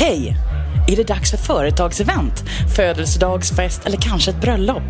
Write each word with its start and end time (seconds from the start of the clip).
Hej! 0.00 0.36
Är 0.88 0.96
det 0.96 1.04
dags 1.04 1.30
för 1.30 1.38
företagsevent, 1.38 2.44
födelsedagsfest 2.76 3.86
eller 3.86 3.96
kanske 3.96 4.30
ett 4.30 4.40
bröllop? 4.40 4.82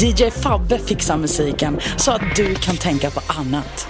DJ 0.00 0.30
Fabbe 0.30 0.78
fixar 0.78 1.16
musiken 1.16 1.80
så 1.96 2.12
att 2.12 2.22
du 2.36 2.54
kan 2.54 2.76
tänka 2.76 3.10
på 3.10 3.20
annat. 3.26 3.88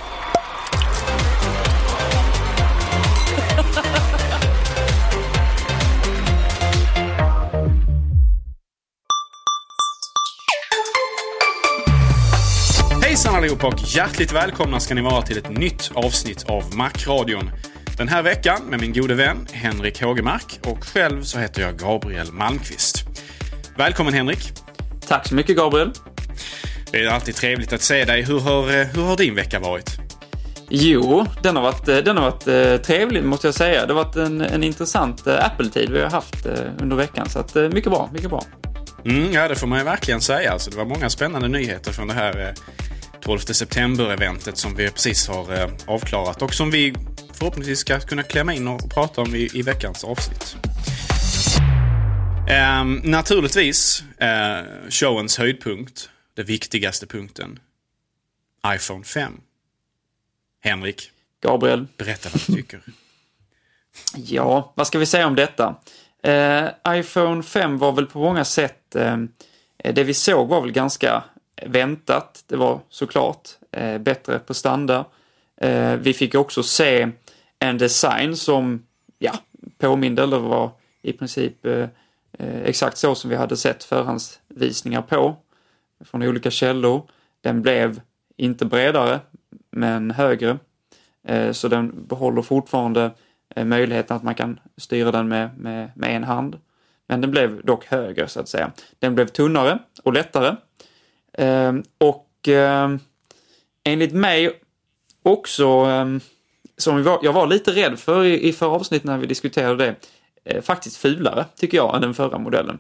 Hejsan 13.03 13.35
allihopa 13.35 13.67
och 13.67 13.79
hjärtligt 13.79 14.33
välkomna 14.33 14.81
ska 14.81 14.95
ni 14.95 15.01
vara 15.01 15.23
till 15.23 15.39
ett 15.39 15.51
nytt 15.51 15.91
avsnitt 15.95 16.45
av 16.49 16.75
Macradion. 16.75 17.51
Den 17.97 18.09
här 18.09 18.23
veckan 18.23 18.63
med 18.69 18.81
min 18.81 18.93
gode 18.93 19.15
vän 19.15 19.47
Henrik 19.53 20.03
Hågemark 20.03 20.61
och 20.65 20.85
själv 20.85 21.23
så 21.23 21.39
heter 21.39 21.63
jag 21.63 21.79
Gabriel 21.79 22.33
Malmqvist. 22.33 23.05
Välkommen 23.77 24.15
Henrik! 24.15 24.53
Tack 25.09 25.29
så 25.29 25.35
mycket 25.35 25.57
Gabriel. 25.57 25.93
Det 26.93 27.05
är 27.05 27.09
alltid 27.09 27.35
trevligt 27.35 27.73
att 27.73 27.83
se 27.83 28.05
dig. 28.05 28.23
Hur 28.23 28.41
har, 28.41 28.81
eh, 28.81 28.87
hur 28.87 29.03
har 29.03 29.17
din 29.17 29.35
vecka 29.35 29.61
varit? 29.61 29.91
Jo, 30.69 31.27
den 31.43 31.57
har 31.57 31.63
varit, 31.63 31.89
eh, 31.89 31.97
den 31.97 32.17
har 32.17 32.31
varit 32.31 32.47
eh, 32.49 32.77
trevlig 32.87 33.25
måste 33.25 33.47
jag 33.47 33.55
säga. 33.55 33.87
Det 33.87 33.95
har 33.95 34.05
varit 34.05 34.17
en, 34.17 34.41
en 34.41 34.65
intressant 34.65 35.27
Apple-tid 35.27 35.91
vi 35.91 36.01
har 36.01 36.11
haft 36.11 36.47
under 36.81 36.97
veckan. 36.97 37.29
Så 37.29 37.39
att, 37.39 37.55
mycket 37.55 37.91
bra, 37.91 38.11
mycket 38.13 38.31
bra. 38.31 38.45
Mm, 39.05 39.33
ja, 39.33 39.49
det 39.49 39.55
får 39.55 39.67
man 39.67 39.79
ju 39.79 39.85
verkligen 39.85 40.21
säga. 40.21 40.53
Alltså, 40.53 40.71
det 40.71 40.77
var 40.77 40.85
många 40.85 41.11
spännande 41.11 41.49
nyheter 41.49 41.93
från 41.93 42.09
det 42.09 42.15
här 42.15 42.41
eh, 42.41 42.63
12 43.21 43.39
september-eventet 43.39 44.57
som 44.57 44.75
vi 44.75 44.91
precis 44.91 45.29
har 45.29 45.71
avklarat 45.87 46.43
och 46.43 46.55
som 46.55 46.71
vi 46.71 46.95
förhoppningsvis 47.39 47.79
ska 47.79 48.01
kunna 48.01 48.23
klämma 48.23 48.55
in 48.55 48.69
och 48.69 48.91
prata 48.91 49.21
om 49.21 49.35
i, 49.35 49.51
i 49.55 49.63
veckans 49.63 50.05
avsnitt. 50.05 50.57
Ehm, 52.49 53.01
naturligtvis 53.05 54.05
eh, 54.19 54.65
showens 54.91 55.39
höjdpunkt, 55.39 56.11
den 56.35 56.47
viktigaste 56.47 57.07
punkten, 57.07 57.59
iPhone 58.75 59.05
5. 59.05 59.41
Henrik, 60.61 61.11
Gabriel. 61.43 61.87
berätta 61.97 62.29
vad 62.33 62.43
du 62.47 62.55
tycker. 62.55 62.81
Ja, 64.17 64.73
vad 64.75 64.87
ska 64.87 64.99
vi 64.99 65.07
säga 65.07 65.27
om 65.27 65.35
detta? 65.35 65.75
Eh, 66.23 66.69
iPhone 66.89 67.43
5 67.43 67.79
var 67.79 67.93
väl 67.93 68.07
på 68.07 68.19
många 68.19 68.45
sätt, 68.45 68.95
eh, 68.95 69.17
det 69.77 70.05
vi 70.05 70.15
såg 70.15 70.49
var 70.49 70.61
väl 70.61 70.73
ganska 70.73 71.25
väntat. 71.67 72.45
Det 72.47 72.57
var 72.57 72.81
såklart 72.89 73.49
eh, 73.73 73.99
bättre 73.99 74.39
på 74.39 74.55
standard. 74.55 75.05
Eh, 75.61 75.93
vi 75.93 76.15
fick 76.15 76.35
också 76.35 76.63
se 76.63 77.09
en 77.59 77.79
design 77.79 78.37
som, 78.37 78.87
ja, 79.19 79.33
påminde 79.79 80.23
eller 80.23 80.39
var 80.39 80.71
i 81.03 81.13
princip 81.13 81.67
eh, 81.67 81.89
eh, 82.39 82.63
exakt 82.65 82.97
så 82.97 83.15
som 83.15 83.31
vi 83.31 83.37
hade 83.37 83.57
sett 83.57 83.85
förhandsvisningar 83.85 85.03
på 85.03 85.37
från 86.05 86.23
olika 86.23 86.51
källor. 86.51 87.11
Den 87.41 87.63
blev 87.63 88.01
inte 88.37 88.65
bredare, 88.65 89.21
men 89.71 90.11
högre. 90.11 90.59
Eh, 91.29 91.53
Så 91.53 91.69
den 91.69 92.07
behåller 92.07 92.43
fortfarande 92.43 93.11
eh, 93.57 93.65
möjligheten 93.65 94.17
att 94.17 94.23
man 94.23 94.35
kan 94.35 94.61
styra 94.77 95.13
den 95.13 95.29
med, 95.29 95.59
med, 95.59 95.91
med 95.97 96.17
en 96.17 96.25
hand. 96.25 96.61
Men 97.09 97.21
den 97.21 97.31
blev 97.31 97.65
dock 97.65 97.87
högre 97.87 98.29
så 98.29 98.41
att 98.41 98.49
säga. 98.49 98.73
Den 98.99 99.15
blev 99.15 99.27
tunnare 99.27 99.79
och 100.03 100.13
lättare. 100.13 100.57
Eh, 101.33 101.73
Och 101.99 102.49
eh, 102.49 102.97
enligt 103.85 104.13
mig 104.13 104.61
också, 105.23 105.67
eh, 105.87 106.07
som 106.79 107.03
var, 107.03 107.21
jag 107.23 107.33
var 107.33 107.47
lite 107.47 107.71
rädd 107.71 107.99
för 107.99 108.25
i, 108.25 108.49
i 108.49 108.53
förra 108.53 108.71
avsnittet 108.71 109.05
när 109.05 109.19
vi 109.19 109.27
diskuterade 109.27 109.85
det, 109.85 109.95
eh, 110.45 110.63
faktiskt 110.63 110.97
fulare 110.97 111.45
tycker 111.57 111.77
jag 111.77 111.95
än 111.95 112.03
den 112.03 112.15
förra 112.15 112.39
modellen. 112.39 112.79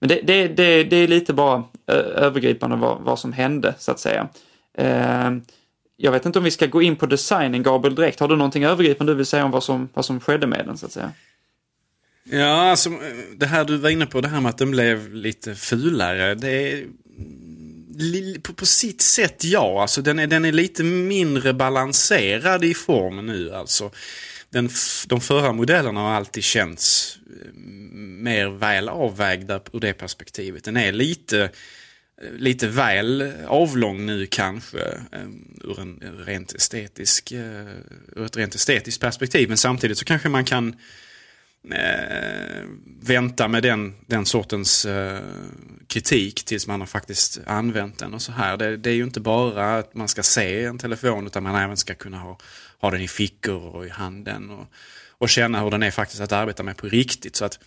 Men 0.00 0.08
det, 0.08 0.20
det, 0.22 0.48
det, 0.48 0.84
det 0.84 0.96
är 0.96 1.08
lite 1.08 1.32
bara 1.32 1.56
eh, 1.86 1.96
övergripande 1.96 2.76
vad, 2.76 3.00
vad 3.00 3.18
som 3.18 3.32
hände 3.32 3.74
så 3.78 3.90
att 3.90 4.00
säga. 4.00 4.28
Eh, 4.78 5.30
jag 5.96 6.12
vet 6.12 6.26
inte 6.26 6.38
om 6.38 6.44
vi 6.44 6.50
ska 6.50 6.66
gå 6.66 6.82
in 6.82 6.96
på 6.96 7.06
designen, 7.06 7.62
Gabriel, 7.62 7.94
direkt. 7.94 8.20
Har 8.20 8.28
du 8.28 8.36
någonting 8.36 8.64
övergripande 8.64 9.12
du 9.12 9.16
vill 9.16 9.26
säga 9.26 9.44
om 9.44 9.50
vad 9.50 9.62
som, 9.62 9.88
vad 9.94 10.04
som 10.04 10.20
skedde 10.20 10.46
med 10.46 10.66
den, 10.66 10.78
så 10.78 10.86
att 10.86 10.92
säga? 10.92 11.12
Ja, 12.30 12.70
alltså 12.70 12.90
eh, 12.90 12.96
det 13.36 13.46
här 13.46 13.64
du 13.64 13.76
var 13.76 13.90
inne 13.90 14.06
på, 14.06 14.20
det 14.20 14.28
här 14.28 14.40
med 14.40 14.50
att 14.50 14.58
den 14.58 14.70
blev 14.70 15.14
lite 15.14 15.54
fulare. 15.54 16.34
Det 16.34 16.84
på, 18.42 18.52
på 18.52 18.66
sitt 18.66 19.02
sätt 19.02 19.44
ja, 19.44 19.82
alltså 19.82 20.02
den 20.02 20.18
är, 20.18 20.26
den 20.26 20.44
är 20.44 20.52
lite 20.52 20.82
mindre 20.82 21.52
balanserad 21.52 22.64
i 22.64 22.74
form 22.74 23.26
nu 23.26 23.54
alltså. 23.54 23.90
Den, 24.50 24.70
de 25.06 25.20
förra 25.20 25.52
modellerna 25.52 26.00
har 26.00 26.10
alltid 26.10 26.44
känts 26.44 27.18
eh, 27.26 27.52
mer 27.98 28.48
väl 28.48 28.88
avvägda 28.88 29.60
ur 29.72 29.80
det 29.80 29.92
perspektivet. 29.92 30.64
Den 30.64 30.76
är 30.76 30.92
lite, 30.92 31.42
eh, 32.22 32.32
lite 32.38 32.66
väl 32.66 33.32
avlång 33.46 34.06
nu 34.06 34.26
kanske 34.26 34.80
eh, 35.12 35.28
ur, 35.64 35.80
en 35.80 36.24
rent 36.26 36.54
estetisk, 36.54 37.32
ur 38.16 38.26
ett 38.26 38.36
rent 38.36 38.54
estetiskt 38.54 39.00
perspektiv. 39.00 39.48
Men 39.48 39.58
samtidigt 39.58 39.98
så 39.98 40.04
kanske 40.04 40.28
man 40.28 40.44
kan 40.44 40.76
eh, 41.72 42.64
vänta 43.00 43.48
med 43.48 43.62
den, 43.62 43.94
den 44.06 44.26
sortens 44.26 44.86
eh, 44.86 45.20
kritik 45.86 46.44
tills 46.44 46.66
man 46.66 46.80
har 46.80 46.86
faktiskt 46.86 47.40
använt 47.46 47.98
den 47.98 48.14
och 48.14 48.22
så 48.22 48.32
här. 48.32 48.56
Det, 48.56 48.76
det 48.76 48.90
är 48.90 48.94
ju 48.94 49.04
inte 49.04 49.20
bara 49.20 49.78
att 49.78 49.94
man 49.94 50.08
ska 50.08 50.22
se 50.22 50.64
en 50.64 50.78
telefon 50.78 51.26
utan 51.26 51.42
man 51.42 51.62
även 51.62 51.76
ska 51.76 51.94
kunna 51.94 52.18
ha, 52.18 52.38
ha 52.80 52.90
den 52.90 53.00
i 53.00 53.08
fickor 53.08 53.76
och 53.76 53.86
i 53.86 53.88
handen 53.88 54.50
och, 54.50 54.66
och 55.18 55.28
känna 55.28 55.60
hur 55.60 55.70
den 55.70 55.82
är 55.82 55.90
faktiskt 55.90 56.20
att 56.20 56.32
arbeta 56.32 56.62
med 56.62 56.76
på 56.76 56.86
riktigt. 56.86 57.36
Så 57.36 57.44
att 57.44 57.58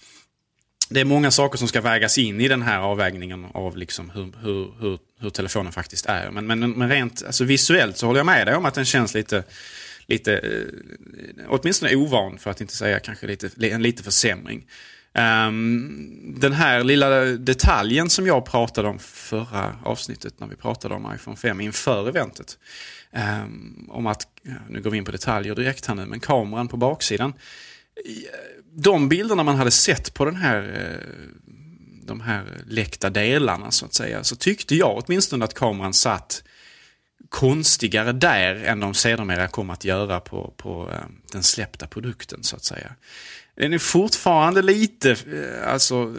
det 0.89 0.99
är 0.99 1.05
många 1.05 1.31
saker 1.31 1.57
som 1.57 1.67
ska 1.67 1.81
vägas 1.81 2.17
in 2.17 2.41
i 2.41 2.47
den 2.47 2.61
här 2.61 2.79
avvägningen 2.79 3.45
av 3.53 3.77
liksom 3.77 4.09
hur, 4.09 4.33
hur, 4.41 4.73
hur, 4.79 4.99
hur 5.19 5.29
telefonen 5.29 5.71
faktiskt 5.71 6.05
är. 6.05 6.31
Men, 6.31 6.47
men, 6.47 6.71
men 6.71 6.89
rent 6.89 7.23
alltså 7.25 7.43
visuellt 7.43 7.97
så 7.97 8.05
håller 8.05 8.19
jag 8.19 8.25
med 8.25 8.47
dig 8.47 8.55
om 8.55 8.65
att 8.65 8.73
den 8.73 8.85
känns 8.85 9.13
lite, 9.13 9.43
lite 10.09 10.37
eh, 10.37 11.45
åtminstone 11.47 11.95
ovan 11.95 12.37
för 12.37 12.51
att 12.51 12.61
inte 12.61 12.75
säga 12.75 12.99
kanske 12.99 13.27
lite, 13.27 13.69
en 13.69 13.81
liten 13.81 14.03
försämring. 14.03 14.65
Um, 15.13 16.35
den 16.39 16.53
här 16.53 16.83
lilla 16.83 17.09
detaljen 17.25 18.09
som 18.09 18.27
jag 18.27 18.45
pratade 18.45 18.87
om 18.87 18.99
förra 18.99 19.75
avsnittet 19.83 20.39
när 20.39 20.47
vi 20.47 20.55
pratade 20.55 20.95
om 20.95 21.13
iPhone 21.15 21.37
5 21.37 21.61
inför 21.61 22.09
eventet. 22.09 22.57
Um, 23.43 23.89
om 23.89 24.07
att, 24.07 24.27
nu 24.69 24.81
går 24.81 24.91
vi 24.91 24.97
in 24.97 25.05
på 25.05 25.11
detaljer 25.11 25.55
direkt 25.55 25.85
här 25.85 25.95
nu, 25.95 26.05
men 26.05 26.19
kameran 26.19 26.67
på 26.67 26.77
baksidan. 26.77 27.33
Eh, 28.05 28.13
de 28.73 29.09
bilderna 29.09 29.43
man 29.43 29.55
hade 29.55 29.71
sett 29.71 30.13
på 30.13 30.25
den 30.25 30.35
här, 30.35 30.61
eh, 30.61 31.07
de 32.05 32.21
här 32.21 32.45
läckta 32.67 33.09
delarna 33.09 33.71
så 33.71 33.85
att 33.85 33.93
säga, 33.93 34.23
så 34.23 34.35
tyckte 34.35 34.75
jag 34.75 35.03
åtminstone 35.05 35.45
att 35.45 35.53
kameran 35.53 35.93
satt 35.93 36.43
konstigare 37.29 38.11
där 38.11 38.55
än 38.55 38.79
de 38.79 38.93
sedermera 38.93 39.47
kom 39.47 39.69
att 39.69 39.85
göra 39.85 40.19
på, 40.19 40.53
på 40.57 40.89
eh, 40.91 40.99
den 41.31 41.43
släppta 41.43 41.87
produkten 41.87 42.43
så 42.43 42.55
att 42.55 42.63
säga. 42.63 42.95
Den 43.55 43.73
är 43.73 43.77
fortfarande 43.77 44.61
lite, 44.61 45.11
eh, 45.11 45.73
alltså 45.73 46.15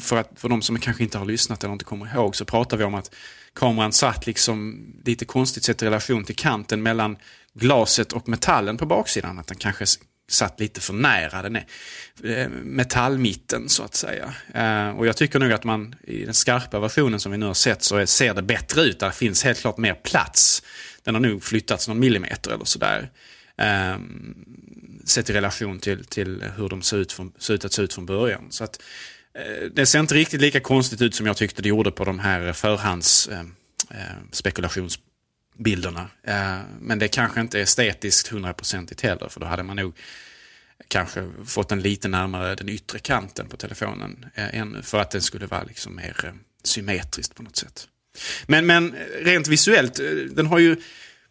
för, 0.00 0.16
att, 0.16 0.30
för 0.36 0.48
de 0.48 0.62
som 0.62 0.78
kanske 0.78 1.02
inte 1.02 1.18
har 1.18 1.24
lyssnat 1.24 1.64
eller 1.64 1.72
inte 1.72 1.84
kommer 1.84 2.14
ihåg 2.14 2.36
så 2.36 2.44
pratar 2.44 2.76
vi 2.76 2.84
om 2.84 2.94
att 2.94 3.14
kameran 3.52 3.92
satt 3.92 4.26
liksom 4.26 4.86
lite 5.04 5.24
konstigt 5.24 5.64
sett 5.64 5.82
i 5.82 5.86
relation 5.86 6.24
till 6.24 6.36
kanten 6.36 6.82
mellan 6.82 7.16
glaset 7.54 8.12
och 8.12 8.28
metallen 8.28 8.76
på 8.76 8.86
baksidan. 8.86 9.38
Att 9.38 9.46
den 9.46 9.56
kanske 9.56 9.86
satt 10.28 10.60
lite 10.60 10.80
för 10.80 10.92
nära 10.92 11.42
den 11.42 11.56
är 11.56 12.48
metallmitten 12.48 13.68
så 13.68 13.82
att 13.82 13.94
säga. 13.94 14.34
Eh, 14.54 14.88
och 14.88 15.06
jag 15.06 15.16
tycker 15.16 15.38
nog 15.38 15.52
att 15.52 15.64
man 15.64 15.94
i 16.04 16.24
den 16.24 16.34
skarpa 16.34 16.80
versionen 16.80 17.20
som 17.20 17.32
vi 17.32 17.38
nu 17.38 17.46
har 17.46 17.54
sett 17.54 17.82
så 17.82 18.06
ser 18.06 18.34
det 18.34 18.42
bättre 18.42 18.80
ut. 18.80 19.00
Där 19.00 19.10
finns 19.10 19.44
helt 19.44 19.60
klart 19.60 19.78
mer 19.78 19.94
plats. 19.94 20.62
Den 21.02 21.14
har 21.14 21.20
nog 21.20 21.42
flyttats 21.42 21.88
någon 21.88 21.98
millimeter 21.98 22.50
eller 22.50 22.64
sådär. 22.64 23.10
Ehm, 23.58 24.34
sett 25.04 25.30
i 25.30 25.32
relation 25.32 25.80
till, 25.80 26.04
till 26.04 26.44
hur 26.56 26.68
de 26.68 26.82
ser 26.82 26.96
ut, 26.96 27.12
från, 27.12 27.32
ser 27.38 27.54
ut 27.54 27.64
att 27.64 27.72
se 27.72 27.82
ut 27.82 27.94
från 27.94 28.06
början. 28.06 28.46
Så 28.50 28.64
att, 28.64 28.82
eh, 29.34 29.70
det 29.72 29.86
ser 29.86 30.00
inte 30.00 30.14
riktigt 30.14 30.40
lika 30.40 30.60
konstigt 30.60 31.02
ut 31.02 31.14
som 31.14 31.26
jag 31.26 31.36
tyckte 31.36 31.62
det 31.62 31.68
gjorde 31.68 31.90
på 31.90 32.04
de 32.04 32.18
här 32.18 32.52
förhands 32.52 33.28
eh, 33.28 33.40
eh 33.90 34.16
bilderna. 35.56 36.10
Eh, 36.22 36.58
men 36.80 36.98
det 36.98 37.08
kanske 37.08 37.40
inte 37.40 37.58
är 37.58 37.62
estetiskt 37.62 38.28
hundraprocentigt 38.28 39.00
heller 39.00 39.28
för 39.28 39.40
då 39.40 39.46
hade 39.46 39.62
man 39.62 39.76
nog 39.76 39.98
kanske 40.88 41.30
fått 41.46 41.68
den 41.68 41.82
lite 41.82 42.08
närmare 42.08 42.54
den 42.54 42.68
yttre 42.68 42.98
kanten 42.98 43.48
på 43.48 43.56
telefonen 43.56 44.26
eh, 44.34 44.58
ännu 44.58 44.82
för 44.82 45.00
att 45.00 45.10
den 45.10 45.22
skulle 45.22 45.46
vara 45.46 45.62
liksom 45.62 45.96
mer 45.96 46.24
eh, 46.24 46.32
symmetriskt 46.62 47.34
på 47.34 47.42
något 47.42 47.56
sätt. 47.56 47.88
Men, 48.46 48.66
men 48.66 48.94
rent 49.20 49.48
visuellt, 49.48 50.00
den 50.30 50.46
har 50.46 50.58
ju 50.58 50.76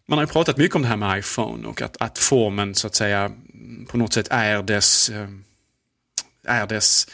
man 0.08 0.18
har 0.18 0.26
ju 0.26 0.32
pratat 0.32 0.58
mycket 0.58 0.76
om 0.76 0.82
det 0.82 0.88
här 0.88 0.98
med 0.98 1.20
iPhone 1.20 1.68
och 1.68 1.82
att, 1.82 1.98
att 2.00 2.18
formen 2.18 2.76
så 2.76 2.88
att 2.88 2.96
säga 2.96 3.20
mm, 3.20 3.86
på 3.86 3.98
något 3.98 4.14
sätt 4.14 4.28
är 4.32 4.64
dess, 4.64 5.12
är 6.48 6.68
dess, 6.68 7.08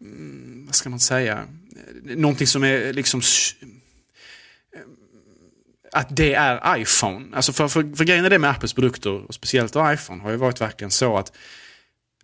mm, 0.00 0.66
vad 0.66 0.74
ska 0.74 0.90
man 0.90 1.00
säga, 1.00 1.46
någonting 2.02 2.46
som 2.46 2.64
är 2.64 2.92
liksom 2.92 3.22
att 5.94 6.16
det 6.16 6.34
är 6.34 6.76
iPhone. 6.76 7.36
Alltså 7.36 7.52
för, 7.52 7.68
för, 7.68 7.96
för 7.96 8.04
grejen 8.04 8.24
är 8.24 8.30
det 8.30 8.38
med 8.38 8.50
Apples 8.50 8.72
produkter, 8.72 9.10
och 9.10 9.34
speciellt 9.34 9.76
iPhone, 9.76 10.22
har 10.22 10.30
ju 10.30 10.36
varit 10.36 10.60
verkligen 10.60 10.90
så 10.90 11.16
att 11.16 11.32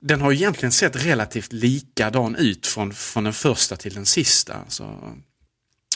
den 0.01 0.21
har 0.21 0.33
egentligen 0.33 0.73
sett 0.73 1.05
relativt 1.05 1.53
likadan 1.53 2.37
ut 2.37 2.67
från, 2.67 2.93
från 2.93 3.25
den 3.25 3.33
första 3.33 3.77
till 3.77 3.95
den 3.95 4.07
sista. 4.07 4.57
Så 4.69 4.85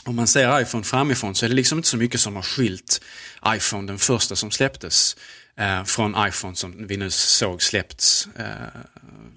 om 0.03 0.15
man 0.15 0.27
ser 0.27 0.61
iPhone 0.61 0.83
framifrån 0.83 1.35
så 1.35 1.45
är 1.45 1.49
det 1.49 1.55
liksom 1.55 1.79
inte 1.79 1.89
så 1.89 1.97
mycket 1.97 2.19
som 2.19 2.35
har 2.35 2.43
skilt 2.43 3.01
iPhone, 3.47 3.87
den 3.87 3.99
första 3.99 4.35
som 4.35 4.51
släpptes, 4.51 5.17
eh, 5.59 5.83
från 5.83 6.27
iPhone 6.27 6.55
som 6.55 6.87
vi 6.87 6.97
nu 6.97 7.09
såg 7.09 7.61
släppts 7.61 8.27
eh, 8.35 8.81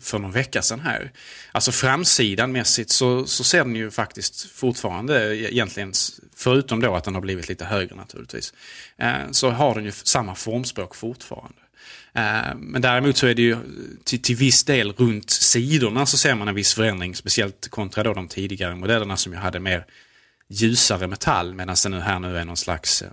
för 0.00 0.18
någon 0.18 0.32
vecka 0.32 0.62
sedan 0.62 0.80
här. 0.80 1.12
Alltså 1.52 1.72
framsidan 1.72 2.52
mässigt 2.52 2.90
så, 2.90 3.26
så 3.26 3.44
ser 3.44 3.64
den 3.64 3.76
ju 3.76 3.90
faktiskt 3.90 4.50
fortfarande 4.50 5.36
e-, 5.36 5.52
egentligen, 5.52 5.92
förutom 6.36 6.80
då 6.80 6.96
att 6.96 7.04
den 7.04 7.14
har 7.14 7.20
blivit 7.20 7.48
lite 7.48 7.64
högre 7.64 7.96
naturligtvis, 7.96 8.52
eh, 8.96 9.30
så 9.30 9.50
har 9.50 9.74
den 9.74 9.84
ju 9.84 9.92
samma 9.92 10.34
formspråk 10.34 10.94
fortfarande. 10.94 11.58
Eh, 12.12 12.54
men 12.56 12.82
däremot 12.82 13.16
så 13.16 13.26
är 13.26 13.34
det 13.34 13.42
ju 13.42 13.56
till, 14.04 14.22
till 14.22 14.36
viss 14.36 14.64
del 14.64 14.92
runt 14.92 15.30
sidorna 15.30 16.06
så 16.06 16.16
ser 16.16 16.34
man 16.34 16.48
en 16.48 16.54
viss 16.54 16.74
förändring, 16.74 17.14
speciellt 17.14 17.68
kontra 17.68 18.02
då 18.02 18.14
de 18.14 18.28
tidigare 18.28 18.74
modellerna 18.74 19.16
som 19.16 19.32
ju 19.32 19.38
hade 19.38 19.60
mer 19.60 19.86
ljusare 20.48 21.06
metall 21.06 21.54
medan 21.54 21.76
det 21.82 21.88
nu 21.88 22.00
här 22.00 22.18
nu 22.18 22.38
är 22.38 22.44
någon 22.44 22.56
slags 22.56 23.02
eh, 23.02 23.10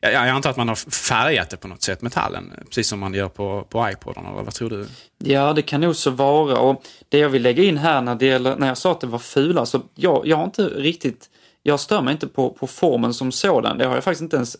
jag, 0.00 0.12
jag 0.12 0.28
antar 0.28 0.50
att 0.50 0.56
man 0.56 0.68
har 0.68 0.90
färgat 0.90 1.50
det 1.50 1.56
på 1.56 1.68
något 1.68 1.82
sätt, 1.82 2.02
metallen, 2.02 2.52
precis 2.68 2.88
som 2.88 2.98
man 2.98 3.14
gör 3.14 3.28
på, 3.28 3.66
på 3.68 3.90
iPoden, 3.90 4.26
eller 4.26 4.42
vad 4.42 4.54
tror 4.54 4.70
du? 4.70 4.86
Ja, 5.18 5.52
det 5.52 5.62
kan 5.62 5.80
nog 5.80 5.96
så 5.96 6.10
vara. 6.10 6.58
Och 6.58 6.82
det 7.08 7.18
jag 7.18 7.28
vill 7.28 7.42
lägga 7.42 7.62
in 7.62 7.76
här 7.76 8.00
när, 8.00 8.14
det 8.14 8.26
gäller, 8.26 8.56
när 8.56 8.68
jag 8.68 8.78
sa 8.78 8.92
att 8.92 9.00
det 9.00 9.06
var 9.06 9.18
fula, 9.18 9.54
så 9.54 9.60
alltså, 9.60 9.82
jag, 9.94 10.26
jag 10.26 10.36
har 10.36 10.44
inte 10.44 10.62
riktigt 10.62 11.30
jag 11.62 11.80
stör 11.80 12.02
mig 12.02 12.12
inte 12.12 12.26
på, 12.26 12.50
på 12.50 12.66
formen 12.66 13.14
som 13.14 13.32
sådan. 13.32 13.78
Det 13.78 13.86
har 13.86 13.94
jag 13.94 14.04
faktiskt 14.04 14.22
inte 14.22 14.36
ens 14.36 14.56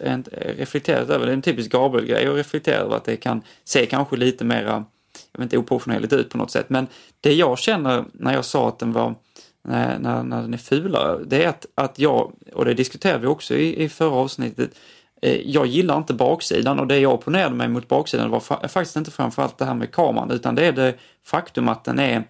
reflekterat 0.57 1.11
över. 1.11 1.27
Det 1.27 1.33
är 1.33 1.35
en 1.35 1.43
typisk 1.43 1.73
Gabriel-grej 1.73 2.27
att 2.27 2.37
reflektera 2.37 2.77
över 2.77 2.97
att 2.97 3.05
det 3.05 3.17
kan 3.17 3.43
se 3.65 3.87
kanske 3.87 4.17
lite 4.17 4.45
mera, 4.45 4.85
jag 5.33 5.39
vet 5.39 5.43
inte, 5.43 5.59
oproportionerligt 5.59 6.13
ut 6.13 6.31
på 6.31 6.39
något 6.39 6.51
sätt. 6.51 6.71
Men 6.71 6.87
det 7.21 7.35
jag 7.35 7.59
känner 7.59 8.05
när 8.13 8.35
jag 8.35 8.45
sa 8.45 8.69
att 8.69 8.79
den 8.79 8.93
var 8.93 9.15
när, 9.63 9.99
när, 9.99 10.43
den 10.43 10.55
är 10.55 10.59
fulare, 10.59 11.25
det 11.27 11.45
är 11.45 11.49
att, 11.49 11.67
att 11.75 11.99
jag, 11.99 12.33
och 12.53 12.65
det 12.65 12.75
diskuterade 12.75 13.19
vi 13.19 13.27
också 13.27 13.55
i, 13.55 13.83
i 13.83 13.89
förra 13.89 14.15
avsnittet, 14.15 14.71
Eh, 15.21 15.41
jag 15.51 15.67
gillar 15.67 15.97
inte 15.97 16.15
baksidan 16.15 16.81
och 16.81 16.87
det 16.87 16.99
jag 16.99 17.15
opponerade 17.15 17.55
mig 17.55 17.69
mot 17.69 17.89
baksidan 17.89 18.31
var 18.31 18.69
faktiskt 18.69 18.97
inte 18.97 19.11
framförallt 19.11 19.59
det 19.59 19.65
här 19.65 19.75
med 19.75 19.93
kameran 19.93 20.31
utan 20.31 20.55
det 20.55 20.67
är 20.67 20.73
det 20.73 20.95
faktum 21.25 21.69
att 21.69 21.85
den 21.85 21.99
är 21.99 22.25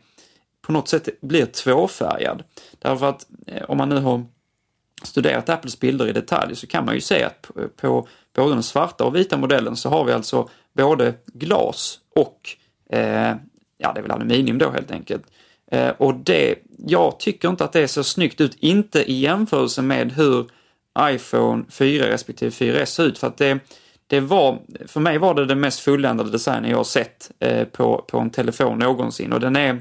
på 0.62 0.72
något 0.72 0.88
sätt 0.88 1.08
blir 1.20 1.46
tvåfärgad. 1.46 2.42
Därför 2.78 3.08
att 3.08 3.26
eh, 3.46 3.62
om 3.62 3.78
man 3.78 3.88
nu 3.88 4.00
har 4.00 4.24
studerat 5.02 5.48
Apples 5.48 5.80
bilder 5.80 6.08
i 6.08 6.12
detalj 6.12 6.56
så 6.56 6.66
kan 6.66 6.84
man 6.84 6.94
ju 6.94 7.00
se 7.00 7.24
att 7.24 7.42
på, 7.42 7.68
på 7.76 8.08
både 8.34 8.54
den 8.54 8.62
svarta 8.62 9.04
och 9.04 9.16
vita 9.16 9.36
modellen 9.36 9.76
så 9.76 9.88
har 9.88 10.04
vi 10.04 10.12
alltså 10.12 10.48
både 10.72 11.14
glas 11.26 11.98
och 12.16 12.56
eh, 12.90 13.34
ja, 13.78 13.92
det 13.92 14.00
är 14.00 14.02
väl 14.02 14.10
aluminium 14.10 14.58
då 14.58 14.70
helt 14.70 14.90
enkelt. 14.90 15.22
Eh, 15.70 15.88
och 15.88 16.14
det, 16.14 16.54
jag 16.86 17.20
tycker 17.20 17.48
inte 17.48 17.64
att 17.64 17.72
det 17.72 17.88
ser 17.88 18.02
snyggt 18.02 18.40
ut, 18.40 18.56
inte 18.60 19.10
i 19.10 19.14
jämförelse 19.14 19.82
med 19.82 20.12
hur 20.12 20.46
iPhone 20.98 21.64
4 21.70 22.08
respektive 22.08 22.50
4S 22.50 23.02
ut. 23.02 23.18
För 23.18 23.26
att 23.26 23.36
det, 23.36 23.58
det 24.06 24.20
var, 24.20 24.58
för 24.86 25.00
mig 25.00 25.18
var 25.18 25.34
det 25.34 25.46
den 25.46 25.60
mest 25.60 25.80
fulländade 25.80 26.30
designen 26.30 26.70
jag 26.70 26.76
har 26.76 26.84
sett 26.84 27.30
eh, 27.38 27.64
på, 27.64 28.04
på 28.08 28.18
en 28.18 28.30
telefon 28.30 28.78
någonsin. 28.78 29.32
Och 29.32 29.40
den 29.40 29.56
är, 29.56 29.78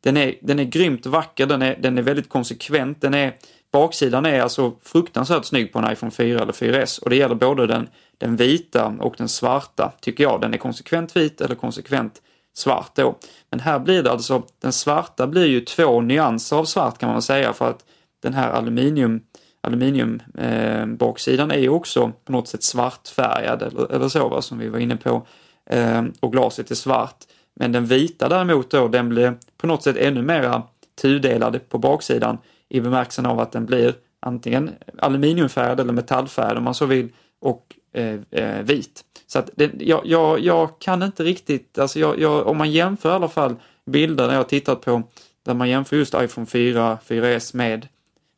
den 0.00 0.16
är, 0.16 0.34
den 0.42 0.58
är 0.58 0.64
grymt 0.64 1.06
vacker, 1.06 1.46
den 1.46 1.62
är, 1.62 1.76
den 1.80 1.98
är 1.98 2.02
väldigt 2.02 2.28
konsekvent, 2.28 3.00
den 3.00 3.14
är, 3.14 3.36
baksidan 3.72 4.26
är 4.26 4.40
alltså 4.40 4.72
fruktansvärt 4.82 5.44
snygg 5.44 5.72
på 5.72 5.78
en 5.78 5.92
iPhone 5.92 6.10
4 6.10 6.40
eller 6.40 6.52
4S 6.52 7.02
och 7.02 7.10
det 7.10 7.16
gäller 7.16 7.34
både 7.34 7.66
den, 7.66 7.88
den 8.18 8.36
vita 8.36 8.86
och 9.00 9.14
den 9.18 9.28
svarta, 9.28 9.92
tycker 10.00 10.24
jag. 10.24 10.40
Den 10.40 10.54
är 10.54 10.58
konsekvent 10.58 11.16
vit 11.16 11.40
eller 11.40 11.54
konsekvent 11.54 12.22
svart 12.54 12.90
då. 12.94 13.18
Men 13.50 13.60
här 13.60 13.78
blir 13.78 14.02
det 14.02 14.10
alltså, 14.10 14.42
den 14.62 14.72
svarta 14.72 15.26
blir 15.26 15.46
ju 15.46 15.60
två 15.60 16.00
nyanser 16.00 16.56
av 16.56 16.64
svart 16.64 16.98
kan 16.98 17.08
man 17.08 17.22
säga 17.22 17.52
för 17.52 17.70
att 17.70 17.84
den 18.22 18.34
här 18.34 18.50
aluminium 18.50 19.20
aluminiumbaksidan 19.60 21.50
eh, 21.50 21.56
är 21.56 21.60
ju 21.60 21.68
också 21.68 22.12
på 22.24 22.32
något 22.32 22.48
sätt 22.48 22.62
svartfärgad 22.62 23.62
eller, 23.62 23.92
eller 23.92 24.08
så 24.08 24.28
va, 24.28 24.42
som 24.42 24.58
vi 24.58 24.68
var 24.68 24.78
inne 24.78 24.96
på. 24.96 25.26
Eh, 25.70 26.04
och 26.20 26.32
glaset 26.32 26.70
är 26.70 26.74
svart. 26.74 27.24
Men 27.54 27.72
den 27.72 27.86
vita 27.86 28.28
däremot 28.28 28.70
då, 28.70 28.88
den 28.88 29.08
blir 29.08 29.34
på 29.56 29.66
något 29.66 29.82
sätt 29.82 29.96
ännu 29.96 30.22
mera 30.22 30.62
tudelad 31.02 31.68
på 31.68 31.78
baksidan 31.78 32.38
i 32.68 32.80
bemärkelsen 32.80 33.26
av 33.26 33.40
att 33.40 33.52
den 33.52 33.66
blir 33.66 33.94
antingen 34.20 34.70
aluminiumfärgad 34.98 35.80
eller 35.80 35.92
metallfärgad 35.92 36.58
om 36.58 36.64
man 36.64 36.74
så 36.74 36.86
vill 36.86 37.08
och 37.40 37.74
eh, 37.94 38.20
eh 38.30 38.62
vit. 38.62 39.04
Så 39.26 39.38
att 39.38 39.50
det, 39.56 39.70
jag, 39.78 40.00
jag, 40.04 40.40
jag, 40.40 40.78
kan 40.78 41.02
inte 41.02 41.24
riktigt, 41.24 41.78
alltså 41.78 41.98
jag, 41.98 42.18
jag, 42.18 42.46
om 42.46 42.56
man 42.56 42.70
jämför 42.70 43.10
i 43.10 43.12
alla 43.12 43.28
fall 43.28 43.56
bilder 43.86 44.30
jag 44.30 44.36
har 44.36 44.44
tittat 44.44 44.80
på 44.80 45.02
där 45.42 45.54
man 45.54 45.68
jämför 45.68 45.96
just 45.96 46.14
iPhone 46.14 46.46
4, 46.46 46.98
4S 47.08 47.56
med 47.56 47.88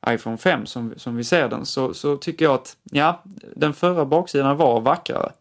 iPhone 0.09 0.39
5 0.39 0.67
som, 0.67 0.95
som 0.97 1.17
vi 1.17 1.25
ser 1.25 1.49
den 1.49 1.67
så, 1.67 1.95
så 1.95 2.17
tycker 2.17 2.45
jag 2.45 2.55
att 2.55 2.77
ja, 2.83 3.23
den 3.57 3.75
förra 3.75 4.05
baksidan 4.05 4.57
var 4.57 4.81
vackrare. 4.81 5.33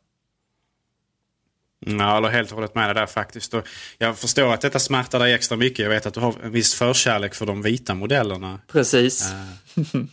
Ja, 1.86 1.91
jag 1.91 2.13
håller 2.13 2.30
helt 2.30 2.51
och 2.51 2.56
hållet 2.56 2.75
med 2.75 2.88
dig 2.88 2.96
där 2.96 3.06
faktiskt. 3.06 3.53
Och 3.53 3.68
jag 3.98 4.18
förstår 4.18 4.53
att 4.53 4.62
detta 4.62 4.80
smärtar 4.80 5.20
dig 5.20 5.34
extra 5.34 5.58
mycket. 5.58 5.80
Jag 5.80 5.89
vet 5.89 6.06
att 6.06 6.13
du 6.13 6.20
har 6.20 6.36
en 6.44 6.51
viss 6.51 6.75
förkärlek 6.75 7.36
för 7.36 7.46
de 7.46 7.62
vita 7.62 7.94
modellerna. 7.94 8.60
Precis. 8.68 9.34
Uh, 9.77 10.03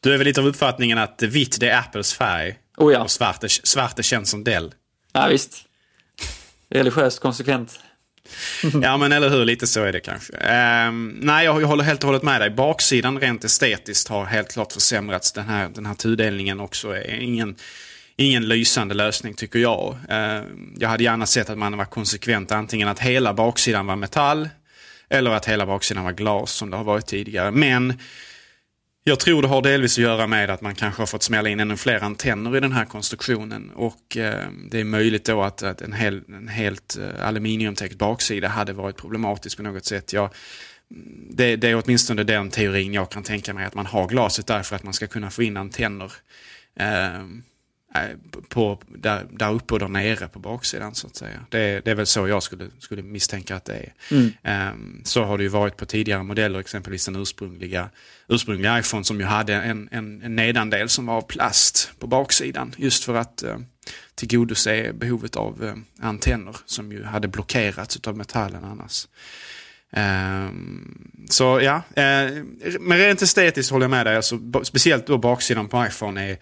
du 0.00 0.14
är 0.14 0.18
väl 0.18 0.26
lite 0.26 0.40
av 0.40 0.46
uppfattningen 0.46 0.98
att 0.98 1.22
vitt 1.22 1.60
det 1.60 1.68
är 1.68 1.78
Apples 1.78 2.14
färg? 2.14 2.58
Oh 2.76 2.92
ja. 2.92 3.02
Och 3.02 3.10
svart 3.10 3.44
är, 3.44 3.48
svart 3.48 3.98
är 3.98 4.02
känns 4.02 4.30
som 4.30 4.44
Dell? 4.44 4.74
Ja, 5.12 5.26
visst. 5.26 5.64
Religiöst 6.68 7.20
konsekvent 7.20 7.80
ja 8.82 8.96
men 8.96 9.12
eller 9.12 9.28
hur, 9.28 9.44
lite 9.44 9.66
så 9.66 9.82
är 9.82 9.92
det 9.92 10.00
kanske. 10.00 10.32
Um, 10.88 11.08
nej, 11.08 11.44
jag, 11.44 11.62
jag 11.62 11.66
håller 11.66 11.84
helt 11.84 12.04
och 12.04 12.06
hållet 12.06 12.22
med 12.22 12.40
dig. 12.40 12.50
Baksidan 12.50 13.20
rent 13.20 13.44
estetiskt 13.44 14.08
har 14.08 14.24
helt 14.24 14.52
klart 14.52 14.72
försämrats. 14.72 15.32
Den 15.32 15.48
här, 15.48 15.68
den 15.68 15.86
här 15.86 15.94
tudelningen 15.94 16.60
också 16.60 16.90
är 16.90 17.20
ingen, 17.20 17.56
ingen 18.16 18.48
lysande 18.48 18.94
lösning 18.94 19.34
tycker 19.34 19.58
jag. 19.58 19.96
Uh, 20.10 20.42
jag 20.78 20.88
hade 20.88 21.04
gärna 21.04 21.26
sett 21.26 21.50
att 21.50 21.58
man 21.58 21.76
var 21.76 21.84
konsekvent 21.84 22.52
antingen 22.52 22.88
att 22.88 23.00
hela 23.00 23.34
baksidan 23.34 23.86
var 23.86 23.96
metall 23.96 24.48
Eller 25.08 25.30
att 25.30 25.46
hela 25.46 25.66
baksidan 25.66 26.04
var 26.04 26.12
glas 26.12 26.52
som 26.52 26.70
det 26.70 26.76
har 26.76 26.84
varit 26.84 27.06
tidigare. 27.06 27.50
Men 27.50 27.94
jag 29.04 29.20
tror 29.20 29.42
det 29.42 29.48
har 29.48 29.62
delvis 29.62 29.98
att 29.98 30.02
göra 30.02 30.26
med 30.26 30.50
att 30.50 30.60
man 30.60 30.74
kanske 30.74 31.02
har 31.02 31.06
fått 31.06 31.22
smälla 31.22 31.48
in 31.48 31.60
ännu 31.60 31.76
fler 31.76 32.04
antenner 32.04 32.56
i 32.56 32.60
den 32.60 32.72
här 32.72 32.84
konstruktionen. 32.84 33.70
Och 33.70 34.16
eh, 34.16 34.48
det 34.70 34.80
är 34.80 34.84
möjligt 34.84 35.24
då 35.24 35.42
att, 35.42 35.62
att 35.62 35.82
en, 35.82 35.92
hel, 35.92 36.22
en 36.28 36.48
helt 36.48 36.98
eh, 36.98 37.26
aluminiumtäckt 37.26 37.94
baksida 37.94 38.48
hade 38.48 38.72
varit 38.72 38.96
problematisk 38.96 39.56
på 39.56 39.62
något 39.62 39.84
sätt. 39.84 40.12
Jag, 40.12 40.30
det, 41.30 41.56
det, 41.56 41.68
är 41.68 41.82
åtminstone 41.84 42.22
den 42.22 42.50
teorin 42.50 42.94
jag 42.94 43.10
kan 43.10 43.22
tänka 43.22 43.54
mig 43.54 43.66
att 43.66 43.74
man 43.74 43.86
har 43.86 44.08
glaset 44.08 44.46
där 44.46 44.62
för 44.62 44.76
att 44.76 44.82
man 44.82 44.94
ska 44.94 45.06
kunna 45.06 45.30
få 45.30 45.42
in 45.42 45.56
antenner. 45.56 46.04
Eh, 46.04 46.14
Eh, 46.76 47.22
på, 48.48 48.80
där, 48.88 49.26
där 49.30 49.52
uppe 49.52 49.74
och 49.74 49.80
där 49.80 49.88
nere 49.88 50.28
på 50.28 50.38
baksidan 50.38 50.94
så 50.94 51.06
att 51.06 51.16
säga. 51.16 51.46
Det, 51.48 51.84
det 51.84 51.90
är 51.90 51.94
väl 51.94 52.06
så 52.06 52.28
jag 52.28 52.42
skulle, 52.42 52.70
skulle 52.78 53.02
misstänka 53.02 53.56
att 53.56 53.64
det 53.64 53.74
är. 53.74 53.92
Mm. 54.10 54.72
Um, 54.72 55.00
så 55.04 55.24
har 55.24 55.38
det 55.38 55.44
ju 55.44 55.48
varit 55.48 55.76
på 55.76 55.86
tidigare 55.86 56.22
modeller, 56.22 56.58
exempelvis 56.58 57.04
den 57.06 57.16
ursprungliga, 57.16 57.90
ursprungliga 58.28 58.78
iPhone 58.78 59.04
som 59.04 59.20
ju 59.20 59.26
hade 59.26 59.54
en, 59.54 59.88
en, 59.92 60.22
en 60.22 60.36
nedandel 60.36 60.88
som 60.88 61.06
var 61.06 61.14
av 61.14 61.22
plast 61.22 61.92
på 61.98 62.06
baksidan. 62.06 62.74
Just 62.76 63.04
för 63.04 63.14
att 63.14 63.44
uh, 63.46 63.56
tillgodose 64.14 64.92
behovet 64.92 65.36
av 65.36 65.62
uh, 65.62 65.74
antenner 66.00 66.56
som 66.66 66.92
ju 66.92 67.04
hade 67.04 67.28
blockerats 67.28 68.00
av 68.06 68.16
metallen 68.16 68.64
annars. 68.64 69.08
Um, 69.96 71.10
så 71.30 71.60
ja, 71.62 71.76
uh, 71.76 72.44
men 72.80 72.98
rent 72.98 73.22
estetiskt 73.22 73.72
håller 73.72 73.84
jag 73.84 73.90
med 73.90 74.06
dig. 74.06 74.16
Alltså, 74.16 74.38
speciellt 74.62 75.06
då 75.06 75.18
baksidan 75.18 75.68
på 75.68 75.86
iPhone 75.86 76.30
är 76.30 76.38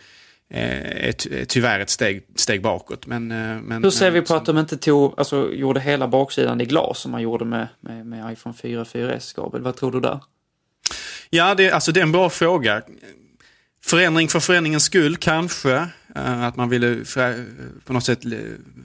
är 0.52 1.14
eh, 1.30 1.44
tyvärr 1.44 1.80
ett 1.80 1.90
steg, 1.90 2.22
steg 2.36 2.62
bakåt. 2.62 3.06
Men, 3.06 3.30
eh, 3.30 3.62
men, 3.62 3.84
Hur 3.84 3.90
ser 3.90 4.10
vi 4.10 4.22
på 4.22 4.34
att 4.34 4.44
de 4.44 4.58
inte 4.58 4.76
tog, 4.76 5.14
alltså, 5.16 5.52
gjorde 5.52 5.80
hela 5.80 6.08
baksidan 6.08 6.60
i 6.60 6.64
glas 6.64 6.98
som 6.98 7.10
man 7.10 7.22
gjorde 7.22 7.44
med, 7.44 7.68
med, 7.80 8.06
med 8.06 8.32
iPhone 8.32 8.54
4 8.62 8.84
4S, 8.84 9.36
Gabriel? 9.36 9.64
Vad 9.64 9.76
tror 9.76 9.92
du 9.92 10.00
där? 10.00 10.20
Ja, 11.30 11.54
det, 11.54 11.70
alltså, 11.70 11.92
det 11.92 12.00
är 12.00 12.02
en 12.02 12.12
bra 12.12 12.30
fråga. 12.30 12.82
Förändring 13.84 14.28
för 14.28 14.40
förändringens 14.40 14.84
skull 14.84 15.16
kanske. 15.16 15.88
Eh, 16.16 16.42
att 16.42 16.56
man 16.56 16.68
ville 16.68 17.04
på 17.84 17.92
något 17.92 18.04
sätt 18.04 18.20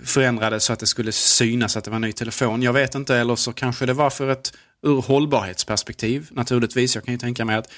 förändra 0.06 0.50
det 0.50 0.60
så 0.60 0.74
att 0.74 0.80
det 0.80 0.88
skulle 0.88 1.12
synas 1.12 1.78
att 1.78 1.84
det 1.84 1.92
var 1.92 1.96
en 1.96 2.02
ny 2.02 2.12
telefon. 2.12 2.62
Jag 2.62 2.74
vet 2.74 2.96
inte, 2.96 3.16
eller 3.16 3.36
så 3.36 3.54
kanske 3.54 3.86
det 3.86 3.94
var 3.94 4.10
för 4.10 4.30
ett 4.30 4.54
ur 4.84 5.02
hållbarhetsperspektiv 5.02 6.28
naturligtvis. 6.32 6.96
Jag 6.96 7.06
kan 7.06 7.14
ju 7.14 7.18
tänka 7.18 7.46
mig 7.46 7.56
att 7.56 7.72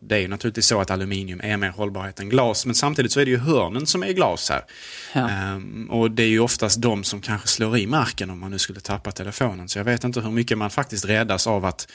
det 0.00 0.14
är 0.14 0.20
ju 0.20 0.28
naturligtvis 0.28 0.66
så 0.66 0.80
att 0.80 0.90
aluminium 0.90 1.40
är 1.44 1.56
mer 1.56 1.68
hållbarhet 1.68 2.20
än 2.20 2.28
glas, 2.28 2.66
men 2.66 2.74
samtidigt 2.74 3.12
så 3.12 3.20
är 3.20 3.24
det 3.24 3.30
ju 3.30 3.38
hörnen 3.38 3.86
som 3.86 4.02
är 4.02 4.12
glas 4.12 4.50
här. 4.50 4.64
Ja. 5.12 5.54
Um, 5.54 5.90
och 5.90 6.10
det 6.10 6.22
är 6.22 6.28
ju 6.28 6.40
oftast 6.40 6.82
de 6.82 7.04
som 7.04 7.20
kanske 7.20 7.48
slår 7.48 7.78
i 7.78 7.86
marken 7.86 8.30
om 8.30 8.40
man 8.40 8.50
nu 8.50 8.58
skulle 8.58 8.80
tappa 8.80 9.10
telefonen. 9.10 9.68
Så 9.68 9.78
jag 9.78 9.84
vet 9.84 10.04
inte 10.04 10.20
hur 10.20 10.30
mycket 10.30 10.58
man 10.58 10.70
faktiskt 10.70 11.04
räddas 11.04 11.46
av 11.46 11.64
att 11.64 11.88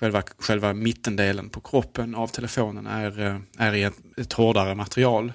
själva, 0.00 0.22
själva 0.38 0.72
mittendelen 0.72 1.48
på 1.48 1.60
kroppen 1.60 2.14
av 2.14 2.28
telefonen 2.28 2.86
är, 2.86 3.20
eh, 3.26 3.36
är 3.58 3.74
i 3.74 3.82
ett, 3.82 3.96
ett 4.16 4.32
hårdare 4.32 4.74
material 4.74 5.32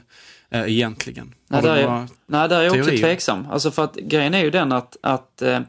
äh, 0.49 0.71
egentligen. 0.71 1.33
Nej, 1.47 1.61
där 1.61 1.75
är, 1.75 2.07
nej, 2.27 2.49
där 2.49 2.59
är 2.59 2.63
jag 2.63 2.79
också 2.79 2.97
tveksam. 2.97 3.47
Alltså 3.51 3.71
för 3.71 3.83
att 3.83 3.95
grejen 3.95 4.33
är 4.33 4.43
ju 4.43 4.49
den 4.49 4.71
att, 4.71 4.97
att 5.03 5.41
äh, 5.41 5.59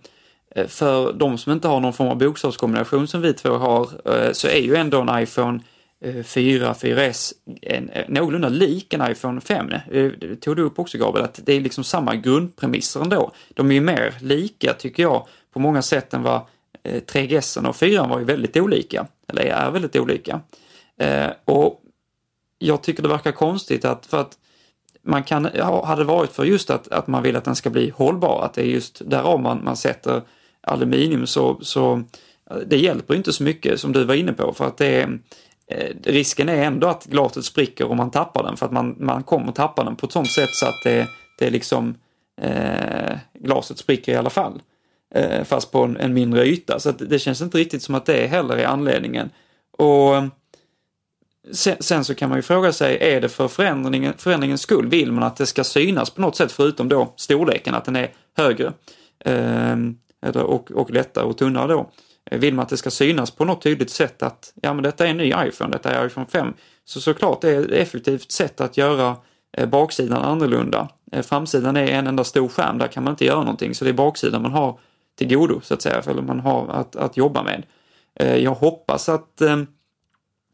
för 0.68 1.12
de 1.12 1.38
som 1.38 1.52
inte 1.52 1.68
har 1.68 1.80
någon 1.80 1.92
form 1.92 2.08
av 2.08 2.18
bokstavskombination 2.18 3.08
som 3.08 3.20
vi 3.20 3.32
två 3.32 3.56
har 3.56 3.88
så 4.32 4.48
är 4.48 4.60
ju 4.60 4.76
ändå 4.76 5.00
en 5.00 5.22
iPhone 5.22 5.60
Eh, 6.04 6.22
4, 6.22 6.74
4S 6.74 7.32
en, 7.62 7.88
eh, 7.88 8.04
någorlunda 8.08 8.48
lik 8.48 8.94
en 8.94 9.10
iPhone 9.10 9.40
5. 9.40 9.72
Eh, 9.72 9.80
det 9.90 10.36
tog 10.36 10.56
du 10.56 10.62
upp 10.62 10.78
också 10.78 10.98
Gabriel, 10.98 11.24
att 11.24 11.40
det 11.44 11.52
är 11.52 11.60
liksom 11.60 11.84
samma 11.84 12.14
grundpremisser 12.14 13.00
ändå. 13.00 13.32
De 13.54 13.70
är 13.70 13.74
ju 13.74 13.80
mer 13.80 14.14
lika 14.20 14.72
tycker 14.72 15.02
jag 15.02 15.26
på 15.52 15.58
många 15.58 15.82
sätt 15.82 16.14
än 16.14 16.22
vad 16.22 16.40
3GS 16.84 17.68
och 17.68 17.76
4 17.76 18.06
var 18.06 18.18
ju 18.18 18.24
väldigt 18.24 18.56
olika, 18.56 19.06
eller 19.28 19.42
är 19.42 19.70
väldigt 19.70 19.96
olika. 19.96 20.40
Och 21.44 21.82
jag 22.58 22.82
tycker 22.82 23.02
det 23.02 23.08
verkar 23.08 23.32
konstigt 23.32 23.84
att 23.84 24.06
för 24.06 24.20
att 24.20 24.38
man 25.02 25.22
kan, 25.22 25.44
hade 25.84 26.04
varit 26.04 26.32
för 26.32 26.44
just 26.44 26.70
att, 26.70 26.88
att 26.88 27.06
man 27.06 27.22
vill 27.22 27.36
att 27.36 27.44
den 27.44 27.56
ska 27.56 27.70
bli 27.70 27.90
hållbar, 27.90 28.44
att 28.44 28.54
det 28.54 28.62
är 28.62 28.66
just 28.66 29.02
därav 29.10 29.40
man, 29.40 29.64
man 29.64 29.76
sätter 29.76 30.22
aluminium 30.60 31.26
så, 31.26 31.58
så 31.62 32.02
det 32.66 32.76
hjälper 32.76 33.14
inte 33.14 33.32
så 33.32 33.42
mycket 33.42 33.80
som 33.80 33.92
du 33.92 34.04
var 34.04 34.14
inne 34.14 34.32
på 34.32 34.52
för 34.52 34.66
att 34.66 34.76
det 34.76 34.86
är 34.86 35.18
Eh, 35.66 35.90
risken 36.02 36.48
är 36.48 36.64
ändå 36.64 36.86
att 36.86 37.04
glaset 37.04 37.44
spricker 37.44 37.90
om 37.90 37.96
man 37.96 38.10
tappar 38.10 38.42
den 38.42 38.56
för 38.56 38.66
att 38.66 38.72
man, 38.72 38.96
man 38.98 39.22
kommer 39.22 39.52
tappa 39.52 39.84
den 39.84 39.96
på 39.96 40.06
ett 40.06 40.12
sånt 40.12 40.30
sätt 40.30 40.50
så 40.52 40.66
att 40.66 40.82
det, 40.84 41.08
det 41.38 41.50
liksom 41.50 41.94
eh, 42.40 43.16
glaset 43.34 43.78
spricker 43.78 44.12
i 44.12 44.16
alla 44.16 44.30
fall. 44.30 44.62
Eh, 45.14 45.44
fast 45.44 45.72
på 45.72 45.82
en, 45.82 45.96
en, 45.96 46.14
mindre 46.14 46.46
yta. 46.46 46.80
Så 46.80 46.92
det 46.92 47.18
känns 47.18 47.40
inte 47.40 47.58
riktigt 47.58 47.82
som 47.82 47.94
att 47.94 48.06
det 48.06 48.26
heller 48.26 48.56
är 48.56 48.66
anledningen. 48.66 49.30
Och 49.78 50.16
eh, 50.16 50.24
sen, 51.52 51.76
sen, 51.80 52.04
så 52.04 52.14
kan 52.14 52.28
man 52.28 52.38
ju 52.38 52.42
fråga 52.42 52.72
sig, 52.72 52.98
är 53.00 53.20
det 53.20 53.28
för 53.28 53.48
förändringen, 53.48 54.14
förändringens 54.18 54.60
skull? 54.60 54.88
Vill 54.88 55.12
man 55.12 55.24
att 55.24 55.36
det 55.36 55.46
ska 55.46 55.64
synas 55.64 56.10
på 56.10 56.20
något 56.20 56.36
sätt 56.36 56.52
förutom 56.52 56.88
då 56.88 57.14
storleken, 57.16 57.74
att 57.74 57.84
den 57.84 57.96
är 57.96 58.12
högre 58.36 58.72
eh, 59.24 59.76
och, 60.34 60.70
och 60.70 60.90
lättare 60.90 61.24
och 61.24 61.38
tunnare 61.38 61.72
då? 61.72 61.90
Vill 62.30 62.54
man 62.54 62.62
att 62.62 62.68
det 62.68 62.76
ska 62.76 62.90
synas 62.90 63.30
på 63.30 63.44
något 63.44 63.62
tydligt 63.62 63.90
sätt 63.90 64.22
att 64.22 64.52
ja 64.62 64.74
men 64.74 64.82
detta 64.82 65.06
är 65.06 65.10
en 65.10 65.16
ny 65.16 65.32
iPhone, 65.36 65.72
detta 65.72 65.90
är 65.90 66.06
iPhone 66.06 66.26
5. 66.26 66.54
Så 66.84 67.00
såklart 67.00 67.40
det 67.40 67.50
är 67.50 67.60
ett 67.60 67.70
effektivt 67.70 68.30
sätt 68.30 68.60
att 68.60 68.76
göra 68.76 69.16
eh, 69.52 69.68
baksidan 69.68 70.22
annorlunda. 70.22 70.88
Eh, 71.12 71.22
framsidan 71.22 71.76
är 71.76 71.86
en 71.86 72.06
enda 72.06 72.24
stor 72.24 72.48
skärm, 72.48 72.78
där 72.78 72.86
kan 72.86 73.04
man 73.04 73.12
inte 73.12 73.24
göra 73.24 73.40
någonting. 73.40 73.74
Så 73.74 73.84
det 73.84 73.90
är 73.90 73.94
baksidan 73.94 74.42
man 74.42 74.52
har 74.52 74.78
till 75.18 75.28
godo 75.28 75.60
så 75.62 75.74
att 75.74 75.82
säga, 75.82 76.02
eller 76.06 76.22
man 76.22 76.40
har 76.40 76.68
att, 76.68 76.96
att 76.96 77.16
jobba 77.16 77.42
med. 77.42 77.62
Eh, 78.14 78.36
jag 78.36 78.54
hoppas 78.54 79.08
att 79.08 79.42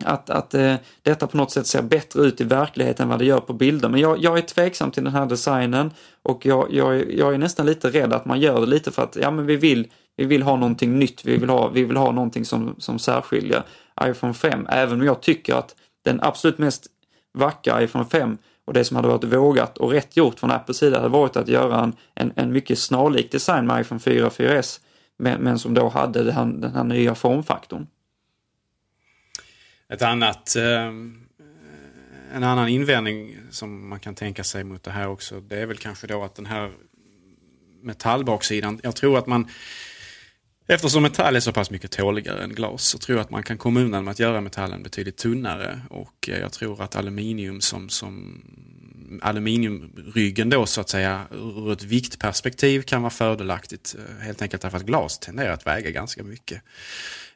att, 0.04 0.30
att 0.30 0.54
detta 1.02 1.26
på 1.26 1.36
något 1.36 1.50
sätt 1.50 1.66
ser 1.66 1.82
bättre 1.82 2.22
ut 2.22 2.40
i 2.40 2.44
verkligheten 2.44 3.04
än 3.04 3.08
vad 3.08 3.18
det 3.18 3.24
gör 3.24 3.40
på 3.40 3.52
bilder. 3.52 3.88
Men 3.88 4.00
jag, 4.00 4.18
jag 4.18 4.38
är 4.38 4.42
tveksam 4.42 4.90
till 4.90 5.04
den 5.04 5.12
här 5.12 5.26
designen 5.26 5.90
och 6.22 6.46
jag, 6.46 6.66
jag, 6.70 7.12
jag, 7.12 7.34
är 7.34 7.38
nästan 7.38 7.66
lite 7.66 7.90
rädd 7.90 8.12
att 8.12 8.24
man 8.24 8.40
gör 8.40 8.60
det 8.60 8.66
lite 8.66 8.90
för 8.90 9.02
att 9.02 9.16
ja, 9.16 9.30
men 9.30 9.46
vi, 9.46 9.56
vill, 9.56 9.88
vi 10.20 10.26
vill 10.26 10.42
ha 10.42 10.56
någonting 10.56 10.98
nytt, 10.98 11.24
vi 11.24 11.36
vill 11.36 11.50
ha, 11.50 11.68
vi 11.68 11.84
vill 11.84 11.96
ha 11.96 12.12
någonting 12.12 12.44
som, 12.44 12.74
som 12.78 12.98
särskiljer 12.98 13.62
iPhone 14.04 14.34
5. 14.34 14.66
Även 14.70 15.00
om 15.00 15.06
jag 15.06 15.22
tycker 15.22 15.54
att 15.54 15.76
den 16.04 16.20
absolut 16.22 16.58
mest 16.58 16.86
vackra 17.32 17.82
iPhone 17.82 18.04
5 18.04 18.38
och 18.64 18.72
det 18.72 18.84
som 18.84 18.96
hade 18.96 19.08
varit 19.08 19.24
vågat 19.24 19.78
och 19.78 19.90
rätt 19.90 20.16
gjort 20.16 20.40
från 20.40 20.50
Apples 20.50 20.76
sida 20.76 20.96
hade 20.96 21.08
varit 21.08 21.36
att 21.36 21.48
göra 21.48 21.84
en, 21.84 21.92
en, 22.14 22.32
en 22.36 22.52
mycket 22.52 22.78
snarlik 22.78 23.32
design 23.32 23.66
med 23.66 23.80
iPhone 23.80 24.00
4 24.00 24.26
och 24.26 24.32
4S 24.32 24.80
men, 25.18 25.40
men 25.40 25.58
som 25.58 25.74
då 25.74 25.88
hade 25.88 26.24
den 26.24 26.34
här, 26.34 26.44
den 26.44 26.74
här 26.74 26.84
nya 26.84 27.14
formfaktorn. 27.14 27.86
Ett 29.88 30.02
annat, 30.02 30.56
eh, 30.56 30.86
en 32.34 32.44
annan 32.44 32.68
invändning 32.68 33.36
som 33.50 33.88
man 33.88 34.00
kan 34.00 34.14
tänka 34.14 34.44
sig 34.44 34.64
mot 34.64 34.82
det 34.82 34.90
här 34.90 35.08
också, 35.08 35.40
det 35.40 35.58
är 35.58 35.66
väl 35.66 35.76
kanske 35.76 36.06
då 36.06 36.22
att 36.22 36.34
den 36.34 36.46
här 36.46 36.70
metallbaksidan, 37.82 38.80
jag 38.82 38.96
tror 38.96 39.18
att 39.18 39.26
man 39.26 39.48
Eftersom 40.72 41.02
metall 41.02 41.36
är 41.36 41.40
så 41.40 41.52
pass 41.52 41.70
mycket 41.70 41.90
tåligare 41.90 42.42
än 42.42 42.54
glas 42.54 42.84
så 42.84 42.98
tror 42.98 43.18
jag 43.18 43.24
att 43.24 43.30
man 43.30 43.42
kan 43.42 43.58
komma 43.58 43.80
undan 43.80 44.04
med 44.04 44.12
att 44.12 44.18
göra 44.18 44.40
metallen 44.40 44.82
betydligt 44.82 45.16
tunnare. 45.16 45.80
Och 45.90 46.28
eh, 46.28 46.38
jag 46.38 46.52
tror 46.52 46.82
att 46.82 46.96
aluminium 46.96 47.60
som, 47.60 47.88
som 47.88 48.42
aluminiumryggen 49.22 50.50
då 50.50 50.66
så 50.66 50.80
att 50.80 50.88
säga 50.88 51.26
ur 51.30 51.72
ett 51.72 51.82
viktperspektiv 51.82 52.82
kan 52.82 53.02
vara 53.02 53.10
fördelaktigt. 53.10 53.96
Eh, 53.98 54.24
helt 54.24 54.42
enkelt 54.42 54.62
därför 54.62 54.76
att 54.76 54.86
glas 54.86 55.18
tenderar 55.18 55.52
att 55.52 55.66
väga 55.66 55.90
ganska 55.90 56.22
mycket. 56.22 56.62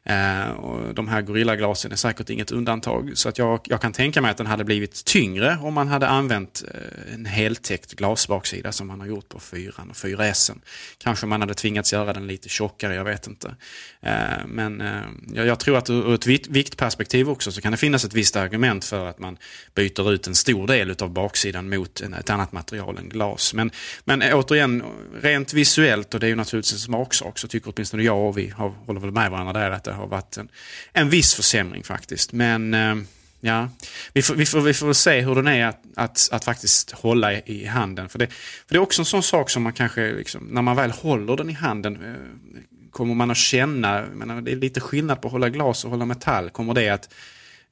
Eh, 0.05 0.49
och 0.49 0.95
de 0.95 1.07
här 1.07 1.21
gorillaglasen 1.21 1.91
är 1.91 1.95
säkert 1.95 2.29
inget 2.29 2.51
undantag. 2.51 3.11
Så 3.15 3.29
att 3.29 3.37
jag, 3.37 3.59
jag, 3.63 3.81
kan 3.81 3.93
tänka 3.93 4.21
mig 4.21 4.31
att 4.31 4.37
den 4.37 4.47
hade 4.47 4.63
blivit 4.63 5.05
tyngre 5.05 5.57
om 5.61 5.73
man 5.73 5.87
hade 5.87 6.07
använt 6.07 6.63
eh, 6.73 7.13
en 7.13 7.25
heltäckt 7.25 7.93
glasbaksida 7.93 8.71
som 8.71 8.87
man 8.87 8.99
har 8.99 9.07
gjort 9.07 9.29
på 9.29 9.39
4 9.39 9.71
och 9.89 9.95
4S. 9.95 10.55
Kanske 10.97 11.25
man 11.25 11.41
hade 11.41 11.53
tvingats 11.53 11.93
göra 11.93 12.13
den 12.13 12.27
lite 12.27 12.49
tjockare, 12.49 12.95
jag 12.95 13.03
vet 13.03 13.27
inte. 13.27 13.55
Eh, 14.01 14.13
men 14.47 14.81
eh, 14.81 15.01
jag, 15.33 15.47
jag, 15.47 15.59
tror 15.59 15.77
att 15.77 15.89
ur, 15.89 16.09
ur 16.09 16.13
ett 16.13 16.47
viktperspektiv 16.47 17.29
också 17.29 17.51
så 17.51 17.61
kan 17.61 17.71
det 17.71 17.77
finnas 17.77 18.05
ett 18.05 18.13
visst 18.13 18.35
argument 18.35 18.85
för 18.85 19.05
att 19.05 19.19
man 19.19 19.37
byter 19.75 20.11
ut 20.11 20.27
en 20.27 20.35
stor 20.35 20.67
del 20.67 20.95
av 21.01 21.09
baksidan 21.09 21.69
mot 21.69 22.01
en, 22.01 22.13
ett 22.13 22.29
annat 22.29 22.51
material 22.51 22.97
än 22.97 23.09
glas. 23.09 23.53
Men, 23.53 23.71
men 24.03 24.21
eh, 24.21 24.37
återigen, 24.37 24.83
rent 25.21 25.53
visuellt, 25.53 26.13
och 26.13 26.19
det 26.19 26.25
är 26.25 26.29
ju 26.29 26.35
naturligtvis 26.35 26.73
en 26.73 26.79
smaksak, 26.79 27.39
så 27.39 27.47
tycker 27.47 27.73
åtminstone 27.75 28.03
jag 28.03 28.27
och 28.27 28.37
vi 28.37 28.49
har, 28.49 28.69
håller 28.69 28.99
väl 28.99 29.11
med 29.11 29.31
varandra 29.31 29.53
där, 29.53 29.71
att 29.71 29.83
det 29.83 29.94
har 29.95 30.07
varit 30.07 30.37
en, 30.37 30.49
en 30.93 31.09
viss 31.09 31.33
försämring 31.33 31.83
faktiskt. 31.83 32.31
Men 32.33 32.73
eh, 32.73 32.95
ja, 33.41 33.69
vi 34.13 34.21
får, 34.21 34.35
vi, 34.35 34.45
får, 34.45 34.61
vi 34.61 34.73
får 34.73 34.93
se 34.93 35.21
hur 35.21 35.35
den 35.35 35.47
är 35.47 35.65
att, 35.65 35.81
att, 35.95 36.29
att 36.31 36.45
faktiskt 36.45 36.91
hålla 36.91 37.33
i, 37.33 37.41
i 37.45 37.65
handen. 37.65 38.09
För 38.09 38.19
det, 38.19 38.27
för 38.27 38.73
det 38.73 38.75
är 38.75 38.81
också 38.81 39.01
en 39.01 39.05
sån 39.05 39.23
sak 39.23 39.49
som 39.49 39.63
man 39.63 39.73
kanske, 39.73 40.11
liksom, 40.11 40.43
när 40.43 40.61
man 40.61 40.75
väl 40.75 40.91
håller 40.91 41.37
den 41.37 41.49
i 41.49 41.53
handen, 41.53 41.95
eh, 41.95 42.61
kommer 42.91 43.15
man 43.15 43.31
att 43.31 43.37
känna, 43.37 44.05
menar, 44.05 44.41
det 44.41 44.51
är 44.51 44.55
lite 44.55 44.79
skillnad 44.79 45.21
på 45.21 45.27
att 45.27 45.31
hålla 45.31 45.49
glas 45.49 45.85
och 45.85 45.91
hålla 45.91 46.05
metall. 46.05 46.49
Kommer 46.49 46.73
det 46.73 46.89
att 46.89 47.09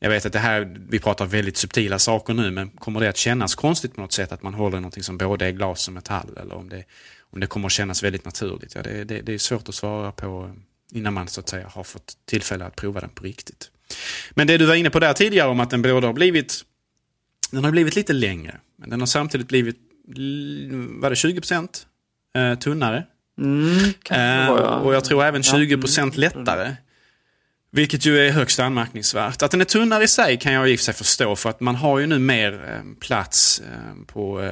jag 0.04 0.10
vet 0.10 0.26
att 0.26 0.34
det 0.34 0.40
här, 0.40 0.78
vi 0.90 1.00
pratar 1.00 1.26
väldigt 1.26 1.58
subtila 1.58 2.00
saker 2.00 2.34
nu, 2.34 2.52
men 2.52 2.70
kommer 2.70 3.00
det 3.00 3.10
att 3.10 3.18
kännas 3.18 3.56
konstigt 3.56 3.96
på 3.96 4.02
något 4.02 4.12
sätt 4.12 4.32
att 4.32 4.44
man 4.44 4.54
håller 4.54 4.78
någonting 4.78 5.04
som 5.04 5.18
både 5.18 5.46
är 5.46 5.52
glas 5.52 5.88
och 5.88 5.94
metall? 5.94 6.38
Eller 6.38 6.56
om 6.56 6.70
det, 6.70 6.84
om 7.32 7.40
det 7.40 7.48
kommer 7.48 7.66
att 7.66 7.72
kännas 7.72 8.04
väldigt 8.04 8.26
naturligt? 8.26 8.76
Ja, 8.76 8.82
det, 8.82 9.04
det, 9.04 9.22
det 9.22 9.34
är 9.34 9.38
svårt 9.38 9.70
att 9.70 9.76
svara 9.76 10.12
på 10.12 10.44
eh, 10.44 10.54
innan 10.94 11.14
man 11.14 11.28
så 11.28 11.40
att 11.40 11.50
säga 11.50 11.68
har 11.68 11.84
fått 11.84 12.14
tillfälle 12.26 12.66
att 12.66 12.76
prova 12.76 13.00
den 13.00 13.10
på 13.10 13.24
riktigt. 13.24 13.72
Men 14.32 14.48
det 14.48 14.58
du 14.58 14.66
var 14.66 14.76
inne 14.76 14.90
på 14.90 15.00
där 15.00 15.14
tidigare 15.14 15.50
om 15.50 15.60
att 15.60 15.70
den 15.70 15.82
både 15.82 16.08
har 16.08 16.14
blivit, 16.14 16.62
den 17.52 17.64
har 17.64 17.72
blivit 17.72 17.96
lite 17.96 18.14
längre, 18.14 18.60
men 18.78 18.90
den 18.90 19.00
har 19.00 19.08
samtidigt 19.08 19.48
blivit, 19.48 19.78
var 20.90 21.10
det 21.10 21.16
20% 21.16 21.86
eh, 22.36 22.60
tunnare? 22.60 23.06
Mm, 23.38 23.94
eh, 24.10 24.48
och 24.82 24.96
jag 24.96 25.06
tror 25.06 25.24
även 25.24 25.42
20% 25.42 26.18
lättare. 26.18 26.76
Vilket 27.72 28.06
ju 28.06 28.20
är 28.20 28.32
högst 28.32 28.60
anmärkningsvärt. 28.60 29.42
Att 29.42 29.52
den 29.52 29.62
är 29.62 29.66
tunnare 29.66 30.04
i 30.04 30.08
sig 30.08 30.40
kan 30.40 30.54
jag 30.54 30.70
i 30.70 30.76
och 30.76 30.80
för 30.80 30.84
sig 30.84 30.94
förstå 30.94 31.36
för 31.36 31.50
att 31.50 31.60
man 31.60 31.76
har 31.76 32.00
ju 32.00 32.08
nu 32.08 32.20
mer 32.20 32.54
eh, 32.54 33.00
plats 33.00 33.62
eh, 33.62 34.06
på, 34.08 34.50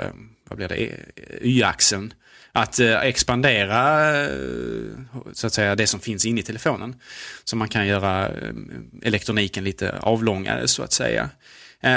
vad 0.50 0.58
blir 0.58 0.68
det, 0.68 0.90
y-axeln. 1.42 2.14
Att 2.54 2.80
eh, 2.80 3.00
expandera 3.02 4.12
eh, 4.22 4.30
så 5.34 5.48
att 5.48 5.54
säga 5.54 5.76
det 5.76 5.88
som 5.88 6.00
finns 6.00 6.26
inne 6.26 6.40
i 6.40 6.44
telefonen. 6.44 6.96
Så 7.44 7.56
man 7.56 7.70
kan 7.70 7.88
göra 7.88 8.28
eh, 8.28 8.54
elektroniken 9.02 9.64
lite 9.64 10.00
avlångare 10.00 10.68
så 10.68 10.84
att 10.84 10.94
säga. 10.94 11.30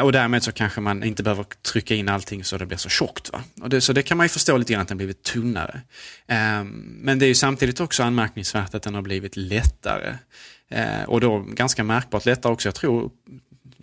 Och 0.03 0.13
därmed 0.13 0.43
så 0.43 0.53
kanske 0.53 0.81
man 0.81 1.05
inte 1.05 1.23
behöver 1.23 1.45
trycka 1.73 1.95
in 1.95 2.09
allting 2.09 2.45
så 2.45 2.59
det 2.59 2.67
blir 2.67 2.79
så 2.79 2.89
tjockt. 2.89 3.33
Va? 3.33 3.43
Och 3.63 3.69
det, 3.69 3.81
så 3.81 3.93
det 3.93 4.03
kan 4.03 4.17
man 4.17 4.25
ju 4.25 4.29
förstå 4.29 4.57
lite 4.57 4.73
grann 4.73 4.83
att 4.83 4.89
den 4.89 4.97
blivit 4.97 5.23
tunnare. 5.23 5.81
Ehm, 6.27 6.69
men 7.01 7.19
det 7.19 7.27
är 7.27 7.29
ju 7.29 7.35
samtidigt 7.35 7.81
också 7.81 8.03
anmärkningsvärt 8.03 8.75
att 8.75 8.83
den 8.83 8.95
har 8.95 9.03
blivit 9.03 9.37
lättare. 9.37 10.15
Och 11.07 11.21
då 11.21 11.39
ganska 11.39 11.85
märkbart 11.85 12.27
lättare 12.27 12.53
också, 12.53 12.69
jag 12.69 12.75
tror 12.75 13.11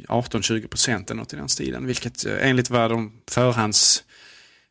18-20 0.08 0.68
procent 0.68 1.12
eller 1.12 1.22
något 1.22 1.34
i 1.34 1.36
den 1.36 1.50
stilen. 1.50 1.86
Vilket 1.86 2.26
enligt 2.26 2.70
vad 2.70 2.92
de 2.92 3.12
förhands 3.32 4.04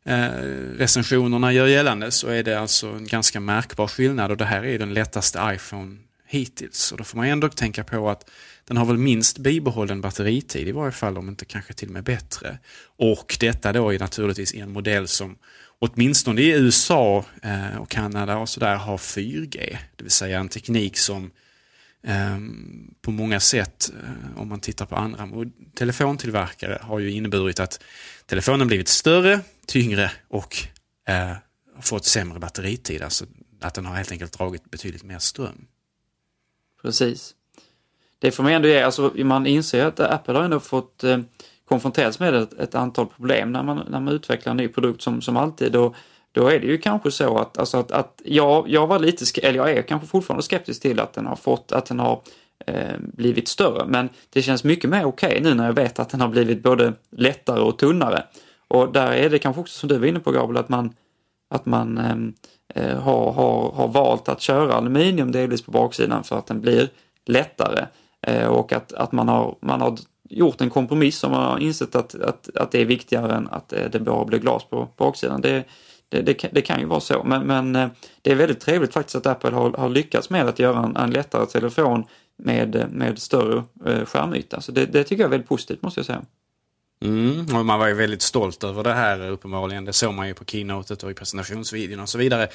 Eh, 0.05 0.31
recensionerna 0.77 1.53
gör 1.53 1.67
gällande 1.67 2.11
så 2.11 2.29
är 2.29 2.43
det 2.43 2.61
alltså 2.61 2.89
en 2.89 3.07
ganska 3.07 3.41
märkbar 3.41 3.87
skillnad 3.87 4.31
och 4.31 4.37
det 4.37 4.45
här 4.45 4.65
är 4.65 4.79
den 4.79 4.95
lättaste 4.95 5.51
iPhone 5.55 5.97
hittills. 6.27 6.93
Och 6.93 6.99
då 6.99 7.05
får 7.05 7.17
man 7.17 7.27
ändå 7.27 7.49
tänka 7.49 7.85
på 7.85 8.11
att 8.11 8.31
den 8.65 8.77
har 8.77 8.85
väl 8.85 8.99
minst 8.99 9.39
bibehållen 9.39 10.01
batteritid 10.01 10.69
i 10.69 10.73
varje 10.73 10.93
fall, 10.93 11.19
om 11.19 11.29
inte 11.29 11.45
kanske 11.45 11.73
till 11.73 11.89
och 11.89 11.95
med 11.95 12.05
bättre. 12.05 12.59
Och 12.97 13.37
detta 13.41 13.73
då 13.73 13.95
är 13.95 13.99
naturligtvis 13.99 14.55
en 14.55 14.73
modell 14.73 15.09
som 15.09 15.37
åtminstone 15.79 16.41
i 16.41 16.51
USA 16.51 17.25
eh, 17.43 17.77
och 17.77 17.89
Kanada 17.89 18.37
och 18.37 18.49
sådär 18.49 18.77
har 18.77 18.97
4G. 18.97 19.77
Det 19.97 20.03
vill 20.05 20.11
säga 20.11 20.41
en 20.41 20.49
teknik 20.49 20.99
som 20.99 21.31
ehm, 22.07 22.95
på 23.03 23.11
många 23.11 23.41
sätt, 23.41 23.93
eh, 24.03 24.41
om 24.41 24.49
man 24.49 24.61
tittar 24.61 24.87
på 24.87 24.97
andra 24.97 25.29
telefontillverkare, 25.75 26.79
har 26.83 26.99
ju 26.99 27.11
inneburit 27.11 27.61
att 27.61 27.81
telefonen 28.27 28.67
blivit 28.67 28.89
större, 28.89 29.41
tyngre 29.71 30.11
och 30.29 30.57
eh, 31.09 31.37
fått 31.81 32.05
sämre 32.05 32.39
batteritid. 32.39 33.03
Alltså 33.03 33.25
att 33.61 33.75
den 33.75 33.87
har 33.87 33.95
helt 33.95 34.13
enkelt 34.13 34.39
dragit 34.39 34.71
betydligt 34.71 35.03
mer 35.03 35.19
ström. 35.19 35.67
Precis. 36.83 37.35
Det 38.19 38.31
får 38.31 38.43
man 38.43 38.53
ändå 38.53 38.69
ge, 38.69 38.83
alltså 38.83 39.13
man 39.17 39.47
inser 39.47 39.85
att 39.85 40.01
Apple 40.01 40.35
har 40.35 40.45
ändå 40.45 40.61
fått 40.61 41.05
eh, 41.05 41.19
konfronteras 41.69 42.19
med 42.19 42.35
ett, 42.35 42.53
ett, 42.53 42.75
antal 42.75 43.07
problem 43.07 43.53
när 43.53 43.63
man, 43.63 43.87
när 43.91 44.01
man 44.01 44.15
utvecklar 44.15 44.51
en 44.51 44.57
ny 44.57 44.69
produkt 44.69 45.03
som, 45.03 45.23
som 45.23 45.37
alltid. 45.37 45.77
Och 45.77 45.95
då 46.33 46.49
är 46.49 46.61
det 46.61 46.67
ju 46.67 46.79
kanske 46.79 47.11
så 47.11 47.39
att, 47.39 47.59
alltså 47.59 47.77
att, 47.77 47.93
att 47.93 48.23
jag, 48.25 48.69
jag 48.69 48.87
var 48.87 48.99
lite, 48.99 49.41
eller 49.41 49.59
jag 49.59 49.71
är 49.71 49.83
kanske 49.83 50.09
fortfarande 50.09 50.43
skeptisk 50.43 50.83
till 50.83 51.01
att 51.01 51.13
den 51.13 51.27
har 51.27 51.37
fått, 51.37 51.73
att 51.73 51.87
den 51.87 51.99
har 51.99 52.23
eh, 52.67 52.97
blivit 52.99 53.49
större. 53.49 53.87
Men 53.87 54.09
det 54.31 54.43
känns 54.43 54.65
mycket 54.65 54.91
mer 54.91 55.05
okej 55.05 55.29
okay 55.29 55.41
nu 55.41 55.55
när 55.55 55.67
jag 55.67 55.73
vet 55.73 55.99
att 55.99 56.09
den 56.09 56.21
har 56.21 56.29
blivit 56.29 56.63
både 56.63 56.93
lättare 57.11 57.61
och 57.61 57.79
tunnare. 57.79 58.25
Och 58.71 58.93
där 58.93 59.13
är 59.13 59.31
det 59.31 59.39
kanske 59.39 59.61
också 59.61 59.79
som 59.79 59.89
du 59.89 59.99
var 59.99 60.07
inne 60.07 60.21
på 60.21 60.31
Gabriel, 60.31 60.57
att 60.57 60.69
man, 60.69 60.95
att 61.51 61.67
man 61.67 61.99
ehm, 61.99 62.35
eh, 62.75 62.99
har, 62.99 63.33
har, 63.33 63.73
har 63.73 63.89
valt 63.89 64.29
att 64.29 64.41
köra 64.41 64.75
aluminium 64.75 65.33
delvis 65.33 65.63
på 65.63 65.71
baksidan 65.71 66.25
för 66.25 66.39
att 66.39 66.47
den 66.47 66.61
blir 66.61 66.89
lättare. 67.27 67.87
Eh, 68.27 68.47
och 68.47 68.73
att, 68.73 68.93
att 68.93 69.13
man, 69.13 69.29
har, 69.29 69.57
man 69.61 69.81
har 69.81 69.99
gjort 70.29 70.61
en 70.61 70.71
kompromiss 70.71 71.25
och 71.25 71.31
man 71.31 71.51
har 71.51 71.59
insett 71.59 71.95
att, 71.95 72.15
att, 72.15 72.57
att 72.57 72.71
det 72.71 72.81
är 72.81 72.85
viktigare 72.85 73.35
än 73.35 73.49
att 73.49 73.73
eh, 73.73 73.91
det 73.93 74.01
bara 74.01 74.25
blir 74.25 74.39
glas 74.39 74.65
på 74.65 74.89
baksidan. 74.97 75.41
Det, 75.41 75.65
det, 76.09 76.23
det, 76.23 76.49
det, 76.53 76.63
kan 76.63 76.81
ju 76.81 76.87
vara 76.87 77.01
så, 77.01 77.23
men, 77.25 77.47
men 77.47 77.77
eh, 77.77 77.89
det 78.23 78.31
är 78.31 78.35
väldigt 78.35 78.61
trevligt 78.61 78.93
faktiskt 78.93 79.17
att 79.17 79.27
Apple 79.27 79.51
har, 79.51 79.71
har 79.71 79.89
lyckats 79.89 80.31
med 80.31 80.49
att 80.49 80.59
göra 80.59 80.85
en, 80.85 80.97
en 80.97 81.11
lättare 81.11 81.47
telefon 81.47 82.05
med, 82.37 82.87
med 82.91 83.19
större 83.19 83.63
eh, 83.87 84.05
skärmyta. 84.05 84.61
Så 84.61 84.73
det, 84.73 84.87
det, 84.87 85.05
tycker 85.05 85.23
jag 85.23 85.29
är 85.29 85.31
väldigt 85.31 85.49
positivt 85.49 85.83
måste 85.83 86.01
jag 86.01 86.07
säga. 86.07 86.23
Mm, 87.05 87.57
och 87.57 87.67
man 87.67 87.79
var 87.79 87.87
ju 87.87 87.95
väldigt 87.95 88.23
stolt 88.23 88.65
över 88.65 88.83
det 88.83 88.95
här 88.95 89.29
uppenbarligen. 89.29 89.85
Det 89.85 89.93
såg 89.93 90.15
man 90.15 90.29
ju 90.29 90.35
på 90.35 90.45
keynotet 90.45 91.03
och 91.03 91.11
i 91.11 91.15
presentationsvideon 91.15 92.01
och 92.01 92.09
så 92.09 92.19
vidare. 92.19 92.49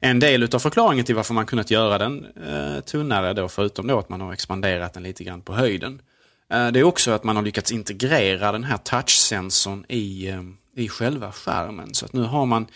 En 0.00 0.20
del 0.20 0.54
av 0.54 0.58
förklaringen 0.58 1.04
till 1.04 1.14
varför 1.14 1.34
man 1.34 1.46
kunnat 1.46 1.70
göra 1.70 1.98
den 1.98 2.26
eh, 2.46 2.80
tunnare 2.80 3.32
då, 3.32 3.48
förutom 3.48 3.86
då 3.86 3.98
att 3.98 4.08
man 4.08 4.20
har 4.20 4.32
expanderat 4.32 4.94
den 4.94 5.02
lite 5.02 5.24
grann 5.24 5.42
på 5.42 5.54
höjden. 5.54 6.00
Eh, 6.52 6.68
det 6.68 6.80
är 6.80 6.84
också 6.84 7.10
att 7.10 7.24
man 7.24 7.36
har 7.36 7.42
lyckats 7.42 7.72
integrera 7.72 8.52
den 8.52 8.64
här 8.64 8.76
touchsensorn 8.76 9.84
i, 9.88 10.28
eh, 10.28 10.42
i 10.76 10.88
själva 10.88 11.32
skärmen. 11.32 11.94
Så 11.94 12.04
att 12.04 12.12
nu 12.12 12.22
har 12.22 12.46
man 12.46 12.66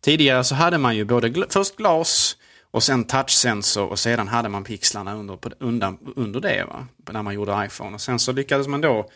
Tidigare 0.00 0.44
så 0.44 0.54
hade 0.54 0.78
man 0.78 0.96
ju 0.96 1.04
både 1.04 1.28
gl 1.28 1.42
först 1.50 1.76
glas 1.76 2.36
och 2.70 2.82
sen 2.82 3.04
touchsensor 3.04 3.88
och 3.88 3.98
sedan 3.98 4.28
hade 4.28 4.48
man 4.48 4.64
pixlarna 4.64 5.16
under, 5.16 5.38
under, 5.58 5.96
under 6.16 6.40
det 6.40 6.64
va? 6.64 6.86
när 7.10 7.22
man 7.22 7.34
gjorde 7.34 7.64
iPhone. 7.66 7.94
Och 7.94 8.00
sen 8.00 8.18
så 8.18 8.32
lyckades 8.32 8.68
man 8.68 8.80
då 8.80 9.10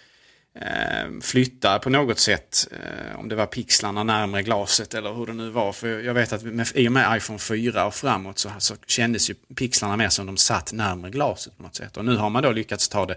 flyttar 0.55 1.21
flytta 1.21 1.79
på 1.79 1.91
något 1.91 2.19
sätt, 2.19 2.69
eh, 2.73 3.19
om 3.19 3.29
det 3.29 3.37
var 3.37 3.47
pixlarna 3.47 4.05
närmre 4.05 4.43
glaset 4.43 4.95
eller 4.95 5.15
hur 5.15 5.27
det 5.27 5.33
nu 5.33 5.51
var. 5.51 5.73
För 5.73 6.01
jag 6.01 6.15
vet 6.15 6.33
att 6.33 6.43
med, 6.43 6.67
i 6.75 6.89
och 6.89 6.93
med 6.93 7.17
iPhone 7.17 7.39
4 7.39 7.87
och 7.87 7.95
framåt 7.95 8.39
så, 8.39 8.51
så 8.59 8.75
kändes 8.87 9.31
ju 9.31 9.35
pixlarna 9.57 9.97
mer 9.97 10.09
som 10.09 10.27
de 10.27 10.37
satt 10.37 10.73
närmre 10.73 11.11
glaset 11.11 11.57
på 11.57 11.63
något 11.63 11.75
sätt. 11.75 11.97
Och 11.97 12.05
nu 12.05 12.17
har 12.17 12.31
man 12.31 12.43
då 12.43 12.53
lyckats 12.53 12.89
ta 12.89 13.07
det 13.07 13.17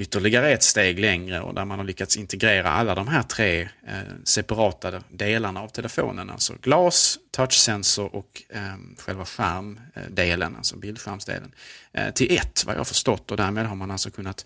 ytterligare 0.00 0.52
ett 0.52 0.62
steg 0.62 0.98
längre 0.98 1.40
och 1.40 1.54
där 1.54 1.64
man 1.64 1.78
har 1.78 1.86
lyckats 1.86 2.16
integrera 2.16 2.70
alla 2.70 2.94
de 2.94 3.08
här 3.08 3.22
tre 3.22 3.62
eh, 3.62 3.94
separata 4.24 5.02
delarna 5.08 5.60
av 5.60 5.68
telefonen. 5.68 6.30
Alltså 6.30 6.54
glas, 6.62 7.18
touchsensor 7.30 8.14
och 8.14 8.42
eh, 8.48 8.60
själva 8.98 9.24
skärmdelen, 9.24 10.56
alltså 10.56 10.76
bildskärmsdelen, 10.76 11.52
eh, 11.92 12.10
till 12.10 12.36
ett 12.36 12.64
vad 12.66 12.74
jag 12.74 12.80
har 12.80 12.84
förstått 12.84 13.30
och 13.30 13.36
därmed 13.36 13.66
har 13.66 13.76
man 13.76 13.90
alltså 13.90 14.10
kunnat 14.10 14.44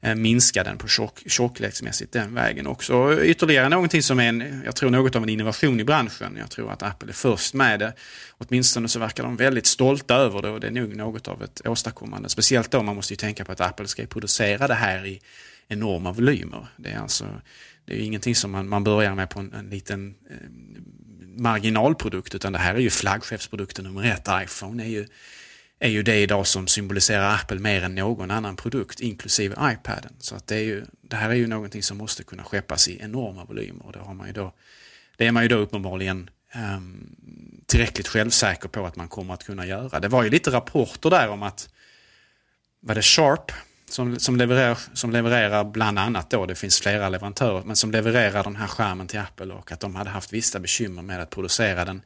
eh, 0.00 0.14
minska 0.14 0.64
den 0.64 0.78
på 0.78 0.88
tjock, 0.88 1.22
tjockleksmässigt 1.26 2.12
den 2.12 2.34
vägen 2.34 2.66
också. 2.66 3.22
Ytterligare 3.22 3.68
någonting 3.68 4.02
som 4.02 4.20
är 4.20 4.28
en, 4.28 4.62
jag 4.64 4.76
tror 4.76 4.90
något 4.90 5.16
av 5.16 5.22
en 5.22 5.28
innovation 5.28 5.80
i 5.80 5.84
branschen. 5.84 6.36
Jag 6.38 6.50
tror 6.50 6.72
att 6.72 6.82
Apple 6.82 7.08
är 7.08 7.12
först 7.12 7.54
med 7.54 7.78
det. 7.78 7.92
Åtminstone 8.38 8.88
så 8.88 8.98
verkar 8.98 9.22
de 9.22 9.36
väldigt 9.36 9.66
stolta 9.66 10.14
över 10.14 10.42
det 10.42 10.50
och 10.50 10.60
det 10.60 10.66
är 10.66 10.70
nog 10.70 10.96
något 10.96 11.28
av 11.28 11.42
ett 11.42 11.66
åstadkommande. 11.66 12.28
Speciellt 12.28 12.70
då 12.70 12.82
man 12.82 12.96
måste 12.96 13.12
ju 13.12 13.16
tänka 13.16 13.44
på 13.44 13.52
att 13.52 13.60
Apple 13.60 13.88
ska 13.88 14.06
producera 14.06 14.68
det 14.68 14.74
här 14.74 14.95
i 15.04 15.20
enorma 15.68 16.12
volymer. 16.12 16.66
Det 16.76 16.90
är 16.90 16.98
alltså 16.98 17.40
det 17.84 17.94
är 17.94 17.98
ingenting 17.98 18.34
som 18.34 18.50
man, 18.50 18.68
man 18.68 18.84
börjar 18.84 19.14
med 19.14 19.30
på 19.30 19.40
en, 19.40 19.52
en 19.52 19.70
liten 19.70 20.14
eh, 20.30 20.36
marginalprodukt 21.36 22.34
utan 22.34 22.52
det 22.52 22.58
här 22.58 22.74
är 22.74 22.78
ju 22.78 22.90
flaggskeppsprodukten 22.90 23.84
nummer 23.84 24.04
ett. 24.04 24.28
iPhone 24.44 24.84
är 24.84 24.88
ju 24.88 25.06
är 25.78 25.88
ju 25.88 26.02
det 26.02 26.16
idag 26.16 26.46
som 26.46 26.66
symboliserar 26.66 27.34
Apple 27.34 27.58
mer 27.58 27.82
än 27.82 27.94
någon 27.94 28.30
annan 28.30 28.56
produkt, 28.56 29.00
inklusive 29.00 29.54
iPaden. 29.62 30.12
Så 30.18 30.34
att 30.34 30.46
det, 30.46 30.56
är 30.56 30.62
ju, 30.62 30.84
det 31.02 31.16
här 31.16 31.30
är 31.30 31.34
ju 31.34 31.46
någonting 31.46 31.82
som 31.82 31.96
måste 31.96 32.24
kunna 32.24 32.44
skeppas 32.44 32.88
i 32.88 32.98
enorma 33.00 33.44
volymer. 33.44 33.86
Och 33.86 33.92
det, 33.92 33.98
har 33.98 34.14
man 34.14 34.26
ju 34.26 34.32
då, 34.32 34.52
det 35.16 35.26
är 35.26 35.32
man 35.32 35.42
ju 35.42 35.48
då 35.48 35.56
uppenbarligen 35.56 36.30
eh, 36.54 36.80
tillräckligt 37.66 38.08
självsäker 38.08 38.68
på 38.68 38.86
att 38.86 38.96
man 38.96 39.08
kommer 39.08 39.34
att 39.34 39.44
kunna 39.44 39.66
göra. 39.66 40.00
Det 40.00 40.08
var 40.08 40.22
ju 40.22 40.30
lite 40.30 40.50
rapporter 40.50 41.10
där 41.10 41.28
om 41.28 41.42
att, 41.42 41.68
var 42.80 42.94
det 42.94 43.02
Sharp 43.02 43.52
som, 43.90 44.18
som, 44.18 44.36
levererar, 44.36 44.78
som 44.92 45.10
levererar 45.10 45.64
bland 45.64 45.98
annat 45.98 46.30
då, 46.30 46.46
det 46.46 46.54
finns 46.54 46.80
flera 46.80 47.08
leverantörer, 47.08 47.62
men 47.64 47.76
som 47.76 47.90
levererar 47.90 48.44
den 48.44 48.56
här 48.56 48.66
skärmen 48.66 49.06
till 49.06 49.18
Apple 49.18 49.54
och 49.54 49.72
att 49.72 49.80
de 49.80 49.94
hade 49.94 50.10
haft 50.10 50.32
vissa 50.32 50.60
bekymmer 50.60 51.02
med 51.02 51.20
att 51.20 51.30
producera 51.30 51.84
den 51.84 52.02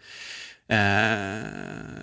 eh, 0.68 1.44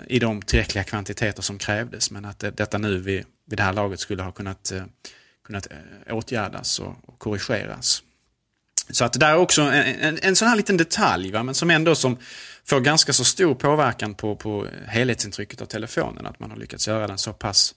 i 0.08 0.20
de 0.20 0.42
tillräckliga 0.42 0.84
kvantiteter 0.84 1.42
som 1.42 1.58
krävdes. 1.58 2.12
Men 2.12 2.26
att 2.26 2.40
det, 2.40 2.52
detta 2.52 2.78
nu 2.78 2.98
vid, 2.98 3.26
vid 3.46 3.60
det 3.60 3.64
här 3.64 3.74
laget 3.74 4.00
skulle 4.00 4.24
ha 4.24 4.32
kunnat, 4.32 4.72
eh, 4.72 4.84
kunnat 5.46 5.68
eh, 5.72 6.16
åtgärdas 6.18 6.80
och, 6.80 6.96
och 7.06 7.20
korrigeras. 7.20 8.04
Så 8.90 9.06
att 9.06 9.14
det 9.14 9.20
där 9.20 9.32
är 9.32 9.38
också 9.38 9.62
en, 9.62 10.00
en, 10.00 10.20
en 10.22 10.36
sån 10.36 10.48
här 10.48 10.56
liten 10.56 10.78
detalj, 10.78 11.32
va? 11.32 11.44
men 11.44 11.56
som 11.56 11.70
ändå 11.70 11.96
som 11.96 12.18
får 12.66 12.80
ganska 12.80 13.14
så 13.14 13.26
stor 13.26 13.56
påverkan 13.56 14.16
på, 14.16 14.36
på 14.36 14.68
helhetsintrycket 14.86 15.62
av 15.62 15.66
telefonen. 15.66 16.26
Att 16.26 16.40
man 16.40 16.52
har 16.52 16.58
lyckats 16.58 16.88
göra 16.88 17.08
den 17.08 17.18
så 17.18 17.34
pass, 17.34 17.72
eh, 17.72 17.77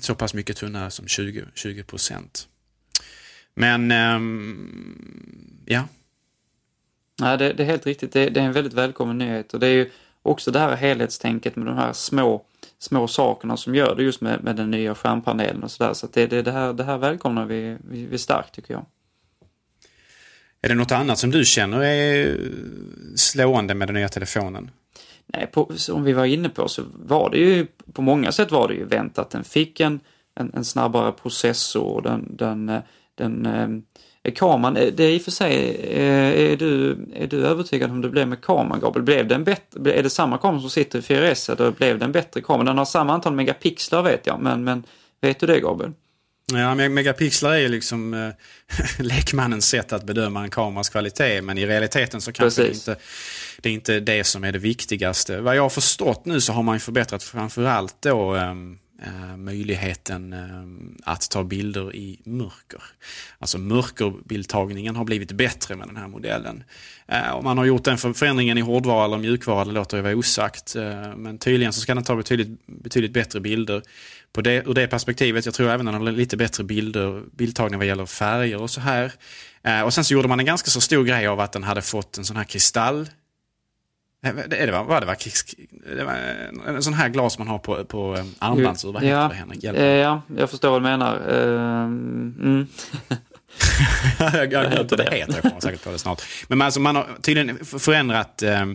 så 0.00 0.14
pass 0.14 0.34
mycket 0.34 0.56
tunnare 0.56 0.90
som 0.90 1.08
20, 1.08 1.44
20 1.54 1.84
Men 3.54 3.90
eh, 3.90 4.20
ja, 5.74 5.84
Nej, 7.20 7.38
det, 7.38 7.52
det, 7.52 7.62
är 7.62 7.66
helt 7.66 7.86
riktigt. 7.86 8.12
Det, 8.12 8.28
det, 8.28 8.40
är 8.40 8.44
en 8.44 8.52
väldigt 8.52 8.72
välkommen 8.72 9.18
nyhet 9.18 9.54
och 9.54 9.60
det 9.60 9.66
är 9.66 9.72
ju 9.72 9.90
också 10.22 10.50
det 10.50 10.58
här 10.58 10.76
helhetstänket 10.76 11.56
med 11.56 11.66
de 11.66 11.76
här 11.76 11.92
små, 11.92 12.44
små 12.78 13.08
sakerna 13.08 13.56
som 13.56 13.74
gör 13.74 13.94
det 13.94 14.02
just 14.02 14.20
med, 14.20 14.44
med 14.44 14.56
den 14.56 14.70
nya 14.70 14.94
skärmpanelen 14.94 15.62
och 15.62 15.70
sådär. 15.70 15.92
Så, 15.92 16.06
så 16.06 16.12
det, 16.12 16.26
det, 16.26 16.42
det, 16.42 16.52
här, 16.52 16.72
det 16.72 16.84
här 16.84 16.98
välkomnar 16.98 17.46
vi, 17.46 17.76
vi, 17.90 18.06
vi 18.06 18.18
starkt 18.18 18.54
tycker 18.54 18.74
jag. 18.74 18.86
Är 20.62 20.68
det 20.68 20.74
något 20.74 20.92
annat 20.92 21.18
som 21.18 21.30
du 21.30 21.44
känner 21.44 21.82
är 21.82 22.38
slående 23.16 23.74
med 23.74 23.88
den 23.88 23.94
nya 23.94 24.08
telefonen? 24.08 24.70
Nej, 25.32 25.46
på, 25.46 25.72
som 25.76 26.04
vi 26.04 26.12
var 26.12 26.24
inne 26.24 26.48
på 26.48 26.68
så 26.68 26.82
var 26.94 27.30
det 27.30 27.38
ju 27.38 27.66
på 27.92 28.02
många 28.02 28.32
sätt 28.32 28.50
var 28.50 28.68
det 28.68 28.74
ju 28.74 28.84
väntat. 28.84 29.30
Den 29.30 29.44
fick 29.44 29.80
en, 29.80 30.00
en, 30.34 30.52
en 30.54 30.64
snabbare 30.64 31.12
processor. 31.12 32.02
Den, 32.02 32.36
den, 32.36 32.68
eh, 32.68 32.80
den, 33.14 33.42
den 34.22 34.32
kameran, 34.34 34.74
det 34.74 35.00
är 35.00 35.10
i 35.10 35.18
och 35.18 35.22
för 35.22 35.30
sig, 35.30 35.80
är 36.52 36.56
du, 36.56 36.98
är 37.14 37.26
du 37.26 37.46
övertygad 37.46 37.90
om 37.90 38.00
det 38.00 38.08
blev 38.08 38.28
med 38.28 38.40
kameran 38.40 38.80
Gabriel? 38.80 39.04
Blev 39.04 39.28
den 39.28 39.44
bättre, 39.44 39.92
är 39.92 40.02
det 40.02 40.10
samma 40.10 40.38
kamera 40.38 40.60
som 40.60 40.70
sitter 40.70 40.98
i 40.98 41.02
4S 41.02 41.52
eller 41.52 41.70
blev 41.70 41.98
den 41.98 42.12
bättre 42.12 42.40
kamera? 42.40 42.64
Den 42.64 42.78
har 42.78 42.84
samma 42.84 43.12
antal 43.12 43.32
megapixlar 43.32 44.02
vet 44.02 44.26
jag, 44.26 44.40
men, 44.40 44.64
men 44.64 44.84
vet 45.20 45.40
du 45.40 45.46
det 45.46 45.60
Gabriel? 45.60 45.92
Ja, 46.52 46.74
megapixlar 46.74 47.52
är 47.52 47.58
ju 47.58 47.68
liksom 47.68 48.14
eh, 48.14 48.30
lekmannens 48.98 49.68
sätt 49.68 49.92
att 49.92 50.04
bedöma 50.04 50.42
en 50.42 50.50
kameras 50.50 50.88
kvalitet. 50.88 51.42
Men 51.42 51.58
i 51.58 51.66
realiteten 51.66 52.20
så 52.20 52.32
kanske 52.32 52.62
det 52.62 52.68
inte, 52.68 52.96
det 53.62 53.68
är 53.68 53.72
inte 53.72 54.00
det 54.00 54.24
som 54.24 54.44
är 54.44 54.52
det 54.52 54.58
viktigaste. 54.58 55.40
Vad 55.40 55.56
jag 55.56 55.62
har 55.62 55.70
förstått 55.70 56.24
nu 56.24 56.40
så 56.40 56.52
har 56.52 56.62
man 56.62 56.80
förbättrat 56.80 57.22
framförallt 57.22 57.96
då 58.02 58.34
ehm, 58.34 58.78
eh, 59.02 59.36
möjligheten 59.36 60.32
eh, 60.32 61.12
att 61.12 61.30
ta 61.30 61.44
bilder 61.44 61.96
i 61.96 62.20
mörker. 62.24 62.82
Alltså 63.38 63.58
mörkerbildtagningen 63.58 64.96
har 64.96 65.04
blivit 65.04 65.32
bättre 65.32 65.76
med 65.76 65.88
den 65.88 65.96
här 65.96 66.08
modellen. 66.08 66.64
Eh, 67.08 67.30
om 67.30 67.44
man 67.44 67.58
har 67.58 67.64
gjort 67.64 67.84
den 67.84 67.98
förändringen 67.98 68.58
i 68.58 68.60
hårdvara 68.60 69.04
eller 69.04 69.18
mjukvara, 69.18 69.64
det 69.64 69.72
låter 69.72 69.96
jag 69.96 70.04
vara 70.04 70.16
osagt. 70.16 70.76
Eh, 70.76 71.16
men 71.16 71.38
tydligen 71.38 71.72
så 71.72 71.80
ska 71.80 71.94
den 71.94 72.04
ta 72.04 72.16
betydligt, 72.16 72.66
betydligt 72.66 73.12
bättre 73.12 73.40
bilder 73.40 73.82
på 74.32 74.40
det, 74.40 74.62
ur 74.66 74.74
det 74.74 74.86
perspektivet. 74.86 75.44
Jag 75.44 75.54
tror 75.54 75.70
även 75.70 75.86
den 75.86 75.94
har 75.94 76.12
lite 76.12 76.36
bättre 76.36 76.64
bilder, 76.64 77.22
bildtagning 77.32 77.78
vad 77.78 77.86
gäller 77.86 78.06
färger 78.06 78.62
och 78.62 78.70
så 78.70 78.80
här. 78.80 79.12
Eh, 79.62 79.82
och 79.82 79.94
sen 79.94 80.04
så 80.04 80.14
gjorde 80.14 80.28
man 80.28 80.40
en 80.40 80.46
ganska 80.46 80.70
så 80.70 80.80
stor 80.80 81.04
grej 81.04 81.26
av 81.26 81.40
att 81.40 81.52
den 81.52 81.64
hade 81.64 81.82
fått 81.82 82.18
en 82.18 82.24
sån 82.24 82.36
här 82.36 82.44
kristall 82.44 83.08
det, 84.20 84.66
det 84.66 84.72
var, 84.72 85.00
det 85.00 85.06
var, 85.06 85.16
det 85.96 86.04
var 86.04 86.14
en 86.66 86.82
sån 86.82 86.94
här 86.94 87.08
glas 87.08 87.38
man 87.38 87.48
har 87.48 87.58
på, 87.58 87.84
på 87.84 88.16
eh, 88.16 88.24
armbandsur. 88.38 88.92
Vad 88.92 89.02
heter 89.02 89.16
ja, 89.16 89.28
det 89.28 89.34
Henrik? 89.34 89.64
Ja, 89.64 90.22
jag 90.36 90.50
förstår 90.50 90.70
vad 90.70 90.80
du 90.80 90.84
menar. 90.84 91.16
Uh, 91.16 91.84
mm. 91.84 92.66
jag 94.18 94.30
har 94.30 94.46
glömt 94.46 94.90
vad 94.90 95.00
det 95.00 95.16
heter, 95.16 95.32
jag 95.32 95.42
kommer 95.42 95.60
säkert 95.60 95.84
på 95.84 95.90
det 95.90 95.98
snart. 95.98 96.22
Men 96.48 96.62
alltså, 96.62 96.80
man 96.80 96.96
har 96.96 97.06
tydligen 97.22 97.64
förändrat 97.64 98.42
eh, 98.42 98.66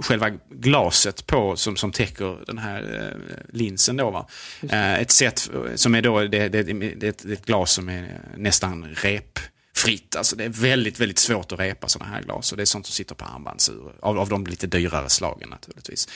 själva 0.00 0.30
glaset 0.50 1.26
på, 1.26 1.56
som, 1.56 1.76
som 1.76 1.92
täcker 1.92 2.36
den 2.46 2.58
här 2.58 2.82
eh, 2.82 3.56
linsen. 3.58 3.96
Då, 3.96 4.10
va? 4.10 4.28
Eh, 4.62 4.94
ett 4.94 5.10
sätt 5.10 5.50
som 5.74 5.94
är 5.94 6.02
då, 6.02 6.20
det, 6.20 6.48
det, 6.48 6.62
det, 6.62 6.72
det 6.72 7.24
är 7.24 7.32
ett 7.32 7.46
glas 7.46 7.72
som 7.72 7.88
är 7.88 8.20
nästan 8.36 8.84
rep 8.84 9.38
fritt. 9.78 10.16
Alltså 10.16 10.36
det 10.36 10.44
är 10.44 10.48
väldigt, 10.48 11.00
väldigt 11.00 11.18
svårt 11.18 11.52
att 11.52 11.60
repa 11.60 11.88
sådana 11.88 12.12
här 12.12 12.22
glas. 12.22 12.52
Och 12.52 12.56
det 12.56 12.62
är 12.62 12.64
sånt 12.64 12.86
som 12.86 12.92
sitter 12.92 13.14
på 13.14 13.24
armbandsur. 13.24 13.92
Av, 14.00 14.18
av 14.18 14.28
de 14.28 14.46
lite 14.46 14.66
dyrare 14.66 15.08
slagen 15.08 15.48
naturligtvis. 15.48 16.08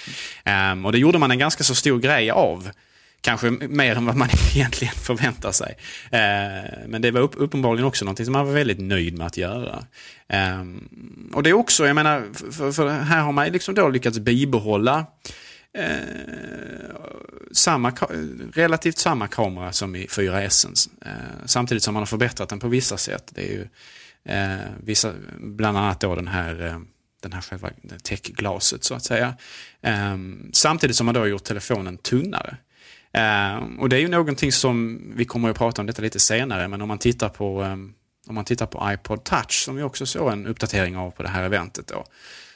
Um, 0.72 0.87
och 0.87 0.92
det 0.92 0.98
gjorde 0.98 1.18
man 1.18 1.31
en 1.31 1.38
ganska 1.38 1.64
så 1.64 1.75
stor 1.75 1.98
grej 1.98 2.31
av. 2.31 2.70
Kanske 3.20 3.51
mer 3.51 3.96
än 3.96 4.07
vad 4.07 4.16
man 4.16 4.29
egentligen 4.55 4.94
förväntar 4.94 5.53
sig. 5.53 5.77
Ehm, 6.11 6.90
men 6.90 7.03
det 7.03 7.11
var 7.11 7.20
upp, 7.20 7.33
uppenbarligen 7.37 7.87
också 7.87 8.05
någonting 8.05 8.27
som 8.27 8.33
man 8.33 8.46
var 8.46 8.53
väldigt 8.53 8.81
nöjd 8.81 9.18
med 9.18 9.27
att 9.27 9.37
göra. 9.37 9.85
Ehm, 10.29 11.31
och 11.35 11.42
det 11.42 11.51
är 11.51 11.55
också, 11.55 11.87
jag 11.87 11.94
menar, 11.94 12.27
för, 12.53 12.72
för 12.72 12.88
här 12.88 13.20
har 13.20 13.33
man 13.33 13.48
liksom 13.48 13.75
då 13.75 13.88
lyckats 13.88 14.18
bibehålla 14.18 15.07
eh, 15.79 16.97
samma, 17.53 17.91
relativt 18.53 18.99
samma 18.99 19.29
kamera 19.29 19.73
som 19.73 19.97
i 19.97 20.07
4S. 20.07 20.89
Eh, 21.05 21.11
samtidigt 21.47 21.83
som 21.83 21.95
man 21.95 22.01
har 22.01 22.07
förbättrat 22.07 22.49
den 22.49 22.59
på 22.59 22.69
vissa 22.69 22.97
sätt. 22.97 23.33
Det 23.35 23.43
är 23.43 23.53
ju, 23.53 23.69
eh, 24.25 24.67
vissa, 24.85 25.13
bland 25.39 25.79
annat 25.79 26.01
då 26.01 26.15
den 26.15 26.29
här 26.29 26.67
eh, 26.67 26.79
den 27.23 27.33
här 27.33 27.41
själva 27.41 27.71
täckglaset 28.03 28.85
så 28.85 28.95
att 28.95 29.05
säga. 29.05 29.35
Eh, 29.83 30.17
samtidigt 30.53 30.97
som 30.97 31.07
man 31.07 31.15
då 31.15 31.21
har 31.21 31.27
gjort 31.27 31.45
telefonen 31.45 31.99
tunnare. 31.99 32.57
Eh, 33.13 33.57
och 33.79 33.89
det 33.89 33.97
är 33.97 34.01
ju 34.01 34.09
någonting 34.09 34.53
som, 34.53 35.03
vi 35.17 35.25
kommer 35.25 35.51
att 35.51 35.59
prata 35.59 35.83
om 35.83 35.87
detta 35.87 36.03
lite 36.03 36.21
senare, 36.21 36.69
men 36.69 36.83
om 36.83 36.89
man 36.89 36.99
tittar 36.99 37.29
på, 37.29 37.61
om 38.27 38.35
man 38.35 38.45
tittar 38.45 38.67
på 38.67 38.93
iPod 38.93 39.25
Touch, 39.25 39.65
som 39.65 39.77
vi 39.77 39.83
också 39.83 40.07
såg 40.07 40.33
en 40.33 40.47
uppdatering 40.47 40.97
av 40.97 41.11
på 41.11 41.23
det 41.23 41.29
här 41.29 41.45
eventet 41.45 41.87
då, 41.87 42.05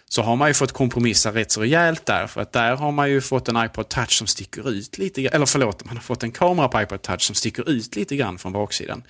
så 0.09 0.23
har 0.23 0.37
man 0.37 0.49
ju 0.49 0.55
fått 0.55 0.73
kompromissa 0.73 1.35
rätt 1.35 1.51
så 1.51 1.61
rejält 1.61 2.07
där. 2.07 2.27
För 2.27 2.41
att 2.41 2.53
där 2.53 2.77
har 2.77 2.93
man 2.93 3.11
ju 3.11 3.21
fått 3.21 3.49
en 3.49 3.65
iPod 3.65 3.89
Touch 3.89 4.13
som 4.13 4.27
sticker 4.27 4.71
ut 4.71 4.99
lite 4.99 5.23
grann. 5.23 5.35
Eller 5.35 5.47
förlåt, 5.47 5.85
man 5.85 5.97
har 5.97 6.03
fått 6.03 6.23
en 6.23 6.33
kamera 6.33 6.69
på 6.69 6.83
iPod 6.83 7.03
Touch 7.03 7.23
som 7.23 7.35
sticker 7.35 7.71
ut 7.71 7.97
lite 7.97 8.17
grann 8.17 8.39
från 8.39 8.53
baksidan. 8.53 9.03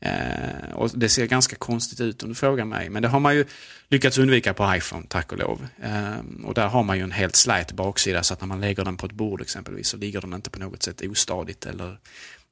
Eh, 0.00 0.72
och 0.74 0.90
det 0.94 1.08
ser 1.08 1.26
ganska 1.26 1.56
konstigt 1.56 2.00
ut 2.00 2.22
om 2.22 2.28
du 2.28 2.34
frågar 2.34 2.64
mig. 2.64 2.90
Men 2.90 3.02
det 3.02 3.08
har 3.08 3.20
man 3.20 3.34
ju 3.34 3.44
lyckats 3.88 4.18
undvika 4.18 4.54
på 4.54 4.74
iPhone, 4.76 5.06
tack 5.08 5.32
och 5.32 5.38
lov. 5.38 5.66
Eh, 5.82 6.44
och 6.44 6.54
där 6.54 6.68
har 6.68 6.82
man 6.82 6.98
ju 6.98 7.04
en 7.04 7.12
helt 7.12 7.36
slät 7.36 7.72
baksida 7.72 8.22
så 8.22 8.34
att 8.34 8.40
när 8.40 8.48
man 8.48 8.60
lägger 8.60 8.84
den 8.84 8.96
på 8.96 9.06
ett 9.06 9.12
bord 9.12 9.40
exempelvis 9.40 9.88
så 9.88 9.96
ligger 9.96 10.20
den 10.20 10.34
inte 10.34 10.50
på 10.50 10.58
något 10.58 10.82
sätt 10.82 11.02
ostadigt 11.02 11.66
eller 11.66 11.98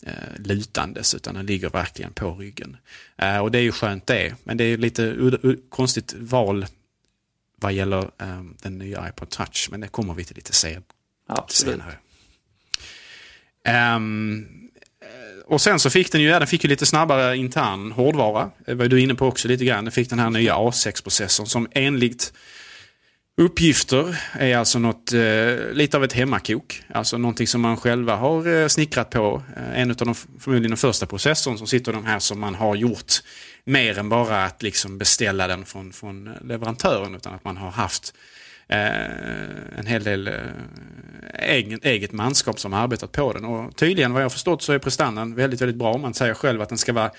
eh, 0.06 0.12
lutandes 0.38 1.14
utan 1.14 1.34
den 1.34 1.46
ligger 1.46 1.70
verkligen 1.70 2.12
på 2.12 2.34
ryggen. 2.34 2.76
Eh, 3.16 3.38
och 3.38 3.50
det 3.50 3.58
är 3.58 3.62
ju 3.62 3.72
skönt 3.72 4.06
det. 4.06 4.34
Men 4.44 4.56
det 4.56 4.64
är 4.64 4.76
lite 4.76 5.16
konstigt 5.68 6.14
val 6.18 6.66
vad 7.60 7.72
gäller 7.72 8.10
um, 8.18 8.56
den 8.62 8.78
nya 8.78 9.08
iPod 9.08 9.30
Touch. 9.30 9.68
Men 9.70 9.80
det 9.80 9.88
kommer 9.88 10.14
vi 10.14 10.24
till 10.24 10.36
lite 10.36 10.52
sen 10.52 10.82
Absolut. 11.28 11.80
senare. 11.80 11.96
Um, 13.96 14.46
och 15.46 15.60
sen 15.60 15.80
så 15.80 15.90
fick 15.90 16.12
den 16.12 16.20
ju, 16.20 16.28
ja, 16.28 16.38
den 16.38 16.48
fick 16.48 16.64
ju 16.64 16.70
lite 16.70 16.86
snabbare 16.86 17.36
intern 17.36 17.92
hårdvara. 17.92 18.50
Det 18.66 18.74
var 18.74 18.88
du 18.88 19.00
inne 19.00 19.14
på 19.14 19.26
också 19.26 19.48
lite 19.48 19.64
grann. 19.64 19.84
Den 19.84 19.92
fick 19.92 20.10
den 20.10 20.18
här 20.18 20.30
nya 20.30 20.54
A6-processorn 20.54 21.46
som 21.46 21.68
enligt 21.72 22.32
uppgifter 23.40 24.20
är 24.32 24.56
alltså 24.56 24.78
något, 24.78 25.12
eh, 25.12 25.72
lite 25.72 25.96
av 25.96 26.04
ett 26.04 26.12
hemmakok. 26.12 26.82
Alltså 26.94 27.18
någonting 27.18 27.46
som 27.46 27.60
man 27.60 27.76
själva 27.76 28.16
har 28.16 28.48
eh, 28.48 28.68
snickrat 28.68 29.10
på. 29.10 29.42
Eh, 29.56 29.80
en 29.80 29.90
av 29.90 29.96
de, 29.96 30.14
förmodligen 30.14 30.70
den 30.70 30.76
första 30.76 31.06
processorn 31.06 31.58
som 31.58 31.66
sitter 31.66 31.92
de 31.92 32.06
här 32.06 32.18
som 32.18 32.40
man 32.40 32.54
har 32.54 32.74
gjort 32.74 33.12
mer 33.64 33.98
än 33.98 34.08
bara 34.08 34.44
att 34.44 34.62
liksom 34.62 34.98
beställa 34.98 35.46
den 35.46 35.64
från, 35.64 35.92
från 35.92 36.30
leverantören 36.44 37.14
utan 37.14 37.34
att 37.34 37.44
man 37.44 37.56
har 37.56 37.70
haft 37.70 38.14
eh, 38.68 39.78
en 39.78 39.86
hel 39.86 40.04
del 40.04 40.28
eh, 40.28 40.34
egen, 41.34 41.80
eget 41.82 42.12
manskap 42.12 42.60
som 42.60 42.72
har 42.72 42.80
arbetat 42.80 43.12
på 43.12 43.32
den. 43.32 43.44
Och 43.44 43.76
tydligen 43.76 44.12
vad 44.12 44.22
jag 44.22 44.24
har 44.24 44.30
förstått 44.30 44.62
så 44.62 44.72
är 44.72 44.78
prestandan 44.78 45.34
väldigt, 45.34 45.60
väldigt 45.60 45.76
bra. 45.76 45.96
Man 45.96 46.14
säger 46.14 46.34
själv 46.34 46.62
att 46.62 46.68
den 46.68 46.78
ska 46.78 46.92
vara 46.92 47.10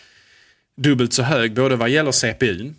dubbelt 0.77 1.13
så 1.13 1.23
hög 1.23 1.53
både 1.53 1.75
vad 1.75 1.89
gäller 1.89 2.11
CPUn 2.11 2.75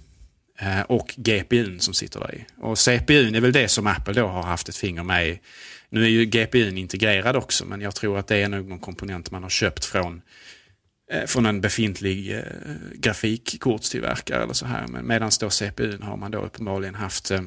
eh, 0.58 0.80
och 0.80 1.14
GPUn 1.16 1.80
som 1.80 1.94
sitter 1.94 2.20
där 2.20 2.34
i. 2.34 2.44
Och 2.60 2.78
CPUn 2.78 3.34
är 3.34 3.40
väl 3.40 3.52
det 3.52 3.68
som 3.68 3.86
Apple 3.86 4.14
då 4.14 4.26
har 4.26 4.42
haft 4.42 4.68
ett 4.68 4.76
finger 4.76 5.02
med 5.02 5.28
i. 5.28 5.40
Nu 5.88 6.04
är 6.04 6.08
ju 6.08 6.24
GPUn 6.24 6.78
integrerad 6.78 7.36
också 7.36 7.64
men 7.64 7.80
jag 7.80 7.94
tror 7.94 8.18
att 8.18 8.26
det 8.26 8.36
är 8.36 8.48
nog 8.48 8.68
någon 8.68 8.78
komponent 8.78 9.30
man 9.30 9.42
har 9.42 9.50
köpt 9.50 9.84
från 9.84 10.22
Eh, 10.22 10.51
från 11.26 11.46
en 11.46 11.60
befintlig 11.60 12.36
eh, 12.36 12.42
grafikkortstillverkare 12.94 14.42
eller 14.42 14.52
så 14.52 14.66
här. 14.66 14.86
Men 14.86 15.06
medan 15.06 15.30
då 15.40 15.50
CPUn 15.50 16.02
har 16.02 16.16
man 16.16 16.30
då 16.30 16.38
uppenbarligen 16.38 16.94
haft, 16.94 17.30
eh, 17.30 17.40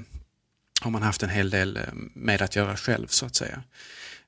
har 0.82 0.92
man 0.92 1.02
haft 1.02 1.24
en 1.24 1.30
hel 1.30 1.50
del 1.50 1.78
eh, 1.78 1.84
med 2.14 2.42
att 2.42 2.56
göra 2.56 2.78
själv 2.78 3.08
så 3.08 3.26
att 3.26 3.36
säga. 3.36 3.64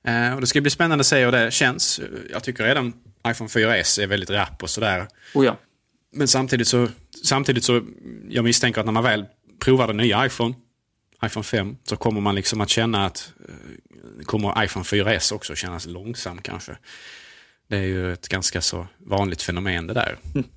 Eh, 0.04 0.34
och 0.34 0.42
det 0.42 0.48
ska 0.48 0.62
bli 0.62 0.72
spännande 0.72 1.02
att 1.02 1.08
se 1.08 1.26
hur 1.26 1.32
det 1.32 1.52
känns. 1.52 2.02
Jag 2.32 2.44
tycker 2.44 2.64
redan 2.64 2.94
iPhone 3.28 3.50
4S 3.50 4.02
är 4.02 4.08
väldigt 4.08 4.30
rapp 4.30 4.64
och 4.64 4.70
sådär. 4.70 5.08
Oh 5.34 5.46
ja. 5.46 5.58
Men 6.12 6.28
samtidigt 6.28 6.68
så, 6.68 6.88
samtidigt 7.24 7.64
så, 7.64 7.82
jag 8.30 8.44
misstänker 8.44 8.80
att 8.80 8.86
när 8.86 8.94
man 8.94 9.04
väl 9.04 9.26
provar 9.60 9.88
den 9.88 9.98
nya 9.98 10.26
iPhone, 10.26 10.56
iPhone 11.26 11.44
5, 11.44 11.78
så 11.84 11.98
kommer 11.98 12.22
man 12.22 12.36
liksom 12.36 12.62
att 12.62 12.70
känna 12.70 13.06
att, 13.06 13.34
eh, 13.50 14.26
kommer 14.26 14.64
iPhone 14.64 14.84
4S 14.84 15.32
också 15.32 15.56
kännas 15.56 15.86
långsam 15.86 16.42
kanske. 16.42 16.78
Det 17.68 17.78
är 17.78 17.82
ju 17.84 18.14
ett 18.14 18.28
ganska 18.28 18.62
så 18.62 18.88
vanligt 18.98 19.42
fenomen 19.42 19.88
det 19.88 19.94
där. 19.94 20.18
Mm. 20.36 20.48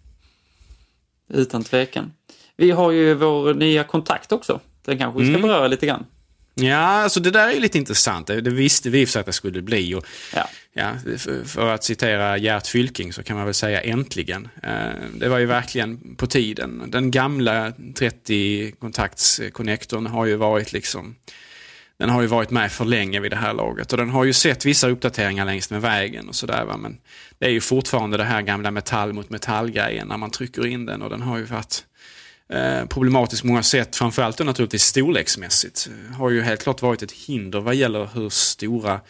Utan 1.28 1.64
tvekan. 1.64 2.12
Vi 2.56 2.70
har 2.70 2.90
ju 2.90 3.14
vår 3.14 3.54
nya 3.54 3.84
kontakt 3.84 4.32
också. 4.32 4.60
Den 4.84 4.98
kanske 4.98 5.20
vi 5.20 5.26
ska 5.26 5.36
mm. 5.36 5.42
beröra 5.42 5.68
lite 5.68 5.86
grann. 5.86 6.06
Ja, 6.54 6.76
alltså 6.76 7.20
det 7.20 7.30
där 7.30 7.48
är 7.48 7.52
ju 7.52 7.60
lite 7.60 7.78
intressant. 7.78 8.26
Det 8.26 8.40
visste 8.40 8.90
vi 8.90 9.06
för 9.06 9.20
att 9.20 9.26
det 9.26 9.32
skulle 9.32 9.62
bli. 9.62 9.94
Och, 9.94 10.06
ja. 10.34 10.48
Ja, 10.72 10.92
för, 11.18 11.44
för, 11.44 11.74
att 11.74 11.84
citera 11.84 12.38
Gert 12.38 12.66
Fylking 12.66 13.12
så 13.12 13.22
kan 13.22 13.36
man 13.36 13.44
väl 13.44 13.54
säga 13.54 13.80
äntligen. 13.80 14.48
Eh, 14.62 14.70
det 15.14 15.28
var 15.28 15.38
ju 15.38 15.46
verkligen 15.46 16.16
på 16.16 16.26
tiden. 16.26 16.82
Den 16.86 17.10
gamla 17.10 17.72
30 17.94 18.72
kontaktskonnektorn 18.72 20.06
har 20.06 20.26
ju 20.26 20.36
varit 20.36 20.72
liksom 20.72 21.16
den 22.00 22.10
har 22.10 22.22
ju 22.22 22.26
varit 22.26 22.50
med 22.50 22.72
för 22.72 22.84
länge 22.84 23.20
vid 23.20 23.30
det 23.30 23.36
här 23.36 23.54
laget 23.54 23.92
och 23.92 23.98
den 23.98 24.10
har 24.10 24.24
ju 24.24 24.32
sett 24.32 24.66
vissa 24.66 24.88
uppdateringar 24.88 25.44
längs 25.44 25.70
med 25.70 25.82
vägen 25.82 26.28
och 26.28 26.34
sådär. 26.34 26.76
Men 26.78 26.98
det 27.38 27.46
är 27.46 27.50
ju 27.50 27.60
fortfarande 27.60 28.16
det 28.16 28.24
här 28.24 28.42
gamla 28.42 28.70
metall 28.70 29.12
mot 29.12 29.30
metall-grejen 29.30 30.08
när 30.08 30.16
man 30.16 30.30
trycker 30.30 30.66
in 30.66 30.86
den 30.86 31.02
och 31.02 31.10
den 31.10 31.22
har 31.22 31.38
ju 31.38 31.44
varit 31.44 31.84
eh, 32.48 32.86
problematisk 32.86 33.42
på 33.42 33.48
många 33.48 33.62
sätt. 33.62 33.96
Framförallt 33.96 34.36
då 34.36 34.44
naturligtvis 34.44 34.82
storleksmässigt. 34.82 35.88
Eh, 35.90 36.16
har 36.16 36.30
ju 36.30 36.42
helt 36.42 36.62
klart 36.62 36.82
varit 36.82 37.02
ett 37.02 37.12
hinder 37.12 37.60
vad 37.60 37.74
gäller 37.74 38.08
hur 38.14 38.28
stora 38.28 39.00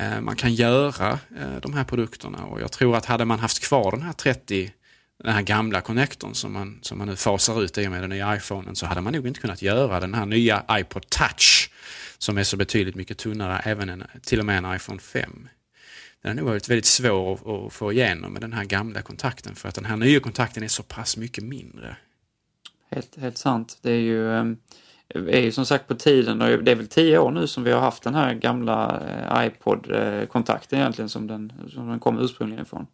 eh, 0.00 0.20
man 0.20 0.36
kan 0.36 0.54
göra 0.54 1.18
eh, 1.38 1.60
de 1.62 1.74
här 1.74 1.84
produkterna. 1.84 2.44
Och 2.44 2.60
jag 2.60 2.72
tror 2.72 2.96
att 2.96 3.06
hade 3.06 3.24
man 3.24 3.38
haft 3.38 3.64
kvar 3.64 3.90
den 3.90 4.02
här 4.02 4.12
30 4.12 4.72
den 5.24 5.34
här 5.34 5.42
gamla 5.42 5.80
connectorn 5.80 6.34
som 6.34 6.52
man, 6.52 6.78
som 6.82 6.98
man 6.98 7.08
nu 7.08 7.16
fasar 7.16 7.62
ut 7.62 7.78
i 7.78 7.86
och 7.86 7.90
med 7.90 8.02
den 8.02 8.10
nya 8.10 8.36
iPhonen 8.36 8.76
så 8.76 8.86
hade 8.86 9.00
man 9.00 9.12
nog 9.12 9.26
inte 9.26 9.40
kunnat 9.40 9.62
göra 9.62 10.00
den 10.00 10.14
här 10.14 10.26
nya 10.26 10.64
iPod 10.70 11.10
Touch 11.10 11.70
som 12.24 12.38
är 12.38 12.44
så 12.44 12.56
betydligt 12.56 12.94
mycket 12.94 13.18
tunnare, 13.18 13.60
även 13.64 13.88
en, 13.88 14.04
till 14.22 14.40
och 14.40 14.46
med 14.46 14.58
en 14.58 14.76
iPhone 14.76 14.98
5. 15.00 15.48
Den 16.22 16.30
har 16.30 16.34
nog 16.34 16.46
varit 16.46 16.68
väldigt 16.68 16.86
svår 16.86 17.66
att, 17.66 17.72
få 17.72 17.92
igenom 17.92 18.32
med 18.32 18.42
den 18.42 18.52
här 18.52 18.64
gamla 18.64 19.02
kontakten 19.02 19.54
för 19.54 19.68
att 19.68 19.74
den 19.74 19.84
här 19.84 19.96
nya 19.96 20.20
kontakten 20.20 20.62
är 20.62 20.68
så 20.68 20.82
pass 20.82 21.16
mycket 21.16 21.44
mindre. 21.44 21.96
Helt, 22.90 23.16
helt 23.16 23.38
sant. 23.38 23.78
Det 23.82 23.90
är 23.90 24.00
ju, 24.00 24.32
ehm, 24.32 24.56
är 25.08 25.40
ju 25.40 25.52
som 25.52 25.66
sagt 25.66 25.88
på 25.88 25.94
tiden 25.94 26.42
och 26.42 26.64
det 26.64 26.70
är 26.70 26.76
väl 26.76 26.86
tio 26.86 27.18
år 27.18 27.30
nu 27.30 27.46
som 27.46 27.64
vi 27.64 27.72
har 27.72 27.80
haft 27.80 28.02
den 28.02 28.14
här 28.14 28.34
gamla 28.34 29.02
eh, 29.08 29.46
iPod-kontakten 29.46 30.78
egentligen 30.78 31.08
som 31.08 31.26
den, 31.26 31.52
som 31.72 31.88
den 31.88 32.00
kom 32.00 32.18
ursprungligen 32.18 32.62
ifrån. 32.62 32.86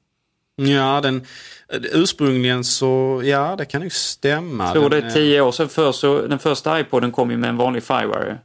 Ja, 0.56 1.00
den, 1.00 1.26
ursprungligen 1.68 2.64
så, 2.64 3.22
ja 3.24 3.54
det 3.58 3.64
kan 3.64 3.82
ju 3.82 3.90
stämma. 3.90 4.64
Jag 4.64 4.72
tror 4.72 4.90
den, 4.90 5.00
det 5.00 5.06
är 5.06 5.10
tio 5.10 5.40
år 5.40 5.52
sedan 5.52 5.68
för, 5.68 5.92
så 5.92 6.26
den 6.26 6.38
första 6.38 6.80
iPoden 6.80 7.12
kom 7.12 7.30
ju 7.30 7.36
med 7.36 7.50
en 7.50 7.56
vanlig 7.56 7.82
Firewire. 7.82 8.38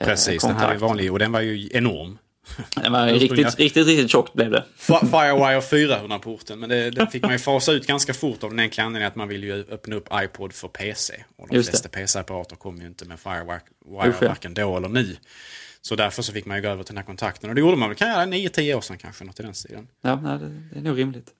Eh, 0.00 0.06
Precis, 0.06 0.42
den 0.42 0.56
här 0.56 0.74
är 0.74 0.78
vanlig 0.78 1.12
och 1.12 1.18
den 1.18 1.32
var 1.32 1.40
ju 1.40 1.68
enorm. 1.72 2.18
Den 2.74 2.92
var 2.92 3.06
riktigt, 3.12 3.58
riktigt, 3.58 3.86
riktigt 3.86 4.10
tjockt 4.10 4.34
blev 4.34 4.50
det. 4.50 4.64
Firewire 4.78 5.60
400-porten, 5.60 6.60
men 6.60 6.68
det, 6.68 6.90
det, 6.90 7.06
fick 7.06 7.22
man 7.22 7.32
ju 7.32 7.38
fasa 7.38 7.72
ut 7.72 7.86
ganska 7.86 8.14
fort 8.14 8.44
av 8.44 8.50
den 8.50 8.58
enkla 8.58 8.84
anledningen 8.84 9.08
att 9.08 9.16
man 9.16 9.28
vill 9.28 9.44
ju 9.44 9.64
öppna 9.70 9.96
upp 9.96 10.08
iPod 10.12 10.52
för 10.52 10.68
PC. 10.68 11.24
Och 11.36 11.48
de 11.48 11.56
Just 11.56 11.68
flesta 11.68 11.88
PC-apparater 11.88 12.56
kommer 12.56 12.80
ju 12.80 12.86
inte 12.86 13.04
med 13.04 13.20
Firewire 13.20 13.60
varken 14.20 14.54
då 14.54 14.76
eller 14.76 14.88
nu. 14.88 15.16
Så 15.80 15.96
därför 15.96 16.22
så 16.22 16.32
fick 16.32 16.46
man 16.46 16.56
ju 16.56 16.62
gå 16.62 16.68
över 16.68 16.84
till 16.84 16.94
den 16.94 16.98
här 16.98 17.06
kontakten. 17.06 17.48
Och 17.50 17.54
det 17.54 17.60
gjorde 17.60 17.76
man 17.76 17.88
väl 17.88 17.98
kan 17.98 18.32
9-10 18.32 18.74
år 18.74 18.80
sedan 18.80 18.98
kanske, 18.98 19.24
något 19.24 19.40
i 19.40 19.42
den 19.42 19.54
stilen. 19.54 19.88
Ja, 20.02 20.16
det 20.72 20.78
är 20.78 20.82
nog 20.82 20.98
rimligt. 20.98 21.30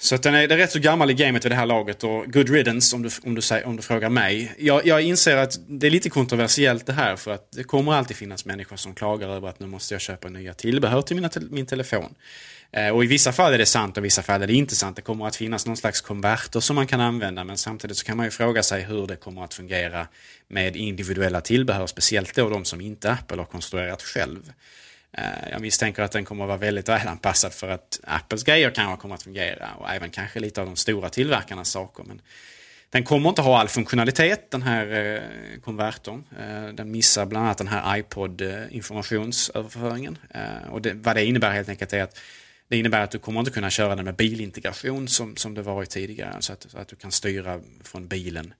Så 0.00 0.14
att 0.14 0.22
den 0.22 0.34
är, 0.34 0.48
den 0.48 0.58
är 0.58 0.62
rätt 0.62 0.72
så 0.72 0.78
gammal 0.78 1.10
i 1.10 1.14
gamet 1.14 1.44
vid 1.44 1.52
det 1.52 1.56
här 1.56 1.66
laget 1.66 2.04
och 2.04 2.32
good 2.32 2.48
riddance 2.48 2.96
om 2.96 3.02
du, 3.02 3.10
om 3.22 3.34
du, 3.34 3.62
om 3.64 3.76
du 3.76 3.82
frågar 3.82 4.08
mig. 4.08 4.54
Jag, 4.58 4.86
jag 4.86 5.02
inser 5.02 5.36
att 5.36 5.58
det 5.68 5.86
är 5.86 5.90
lite 5.90 6.10
kontroversiellt 6.10 6.86
det 6.86 6.92
här 6.92 7.16
för 7.16 7.30
att 7.30 7.52
det 7.52 7.64
kommer 7.64 7.92
alltid 7.92 8.16
finnas 8.16 8.44
människor 8.44 8.76
som 8.76 8.94
klagar 8.94 9.28
över 9.28 9.48
att 9.48 9.60
nu 9.60 9.66
måste 9.66 9.94
jag 9.94 10.00
köpa 10.00 10.28
nya 10.28 10.54
tillbehör 10.54 11.02
till 11.02 11.16
mina, 11.16 11.30
min 11.50 11.66
telefon. 11.66 12.14
Eh, 12.72 12.88
och 12.88 13.04
i 13.04 13.06
vissa 13.06 13.32
fall 13.32 13.52
är 13.52 13.58
det 13.58 13.66
sant 13.66 13.96
och 13.96 14.00
i 14.00 14.04
vissa 14.04 14.22
fall 14.22 14.42
är 14.42 14.46
det 14.46 14.54
inte 14.54 14.74
sant. 14.74 14.96
Det 14.96 15.02
kommer 15.02 15.26
att 15.26 15.36
finnas 15.36 15.66
någon 15.66 15.76
slags 15.76 16.00
konverter 16.00 16.60
som 16.60 16.76
man 16.76 16.86
kan 16.86 17.00
använda 17.00 17.44
men 17.44 17.58
samtidigt 17.58 17.96
så 17.96 18.06
kan 18.06 18.16
man 18.16 18.26
ju 18.26 18.30
fråga 18.30 18.62
sig 18.62 18.82
hur 18.82 19.06
det 19.06 19.16
kommer 19.16 19.44
att 19.44 19.54
fungera 19.54 20.06
med 20.48 20.76
individuella 20.76 21.40
tillbehör, 21.40 21.86
speciellt 21.86 22.34
då 22.34 22.48
de 22.48 22.64
som 22.64 22.80
inte 22.80 23.12
Apple 23.12 23.36
har 23.36 23.44
konstruerat 23.44 24.02
själv. 24.02 24.52
Eh, 25.12 25.50
jag 25.50 25.60
misstänker 25.60 26.02
att 26.02 26.12
den 26.12 26.24
kommer 26.24 26.44
att 26.44 26.48
vara 26.48 26.58
väldigt 26.58 26.88
välanpassad 26.88 27.52
för 27.52 27.68
att 27.68 28.00
Apples 28.02 28.44
grejer 28.44 28.70
kanske 28.70 29.00
kommer 29.00 29.14
att 29.14 29.22
fungera 29.22 29.68
och 29.78 29.90
även 29.90 30.10
kanske 30.10 30.40
lite 30.40 30.60
av 30.60 30.66
de 30.66 30.76
stora 30.76 31.08
tillverkarnas 31.08 31.70
saker. 31.70 32.04
Men 32.04 32.20
den 32.90 33.04
kommer 33.04 33.28
inte 33.28 33.42
ha 33.42 33.60
all 33.60 33.68
funktionalitet 33.68 34.50
den 34.50 34.62
här 34.62 34.86
konvertern. 35.60 35.60
konvertorn. 35.60 36.24
Eh, 36.68 36.74
den 36.74 36.90
missar 36.90 37.26
bland 37.26 37.46
annat 37.46 37.58
den 37.58 37.68
här 37.68 37.98
iPod 37.98 38.42
informationsöverföringen. 38.70 40.18
Och 40.70 40.82
det, 40.82 40.94
vad 40.94 41.16
det 41.16 41.24
innebär 41.24 41.50
helt 41.50 41.68
enkelt 41.68 41.92
är 41.92 42.02
att 42.02 42.18
det 42.68 42.76
innebär 42.76 43.00
att 43.00 43.10
du 43.10 43.18
kommer 43.18 43.40
inte 43.40 43.52
kunna 43.52 43.70
köra 43.70 43.96
den 43.96 44.04
med 44.04 44.16
bilintegration 44.16 45.08
som, 45.08 45.36
som 45.36 45.54
det 45.54 45.62
varit 45.62 45.90
tidigare. 45.90 46.36
Så 46.40 46.52
att, 46.52 46.66
så 46.68 46.78
att 46.78 46.88
du 46.88 46.96
kan 46.96 47.12
styra 47.12 47.60
från 47.84 48.08
bilen 48.08 48.54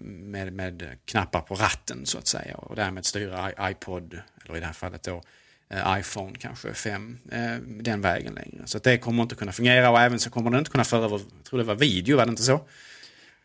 med, 0.00 0.52
med 0.52 0.98
knappar 1.04 1.40
på 1.40 1.54
ratten 1.54 2.06
så 2.06 2.18
att 2.18 2.26
säga 2.26 2.56
och 2.56 2.76
därmed 2.76 3.04
styra 3.04 3.70
iPod 3.70 4.20
eller 4.44 4.56
i 4.56 4.60
det 4.60 4.66
här 4.66 4.72
fallet 4.72 5.02
då 5.02 5.22
eh, 5.70 5.98
iPhone 5.98 6.32
kanske 6.38 6.74
5, 6.74 7.18
eh, 7.32 7.56
den 7.64 8.00
vägen 8.00 8.34
längre. 8.34 8.62
Så 8.64 8.78
det 8.78 8.98
kommer 8.98 9.22
inte 9.22 9.34
kunna 9.34 9.52
fungera 9.52 9.90
och 9.90 10.00
även 10.00 10.18
så 10.18 10.30
kommer 10.30 10.50
den 10.50 10.58
inte 10.58 10.70
kunna 10.70 10.84
föra 10.84 11.04
över, 11.04 11.18
jag 11.18 11.44
tror 11.44 11.58
det 11.58 11.64
var 11.64 11.74
video, 11.74 12.16
var 12.16 12.26
det 12.26 12.30
inte 12.30 12.42
så? 12.42 12.54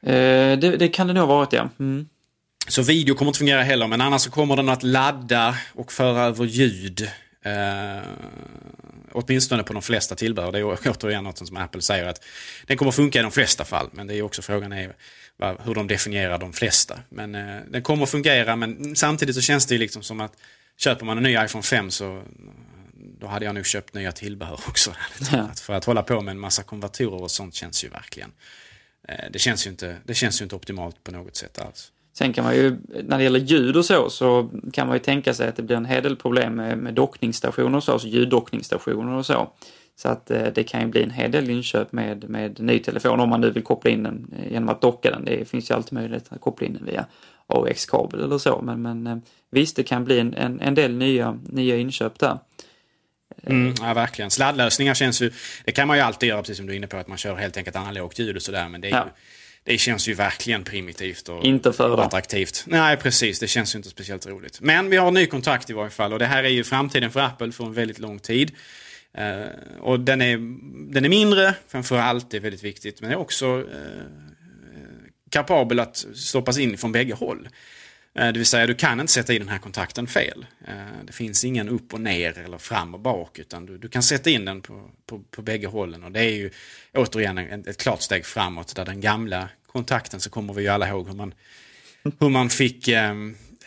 Eh, 0.01 0.59
det, 0.59 0.77
det, 0.77 0.87
kan 0.87 1.07
det 1.07 1.13
nog 1.13 1.27
ha 1.27 1.35
varit 1.35 1.53
ja. 1.53 1.69
Mm. 1.79 2.09
Så 2.67 2.81
video 2.81 3.15
kommer 3.15 3.29
inte 3.29 3.37
fungera 3.37 3.63
heller, 3.63 3.87
men 3.87 4.01
annars 4.01 4.21
så 4.21 4.31
kommer 4.31 4.55
den 4.55 4.69
att 4.69 4.83
ladda 4.83 5.57
och 5.73 5.91
föra 5.91 6.23
över 6.23 6.45
ljud. 6.45 7.09
Eh, 7.41 8.03
åtminstone 9.11 9.63
på 9.63 9.73
de 9.73 9.81
flesta 9.81 10.15
tillbehör. 10.15 10.51
Det 10.51 10.59
är 10.59 10.63
återigen 10.91 11.23
något 11.23 11.47
som 11.47 11.57
Apple 11.57 11.81
säger 11.81 12.05
att 12.05 12.23
den 12.65 12.77
kommer 12.77 12.91
funka 12.91 13.19
i 13.19 13.21
de 13.21 13.31
flesta 13.31 13.65
fall. 13.65 13.89
Men 13.91 14.07
det 14.07 14.15
är 14.15 14.21
också 14.21 14.41
frågan 14.41 14.71
är 14.71 14.95
hur 15.63 15.75
de 15.75 15.87
definierar 15.87 16.37
de 16.37 16.53
flesta. 16.53 16.99
Men 17.09 17.35
eh, 17.35 17.57
den 17.69 17.81
kommer 17.81 18.05
fungera 18.05 18.55
men 18.55 18.95
samtidigt 18.95 19.35
så 19.35 19.41
känns 19.41 19.65
det 19.65 19.75
ju 19.75 19.79
liksom 19.79 20.03
som 20.03 20.19
att 20.19 20.33
köper 20.77 21.05
man 21.05 21.17
en 21.17 21.23
ny 21.23 21.37
iPhone 21.45 21.63
5 21.63 21.91
så 21.91 22.21
då 23.19 23.27
hade 23.27 23.45
jag 23.45 23.55
nog 23.55 23.65
köpt 23.65 23.93
nya 23.93 24.11
tillbehör 24.11 24.59
också. 24.67 24.91
Ja. 25.31 25.49
För 25.55 25.73
att 25.73 25.85
hålla 25.85 26.03
på 26.03 26.21
med 26.21 26.31
en 26.31 26.39
massa 26.39 26.63
konvertorer 26.63 27.21
och 27.21 27.31
sånt 27.31 27.53
känns 27.53 27.83
ju 27.83 27.89
verkligen. 27.89 28.31
Eh, 29.07 29.25
det 29.31 29.39
känns 29.39 29.67
ju 29.67 29.69
inte, 29.69 29.97
det 30.05 30.13
känns 30.13 30.41
ju 30.41 30.43
inte 30.43 30.55
optimalt 30.55 31.03
på 31.03 31.11
något 31.11 31.35
sätt 31.35 31.59
alls. 31.59 31.91
Sen 32.17 32.33
kan 32.33 32.43
man 32.43 32.55
ju, 32.55 32.77
när 33.03 33.17
det 33.17 33.23
gäller 33.23 33.39
ljud 33.39 33.77
och 33.77 33.85
så, 33.85 34.09
så 34.09 34.49
kan 34.73 34.87
man 34.87 34.95
ju 34.95 34.99
tänka 34.99 35.33
sig 35.33 35.47
att 35.47 35.55
det 35.55 35.63
blir 35.63 35.75
en 35.75 35.85
hel 35.85 36.03
del 36.03 36.15
problem 36.15 36.53
med, 36.53 36.77
med 36.77 36.93
dockningsstationer 36.93 37.77
och 37.77 37.83
så, 37.83 37.91
alltså 37.91 38.07
ljuddockningsstationer 38.07 39.11
och 39.11 39.25
så. 39.25 39.51
Så 39.95 40.09
att 40.09 40.31
eh, 40.31 40.43
det 40.55 40.63
kan 40.63 40.81
ju 40.81 40.87
bli 40.87 41.03
en 41.03 41.11
hel 41.11 41.31
del 41.31 41.49
inköp 41.49 41.91
med, 41.91 42.29
med 42.29 42.59
ny 42.59 42.79
telefon 42.79 43.19
om 43.19 43.29
man 43.29 43.41
nu 43.41 43.51
vill 43.51 43.63
koppla 43.63 43.91
in 43.91 44.03
den 44.03 44.33
eh, 44.39 44.51
genom 44.51 44.69
att 44.69 44.81
docka 44.81 45.11
den. 45.11 45.25
Det 45.25 45.49
finns 45.49 45.71
ju 45.71 45.75
alltid 45.75 45.93
möjlighet 45.93 46.25
att 46.29 46.41
koppla 46.41 46.67
in 46.67 46.73
den 46.73 46.85
via 46.85 47.05
AUX-kabel 47.47 48.23
eller 48.23 48.37
så. 48.37 48.61
Men, 48.61 48.81
men 48.81 49.07
eh, 49.07 49.17
visst, 49.51 49.75
det 49.75 49.83
kan 49.83 50.05
bli 50.05 50.19
en, 50.19 50.33
en, 50.33 50.61
en 50.61 50.75
del 50.75 50.93
nya, 50.93 51.39
nya 51.43 51.77
inköp 51.77 52.19
där. 52.19 52.39
Mm, 53.43 53.73
ja, 53.81 53.93
verkligen. 53.93 54.31
Sladdlösningar 54.31 54.93
känns 54.93 55.21
ju... 55.21 55.31
Det 55.65 55.71
kan 55.71 55.87
man 55.87 55.97
ju 55.97 56.03
alltid 56.03 56.29
göra, 56.29 56.41
precis 56.41 56.57
som 56.57 56.65
du 56.65 56.73
är 56.73 56.77
inne 56.77 56.87
på, 56.87 56.97
att 56.97 57.07
man 57.07 57.17
kör 57.17 57.35
helt 57.35 57.57
enkelt 57.57 57.75
analogt 57.75 58.19
ljud 58.19 58.35
och 58.35 58.41
sådär. 58.41 58.69
Men 58.69 58.81
det, 58.81 58.89
ja. 58.89 59.05
ju, 59.05 59.11
det 59.71 59.77
känns 59.77 60.07
ju 60.07 60.13
verkligen 60.13 60.63
primitivt 60.63 61.29
och 61.29 61.45
inte 61.45 61.73
för 61.73 61.99
attraktivt. 61.99 62.63
Nej, 62.67 62.97
precis. 62.97 63.39
Det 63.39 63.47
känns 63.47 63.75
ju 63.75 63.77
inte 63.77 63.89
speciellt 63.89 64.27
roligt. 64.27 64.61
Men 64.61 64.89
vi 64.89 64.97
har 64.97 65.07
en 65.07 65.13
ny 65.13 65.25
kontakt 65.25 65.69
i 65.69 65.73
varje 65.73 65.89
fall 65.89 66.13
och 66.13 66.19
det 66.19 66.25
här 66.25 66.43
är 66.43 66.49
ju 66.49 66.63
framtiden 66.63 67.11
för 67.11 67.19
Apple 67.19 67.51
för 67.51 67.63
en 67.63 67.73
väldigt 67.73 67.99
lång 67.99 68.19
tid. 68.19 68.51
Uh, 69.19 69.79
och 69.79 69.99
den 69.99 70.21
är, 70.21 70.37
den 70.93 71.05
är 71.05 71.09
mindre, 71.09 71.55
framför 71.67 71.97
allt, 71.97 72.31
det 72.31 72.37
är 72.37 72.41
väldigt 72.41 72.63
viktigt, 72.63 73.01
men 73.01 73.11
är 73.11 73.15
också 73.15 73.57
uh, 73.57 73.65
kapabel 75.29 75.79
att 75.79 76.05
stoppas 76.15 76.57
in 76.57 76.77
från 76.77 76.91
bägge 76.91 77.13
håll. 77.13 77.49
Eh, 78.15 78.27
det 78.27 78.39
vill 78.39 78.45
säga, 78.45 78.67
du 78.67 78.75
kan 78.75 78.99
inte 78.99 79.13
sätta 79.13 79.33
i 79.33 79.39
den 79.39 79.49
här 79.49 79.59
kontakten 79.59 80.07
fel. 80.07 80.45
Eh, 80.67 80.73
det 81.03 81.13
finns 81.13 81.43
ingen 81.43 81.69
upp 81.69 81.93
och 81.93 82.01
ner 82.01 82.37
eller 82.37 82.57
fram 82.57 82.93
och 82.93 82.99
bak, 82.99 83.39
utan 83.39 83.65
du, 83.65 83.77
du 83.77 83.89
kan 83.89 84.03
sätta 84.03 84.29
in 84.29 84.45
den 84.45 84.61
på, 84.61 84.89
på, 85.05 85.19
på 85.31 85.41
bägge 85.41 85.67
hållen. 85.67 86.03
Och 86.03 86.11
det 86.11 86.19
är 86.19 86.35
ju 86.35 86.51
återigen 86.93 87.37
ett, 87.37 87.67
ett 87.67 87.77
klart 87.77 88.01
steg 88.01 88.25
framåt, 88.25 88.75
där 88.75 88.85
den 88.85 89.01
gamla 89.01 89.49
kontakten 89.67 90.19
så 90.19 90.29
kommer 90.29 90.53
vi 90.53 90.61
ju 90.61 90.67
alla 90.67 90.87
ihåg 90.87 91.07
hur 91.07 91.15
man, 91.15 91.33
hur 92.19 92.29
man 92.29 92.49
fick 92.49 92.87
eh, 92.87 93.13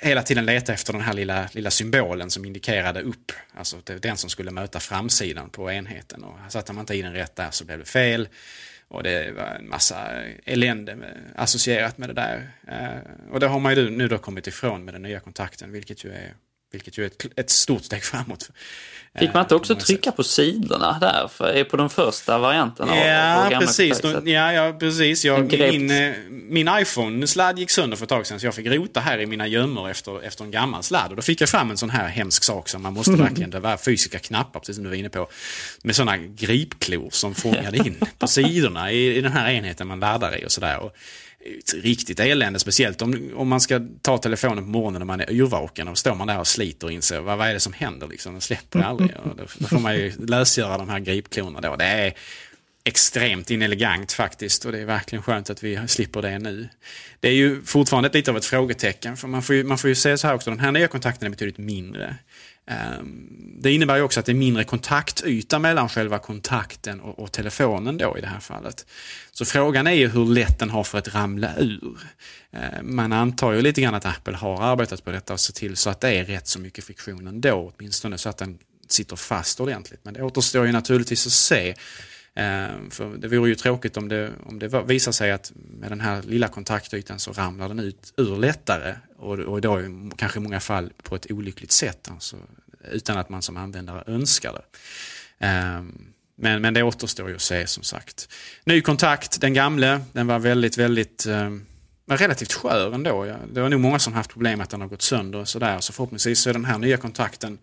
hela 0.01 0.23
tiden 0.23 0.47
leta 0.47 0.73
efter 0.73 0.93
den 0.93 1.03
här 1.03 1.13
lilla, 1.13 1.49
lilla 1.53 1.71
symbolen 1.71 2.31
som 2.31 2.45
indikerade 2.45 3.03
upp. 3.03 3.33
Alltså 3.55 3.77
den 4.01 4.17
som 4.17 4.31
skulle 4.31 4.51
möta 4.51 4.81
framsidan 4.81 5.51
på 5.51 5.71
enheten. 5.71 6.25
Och 6.25 6.53
satte 6.53 6.73
man 6.73 6.83
inte 6.83 6.95
i 6.95 7.03
den 7.03 7.13
rätt 7.13 7.37
där 7.37 7.51
så 7.51 7.65
blev 7.65 7.79
det 7.79 7.85
fel. 7.85 8.29
Och 8.91 9.03
det 9.03 9.33
var 9.33 9.43
en 9.43 9.69
massa 9.69 10.23
elände 10.45 10.97
med, 10.97 11.17
associerat 11.37 11.99
med 11.99 12.09
det 12.09 12.13
där. 12.13 12.51
Eh, 12.69 13.33
och 13.33 13.41
det 13.41 13.47
har 13.47 13.61
man 13.61 13.75
ju 13.75 13.91
nu 13.91 14.09
då 14.09 14.19
kommit 14.19 14.47
ifrån 14.47 14.85
med 14.85 14.95
den 14.95 15.03
nya 15.03 15.21
kontakten, 15.21 15.73
vilket 15.73 16.05
ju 16.05 16.13
är 16.13 16.35
vilket 16.71 16.99
ju 16.99 17.03
är 17.03 17.07
ett, 17.07 17.27
ett 17.37 17.51
stort 17.51 17.85
steg 17.85 18.05
framåt. 18.05 18.51
Fick 19.19 19.35
man 19.35 19.43
inte 19.43 19.55
också 19.55 19.75
trycka 19.75 20.13
på 20.13 20.25
sidorna 20.25 20.99
där? 21.01 21.29
För, 21.29 21.65
på 21.65 21.77
de 21.77 21.91
första 21.91 22.39
varianterna? 22.39 22.97
Ja, 22.97 23.59
precis. 23.61 24.01
ja, 24.25 24.53
ja, 24.53 24.77
precis. 24.81 25.25
Jag, 25.25 25.53
min, 25.53 25.91
eh, 25.91 26.15
min 26.29 26.69
iPhone-sladd 26.69 27.59
gick 27.59 27.71
sönder 27.71 27.97
för 27.97 28.05
ett 28.05 28.09
tag 28.09 28.27
sedan 28.27 28.41
så 28.41 28.47
jag 28.47 28.55
fick 28.55 28.67
rota 28.67 29.01
här 29.01 29.19
i 29.19 29.27
mina 29.27 29.47
gömmor 29.47 29.91
efter, 29.91 30.23
efter 30.23 30.45
en 30.45 30.51
gammal 30.51 30.83
sladd. 30.83 31.11
Och 31.11 31.17
då 31.17 31.23
fick 31.23 31.41
jag 31.41 31.49
fram 31.49 31.71
en 31.71 31.77
sån 31.77 31.91
här 31.91 32.09
hemsk 32.09 32.45
sak 32.45 32.69
som 32.69 32.83
man 32.83 32.93
måste 32.93 33.13
verkligen, 33.17 33.51
det 33.51 33.61
var 33.61 33.77
fysiska 33.77 34.19
knappar, 34.19 34.61
precis 34.61 34.77
som 34.77 34.85
du 34.85 34.91
var 34.91 34.97
inne 34.97 35.09
på. 35.09 35.29
Med 35.83 35.97
sådana 35.97 36.17
gripklor 36.17 37.09
som 37.11 37.35
fångade 37.35 37.77
in 37.87 37.97
på 38.19 38.27
sidorna 38.27 38.93
i, 38.93 39.17
i 39.17 39.21
den 39.21 39.33
här 39.33 39.51
enheten 39.51 39.87
man 39.87 40.01
laddar 40.01 40.43
i 40.43 40.47
och 40.47 40.53
sådär 40.53 40.91
riktigt 41.75 42.21
elände, 42.21 42.59
speciellt 42.59 43.03
om, 43.03 43.31
om 43.35 43.49
man 43.49 43.61
ska 43.61 43.81
ta 44.03 44.19
telefonen 44.19 44.65
på 44.65 44.71
morgonen 44.71 45.01
när 45.01 45.07
man 45.07 45.21
är 45.21 45.33
yrvaken 45.33 45.89
och 45.89 45.99
står 45.99 46.15
man 46.15 46.27
där 46.27 46.39
och 46.39 46.47
sliter 46.47 46.87
och 46.87 46.93
inser 46.93 47.21
vad, 47.21 47.39
vad 47.39 47.49
är 47.49 47.55
det 47.55 47.61
som 47.61 47.73
händer 47.73 48.09
liksom, 48.09 48.33
den 48.33 48.41
släpper 48.41 48.81
aldrig. 48.81 49.17
Och 49.17 49.37
då, 49.37 49.45
då 49.59 49.67
får 49.67 49.79
man 49.79 49.95
ju 49.95 50.13
lösgöra 50.19 50.79
de 50.79 50.89
här 50.89 50.99
gripklorna 50.99 51.61
då. 51.61 51.77
Det 51.77 51.85
är 51.85 52.15
extremt 52.85 53.51
inelegant 53.51 54.13
faktiskt 54.13 54.65
och 54.65 54.73
det 54.73 54.79
är 54.79 54.85
verkligen 54.85 55.23
skönt 55.23 55.51
att 55.51 55.65
vi 55.65 55.81
slipper 55.87 56.23
det 56.23 56.39
nu. 56.39 56.69
Det 57.21 57.29
är 57.29 57.33
ju 57.33 57.63
fortfarande 57.63 58.11
lite 58.13 58.31
av 58.31 58.37
ett 58.37 58.45
frågetecken 58.45 59.17
för 59.17 59.29
man 59.29 59.43
får 59.43 59.57
ju, 59.57 59.65
man 59.65 59.79
får 59.79 59.89
ju 59.89 59.95
se 59.95 60.19
så 60.19 60.27
här 60.27 60.35
också, 60.35 60.51
den 60.51 60.61
här 60.61 60.73
nya 60.73 60.89
kontakten 60.89 61.27
är 61.27 61.31
betydligt 61.31 61.59
mindre. 61.59 62.17
Ehm, 62.71 63.27
det 63.63 63.73
innebär 63.73 63.97
ju 63.97 64.03
också 64.03 64.21
att 64.21 64.27
det 64.27 64.33
är 64.33 64.35
mindre 64.35 64.65
kontaktyta 64.65 65.59
mellan 65.59 65.89
själva 65.89 66.19
kontakten 66.19 67.01
och, 67.01 67.19
och, 67.19 67.33
telefonen 67.33 67.97
då 67.97 68.19
i 68.19 68.21
det 68.21 68.27
här 68.27 68.41
fallet. 68.41 68.87
Så 69.33 69.45
frågan 69.45 69.87
är 69.87 69.93
ju 69.93 70.09
hur 70.09 70.27
lätt 70.27 70.59
den 70.59 70.71
har 70.71 70.85
för 70.85 70.99
att 70.99 71.15
ramla 71.15 71.57
ur. 71.59 71.99
Ehm, 72.53 72.95
man 72.95 73.13
antar 73.13 73.53
ju 73.53 73.63
lite 73.63 73.81
grann 73.81 73.95
att 73.95 74.07
Apple 74.07 74.37
har 74.37 74.63
arbetat 74.63 75.05
på 75.05 75.11
detta 75.11 75.33
och 75.33 75.41
sett 75.41 75.57
till 75.57 75.77
så 75.77 75.91
att 75.91 76.01
det 76.01 76.11
är 76.11 76.25
rätt 76.25 76.49
så 76.49 76.61
mycket 76.61 76.85
friktion 76.85 77.27
ändå, 77.27 77.73
åtminstone 77.77 78.19
så 78.19 78.29
att 78.29 78.39
den 78.39 78.59
sitter 78.89 79.17
fast 79.17 79.61
ordentligt. 79.61 80.01
Men 80.03 80.15
det 80.15 80.23
återstår 80.23 80.67
ju 80.67 80.73
naturligtvis 80.73 81.27
att 81.27 81.33
se 81.33 81.75
ehm, 82.35 82.91
för 82.91 83.17
det 83.17 83.29
vore 83.29 83.49
ju 83.49 83.55
tråkigt 83.55 83.97
om 83.97 84.09
det, 84.09 84.31
om 84.47 84.59
det 84.59 84.83
visar 84.83 85.13
sig 85.13 85.33
att 85.33 85.53
med 85.81 85.91
den 85.91 86.01
här 86.01 86.23
lilla 86.23 86.49
kontaktytan 86.49 87.19
så 87.19 87.33
ramlar 87.33 87.69
den 87.69 87.79
ut 87.79 88.13
ur 88.17 88.37
lättare 88.37 88.95
och, 89.19 89.39
och 89.39 89.61
då 89.61 89.83
kanske 90.17 90.39
i 90.39 90.43
många 90.43 90.61
fall 90.61 90.93
på 91.03 91.17
ett 91.17 91.31
olyckligt 91.31 91.73
sätt. 91.73 92.09
Alltså, 92.11 92.37
utan 92.85 93.19
att 93.19 93.29
man 93.29 93.43
som 93.43 93.57
användare 93.57 94.05
önskar 94.07 94.53
det. 94.53 94.79
Ehm, 95.47 96.13
men, 96.37 96.63
men 96.63 96.75
det 96.75 96.83
återstår 96.83 97.29
ju 97.29 97.35
att 97.35 97.43
se 97.43 97.67
som 97.67 97.83
sagt. 97.83 98.29
Ny 98.65 98.81
kontakt, 98.81 99.41
den 99.41 99.55
gamle, 99.55 100.01
den 100.13 100.27
var 100.27 100.39
väldigt, 100.39 100.79
väldigt 100.79 101.27
ehm, 101.27 101.67
relativt 102.07 102.53
skör 102.53 102.95
ändå. 102.95 103.37
Det 103.53 103.61
var 103.61 103.69
nog 103.69 103.81
många 103.81 103.99
som 103.99 104.13
haft 104.13 104.31
problem 104.31 104.59
med 104.59 104.65
att 104.65 104.71
den 104.71 104.81
har 104.81 104.89
gått 104.89 105.03
sönder 105.03 105.39
och 105.39 105.49
sådär. 105.49 105.81
Så 105.81 105.93
förhoppningsvis 105.93 106.41
så 106.41 106.51
är 106.51 106.55
den 106.55 106.65
här 106.65 106.79
nya 106.79 106.97
kontakten 106.97 107.59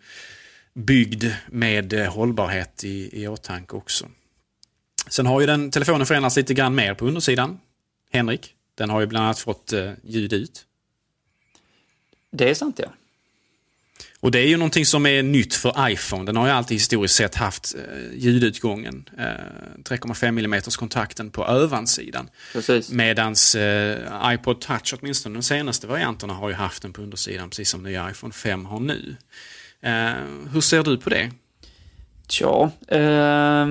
byggd 0.74 1.24
med 1.46 1.92
eh, 1.92 2.12
hållbarhet 2.14 2.84
i, 2.84 3.22
i 3.22 3.28
åtanke 3.28 3.76
också. 3.76 4.06
Sen 5.08 5.26
har 5.26 5.40
ju 5.40 5.46
den 5.46 5.70
telefonen 5.70 6.06
förändrats 6.06 6.36
lite 6.36 6.54
grann 6.54 6.74
mer 6.74 6.94
på 6.94 7.06
undersidan. 7.06 7.58
Henrik, 8.10 8.54
den 8.74 8.90
har 8.90 9.00
ju 9.00 9.06
bland 9.06 9.24
annat 9.24 9.38
fått 9.38 9.72
eh, 9.72 9.92
ljud 10.02 10.32
ut. 10.32 10.64
Det 12.30 12.50
är 12.50 12.54
sant 12.54 12.80
ja. 12.82 12.92
Och 14.20 14.30
det 14.30 14.38
är 14.38 14.46
ju 14.46 14.56
någonting 14.56 14.86
som 14.86 15.06
är 15.06 15.22
nytt 15.22 15.54
för 15.54 15.90
iPhone. 15.90 16.24
Den 16.24 16.36
har 16.36 16.46
ju 16.46 16.52
alltid 16.52 16.74
historiskt 16.74 17.14
sett 17.14 17.34
haft 17.34 17.74
eh, 17.74 18.18
ljudutgången. 18.18 19.08
Eh, 19.18 19.24
3,5 19.84 20.26
mm 20.28 20.60
kontakten 20.78 21.30
på 21.30 21.42
ovansidan. 21.42 22.28
Medans 22.90 23.54
eh, 23.54 24.32
iPod 24.34 24.60
Touch, 24.60 24.94
åtminstone 25.00 25.34
de 25.34 25.42
senaste 25.42 25.86
varianterna, 25.86 26.34
har 26.34 26.48
ju 26.48 26.54
haft 26.54 26.82
den 26.82 26.92
på 26.92 27.02
undersidan 27.02 27.50
precis 27.50 27.70
som 27.70 27.82
nya 27.82 28.10
iPhone 28.10 28.32
5 28.32 28.64
har 28.64 28.80
nu. 28.80 29.16
Eh, 29.80 30.12
hur 30.52 30.60
ser 30.60 30.82
du 30.82 30.96
på 30.96 31.10
det? 31.10 31.30
Tja, 32.28 32.70
eh, 32.88 33.66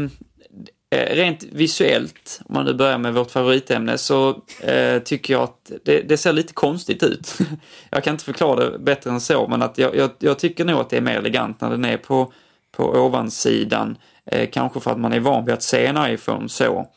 Eh, 0.90 1.16
rent 1.16 1.44
visuellt, 1.44 2.42
om 2.46 2.54
man 2.54 2.66
nu 2.66 2.74
börjar 2.74 2.98
med 2.98 3.14
vårt 3.14 3.32
favoritämne, 3.32 3.98
så 3.98 4.30
eh, 4.62 5.00
tycker 5.00 5.34
jag 5.34 5.44
att 5.44 5.72
det, 5.84 6.02
det, 6.02 6.18
ser 6.18 6.34
lite 6.34 6.54
konstigt 6.54 7.04
ut. 7.04 7.38
jag 7.90 8.04
kan 8.04 8.14
inte 8.14 8.26
förklara 8.26 8.70
det 8.70 8.80
bättre 8.80 9.10
än 9.10 9.22
så, 9.22 9.48
men 9.48 9.62
att 9.62 9.78
jag, 9.78 9.96
jag, 9.96 10.10
jag, 10.20 10.40
tycker 10.40 10.66
nog 10.66 10.80
att 10.80 10.90
det 10.90 10.98
är 10.98 11.02
mer 11.02 11.18
elegant 11.18 11.62
när 11.62 11.70
den 11.70 11.86
är 11.86 11.98
på, 11.98 12.34
på 12.72 12.84
ovansidan. 12.84 13.98
Eh, 14.26 14.50
kanske 14.50 14.80
för 14.80 14.92
att 14.92 15.00
man 15.00 15.14
är 15.14 15.20
van 15.20 15.46
vid 15.46 15.54
att 15.54 15.64
se 15.64 15.86
en 15.86 16.14
iPhone 16.14 16.50
så. 16.50 16.88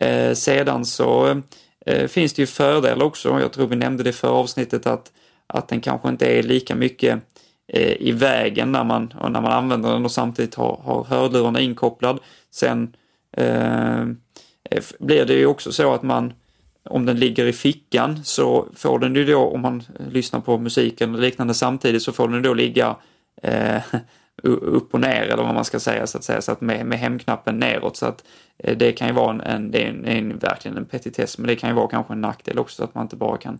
Eh, 0.00 0.32
sedan 0.32 0.84
så 0.84 1.42
eh, 1.86 2.06
finns 2.06 2.32
det 2.32 2.42
ju 2.42 2.46
fördelar 2.46 3.06
också. 3.06 3.40
Jag 3.40 3.52
tror 3.52 3.66
vi 3.66 3.76
nämnde 3.76 4.02
det 4.02 4.12
för 4.12 4.28
avsnittet 4.28 4.86
att, 4.86 5.12
att 5.46 5.68
den 5.68 5.80
kanske 5.80 6.08
inte 6.08 6.26
är 6.26 6.42
lika 6.42 6.74
mycket 6.74 7.20
eh, 7.72 7.92
i 7.92 8.12
vägen 8.12 8.72
när 8.72 8.84
man, 8.84 9.14
när 9.22 9.40
man 9.40 9.52
använder 9.52 9.92
den 9.92 10.04
och 10.04 10.12
samtidigt 10.12 10.54
har, 10.54 10.80
har 10.84 11.04
hörlurarna 11.04 11.60
inkopplad. 11.60 12.18
Sen 12.50 12.92
eh, 13.36 14.06
blir 14.98 15.24
det 15.26 15.34
ju 15.34 15.46
också 15.46 15.72
så 15.72 15.94
att 15.94 16.02
man, 16.02 16.32
om 16.84 17.06
den 17.06 17.18
ligger 17.18 17.46
i 17.46 17.52
fickan 17.52 18.24
så 18.24 18.68
får 18.74 18.98
den 18.98 19.14
ju 19.14 19.24
då, 19.24 19.38
om 19.38 19.60
man 19.60 19.82
lyssnar 20.10 20.40
på 20.40 20.58
musiken 20.58 21.14
eller 21.14 21.22
liknande 21.22 21.54
samtidigt, 21.54 22.02
så 22.02 22.12
får 22.12 22.28
den 22.28 22.42
då 22.42 22.54
ligga 22.54 22.96
eh, 23.42 23.82
upp 24.42 24.94
och 24.94 25.00
ner 25.00 25.22
eller 25.22 25.42
vad 25.42 25.54
man 25.54 25.64
ska 25.64 25.80
säga 25.80 26.06
så 26.06 26.18
att 26.18 26.24
säga, 26.24 26.42
så 26.42 26.52
att 26.52 26.60
med, 26.60 26.86
med 26.86 26.98
hemknappen 26.98 27.58
neråt. 27.58 27.96
Så 27.96 28.06
att 28.06 28.24
eh, 28.58 28.76
det 28.76 28.92
kan 28.92 29.08
ju 29.08 29.14
vara 29.14 29.30
en, 29.30 29.40
en 29.40 29.70
det 29.70 29.84
är 29.84 29.88
en, 29.88 30.04
en, 30.04 30.38
verkligen 30.38 30.76
en 30.76 30.84
petitess, 30.84 31.38
men 31.38 31.46
det 31.46 31.56
kan 31.56 31.70
ju 31.70 31.76
vara 31.76 31.88
kanske 31.88 32.12
en 32.12 32.20
nackdel 32.20 32.58
också 32.58 32.76
så 32.76 32.84
att 32.84 32.94
man 32.94 33.04
inte 33.04 33.16
bara 33.16 33.36
kan 33.36 33.58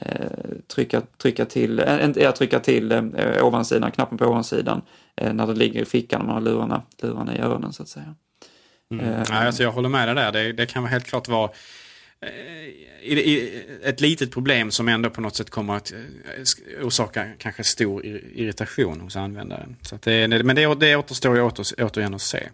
eh, 0.00 0.30
trycka, 0.74 1.02
trycka 1.18 1.44
till, 1.44 1.78
äh, 1.78 2.30
trycka 2.32 2.60
till 2.60 2.92
eh, 2.92 3.46
ovansidan, 3.46 3.90
knappen 3.90 4.18
på 4.18 4.26
ovansidan 4.26 4.82
eh, 5.16 5.32
när 5.32 5.46
det 5.46 5.54
ligger 5.54 5.82
i 5.82 5.84
fickan 5.84 6.20
och 6.20 6.26
man 6.26 6.34
har 6.34 6.42
lurarna, 6.42 6.82
lurarna 7.02 7.36
i 7.36 7.40
öronen 7.40 7.72
så 7.72 7.82
att 7.82 7.88
säga. 7.88 8.14
Mm. 8.90 9.06
Eh, 9.06 9.24
ja, 9.28 9.34
alltså 9.34 9.62
jag 9.62 9.72
håller 9.72 9.88
med 9.88 10.08
dig 10.08 10.14
där. 10.14 10.32
Det, 10.32 10.52
det 10.52 10.66
kan 10.66 10.86
helt 10.86 11.06
klart 11.06 11.28
vara 11.28 11.50
ett 13.82 14.00
litet 14.00 14.30
problem 14.30 14.70
som 14.70 14.88
ändå 14.88 15.10
på 15.10 15.20
något 15.20 15.36
sätt 15.36 15.50
kommer 15.50 15.76
att 15.76 15.92
orsaka 16.82 17.26
kanske 17.38 17.64
stor 17.64 18.06
irritation 18.06 19.00
hos 19.00 19.16
användaren. 19.16 19.76
Så 19.82 19.98
det, 20.02 20.28
men 20.28 20.56
det, 20.56 20.74
det 20.74 20.96
återstår 20.96 21.36
ju 21.36 21.42
åter, 21.42 21.84
återigen 21.84 22.14
att 22.14 22.22
se. 22.22 22.48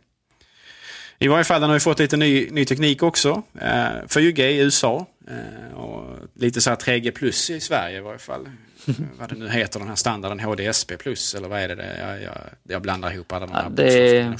I 1.19 1.29
varje 1.29 1.45
fall 1.45 1.61
den 1.61 1.71
har 1.71 1.77
ju 1.77 1.81
fått 1.81 1.99
lite 1.99 2.17
ny, 2.17 2.51
ny 2.51 2.65
teknik 2.65 3.03
också. 3.03 3.43
4G 4.09 4.41
i 4.41 4.59
USA 4.59 5.07
och 5.75 6.17
lite 6.35 6.61
så 6.61 6.71
här 6.71 6.77
3G 6.77 7.11
plus 7.11 7.51
i 7.51 7.61
Sverige 7.61 7.99
i 7.99 8.01
varje 8.01 8.19
fall. 8.19 8.49
Vad 9.19 9.29
det 9.29 9.35
nu 9.35 9.49
heter 9.49 9.79
den 9.79 9.89
här 9.89 9.97
standarden 9.97 10.41
HDSP 10.41 10.99
plus 10.99 11.35
eller 11.35 11.49
vad 11.49 11.61
är 11.61 11.69
det? 11.69 11.99
Jag, 11.99 12.23
jag, 12.23 12.39
jag 12.63 12.83
blandar 12.83 13.13
ihop 13.13 13.33
alla 13.33 13.47
de 13.47 13.53
här 13.53 13.63
ja, 13.63 13.69
det, 13.69 14.37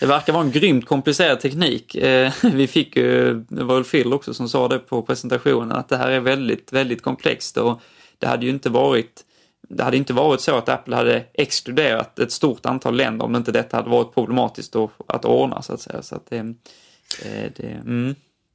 det 0.00 0.06
verkar 0.06 0.32
vara 0.32 0.44
en 0.44 0.50
grymt 0.50 0.86
komplicerad 0.86 1.40
teknik. 1.40 1.94
Eh, 1.94 2.32
vi 2.52 2.66
fick 2.66 2.96
ju, 2.96 3.34
det 3.48 3.64
var 3.64 3.74
väl 3.74 3.84
Phil 3.84 4.12
också 4.12 4.34
som 4.34 4.48
sa 4.48 4.68
det 4.68 4.78
på 4.78 5.02
presentationen, 5.02 5.72
att 5.72 5.88
det 5.88 5.96
här 5.96 6.10
är 6.10 6.20
väldigt, 6.20 6.72
väldigt 6.72 7.02
komplext 7.02 7.56
och 7.56 7.80
det 8.18 8.26
hade 8.26 8.46
ju 8.46 8.50
inte 8.50 8.70
varit 8.70 9.24
det 9.68 9.84
hade 9.84 9.96
inte 9.96 10.12
varit 10.12 10.40
så 10.40 10.56
att 10.56 10.68
Apple 10.68 10.96
hade 10.96 11.24
exkluderat 11.34 12.18
ett 12.18 12.32
stort 12.32 12.66
antal 12.66 12.96
länder 12.96 13.24
om 13.24 13.36
inte 13.36 13.52
detta 13.52 13.76
hade 13.76 13.90
varit 13.90 14.14
problematiskt 14.14 14.76
att 15.06 15.24
ordna 15.24 15.62
så 15.62 15.72
att 15.72 15.80
säga. 15.80 16.02
Så 16.02 16.16
att 16.16 16.30
det, 16.30 16.36
eh, 16.36 17.52
det, 17.56 17.80
mm. 17.84 18.14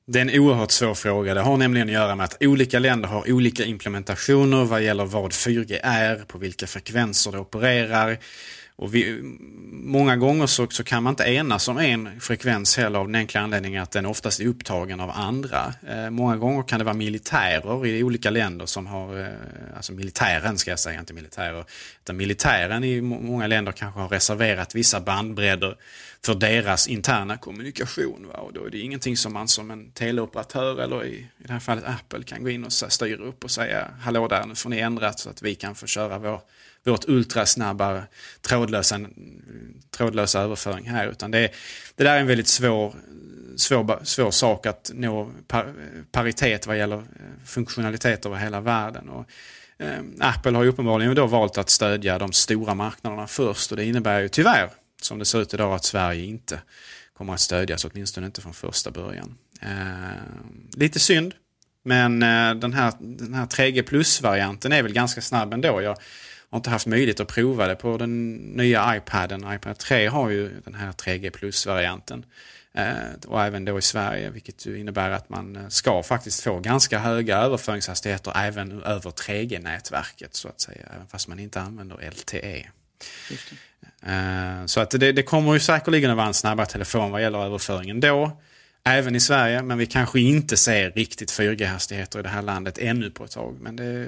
Det 0.10 0.20
är 0.20 0.22
en 0.22 0.40
oerhört 0.40 0.72
svår 0.72 0.94
fråga. 0.94 1.34
Det 1.34 1.42
har 1.42 1.58
nämligen 1.58 1.88
att 1.88 1.94
göra 1.94 2.16
med 2.16 2.24
att 2.24 2.38
olika 2.44 2.80
länder 2.80 3.10
har 3.10 3.32
olika 3.32 3.66
implementationer 3.66 4.66
vad 4.66 4.82
gäller 4.82 5.06
vad 5.06 5.32
4G 5.32 5.80
är, 5.84 6.16
på 6.16 6.38
vilka 6.38 6.68
frekvenser 6.68 7.32
det 7.32 7.40
opererar. 7.40 8.18
Och 8.76 8.96
vi, 8.96 9.20
många 9.72 10.16
gånger 10.16 10.48
så, 10.48 10.68
så, 10.70 10.84
kan 10.84 11.04
man 11.04 11.12
inte 11.12 11.24
enas 11.24 11.68
om 11.68 11.78
en 11.78 12.20
frekvens 12.20 12.78
heller 12.78 13.00
av 13.00 13.06
den 13.06 13.16
enkla 13.16 13.42
anledningen 13.42 13.84
att 13.84 13.92
den 13.92 14.06
oftast 14.06 14.40
är 14.40 14.48
upptagen 14.48 15.00
av 15.00 15.12
andra. 15.12 15.74
Eh, 15.88 16.10
många 16.10 16.38
gånger 16.38 16.64
kan 16.64 16.80
det 16.80 16.86
vara 16.86 16.96
militärer 16.96 17.86
i 17.86 18.04
olika 18.04 18.30
länder 18.30 18.66
som 18.66 18.88
har, 18.88 19.20
eh, 19.20 19.28
alltså 19.76 19.94
militären 19.94 20.58
ska 20.58 20.72
jag 20.72 20.80
säga, 20.80 21.00
inte 21.00 21.14
militärer, 21.14 21.66
utan 22.04 22.18
militären 22.18 22.84
i 22.84 23.02
många 23.02 23.48
länder 23.48 23.72
kanske 23.72 24.00
har 24.00 24.10
reserverat 24.10 24.76
vissa 24.76 25.00
bandbredder 25.00 25.76
för 26.26 26.36
deras 26.36 26.88
interna 26.88 27.38
kommunikation. 27.38 28.28
Va? 28.28 28.40
Och 28.40 28.54
då 28.54 28.66
är 28.66 28.70
det 28.70 28.80
ingenting 28.80 29.18
som 29.18 29.34
man 29.34 29.48
som 29.48 29.72
en 29.72 29.92
teleoperatör 29.92 30.82
eller 30.82 31.06
i, 31.06 31.16
i 31.16 31.28
det 31.38 31.54
här 31.54 31.60
fallet 31.60 31.84
Apple 31.88 32.24
kan 32.24 32.44
gå 32.44 32.50
in 32.50 32.64
och 32.64 32.74
styra 32.74 33.24
upp 33.24 33.44
och 33.44 33.52
säga 33.52 33.88
hallå 34.02 34.28
där, 34.28 34.46
nu 34.46 34.56
får 34.56 34.70
ni 34.70 34.80
ändra 34.80 35.14
så 35.14 35.30
att 35.30 35.42
vi 35.42 35.56
kan 35.56 35.76
få 35.76 35.88
köra 35.88 36.20
vår 36.20 36.42
vårt 36.88 37.10
ultrasnabba 37.10 38.04
trådlösa, 38.42 39.00
trådlösa 39.92 40.42
överföring 40.42 40.90
här. 40.90 41.08
Utan 41.08 41.32
det, 41.32 41.52
det 41.96 42.04
där 42.04 42.16
är 42.16 42.20
en 42.20 42.28
väldigt 42.28 42.48
svår, 42.48 42.96
svår, 43.56 44.00
svår 44.04 44.32
sak 44.32 44.66
att 44.66 44.92
nå 44.94 45.32
par, 45.48 45.74
paritet 46.12 46.68
vad 46.68 46.78
gäller 46.78 46.98
eh, 46.98 47.04
funktionalitet 47.46 48.26
över 48.26 48.38
hela 48.38 48.62
världen. 48.62 49.10
Och, 49.10 49.26
eh, 49.78 50.00
Apple 50.20 50.52
har 50.52 50.64
ju 50.64 50.70
uppenbarligen 50.70 51.16
då 51.16 51.26
valt 51.26 51.58
att 51.58 51.70
stödja 51.70 52.20
de 52.20 52.32
stora 52.32 52.74
marknaderna 52.74 53.28
först 53.28 53.72
och 53.72 53.78
det 53.78 53.86
innebär 53.86 54.20
ju 54.20 54.30
tyvärr, 54.30 54.70
som 55.02 55.20
det 55.20 55.26
ser 55.26 55.42
ut 55.42 55.54
idag, 55.54 55.74
att 55.74 55.86
Sverige 55.86 56.26
inte 56.26 56.62
kommer 57.14 57.34
att 57.34 57.40
stödjas, 57.40 57.86
åtminstone 57.86 58.26
inte 58.26 58.42
från 58.42 58.54
första 58.54 58.92
början. 58.92 59.38
Eh, 59.62 60.78
lite 60.78 61.00
synd, 61.00 61.34
men 61.84 62.24
eh, 62.24 62.56
den, 62.56 62.74
här, 62.74 62.94
den 63.00 63.34
här 63.34 63.46
3G 63.46 63.82
plus-varianten 63.82 64.72
är 64.72 64.84
väl 64.84 64.94
ganska 64.94 65.22
snabb 65.22 65.54
ändå. 65.54 65.82
Jag, 65.82 65.98
har 66.50 66.58
inte 66.58 66.70
haft 66.70 66.88
möjlighet 66.88 67.20
att 67.20 67.28
prova 67.28 67.68
det 67.68 67.76
på 67.76 67.98
den 67.98 68.36
nya 68.36 68.98
iPaden. 68.98 69.54
iPad 69.54 69.78
3 69.78 70.08
har 70.08 70.30
ju 70.30 70.62
den 70.66 70.74
här 70.74 70.92
3G 70.92 71.30
plus-varianten. 71.30 72.26
Eh, 72.74 73.28
och 73.28 73.44
även 73.44 73.66
då 73.66 73.78
i 73.78 73.82
Sverige, 73.82 74.30
vilket 74.30 74.66
innebär 74.66 75.10
att 75.10 75.30
man 75.30 75.56
eh, 75.56 75.68
ska 75.68 76.04
faktiskt 76.04 76.44
få 76.44 76.60
ganska 76.60 77.00
höga 77.00 77.38
överföringshastigheter 77.38 78.34
även 78.36 78.82
över 78.82 79.12
3G-nätverket 79.12 80.36
så 80.36 80.48
att 80.48 80.62
säga, 80.62 80.86
även 80.96 81.08
fast 81.08 81.28
man 81.28 81.40
inte 81.40 81.62
använder 81.62 82.12
LTE. 82.12 82.58
Eh, 82.58 82.66
Eh, 84.06 84.66
så 84.66 84.80
att 84.80 84.92
det, 84.92 85.12
det 85.12 85.24
kommer 85.24 85.54
ju 85.54 85.60
säkerligen 85.60 86.12
att 86.12 86.18
vara 86.18 86.28
en 86.28 86.34
snabbare 86.34 86.68
telefon 86.68 87.12
vad 87.12 87.22
gäller 87.22 87.46
överföringen 87.46 88.00
då. 88.00 88.42
Även 88.84 89.16
i 89.16 89.20
Sverige, 89.20 89.62
men 89.64 89.78
vi 89.78 89.86
kanske 89.86 90.20
inte 90.20 90.58
ser 90.58 90.92
riktigt 90.92 91.32
4G-hastigheter 91.32 92.20
i 92.20 92.24
det 92.24 92.30
här 92.30 92.42
landet 92.42 92.78
ännu 92.78 93.12
på 93.12 93.24
ett 93.24 93.32
tag. 93.32 93.58
Men 93.62 93.76
det, 93.76 94.08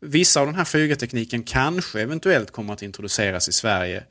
Vissa 0.00 0.40
av 0.40 0.46
den 0.46 0.54
här 0.54 0.64
4G-tekniken 0.64 1.42
kanske 1.42 2.00
eventuellt 2.00 2.50
kommer 2.50 2.72
att 2.72 2.82
introduceras 2.82 3.48
i 3.48 3.52
Sverige 3.52 4.02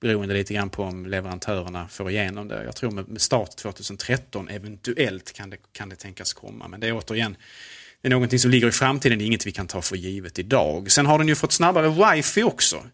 beroende 0.00 0.34
lite 0.34 0.54
grann 0.54 0.70
på 0.70 0.82
om 0.82 1.06
leverantörerna 1.06 1.88
får 1.88 2.10
igenom 2.10 2.48
det. 2.48 2.64
Jag 2.64 2.76
tror 2.76 2.90
med 2.90 3.20
start 3.20 3.56
2013 3.56 4.48
eventuellt 4.48 5.32
kan 5.32 5.50
det, 5.50 5.56
kan 5.72 5.88
det 5.88 5.96
tänkas 5.96 6.32
komma. 6.32 6.68
Men 6.68 6.80
det 6.80 6.88
är 6.88 6.92
återigen 6.92 7.36
det 8.02 8.08
är 8.08 8.10
någonting 8.10 8.38
som 8.38 8.50
ligger 8.50 8.68
i 8.68 8.72
framtiden, 8.72 9.18
det 9.18 9.24
är 9.24 9.26
inget 9.26 9.46
vi 9.46 9.52
kan 9.52 9.66
ta 9.66 9.82
för 9.82 9.96
givet 9.96 10.38
idag. 10.38 10.90
Sen 10.90 11.06
har 11.06 11.18
den 11.18 11.28
ju 11.28 11.34
fått 11.34 11.52
snabbare 11.52 12.14
wifi 12.14 12.42
också. 12.42 12.86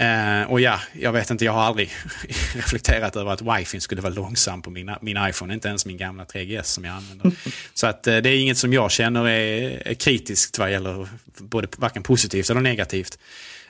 Uh, 0.00 0.50
och 0.50 0.60
ja, 0.60 0.80
jag 0.92 1.12
vet 1.12 1.30
inte, 1.30 1.44
jag 1.44 1.52
har 1.52 1.62
aldrig 1.62 1.92
reflekterat 2.54 3.16
över 3.16 3.32
att 3.32 3.42
wifi 3.42 3.80
skulle 3.80 4.00
vara 4.00 4.12
långsam 4.12 4.62
på 4.62 4.70
min, 4.70 4.90
min 5.00 5.18
iPhone, 5.28 5.54
inte 5.54 5.68
ens 5.68 5.86
min 5.86 5.96
gamla 5.96 6.24
3GS 6.24 6.62
som 6.62 6.84
jag 6.84 6.94
använder. 6.94 7.32
Så 7.74 7.86
att 7.86 8.06
uh, 8.06 8.16
det 8.16 8.28
är 8.28 8.40
inget 8.40 8.58
som 8.58 8.72
jag 8.72 8.90
känner 8.90 9.28
är, 9.28 9.88
är 9.88 9.94
kritiskt 9.94 10.58
vad 10.58 10.72
gäller 10.72 11.08
både 11.38 11.68
varken 11.78 12.02
positivt 12.02 12.50
eller 12.50 12.60
negativt. 12.60 13.18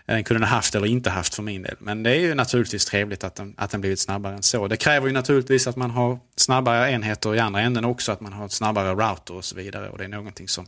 Den 0.06 0.24
kunde 0.24 0.40
den 0.40 0.48
haft 0.48 0.74
eller 0.74 0.86
inte 0.86 1.10
haft 1.10 1.34
för 1.34 1.42
min 1.42 1.62
del. 1.62 1.76
Men 1.78 2.02
det 2.02 2.10
är 2.10 2.20
ju 2.20 2.34
naturligtvis 2.34 2.84
trevligt 2.84 3.24
att 3.24 3.34
den, 3.34 3.54
att 3.56 3.70
den 3.70 3.80
blivit 3.80 4.00
snabbare 4.00 4.34
än 4.34 4.42
så. 4.42 4.68
Det 4.68 4.76
kräver 4.76 5.06
ju 5.06 5.12
naturligtvis 5.12 5.66
att 5.66 5.76
man 5.76 5.90
har 5.90 6.18
snabbare 6.36 6.90
enheter 6.90 7.34
i 7.34 7.38
andra 7.38 7.60
änden 7.60 7.84
också, 7.84 8.12
att 8.12 8.20
man 8.20 8.32
har 8.32 8.48
snabbare 8.48 8.94
router 8.94 9.34
och 9.34 9.44
så 9.44 9.56
vidare. 9.56 9.88
Och 9.88 9.98
det 9.98 10.04
är 10.04 10.08
någonting 10.08 10.48
som 10.48 10.66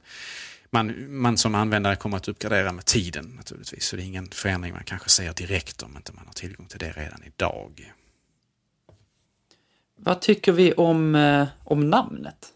man, 0.73 1.17
man 1.21 1.39
som 1.39 1.55
användare 1.55 1.97
kommer 1.97 2.17
att 2.17 2.29
uppgradera 2.29 2.73
med 2.73 2.85
tiden 2.85 3.33
naturligtvis. 3.37 3.85
Så 3.85 3.97
det 3.97 4.03
är 4.03 4.05
ingen 4.05 4.29
förändring 4.31 4.73
man 4.73 4.85
kanske 4.85 5.09
ser 5.09 5.33
direkt 5.33 5.83
om 5.83 5.97
inte 5.97 6.13
man 6.13 6.27
har 6.27 6.33
tillgång 6.33 6.67
till 6.67 6.79
det 6.79 6.93
redan 6.93 7.23
idag. 7.25 7.93
Vad 9.97 10.21
tycker 10.21 10.53
vi 10.53 10.73
om, 10.73 11.15
eh, 11.15 11.49
om 11.65 11.91
namnet? 11.91 12.52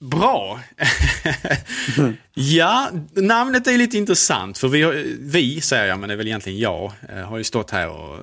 Bra! 0.00 0.60
ja, 2.34 2.90
namnet 3.14 3.66
är 3.66 3.78
lite 3.78 3.98
intressant 3.98 4.58
för 4.58 4.68
vi, 4.68 4.82
har, 4.82 5.04
vi 5.20 5.60
säger 5.60 5.86
jag, 5.86 5.98
men 5.98 6.08
det 6.08 6.14
är 6.14 6.16
väl 6.16 6.26
egentligen 6.26 6.58
jag, 6.58 6.92
eh, 7.08 7.16
har 7.16 7.38
ju 7.38 7.44
stått 7.44 7.70
här 7.70 7.88
och 7.88 8.14
eh, 8.16 8.22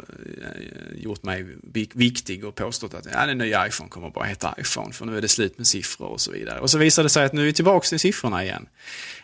gjort 0.95 1.23
mig 1.23 1.45
viktig 1.93 2.45
och 2.45 2.55
påstått 2.55 2.93
att 2.93 3.07
ja, 3.13 3.25
den 3.25 3.37
nya 3.37 3.67
iPhone 3.67 3.89
kommer 3.89 4.09
bara 4.09 4.25
heta 4.25 4.55
iPhone 4.57 4.93
för 4.93 5.05
nu 5.05 5.17
är 5.17 5.21
det 5.21 5.27
slut 5.27 5.57
med 5.57 5.67
siffror 5.67 6.07
och 6.07 6.21
så 6.21 6.31
vidare. 6.31 6.59
Och 6.59 6.69
så 6.69 6.77
visar 6.77 7.03
det 7.03 7.09
sig 7.09 7.25
att 7.25 7.33
nu 7.33 7.41
är 7.41 7.45
vi 7.45 7.53
tillbaka 7.53 7.87
till 7.87 7.99
siffrorna 7.99 8.43
igen. 8.43 8.67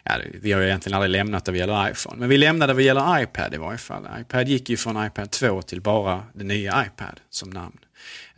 Ja, 0.03 0.13
vi 0.41 0.51
har 0.51 0.61
ju 0.61 0.67
egentligen 0.67 0.95
aldrig 0.95 1.11
lämnat 1.11 1.45
det 1.45 1.51
vad 1.51 1.59
gäller 1.59 1.91
iPhone, 1.91 2.19
men 2.19 2.29
vi 2.29 2.37
lämnade 2.37 2.69
det 2.69 2.75
vad 2.75 2.83
gäller 2.83 3.21
iPad 3.21 3.53
i 3.53 3.57
varje 3.57 3.77
fall. 3.77 4.07
iPad 4.21 4.47
gick 4.47 4.69
ju 4.69 4.77
från 4.77 5.05
iPad 5.05 5.31
2 5.31 5.61
till 5.61 5.81
bara 5.81 6.23
den 6.33 6.47
nya 6.47 6.85
iPad 6.85 7.19
som 7.29 7.49
namn 7.49 7.77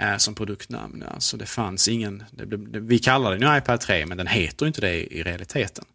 eh, 0.02 0.18
som 0.18 0.36
produktnamn. 0.36 1.04
Alltså 1.14 1.38
det 1.38 1.46
fanns 1.46 1.88
ingen, 1.88 2.24
det, 2.32 2.46
det, 2.46 2.80
vi 2.80 3.00
kallar 3.00 3.32
den 3.32 3.42
ju 3.42 3.58
iPad 3.58 3.80
3 3.80 4.06
men 4.06 4.18
den 4.18 4.28
heter 4.28 4.68
inte 4.68 4.82
det 4.82 4.94
i, 4.94 5.20
i 5.20 5.24
realiteten. 5.24 5.86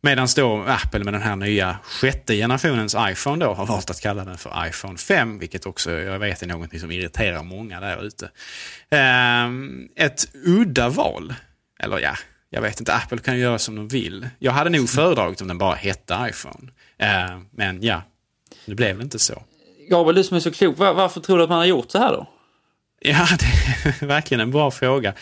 Medan 0.00 0.28
då 0.36 0.62
Apple 0.62 1.04
med 1.04 1.14
den 1.14 1.22
här 1.22 1.36
nya 1.36 1.78
sjätte 1.82 2.36
generationens 2.36 2.96
iPhone 2.98 3.44
då 3.44 3.54
har 3.54 3.66
valt 3.66 3.90
att 3.90 4.00
kalla 4.00 4.24
den 4.24 4.38
för 4.38 4.68
iPhone 4.68 4.98
5, 4.98 5.38
vilket 5.38 5.66
också 5.66 5.90
jag 5.90 6.18
vet 6.18 6.42
är 6.42 6.46
någonting 6.46 6.80
som 6.80 6.90
irriterar 6.90 7.42
många 7.42 7.80
där 7.80 8.04
ute. 8.04 8.30
Eh, 8.90 9.46
ett 10.04 10.28
udda 10.32 10.88
val, 10.88 11.34
eller 11.78 11.98
ja, 11.98 12.14
jag 12.50 12.62
vet 12.62 12.80
inte, 12.80 12.94
Apple 12.94 13.18
kan 13.18 13.38
göra 13.38 13.58
som 13.58 13.76
de 13.76 13.88
vill. 13.88 14.28
Jag 14.38 14.52
hade 14.52 14.70
nog 14.70 14.88
föredragit 14.88 15.40
om 15.40 15.48
den 15.48 15.58
bara 15.58 15.74
hette 15.74 16.28
iPhone. 16.30 16.70
Eh, 16.98 17.38
men 17.50 17.82
ja, 17.82 18.02
nu 18.64 18.74
blev 18.74 18.98
det 18.98 19.04
inte 19.04 19.18
så. 19.18 19.42
Gabriel, 19.90 20.16
du 20.16 20.24
som 20.24 20.36
är 20.36 20.40
så 20.40 20.50
klok, 20.52 20.78
varför 20.78 21.20
tror 21.20 21.38
du 21.38 21.44
att 21.44 21.50
man 21.50 21.58
har 21.58 21.66
gjort 21.66 21.90
så 21.90 21.98
här 21.98 22.12
då? 22.12 22.28
Ja, 23.00 23.28
det 23.38 23.88
är 24.02 24.06
verkligen 24.06 24.40
en 24.40 24.50
bra 24.50 24.70
fråga. 24.70 25.14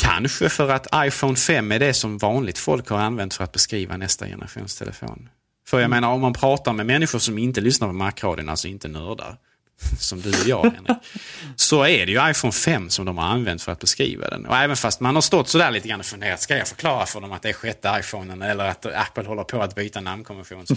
Kanske 0.00 0.48
för 0.48 0.68
att 0.68 0.86
iPhone 0.94 1.36
5 1.36 1.72
är 1.72 1.78
det 1.78 1.94
som 1.94 2.18
vanligt 2.18 2.58
folk 2.58 2.88
har 2.88 2.98
använt 2.98 3.34
för 3.34 3.44
att 3.44 3.52
beskriva 3.52 3.96
nästa 3.96 4.26
generations 4.26 4.76
telefon. 4.76 5.28
För 5.68 5.76
jag 5.76 5.84
mm. 5.84 5.96
menar 5.96 6.14
om 6.14 6.20
man 6.20 6.32
pratar 6.32 6.72
med 6.72 6.86
människor 6.86 7.18
som 7.18 7.38
inte 7.38 7.60
lyssnar 7.60 7.88
på 7.88 7.94
Macradion, 7.94 8.48
alltså 8.48 8.68
inte 8.68 8.88
nördar, 8.88 9.36
som 9.98 10.20
du 10.20 10.30
och 10.30 10.48
jag 10.48 10.62
Henrik, 10.62 10.96
så 11.56 11.82
är 11.82 12.06
det 12.06 12.12
ju 12.12 12.30
iPhone 12.30 12.52
5 12.52 12.90
som 12.90 13.04
de 13.04 13.18
har 13.18 13.24
använt 13.24 13.62
för 13.62 13.72
att 13.72 13.78
beskriva 13.78 14.28
den. 14.28 14.46
Och 14.46 14.56
även 14.56 14.76
fast 14.76 15.00
man 15.00 15.14
har 15.14 15.22
stått 15.22 15.48
sådär 15.48 15.70
lite 15.70 15.88
grann 15.88 16.00
och 16.00 16.06
funderat, 16.06 16.40
ska 16.40 16.56
jag 16.56 16.68
förklara 16.68 17.06
för 17.06 17.20
dem 17.20 17.32
att 17.32 17.42
det 17.42 17.48
är 17.48 17.52
sjätte 17.52 17.96
iPhonen 18.00 18.42
eller 18.42 18.64
att 18.64 18.86
Apple 18.86 19.24
håller 19.24 19.44
på 19.44 19.62
att 19.62 19.74
byta 19.74 20.00
namnkonvention? 20.00 20.66
Så, 20.66 20.76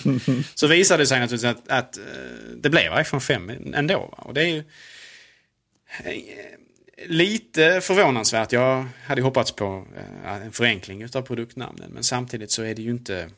så 0.55 0.67
visade 0.67 1.03
det 1.03 1.07
sig 1.07 1.19
naturligtvis 1.19 1.51
att, 1.51 1.69
att, 1.69 1.97
eh, 1.97 2.03
det 2.55 2.69
blev 2.69 3.01
iPhone 3.01 3.21
5 3.21 3.51
ändå. 3.75 4.13
Och 4.17 4.33
det 4.33 4.41
är 4.41 4.47
ju, 4.47 4.63
Eh, 6.03 6.13
lite 7.07 7.81
förvånansvärt. 7.81 8.51
Jag 8.51 8.85
hade 9.05 9.21
hoppats 9.21 9.51
på 9.51 9.85
eh, 10.25 10.33
en 10.33 10.51
förenkling 10.51 11.05
av 11.15 11.21
produktnamnen. 11.21 11.91
Men 11.93 12.03
samtidigt 12.03 12.51
så 12.51 12.63
är 12.63 12.75
det 12.75 12.81
ju 12.81 12.89
inte 12.89 13.29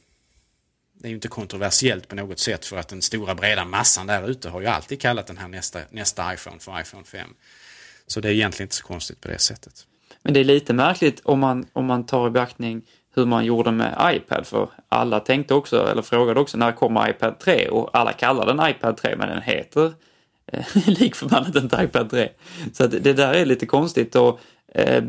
det 1.00 1.08
är 1.08 1.10
ju 1.10 1.16
inte 1.16 1.28
kontroversiellt 1.28 2.08
på 2.08 2.16
något 2.16 2.40
sätt 2.40 2.66
för 2.66 2.78
att 2.78 2.88
den 2.88 3.02
stora 3.02 3.36
breda 3.36 3.66
massan 3.66 4.08
där 4.08 4.30
ute 4.30 4.50
har 4.50 4.62
ju 4.62 4.68
alltid 4.68 5.02
kallat 5.02 5.28
den 5.28 5.38
här 5.38 5.48
nästa, 5.48 5.80
nästa 5.90 6.34
iPhone 6.34 6.60
för 6.60 6.82
iPhone 6.82 7.04
5. 7.04 7.30
Så 8.08 8.20
det 8.20 8.30
är 8.30 8.34
egentligen 8.34 8.66
inte 8.66 8.76
så 8.76 8.84
konstigt 8.84 9.22
på 9.22 9.28
det 9.28 9.40
sättet. 9.40 9.88
Men 10.22 10.34
det 10.34 10.40
är 10.40 10.44
lite 10.44 10.74
märkligt 10.74 11.22
om 11.24 11.40
man, 11.40 11.66
om 11.74 11.86
man 11.86 12.06
tar 12.06 12.28
i 12.28 12.30
beaktning 12.30 12.82
hur 13.16 13.26
man 13.26 13.46
gjorde 13.46 13.72
med 13.72 14.16
iPad 14.16 14.48
för 14.48 14.70
alla 14.90 15.20
tänkte 15.20 15.54
också, 15.54 15.92
eller 15.92 16.02
frågade 16.02 16.40
också 16.40 16.58
när 16.58 16.72
kommer 16.72 17.10
iPad 17.10 17.40
3 17.40 17.70
och 17.70 17.98
alla 17.98 18.14
kallar 18.14 18.46
den 18.46 18.70
iPad 18.70 18.98
3 18.98 19.16
men 19.16 19.30
den 19.30 19.42
heter 19.42 19.94
Eh, 20.52 20.66
likförbannat 20.88 21.56
inte 21.56 21.84
iPad 21.84 22.10
3. 22.10 22.30
Så 22.74 22.84
att 22.84 22.92
det 22.92 23.14
där 23.14 23.34
är 23.34 23.46
lite 23.46 23.66
konstigt 23.66 24.16
och 24.16 24.40
eh, 24.74 25.04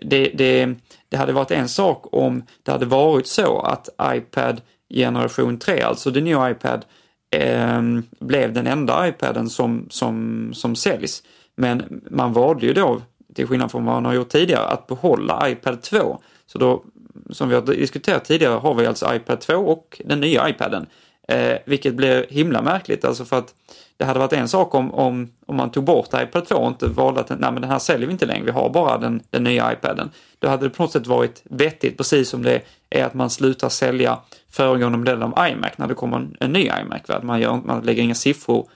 det, 0.00 0.30
det, 0.34 0.74
det 1.08 1.16
hade 1.16 1.32
varit 1.32 1.50
en 1.50 1.68
sak 1.68 2.06
om 2.12 2.42
det 2.62 2.72
hade 2.72 2.86
varit 2.86 3.26
så 3.26 3.60
att 3.60 3.88
iPad 4.02 4.60
generation 4.94 5.58
3, 5.58 5.80
alltså 5.80 6.10
den 6.10 6.24
nya 6.24 6.50
iPad, 6.50 6.84
eh, 7.30 7.82
blev 8.18 8.52
den 8.52 8.66
enda 8.66 9.08
iPaden 9.08 9.50
som, 9.50 9.86
som, 9.90 10.50
som 10.54 10.76
säljs. 10.76 11.22
Men 11.56 12.02
man 12.10 12.32
valde 12.32 12.66
ju 12.66 12.72
då, 12.72 13.02
till 13.34 13.46
skillnad 13.46 13.70
från 13.70 13.84
vad 13.84 13.94
man 13.94 14.04
har 14.04 14.12
gjort 14.12 14.28
tidigare, 14.28 14.66
att 14.66 14.86
behålla 14.86 15.50
iPad 15.50 15.82
2. 15.82 16.20
Så 16.46 16.58
då, 16.58 16.84
som 17.30 17.48
vi 17.48 17.54
har 17.54 17.62
diskuterat 17.62 18.24
tidigare, 18.24 18.54
har 18.54 18.74
vi 18.74 18.86
alltså 18.86 19.14
iPad 19.14 19.40
2 19.40 19.54
och 19.54 20.00
den 20.04 20.20
nya 20.20 20.48
iPaden. 20.48 20.86
Eh, 21.28 21.58
vilket 21.66 21.94
blir 21.94 22.26
himla 22.30 22.62
märkligt, 22.62 23.04
alltså 23.04 23.24
för 23.24 23.38
att 23.38 23.54
det 24.00 24.06
hade 24.06 24.18
varit 24.18 24.32
en 24.32 24.48
sak 24.48 24.74
om, 24.74 24.94
om, 24.94 25.28
om 25.46 25.56
man 25.56 25.70
tog 25.70 25.84
bort 25.84 26.08
iPad 26.14 26.48
2 26.48 26.54
och 26.54 26.68
inte 26.68 26.86
valde 26.86 27.20
att 27.20 27.28
nej, 27.28 27.38
men 27.52 27.54
den 27.54 27.70
här 27.70 27.78
säljer 27.78 28.06
vi 28.06 28.12
inte 28.12 28.26
längre, 28.26 28.44
vi 28.44 28.50
har 28.50 28.70
bara 28.70 28.98
den, 28.98 29.22
den 29.30 29.44
nya 29.44 29.72
iPaden. 29.72 30.10
Då 30.38 30.48
hade 30.48 30.66
det 30.66 30.70
på 30.70 30.82
något 30.82 30.92
sätt 30.92 31.06
varit 31.06 31.42
vettigt, 31.44 31.96
precis 31.96 32.28
som 32.28 32.42
det 32.42 32.62
är 32.90 33.04
att 33.04 33.14
man 33.14 33.30
slutar 33.30 33.68
sälja 33.68 34.18
föregående 34.50 34.98
modellen 34.98 35.22
av 35.22 35.48
iMac 35.48 35.72
när 35.76 35.86
det 35.86 35.94
kommer 35.94 36.16
en, 36.16 36.36
en 36.40 36.52
ny 36.52 36.60
iMac. 36.60 37.22
Man, 37.22 37.40
gör, 37.40 37.60
man 37.64 37.82
lägger 37.82 38.02
inga 38.02 38.14
siffror 38.14 38.68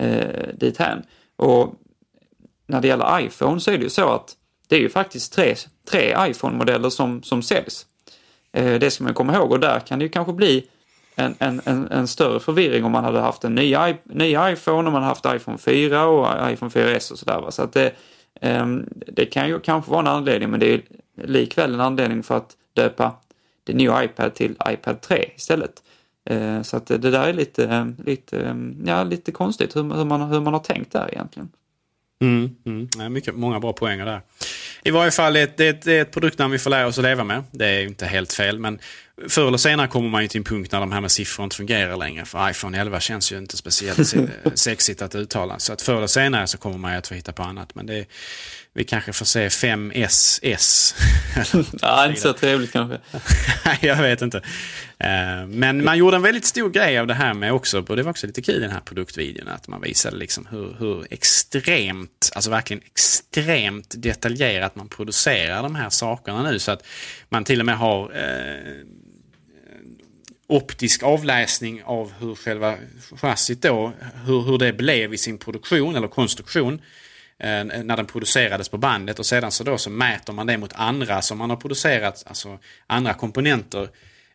eh, 0.00 0.48
dithän. 0.54 1.02
Och 1.36 1.74
när 2.66 2.80
det 2.80 2.88
gäller 2.88 3.20
iPhone 3.20 3.60
så 3.60 3.70
är 3.70 3.78
det 3.78 3.84
ju 3.84 3.90
så 3.90 4.08
att 4.08 4.36
det 4.68 4.76
är 4.76 4.80
ju 4.80 4.88
faktiskt 4.88 5.32
tre, 5.32 5.54
tre 5.90 6.16
iPhone-modeller 6.18 6.90
som, 6.90 7.22
som 7.22 7.42
säljs. 7.42 7.86
Eh, 8.52 8.74
det 8.78 8.90
ska 8.90 9.04
man 9.04 9.14
komma 9.14 9.34
ihåg 9.34 9.52
och 9.52 9.60
där 9.60 9.80
kan 9.80 9.98
det 9.98 10.02
ju 10.04 10.08
kanske 10.08 10.32
bli 10.32 10.66
en, 11.16 11.34
en, 11.38 11.60
en, 11.64 11.88
en, 11.88 12.08
större 12.08 12.40
förvirring 12.40 12.84
om 12.84 12.92
man 12.92 13.04
hade 13.04 13.20
haft 13.20 13.44
en 13.44 13.54
ny, 13.54 13.76
ny 14.04 14.36
iPhone, 14.52 14.88
om 14.88 14.92
man 14.92 15.02
haft 15.02 15.24
iPhone 15.26 15.58
4 15.58 16.06
och 16.06 16.50
iPhone 16.52 16.70
4S 16.70 17.12
och 17.12 17.18
sådär. 17.18 17.50
Så 17.50 17.62
att 17.62 17.72
det, 17.72 17.92
um, 18.40 18.88
det 19.06 19.26
kan 19.26 19.48
ju 19.48 19.60
kanske 19.60 19.90
vara 19.90 20.00
en 20.00 20.06
anledning, 20.06 20.50
men 20.50 20.60
det 20.60 20.74
är 20.74 20.82
likväl 21.24 21.74
en 21.74 21.80
anledning 21.80 22.22
för 22.22 22.36
att 22.36 22.56
döpa 22.72 23.12
det 23.64 23.72
nya 23.72 24.04
iPad 24.04 24.34
till 24.34 24.56
iPad 24.68 25.00
3 25.00 25.24
istället. 25.36 25.72
Uh, 26.30 26.62
så 26.62 26.76
att 26.76 26.86
det 26.86 26.98
där 26.98 27.28
är 27.28 27.32
lite, 27.32 27.92
lite, 28.06 28.56
ja, 28.84 29.04
lite 29.04 29.32
konstigt 29.32 29.76
hur, 29.76 29.82
hur, 29.82 30.04
man, 30.04 30.20
hur 30.20 30.40
man 30.40 30.52
har 30.52 30.60
tänkt 30.60 30.92
där 30.92 31.08
egentligen. 31.12 31.48
Mm, 32.22 32.56
mm. 32.66 33.12
mycket, 33.12 33.34
många 33.34 33.60
bra 33.60 33.72
poänger 33.72 34.06
där. 34.06 34.20
I 34.82 34.90
varje 34.90 35.10
fall, 35.10 35.32
det, 35.32 35.56
det, 35.56 35.68
ett, 35.68 35.86
ett, 35.86 35.86
ett 35.86 36.12
produktnamn 36.12 36.52
vi 36.52 36.58
får 36.58 36.70
lära 36.70 36.86
oss 36.86 36.98
att 36.98 37.04
leva 37.04 37.24
med. 37.24 37.44
Det 37.50 37.66
är 37.66 37.82
inte 37.82 38.06
helt 38.06 38.32
fel, 38.32 38.58
men 38.58 38.78
förr 39.28 39.48
eller 39.48 39.58
senare 39.58 39.88
kommer 39.88 40.08
man 40.08 40.22
ju 40.22 40.28
till 40.28 40.38
en 40.38 40.44
punkt 40.44 40.72
när 40.72 40.80
de 40.80 40.92
här 40.92 41.00
med 41.00 41.10
siffror 41.10 41.44
inte 41.44 41.56
fungerar 41.56 41.96
längre. 41.96 42.24
För 42.24 42.50
iPhone 42.50 42.80
11 42.80 43.00
känns 43.00 43.32
ju 43.32 43.38
inte 43.38 43.56
speciellt 43.56 44.14
sexigt 44.54 45.02
att 45.02 45.14
uttala. 45.14 45.58
Så 45.58 45.72
att 45.72 45.82
förr 45.82 45.96
eller 45.96 46.06
senare 46.06 46.46
så 46.46 46.58
kommer 46.58 46.78
man 46.78 46.92
ju 46.92 46.98
att 46.98 47.06
få 47.06 47.14
hitta 47.14 47.32
på 47.32 47.42
annat. 47.42 47.74
Men 47.74 47.86
det, 47.86 48.06
vi 48.72 48.84
kanske 48.84 49.12
får 49.12 49.24
se 49.24 49.48
5SS. 49.48 50.94
ja, 51.82 52.06
inte 52.08 52.20
så 52.20 52.32
trevligt 52.32 52.72
kanske. 52.72 52.98
jag 53.86 53.96
vet 53.96 54.22
inte. 54.22 54.38
Eh, 54.98 55.46
men 55.48 55.84
man 55.84 55.98
gjorde 55.98 56.16
en 56.16 56.22
väldigt 56.22 56.44
stor 56.44 56.70
grej 56.70 56.98
av 56.98 57.06
det 57.06 57.14
här 57.14 57.34
med 57.34 57.52
också, 57.52 57.84
och 57.88 57.96
det 57.96 58.02
var 58.02 58.10
också 58.10 58.26
lite 58.26 58.42
kul 58.42 58.56
i 58.56 58.60
den 58.60 58.70
här 58.70 58.80
produktvideon, 58.80 59.48
att 59.48 59.68
man 59.68 59.80
visade 59.80 60.16
liksom 60.16 60.46
hur, 60.50 60.76
hur 60.78 61.06
extremt, 61.10 62.30
alltså 62.34 62.50
verkligen 62.50 62.82
extremt 62.86 63.94
detaljerat 63.98 64.76
man 64.76 64.88
producerar 64.88 65.62
de 65.62 65.74
här 65.74 65.90
sakerna 65.90 66.42
nu. 66.42 66.58
Så 66.58 66.70
att 66.70 66.86
man 67.28 67.44
till 67.44 67.60
och 67.60 67.66
med 67.66 67.78
har 67.78 68.12
eh, 68.14 68.84
optisk 70.50 71.02
avläsning 71.02 71.82
av 71.84 72.12
hur 72.20 72.34
själva 72.34 72.74
chassit 73.20 73.62
då, 73.62 73.92
hur, 74.26 74.42
hur 74.42 74.58
det 74.58 74.72
blev 74.72 75.14
i 75.14 75.18
sin 75.18 75.38
produktion 75.38 75.96
eller 75.96 76.08
konstruktion 76.08 76.74
eh, 77.38 77.64
när 77.64 77.96
den 77.96 78.06
producerades 78.06 78.68
på 78.68 78.78
bandet 78.78 79.18
och 79.18 79.26
sedan 79.26 79.50
så 79.50 79.64
då 79.64 79.78
så 79.78 79.90
mäter 79.90 80.32
man 80.32 80.46
det 80.46 80.58
mot 80.58 80.72
andra 80.74 81.22
som 81.22 81.38
man 81.38 81.50
har 81.50 81.56
producerat, 81.56 82.24
alltså 82.26 82.58
andra 82.86 83.14
komponenter 83.14 83.88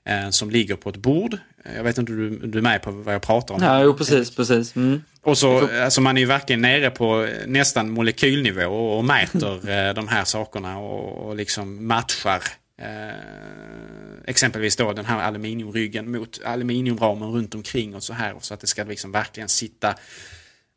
eh, 0.06 0.30
som 0.30 0.50
ligger 0.50 0.76
på 0.76 0.90
ett 0.90 0.98
bord. 0.98 1.38
Jag 1.76 1.84
vet 1.84 1.98
inte 1.98 2.12
om 2.12 2.18
du, 2.18 2.48
du 2.48 2.58
är 2.58 2.64
med 2.64 2.82
på 2.82 2.92
vad 2.92 3.14
jag 3.14 3.22
pratar 3.22 3.56
om. 3.56 3.64
Ja, 3.64 3.84
jo, 3.84 3.94
precis, 3.94 4.36
precis. 4.36 4.76
Mm. 4.76 5.04
Och 5.22 5.38
så, 5.38 5.70
alltså 5.84 6.02
man 6.02 6.18
är 6.18 6.22
ju 6.22 6.28
verkligen 6.28 6.62
nere 6.62 6.90
på 6.90 7.28
nästan 7.46 7.90
molekylnivå 7.90 8.98
och, 8.98 9.06
mäter 9.06 9.70
eh, 9.88 9.94
de 9.94 10.08
här 10.08 10.24
sakerna 10.24 10.78
och, 10.78 11.28
och 11.28 11.36
liksom 11.36 11.88
matchar 11.88 12.42
Eh, 12.78 14.28
exempelvis 14.28 14.76
då 14.76 14.94
den 14.94 15.06
här 15.06 15.20
aluminiumryggen 15.20 16.12
mot 16.12 16.44
aluminiumramen 16.44 17.32
runt 17.32 17.56
omkring 17.56 17.96
och 17.96 18.04
så 18.04 18.14
här. 18.14 18.36
Så 18.42 18.54
att 18.54 18.60
det 18.60 18.68
ska 18.68 18.84
liksom 18.84 19.12
verkligen 19.12 19.50
sitta, 19.50 19.96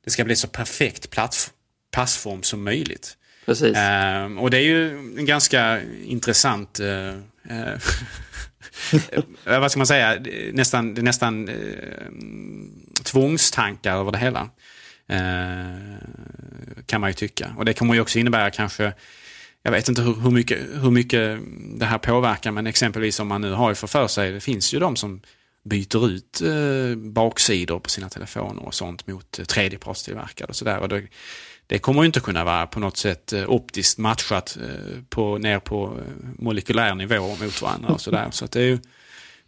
det 0.04 0.10
ska 0.10 0.24
bli 0.24 0.36
så 0.36 0.48
perfekt 0.48 1.10
platt, 1.10 1.52
passform 1.90 2.42
som 2.42 2.64
möjligt. 2.64 3.16
Precis. 3.46 3.76
Eh, 3.76 4.38
och 4.38 4.50
det 4.50 4.56
är 4.56 4.62
ju 4.62 4.98
en 5.18 5.26
ganska 5.26 5.80
intressant 6.04 6.80
eh, 6.80 7.08
eh, 7.48 7.78
vad 9.60 9.70
ska 9.70 9.78
man 9.78 9.86
säga, 9.86 10.22
nästan, 10.52 10.94
det 10.94 11.00
är 11.00 11.02
nästan 11.02 11.48
eh, 11.48 11.54
tvångstankar 13.04 13.96
över 13.96 14.12
det 14.12 14.18
hela. 14.18 14.50
Eh, 15.08 15.98
kan 16.86 17.00
man 17.00 17.10
ju 17.10 17.14
tycka. 17.14 17.54
Och 17.56 17.64
det 17.64 17.74
kommer 17.74 17.94
ju 17.94 18.00
också 18.00 18.18
innebära 18.18 18.50
kanske, 18.50 18.92
jag 19.62 19.72
vet 19.72 19.88
inte 19.88 20.02
hur, 20.02 20.14
hur, 20.14 20.30
mycket, 20.30 20.58
hur 20.82 20.90
mycket 20.90 21.38
det 21.78 21.86
här 21.86 21.98
påverkar, 21.98 22.50
men 22.50 22.66
exempelvis 22.66 23.20
om 23.20 23.28
man 23.28 23.40
nu 23.40 23.52
har 23.52 23.68
ju 23.68 23.74
för, 23.74 23.86
för 23.86 24.06
sig, 24.06 24.32
det 24.32 24.40
finns 24.40 24.74
ju 24.74 24.78
de 24.78 24.96
som 24.96 25.20
byter 25.64 26.08
ut 26.08 26.40
eh, 26.40 26.96
baksidor 26.96 27.78
på 27.78 27.90
sina 27.90 28.08
telefoner 28.08 28.62
och 28.62 28.74
sånt 28.74 29.06
mot 29.06 29.38
eh, 29.38 29.44
tredjepartstillverkade 29.44 30.50
och 30.50 30.56
sådär. 30.56 30.78
Och 30.78 30.88
det, 30.88 31.02
det 31.66 31.78
kommer 31.78 32.02
ju 32.02 32.06
inte 32.06 32.20
kunna 32.20 32.44
vara 32.44 32.66
på 32.66 32.80
något 32.80 32.96
sätt 32.96 33.32
eh, 33.32 33.50
optiskt 33.50 33.98
matchat 33.98 34.58
eh, 34.62 35.02
på, 35.08 35.38
ner 35.38 35.58
på 35.58 35.86
eh, 35.86 36.28
molekylär 36.38 36.94
nivå 36.94 37.36
mot 37.40 37.62
varandra 37.62 37.88
och 37.88 38.00
sådär. 38.00 38.28
Så 38.30 38.44
att 38.44 38.52
det 38.52 38.60
är 38.60 38.64
ju 38.64 38.78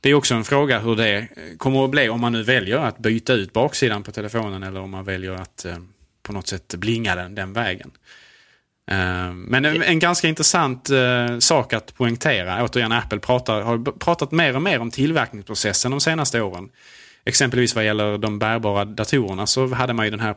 det 0.01 0.11
är 0.11 0.15
också 0.15 0.35
en 0.35 0.45
fråga 0.45 0.79
hur 0.79 0.97
det 0.97 1.17
eh, 1.19 1.27
kommer 1.59 1.85
att 1.85 1.91
bli 1.91 2.09
om 2.09 2.21
man 2.21 2.33
nu 2.33 2.43
väljer 2.43 2.77
att 2.77 2.99
byta 2.99 3.33
ut 3.33 3.53
baksidan 3.53 4.03
på 4.03 4.13
telefonen 4.13 4.63
eller 4.63 4.81
om 4.81 4.91
man 4.91 5.05
väljer 5.05 5.33
att 5.33 5.65
eh, 5.65 5.77
på 6.23 6.33
något 6.33 6.47
sätt 6.47 6.75
blinga 6.75 7.15
den 7.15 7.35
den 7.35 7.53
vägen. 7.53 7.91
Ehm, 8.87 9.43
men 9.43 9.65
en, 9.65 9.83
en, 9.83 9.99
ganska 9.99 10.29
intressant 10.29 10.91
eh, 10.91 11.39
sak 11.39 11.73
att 11.73 11.95
poängtera, 11.95 12.65
återigen 12.65 12.93
Apple 12.93 13.19
pratar, 13.19 13.61
har 13.61 13.99
pratat 13.99 14.33
mer 14.33 14.57
och 14.57 14.63
mer 14.63 14.79
om 14.79 14.91
tillverkningsprocessen 14.91 15.91
de 15.91 16.01
senaste 16.01 16.41
åren. 16.41 16.69
Exempelvis 17.25 17.75
vad 17.75 17.85
gäller 17.85 18.19
de 18.19 18.39
bärbara 18.39 18.85
datorerna 18.85 19.47
så 19.47 19.75
hade 19.75 19.93
man 19.93 20.05
ju 20.05 20.11
den 20.11 20.21
här 20.21 20.35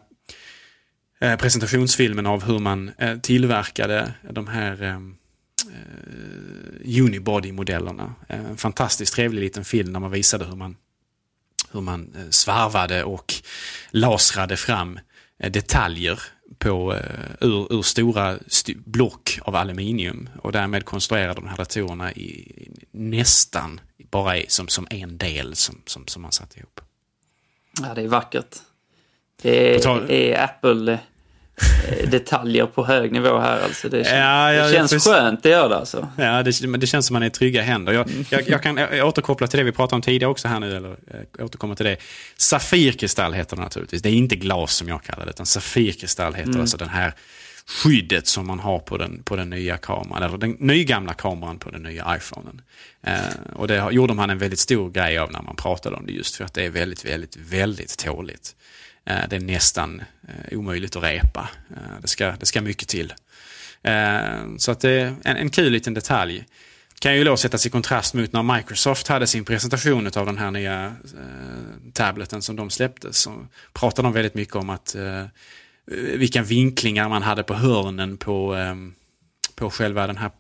eh, 1.22 1.36
presentationsfilmen 1.36 2.26
av 2.26 2.44
hur 2.44 2.60
man 2.60 2.91
eh, 2.98 3.18
tillverkade 3.18 4.14
de 4.30 4.48
här 4.48 4.84
ehm, 4.84 5.16
eh, 5.72 7.04
Unibody-modellerna. 7.04 8.16
Eh, 8.30 8.39
en 8.39 8.58
fantastiskt 8.58 9.14
trevlig 9.14 9.41
liten 9.41 9.66
film 9.66 9.94
där 9.94 10.00
man 10.00 10.12
visade 10.12 10.46
hur 10.46 10.56
man, 10.56 10.76
hur 11.72 11.82
man 11.82 12.16
eh, 12.16 12.30
svarvade 12.30 13.04
och 13.04 13.34
lasrade 13.91 14.58
fram 14.58 15.00
detaljer 15.50 16.20
på, 16.64 16.95
ur, 17.39 17.74
ur 17.74 17.82
stora 17.82 18.38
st 18.47 18.74
block 18.86 19.39
av 19.41 19.55
aluminium 19.55 20.30
och 20.41 20.51
därmed 20.51 20.86
konstruerade 20.86 21.34
de 21.34 21.47
här 21.47 21.57
datorerna 21.57 22.14
i, 22.14 22.51
nästan 22.91 23.82
bara 24.11 24.41
som, 24.47 24.68
som 24.68 24.88
en 24.89 25.18
del 25.18 25.55
som, 25.55 25.82
som, 25.86 26.07
som 26.07 26.22
man 26.22 26.32
satte 26.32 26.59
ihop. 26.59 26.82
Ja, 27.82 27.93
det 27.93 28.01
är 28.01 28.07
vackert. 28.07 28.55
Det 29.41 29.86
är, 29.86 30.11
är 30.11 30.43
Apple 30.43 30.91
Eh, 30.93 30.99
detaljer 32.07 32.66
på 32.66 32.86
hög 32.86 33.11
nivå 33.11 33.39
här 33.39 33.61
alltså. 33.64 33.89
Det, 33.89 33.99
ja, 33.99 34.53
ja, 34.53 34.68
det 34.68 34.74
känns 34.74 34.91
precis. 34.91 35.11
skönt, 35.11 35.43
det 35.43 35.49
gör 35.49 35.70
det 35.70 35.78
alltså. 35.78 36.07
Ja, 36.18 36.43
det, 36.43 36.78
det 36.78 36.88
känns 36.88 37.07
som 37.07 37.14
man 37.14 37.24
är 37.24 37.28
i 37.28 37.30
trygga 37.30 37.61
händer. 37.61 37.93
Jag, 37.93 38.09
jag, 38.30 38.49
jag 38.49 38.64
kan 38.64 38.80
återkoppla 39.01 39.47
till 39.47 39.57
det 39.57 39.64
vi 39.64 39.72
pratade 39.72 39.95
om 39.95 40.01
tidigare 40.01 40.32
också 40.32 40.47
här 40.47 40.59
nu, 40.59 40.78
eller 40.78 40.89
eh, 40.89 41.45
återkomma 41.45 41.76
till 41.76 41.86
det. 41.86 41.97
Safirkristall 42.38 43.34
heter 43.34 43.55
det 43.55 43.61
naturligtvis. 43.61 44.01
Det 44.01 44.09
är 44.09 44.14
inte 44.14 44.36
glas 44.36 44.76
som 44.76 44.88
jag 44.88 45.03
kallar 45.03 45.26
det, 45.26 45.30
utan 45.30 45.45
safirkristall 45.45 46.34
heter 46.34 46.49
mm. 46.49 46.61
alltså 46.61 46.78
den 46.78 46.89
här 46.89 47.14
skyddet 47.66 48.28
som 48.28 48.47
man 48.47 48.59
har 48.59 48.80
på 48.80 48.97
den, 48.97 49.24
på 49.24 49.36
den 49.36 49.49
nya 49.49 49.78
kameran, 49.78 50.24
eller 50.24 50.38
den 50.38 50.51
nygamla 50.59 51.14
kameran 51.14 51.59
på 51.59 51.70
den 51.70 51.84
nya 51.84 52.16
iPhonen. 52.18 52.61
Eh, 53.03 53.18
och 53.55 53.68
det 53.68 53.88
gjorde 53.91 54.14
man 54.14 54.30
en 54.30 54.38
väldigt 54.38 54.59
stor 54.59 54.91
grej 54.91 55.18
av 55.18 55.32
när 55.32 55.41
man 55.41 55.55
pratade 55.55 55.95
om 55.95 56.05
det 56.05 56.11
just 56.11 56.36
för 56.36 56.45
att 56.45 56.53
det 56.53 56.64
är 56.64 56.70
väldigt, 56.70 57.05
väldigt, 57.05 57.38
väldigt 57.38 57.97
tåligt. 57.97 58.55
Eh, 59.06 59.28
det 59.30 59.36
är 59.36 59.39
nästan 59.39 60.04
eh, 60.28 60.58
omöjligt 60.58 60.95
att 60.95 61.04
repa. 61.04 61.49
Eh, 61.70 62.01
det 62.01 62.08
ska, 62.08 62.32
det 62.39 62.45
ska 62.45 62.62
mycket 62.62 62.88
till. 62.88 63.14
Eh, 63.82 64.58
så 64.58 64.72
att 64.72 64.80
det 64.80 64.91
är 64.91 65.16
en, 65.24 65.38
en 65.38 65.49
kul 65.49 65.72
liten 65.72 65.93
detalj. 65.93 66.45
Kan 66.99 67.16
ju 67.16 67.24
då 67.24 67.38
sättas 67.38 67.66
i 67.66 67.70
kontrast 67.70 68.14
mot 68.14 68.34
när 68.34 68.56
Microsoft 68.56 69.08
hade 69.08 69.28
sin 69.28 69.45
presentation 69.45 70.08
av 70.16 70.26
den 70.26 70.38
här 70.38 70.51
nya 70.51 70.86
eh, 70.86 71.91
tableten 71.93 72.41
som 72.41 72.56
de 72.56 72.70
släppte. 72.70 73.14
Så 73.14 73.45
pratade 73.74 74.06
de 74.06 74.14
väldigt 74.14 74.34
mycket 74.34 74.56
om 74.56 74.70
att 74.70 74.95
eh, 74.95 75.26
vilka 76.16 76.41
vinklingar 76.41 77.10
man 77.10 77.22
hade 77.22 77.43
på 77.43 77.54
hörnen 77.54 78.18
på, 78.18 78.56
eh, 78.56 78.76
på 79.56 79.70
själva 79.70 80.08
den 80.08 80.18
här 80.18 80.32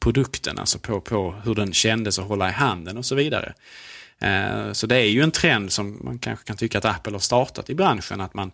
produkten. 0.00 0.58
Alltså 0.58 0.78
på, 0.78 1.00
på 1.00 1.34
hur 1.44 1.54
den 1.54 1.72
kändes 1.72 2.18
att 2.18 2.28
hålla 2.28 2.48
i 2.48 2.52
handen 2.52 2.98
och 2.98 3.04
så 3.04 3.14
vidare. 3.14 3.54
Eh, 4.22 4.72
så 4.72 4.86
det 4.86 4.96
är 4.96 5.08
ju 5.08 5.22
en 5.22 5.30
trend 5.30 5.72
som 5.72 6.00
man 6.04 6.18
kanske 6.18 6.44
kan 6.44 6.56
tycka 6.56 6.78
att 6.78 6.84
Apple 6.84 7.12
har 7.12 7.18
startat 7.18 7.70
i 7.70 7.74
branschen. 7.74 8.20
Att 8.20 8.34
man 8.34 8.52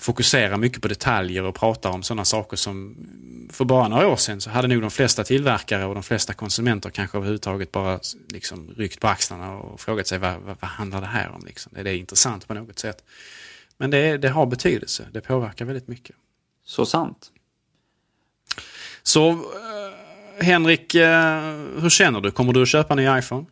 fokuserar 0.00 0.56
mycket 0.56 0.82
på 0.82 0.88
detaljer 0.88 1.42
och 1.42 1.54
pratar 1.54 1.90
om 1.90 2.02
sådana 2.02 2.24
saker 2.24 2.56
som 2.56 2.96
för 3.52 3.64
bara 3.64 3.88
några 3.88 4.08
år 4.08 4.16
sedan 4.16 4.40
så 4.40 4.50
hade 4.50 4.68
nog 4.68 4.80
de 4.80 4.90
flesta 4.90 5.24
tillverkare 5.24 5.84
och 5.84 5.94
de 5.94 6.02
flesta 6.02 6.32
konsumenter 6.32 6.90
kanske 6.90 7.18
överhuvudtaget 7.18 7.72
bara 7.72 8.00
liksom 8.28 8.74
ryckt 8.76 9.00
på 9.00 9.08
axlarna 9.08 9.52
och 9.52 9.80
frågat 9.80 10.06
sig 10.06 10.18
vad, 10.18 10.32
vad, 10.32 10.56
vad 10.60 10.70
handlar 10.70 11.00
det 11.00 11.06
här 11.06 11.30
om? 11.30 11.42
Liksom? 11.46 11.72
Är 11.76 11.84
det 11.84 11.96
intressant 11.96 12.48
på 12.48 12.54
något 12.54 12.78
sätt? 12.78 13.04
Men 13.76 13.90
det, 13.90 14.16
det 14.16 14.28
har 14.28 14.46
betydelse, 14.46 15.08
det 15.12 15.20
påverkar 15.20 15.64
väldigt 15.64 15.88
mycket. 15.88 16.16
Så 16.64 16.86
sant. 16.86 17.30
Så 19.02 19.30
eh, 19.30 20.44
Henrik, 20.44 20.94
eh, 20.94 21.40
hur 21.80 21.90
känner 21.90 22.20
du? 22.20 22.30
Kommer 22.30 22.52
du 22.52 22.62
att 22.62 22.68
köpa 22.68 22.94
en 22.94 22.96
ny 22.96 23.18
iPhone? 23.18 23.46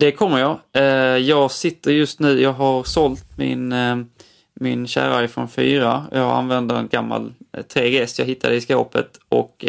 Det 0.00 0.12
kommer 0.12 0.38
jag. 0.38 0.58
Eh, 0.72 1.16
jag 1.16 1.50
sitter 1.50 1.90
just 1.90 2.20
nu, 2.20 2.40
jag 2.40 2.52
har 2.52 2.84
sålt 2.84 3.24
min, 3.36 3.72
eh, 3.72 3.96
min 4.60 4.86
kära 4.86 5.24
iPhone 5.24 5.48
4. 5.48 6.06
Jag 6.12 6.30
använder 6.30 6.76
en 6.76 6.88
gammal 6.88 7.32
3GS 7.74 8.20
eh, 8.20 8.22
jag 8.22 8.26
hittade 8.26 8.54
i 8.54 8.60
skåpet 8.60 9.18
och 9.28 9.64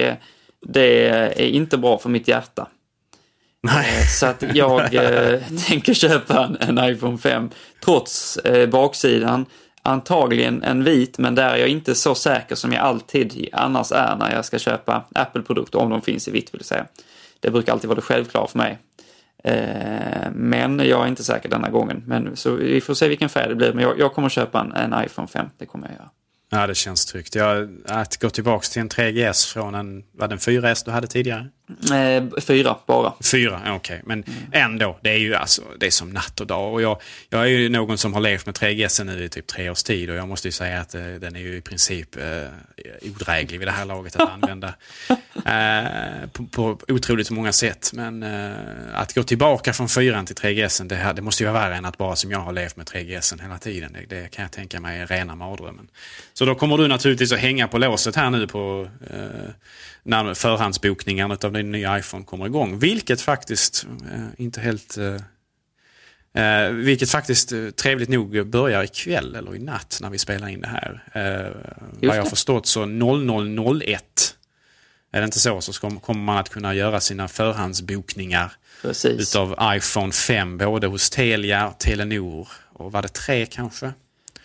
det 0.68 1.08
är 1.10 1.42
inte 1.42 1.78
bra 1.78 1.98
för 1.98 2.10
mitt 2.10 2.28
hjärta. 2.28 2.68
Nej. 3.64 4.08
Så 4.08 4.26
att 4.26 4.44
jag 4.54 4.92
tänker 5.68 5.94
köpa 5.94 6.44
en, 6.60 6.78
en, 6.78 6.90
iPhone 6.92 7.18
5 7.18 7.50
trots 7.84 8.40
baksidan. 8.72 9.46
Antagligen 9.84 10.64
en 10.64 10.84
vit, 10.84 11.18
men 11.18 11.36
där 11.36 11.50
är 11.50 11.58
jag 11.58 11.70
inte 11.70 11.96
så 11.96 12.16
säker 12.16 12.56
som 12.56 12.74
jag 12.74 12.82
alltid 12.82 13.50
annars 13.54 13.92
är 13.92 14.16
när 14.16 14.36
jag 14.36 14.46
ska 14.46 14.60
köpa 14.60 15.04
Apple-produkter, 15.16 15.80
om 15.80 15.90
de 15.90 16.02
finns 16.02 16.28
i 16.28 16.32
vitt 16.32 16.54
vill 16.54 16.64
säga. 16.64 16.86
Det 17.40 17.52
brukar 17.52 17.74
alltid 17.74 17.88
vara 17.88 17.96
det 17.96 18.02
självklara 18.02 18.48
för 18.48 18.58
mig. 18.58 18.78
Eh, 19.44 20.32
men 20.32 20.80
jag 20.80 21.04
är 21.04 21.08
inte 21.08 21.24
säker 21.24 21.50
denna 21.50 21.70
gången. 21.70 22.04
Men, 22.08 22.36
så 22.36 22.56
vi 22.56 22.82
får 22.82 22.94
se 22.94 23.08
vilken 23.08 23.30
färg 23.30 23.50
det 23.50 23.56
blir. 23.56 23.74
Men 23.74 23.84
jag, 23.84 24.00
jag 24.00 24.14
kommer 24.14 24.30
köpa 24.30 24.60
en, 24.60 24.72
en, 24.72 25.06
iPhone 25.06 25.28
5. 25.28 25.46
Det 25.58 25.66
kommer 25.66 25.88
jag 25.88 25.96
göra. 25.96 26.10
Ja, 26.50 26.68
det 26.68 26.76
känns 26.76 27.06
tryggt. 27.06 27.36
Jag, 27.36 27.70
att 27.86 28.18
gå 28.18 28.30
tillbaka 28.30 28.64
till 28.64 28.82
en 28.82 28.90
3GS 28.90 29.54
från 29.54 29.76
en, 29.76 30.04
vad, 30.12 30.32
en 30.32 30.38
4S 30.38 30.86
du 30.86 30.92
hade 30.92 31.08
tidigare? 31.08 31.48
Eh, 31.94 32.42
fyra 32.42 32.78
bara. 32.86 33.14
Fyra, 33.32 33.62
okej. 33.62 33.76
Okay. 33.76 34.00
Men 34.04 34.24
mm. 34.24 34.38
ändå, 34.52 34.98
det 35.02 35.10
är 35.10 35.18
ju 35.18 35.36
alltså, 35.36 35.62
det 35.80 35.86
är 35.86 35.92
som 35.92 36.10
natt 36.10 36.40
och 36.40 36.48
dag. 36.48 36.74
Och 36.74 36.82
jag, 36.82 37.02
jag 37.30 37.42
är 37.42 37.46
ju 37.46 37.70
någon 37.70 37.98
som 37.98 38.14
har 38.14 38.22
levt 38.22 38.46
med 38.46 38.56
3GS 38.56 39.04
nu 39.04 39.24
i 39.24 39.30
typ 39.30 39.48
tre 39.48 39.70
års 39.70 39.84
tid 39.84 40.10
och 40.10 40.16
jag 40.16 40.28
måste 40.28 40.48
ju 40.48 40.52
säga 40.52 40.82
att 40.82 40.96
eh, 40.96 41.06
den 41.06 41.36
är 41.36 41.40
ju 41.40 41.58
i 41.58 41.62
princip 41.62 42.16
eh, 42.16 42.24
odräglig 43.02 43.60
vid 43.60 43.68
det 43.68 43.72
här 43.72 43.86
laget 43.86 44.16
att 44.16 44.30
använda. 44.44 44.74
eh, 45.46 46.30
på, 46.32 46.46
på 46.46 46.78
otroligt 46.88 47.32
många 47.32 47.52
sätt. 47.52 47.92
Men 47.94 48.24
eh, 48.24 48.52
att 48.94 49.14
gå 49.14 49.24
tillbaka 49.24 49.74
från 49.74 49.90
4 49.90 50.24
till 50.24 50.36
3GS, 50.36 50.84
det, 50.84 51.14
det 51.16 51.22
måste 51.22 51.44
ju 51.44 51.50
vara 51.50 51.62
värre 51.62 51.76
än 51.76 51.86
att 51.86 51.98
bara 51.98 52.16
som 52.16 52.32
jag 52.32 52.40
har 52.40 52.54
levt 52.54 52.76
med 52.76 52.88
3GS 52.88 53.42
hela 53.42 53.58
tiden. 53.58 53.94
Det, 53.94 54.16
det, 54.16 54.32
kan 54.32 54.44
jag 54.44 54.52
tänka 54.52 54.80
mig 54.80 55.00
är 55.00 55.08
rena 55.08 55.36
mardrömmen. 55.36 55.88
Så 56.34 56.46
då 56.46 56.56
kommer 56.56 56.78
du 56.78 56.88
naturligtvis 56.88 57.32
att 57.32 57.40
hänga 57.40 57.68
på 57.68 57.78
låset 57.78 58.16
här 58.16 58.30
nu 58.30 58.48
på 58.48 58.90
eh, 59.10 59.50
när 60.04 60.34
förhandsbokningen 60.34 61.32
av 61.32 61.52
den 61.64 61.72
nya 61.72 62.00
iPhone 62.00 62.26
kommer 62.26 62.46
igång. 62.46 62.80
Vilket 62.80 63.22
faktiskt 63.22 63.86
eh, 64.12 64.28
inte 64.38 64.62
helt... 64.62 64.98
Eh, 64.98 65.16
eh 66.44 66.72
vilket 66.72 67.10
faktiskt 67.10 67.52
eh, 67.52 67.70
trevligt 67.70 68.10
nog 68.10 68.48
börjar 68.48 68.84
ikväll 68.84 69.36
eller 69.36 69.56
i 69.56 69.60
natt 69.60 69.98
när 70.02 70.10
vi 70.10 70.18
spelar 70.18 70.48
in 70.48 70.62
det 70.62 70.68
här. 70.68 71.04
Eh, 71.14 71.72
vad 72.02 72.18
jag 72.18 72.24
har 72.24 72.30
förstått 72.30 72.66
så 72.68 72.86
0001 72.86 74.36
är 75.12 75.22
det 75.22 75.26
inte 75.26 75.40
så 75.40 75.62
så 75.62 75.80
kommer 75.80 76.14
man 76.14 76.38
att 76.38 76.50
kunna 76.50 76.74
göra 76.74 77.00
sina 77.00 77.28
förhandsbokningar 77.28 78.52
Precis. 78.82 79.22
utav 79.22 79.56
iPhone 79.76 80.12
5 80.12 80.58
både 80.58 80.88
hos 80.88 81.10
Telia, 81.10 81.74
Telenor 81.80 82.48
och 82.74 82.92
var 82.92 83.02
det 83.02 83.14
tre 83.14 83.46
kanske? 83.46 83.94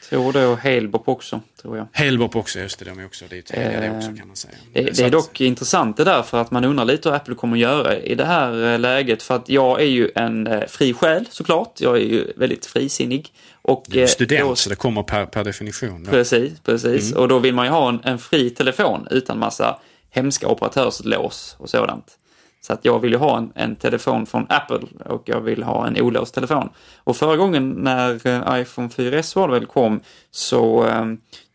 Tror 0.08 0.32
det 0.32 0.46
och 0.46 0.58
Halebop 0.58 1.08
också, 1.08 1.40
tror 1.62 1.76
jag. 1.76 1.86
Halebop 1.92 2.36
också, 2.36 2.58
just 2.58 2.78
det. 2.78 2.84
De 2.84 2.98
är 2.98 3.06
också, 3.06 3.24
det 3.28 3.38
är 3.38 3.42
Telia 3.42 3.80
det 3.80 3.96
också 3.96 4.08
kan 4.16 4.26
man 4.26 4.36
säga. 4.36 4.54
Det, 4.72 4.82
det 4.82 5.02
är 5.02 5.10
dock 5.10 5.40
intressant 5.40 5.96
det 5.96 6.04
där 6.04 6.22
för 6.22 6.38
att 6.38 6.50
man 6.50 6.64
undrar 6.64 6.84
lite 6.84 7.08
hur 7.08 7.16
Apple 7.16 7.34
kommer 7.34 7.56
göra 7.56 7.98
i 7.98 8.14
det 8.14 8.24
här 8.24 8.72
eh, 8.72 8.78
läget. 8.78 9.22
För 9.22 9.36
att 9.36 9.48
jag 9.48 9.80
är 9.80 9.86
ju 9.86 10.10
en 10.14 10.46
eh, 10.46 10.66
fri 10.68 10.94
själ 10.94 11.24
såklart. 11.30 11.80
Jag 11.80 11.96
är 11.96 12.04
ju 12.04 12.32
väldigt 12.36 12.66
frisinnig. 12.66 13.32
Och, 13.62 13.84
du 13.88 13.98
är 13.98 14.02
eh, 14.02 14.08
student 14.08 14.48
då, 14.48 14.56
så 14.56 14.70
det 14.70 14.76
kommer 14.76 15.02
per, 15.02 15.26
per 15.26 15.44
definition. 15.44 16.04
Då. 16.04 16.10
Precis, 16.10 16.60
precis. 16.60 17.10
Mm. 17.10 17.22
Och 17.22 17.28
då 17.28 17.38
vill 17.38 17.54
man 17.54 17.66
ju 17.66 17.72
ha 17.72 17.88
en, 17.88 18.00
en 18.04 18.18
fri 18.18 18.50
telefon 18.50 19.08
utan 19.10 19.38
massa 19.38 19.78
hemska 20.10 20.48
operatörslås 20.48 21.56
och 21.58 21.70
sådant. 21.70 22.18
Så 22.66 22.72
att 22.72 22.84
jag 22.84 22.98
vill 22.98 23.12
ju 23.12 23.18
ha 23.18 23.38
en, 23.38 23.52
en, 23.54 23.76
telefon 23.76 24.26
från 24.26 24.46
Apple 24.48 24.80
och 25.04 25.22
jag 25.24 25.40
vill 25.40 25.62
ha 25.62 25.86
en 25.86 26.00
olåst 26.00 26.34
telefon. 26.34 26.68
Och 27.04 27.16
förra 27.16 27.36
gången 27.36 27.70
när 27.70 28.26
eh, 28.26 28.60
iPhone 28.60 28.88
4S 28.88 29.36
var 29.36 29.48
det 29.48 29.54
väl 29.54 29.66
kom 29.66 30.00
så 30.30 30.86
eh, 30.86 31.04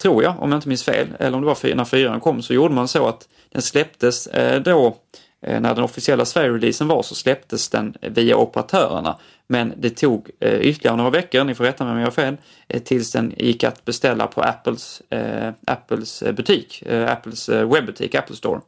tror 0.02 0.24
jag, 0.24 0.36
om 0.40 0.52
jag 0.52 0.58
inte 0.58 0.68
minns 0.68 0.84
fel, 0.84 1.08
eller 1.20 1.38
om 1.38 1.42
det 1.42 1.48
var 1.48 1.76
när 1.76 1.86
4 1.86 2.20
kom, 2.20 2.42
så 2.42 2.54
gjorde 2.54 2.74
man 2.74 2.88
så 2.88 3.08
att 3.08 3.28
den 3.50 3.62
släpptes 3.62 4.28
eh, 4.28 4.62
då 4.62 4.98
eh, 5.42 5.60
när 5.62 5.76
den 5.76 5.84
officiella 5.84 6.26
Sverige-releasen 6.26 6.88
var 6.88 7.04
så 7.04 7.16
släpptes 7.16 7.70
den 7.70 7.94
via 8.02 8.36
operatörerna. 8.36 9.18
Men 9.48 9.74
det 9.78 9.90
tog 9.90 10.30
eh, 10.40 10.60
ytterligare 10.60 10.98
några 10.98 11.10
veckor, 11.10 11.44
ni 11.44 11.56
får 11.56 11.64
rätta 11.64 11.84
mig 11.84 11.94
om 11.94 12.00
jag 12.00 12.06
har 12.06 12.12
fel, 12.12 12.38
eh, 12.68 12.82
tills 12.82 13.12
den 13.12 13.34
gick 13.38 13.64
att 13.64 13.86
beställa 13.86 14.28
på 14.28 14.42
Apples, 14.42 15.02
eh, 15.10 15.52
Apples 15.68 16.22
eh, 16.22 16.34
butik, 16.34 16.82
eh, 16.86 17.12
Apples 17.12 17.50
webbutik, 17.50 18.16
Apple 18.16 18.36
Store. 18.36 18.62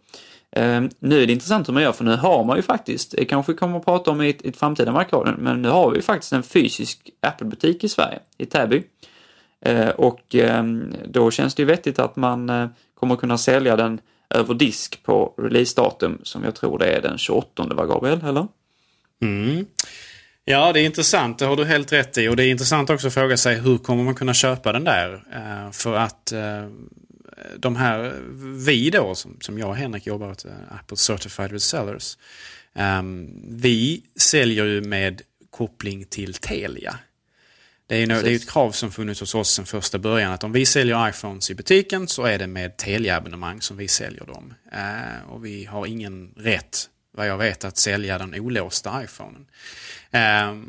Ehm, 0.55 0.89
nu 0.99 1.23
är 1.23 1.27
det 1.27 1.33
intressant 1.33 1.67
hur 1.67 1.73
man 1.73 1.83
gör 1.83 1.91
för 1.91 2.03
nu 2.03 2.15
har 2.15 2.43
man 2.43 2.55
ju 2.57 2.61
faktiskt, 2.61 3.11
det 3.17 3.25
kanske 3.25 3.51
vi 3.51 3.57
kommer 3.57 3.77
att 3.77 3.85
prata 3.85 4.11
om 4.11 4.21
i 4.21 4.29
ett, 4.29 4.45
ett 4.45 4.57
framtida 4.57 4.91
Marknaden, 4.91 5.35
men 5.39 5.61
nu 5.61 5.69
har 5.69 5.91
vi 5.91 6.01
faktiskt 6.01 6.33
en 6.33 6.43
fysisk 6.43 7.09
Apple-butik 7.21 7.83
i 7.83 7.89
Sverige, 7.89 8.19
i 8.37 8.45
Täby. 8.45 8.83
Ehm, 9.65 9.89
och 9.97 10.35
ehm, 10.35 10.93
då 11.05 11.31
känns 11.31 11.55
det 11.55 11.61
ju 11.61 11.65
vettigt 11.65 11.99
att 11.99 12.15
man 12.15 12.49
eh, 12.49 12.67
kommer 12.99 13.15
kunna 13.15 13.37
sälja 13.37 13.75
den 13.75 13.99
över 14.29 14.53
disk 14.53 15.03
på 15.03 15.33
releasedatum 15.37 16.21
som 16.23 16.43
jag 16.43 16.55
tror 16.55 16.79
det 16.79 16.85
är 16.85 17.01
den 17.01 17.17
28 17.17 17.63
var 17.63 17.87
Gabriel, 17.87 18.23
eller? 18.23 18.47
Mm. 19.21 19.65
Ja, 20.45 20.73
det 20.73 20.81
är 20.81 20.85
intressant. 20.85 21.39
Det 21.39 21.45
har 21.45 21.55
du 21.55 21.65
helt 21.65 21.93
rätt 21.93 22.17
i. 22.17 22.27
Och 22.27 22.35
det 22.35 22.45
är 22.45 22.51
intressant 22.51 22.89
också 22.89 23.07
att 23.07 23.13
fråga 23.13 23.37
sig 23.37 23.59
hur 23.59 23.77
kommer 23.77 24.03
man 24.03 24.15
kunna 24.15 24.33
köpa 24.33 24.71
den 24.71 24.83
där? 24.83 25.23
För 25.71 25.95
att 25.95 26.33
de 27.57 27.75
här, 27.75 28.21
vi 28.65 28.89
då, 28.89 29.15
som, 29.15 29.37
som 29.41 29.59
jag 29.59 29.69
och 29.69 29.75
Henrik 29.75 30.07
jobbar 30.07 30.31
åt 30.31 30.45
uh, 30.45 30.51
Apple 30.69 30.97
Certified 30.97 31.51
Resellers. 31.51 32.17
Um, 32.73 33.29
vi 33.47 34.03
säljer 34.15 34.65
ju 34.65 34.81
med 34.81 35.21
koppling 35.49 36.05
till 36.05 36.33
Telia. 36.33 36.99
Det 37.87 37.95
är, 37.95 37.99
ju, 37.99 38.05
det 38.05 38.31
är 38.31 38.35
ett 38.35 38.49
krav 38.49 38.71
som 38.71 38.91
funnits 38.91 39.19
hos 39.19 39.35
oss 39.35 39.49
sedan 39.49 39.65
första 39.65 39.99
början 39.99 40.31
att 40.31 40.43
om 40.43 40.51
vi 40.51 40.65
säljer 40.65 41.09
iPhones 41.09 41.51
i 41.51 41.55
butiken 41.55 42.07
så 42.07 42.23
är 42.23 42.39
det 42.39 42.47
med 42.47 42.77
Telia-abonnemang 42.77 43.61
som 43.61 43.77
vi 43.77 43.87
säljer 43.87 44.25
dem. 44.25 44.53
Uh, 44.73 45.31
och 45.31 45.45
vi 45.45 45.65
har 45.65 45.85
ingen 45.85 46.33
rätt, 46.37 46.89
vad 47.11 47.27
jag 47.27 47.37
vet, 47.37 47.63
att 47.63 47.77
sälja 47.77 48.17
den 48.17 48.35
olåsta 48.39 49.03
iPhonen. 49.03 49.45
Uh, 50.13 50.63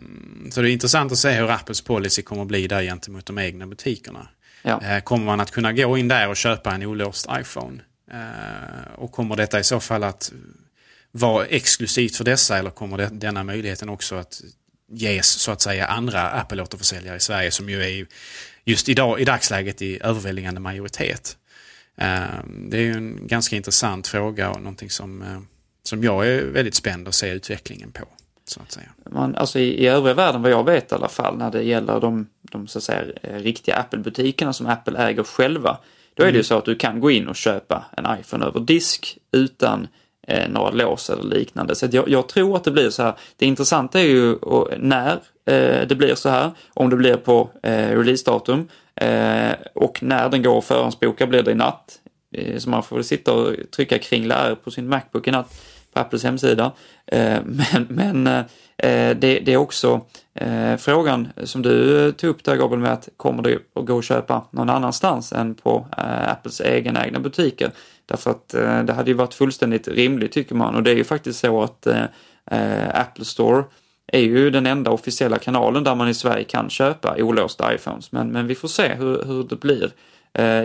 så 0.51 0.63
det 0.63 0.71
är 0.71 0.73
intressant 0.73 1.13
att 1.13 1.19
se 1.19 1.31
hur 1.31 1.51
Apples 1.51 1.81
policy 1.81 2.23
kommer 2.23 2.43
att 2.43 2.49
bli 2.49 2.67
där 2.67 2.83
gentemot 2.83 3.27
de 3.27 3.39
egna 3.39 3.67
butikerna. 3.67 4.29
Ja. 4.67 4.83
Eh, 4.83 5.01
kommer 5.01 5.25
man 5.25 5.41
att 5.41 5.51
kunna 5.51 5.73
gå 5.73 5.99
in 5.99 6.09
där 6.09 6.29
och 6.29 6.37
köpa 6.37 6.75
en 6.75 6.83
olåst 6.83 7.27
iPhone? 7.41 7.83
Eh, 8.13 8.95
och 8.95 9.13
kommer 9.13 9.37
detta 9.37 9.61
i 9.61 9.65
så 9.65 9.81
fall 9.81 10.05
att 10.05 10.33
vara 11.11 11.47
exklusivt 11.47 12.17
för 12.17 12.25
dessa 12.25 12.59
eller 12.59 12.71
kommer 12.71 12.99
det, 12.99 13.09
denna 13.13 13.45
möjligheten 13.45 13.89
också 13.89 14.15
att 14.15 14.43
ges 14.89 15.27
så 15.27 15.53
att 15.53 15.61
säga 15.61 15.87
andra 15.87 16.31
Apple-återförsäljare 16.31 17.17
i 17.17 17.21
Sverige 17.21 17.51
som 17.51 17.71
ju 17.71 17.83
är 17.83 18.07
just 18.65 18.89
idag, 18.89 19.21
i 19.21 19.25
dagsläget 19.25 19.83
i 19.83 19.99
överväldigande 20.03 20.61
majoritet. 20.61 21.37
Eh, 21.97 22.25
det 22.69 22.77
är 22.77 22.83
ju 22.83 22.93
en 22.93 23.27
ganska 23.27 23.57
intressant 23.57 24.09
fråga 24.09 24.51
och 24.51 24.61
någonting 24.61 24.91
som, 24.91 25.47
som 25.83 26.05
jag 26.05 26.27
är 26.27 26.45
väldigt 26.45 26.75
spänd 26.75 27.09
att 27.09 27.15
se 27.15 27.29
utvecklingen 27.29 27.93
på. 27.93 28.09
Så 28.47 28.61
att 28.61 28.73
säga. 28.73 28.87
Man, 29.11 29.35
alltså 29.35 29.59
i, 29.59 29.85
i 29.85 29.87
övriga 29.87 30.15
världen 30.15 30.43
vad 30.43 30.51
jag 30.51 30.65
vet 30.65 30.93
i 30.93 30.95
alla 30.95 31.09
fall 31.09 31.37
när 31.37 31.51
det 31.51 31.63
gäller 31.63 32.01
de, 32.01 32.27
de 32.43 32.67
så 32.67 32.79
att 32.79 32.85
säga, 32.85 33.05
eh, 33.23 33.35
riktiga 33.35 33.77
Apple-butikerna 33.77 34.53
som 34.53 34.67
Apple 34.67 34.99
äger 34.99 35.23
själva. 35.23 35.79
Då 36.15 36.23
är 36.23 36.27
det 36.27 36.33
ju 36.33 36.37
mm. 36.37 36.45
så 36.45 36.59
att 36.59 36.65
du 36.65 36.75
kan 36.75 37.01
gå 37.01 37.11
in 37.11 37.29
och 37.29 37.37
köpa 37.37 37.85
en 37.97 38.19
iPhone 38.21 38.47
över 38.47 38.61
disk 38.61 39.19
utan 39.33 39.89
eh, 40.27 40.49
några 40.49 40.71
lås 40.71 41.11
eller 41.11 41.25
liknande. 41.25 41.75
Så 41.75 41.89
jag, 41.91 42.09
jag, 42.09 42.29
tror 42.29 42.57
att 42.57 42.65
det 42.65 42.71
blir 42.71 42.91
så 42.91 43.03
här. 43.03 43.15
Det 43.37 43.47
intressanta 43.47 44.01
är 44.01 44.05
ju 44.05 44.37
när 44.79 45.13
eh, 45.47 45.87
det 45.89 45.97
blir 45.97 46.15
så 46.15 46.29
här, 46.29 46.51
om 46.75 46.91
det 46.91 46.97
blir 46.97 47.17
på 47.17 47.51
eh, 47.63 47.99
releasedatum 47.99 48.69
eh, 48.95 49.53
och 49.75 50.03
när 50.03 50.29
den 50.29 50.43
går 50.43 50.59
att 50.59 50.65
förhandsboka 50.65 51.27
blir 51.27 51.43
det 51.43 51.51
i 51.51 51.55
natt. 51.55 51.99
Eh, 52.33 52.59
så 52.59 52.71
man 52.71 52.83
får 52.83 53.03
sitta 53.03 53.33
och 53.33 53.55
trycka 53.77 53.99
kringla 53.99 54.57
på 54.57 54.71
sin 54.71 54.89
Macbook 54.89 55.29
i 55.29 55.31
natt 55.31 55.55
på 55.95 56.01
Apples 56.01 56.25
hemsida. 56.25 56.73
Eh, 57.07 57.39
men 57.45 57.87
men 57.89 58.27
eh, 58.27 59.17
det, 59.17 59.41
det, 59.41 59.53
är 59.53 59.57
också 59.57 60.01
eh, 60.35 60.77
frågan 60.77 61.29
som 61.45 61.63
du 61.63 62.13
tog 62.13 62.31
upp 62.31 62.45
där 62.45 62.57
Gabriel 62.57 62.83
med 62.83 62.93
att 62.93 63.09
kommer 63.17 63.43
det 63.43 63.59
att 63.75 63.87
gå 63.87 63.99
att 63.99 64.05
köpa 64.05 64.45
någon 64.51 64.71
annanstans 64.71 65.33
än 65.33 65.55
på 65.55 65.87
Apples 66.27 66.61
egenägda 66.61 67.21
butiker? 67.21 67.71
Därför 68.07 68.31
att 68.31 68.49
det 68.87 68.93
hade 68.93 69.11
ju 69.11 69.15
varit 69.15 69.35
fullständigt 69.35 69.89
rimligt 69.89 70.33
tycker 70.33 70.55
man 70.55 70.75
och 70.75 70.83
det 70.83 70.91
är 70.91 70.97
ju 70.97 71.05
faktiskt 71.05 71.41
så 71.41 71.63
att 71.63 71.87
Apple 72.93 73.25
Store 73.25 73.65
är 74.07 74.21
ju 74.21 74.51
den 74.51 74.67
enda 74.67 74.91
officiella 74.91 75.39
kanalen 75.39 75.85
där 75.85 75.95
man 75.95 76.09
i 76.09 76.15
Sverige 76.15 76.45
kan 76.45 76.71
köpa 76.71 77.17
olåsta 77.19 77.75
iPhones. 77.75 78.13
Men, 78.13 78.33
men 78.33 78.47
vi 78.47 78.55
får 78.55 78.69
se 78.69 78.95
hur, 78.95 79.25
hur 79.25 79.45
det 79.45 79.57
blir. 79.57 79.91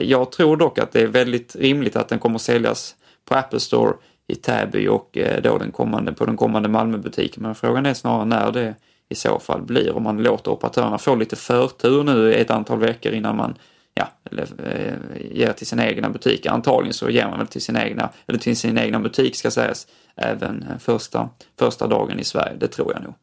Jag 0.04 0.32
tror 0.32 0.58
dock 0.58 0.80
att 0.80 0.92
det 0.92 1.02
är 1.02 1.08
väldigt 1.08 1.56
rimligt 1.56 1.96
att 1.96 2.08
den 2.08 2.20
kommer 2.20 2.40
säljas 2.40 2.96
på 3.26 3.36
Apple 3.36 3.60
Store 3.60 3.94
i 4.30 4.36
Täby 4.36 4.88
och 4.88 5.18
eh, 5.18 5.42
då 5.42 5.58
den 5.58 5.72
kommande, 5.72 6.14
på 6.14 6.26
den 6.26 6.38
kommande 6.38 6.70
Malmöbutiken. 6.70 7.44
Men 7.44 7.56
frågan 7.56 7.86
är 7.86 7.94
snarare 7.94 8.26
när 8.26 8.52
det 8.52 8.76
i 9.10 9.16
så 9.16 9.40
fall 9.40 9.62
blir. 9.62 9.92
Om 9.96 10.04
man 10.04 10.24
låter 10.24 10.52
operatörerna 10.52 10.98
få 10.98 11.16
lite 11.16 11.36
förtur 11.36 12.04
nu 12.04 12.34
ett 12.34 12.52
antal 12.52 12.80
veckor 12.80 13.14
innan 13.14 13.36
man 13.38 13.58
ja, 13.94 14.08
eller, 14.32 14.48
eh, 14.64 15.38
ger 15.38 15.54
till 15.54 15.68
sina 15.68 15.88
egna 15.88 16.10
butiker. 16.10 16.50
Antagligen 16.50 16.94
så 16.94 17.10
ger 17.10 17.28
man 17.28 17.38
väl 17.38 17.48
till 17.48 17.62
sin 17.62 17.78
egna, 17.78 18.10
eller 18.28 18.40
till 18.40 18.58
sin 18.58 18.78
egna 18.78 19.00
butik 19.00 19.36
ska 19.36 19.52
sägas, 19.52 19.88
även 20.16 20.64
eh, 20.64 20.78
första, 20.78 21.30
första 21.60 21.88
dagen 21.88 22.20
i 22.20 22.24
Sverige. 22.24 22.56
Det 22.60 22.68
tror 22.68 22.94
jag 22.94 23.04
nog. 23.04 23.14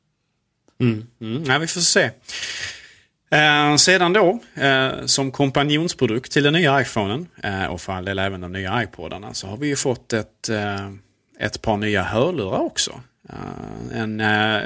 Mm, 0.81 1.07
mm, 1.21 1.45
ja, 1.45 1.59
vi 1.59 1.67
får 1.67 1.81
se. 1.81 2.11
Eh, 3.31 3.77
sedan 3.77 4.13
då, 4.13 4.41
eh, 4.55 5.07
som 5.07 5.31
kompanjonsprodukt 5.33 6.33
till 6.33 6.43
den 6.43 6.53
nya 6.53 6.81
iPhonen 6.81 7.29
eh, 7.43 7.67
och 7.67 7.81
för 7.81 7.93
all 7.93 8.05
del 8.05 8.19
även 8.19 8.41
de 8.41 8.53
nya 8.53 8.83
iPodarna 8.83 9.35
så 9.35 9.47
har 9.47 9.57
vi 9.57 9.67
ju 9.69 9.77
fått 9.77 10.13
ett, 10.13 10.49
eh, 10.49 10.91
ett 11.39 11.63
par 11.63 11.77
nya 11.77 12.03
hörlurar 12.03 12.61
också. 12.61 13.01
Eh, 13.29 14.01
en, 14.01 14.21
eh, 14.21 14.61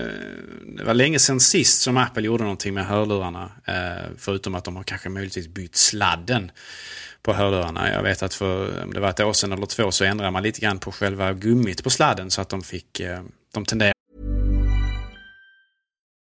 det 0.77 0.85
var 0.85 0.95
länge 0.95 1.19
sedan 1.19 1.41
sist 1.41 1.83
som 1.83 1.97
Apple 1.97 2.23
gjorde 2.23 2.43
någonting 2.43 2.75
med 2.75 2.87
hörlurarna. 2.87 3.51
Eh, 3.65 4.11
förutom 4.19 4.55
att 4.55 4.65
de 4.65 4.77
har 4.77 4.83
kanske 4.83 5.09
möjligtvis 5.09 5.49
bytt 5.49 5.77
sladden 5.77 6.51
på 7.23 7.33
hörlurarna. 7.33 7.93
Jag 7.93 8.03
vet 8.03 8.23
att 8.23 8.35
för 8.35 8.83
om 8.85 8.95
det 8.95 9.01
var 9.01 9.11
ett 9.11 9.21
år 9.21 9.33
sedan 9.33 9.53
eller 9.53 9.67
två 9.67 9.91
så 9.91 10.05
ändrade 10.05 10.31
man 10.31 10.43
lite 10.43 10.61
grann 10.61 10.79
på 10.79 10.93
själva 10.93 11.33
gummit 11.33 11.85
på 11.85 11.91
sladden 11.91 12.31
så 12.31 12.41
att 12.41 12.49
de 12.49 12.63
fick, 12.63 13.01
de 13.55 13.65
tenderar 13.65 13.93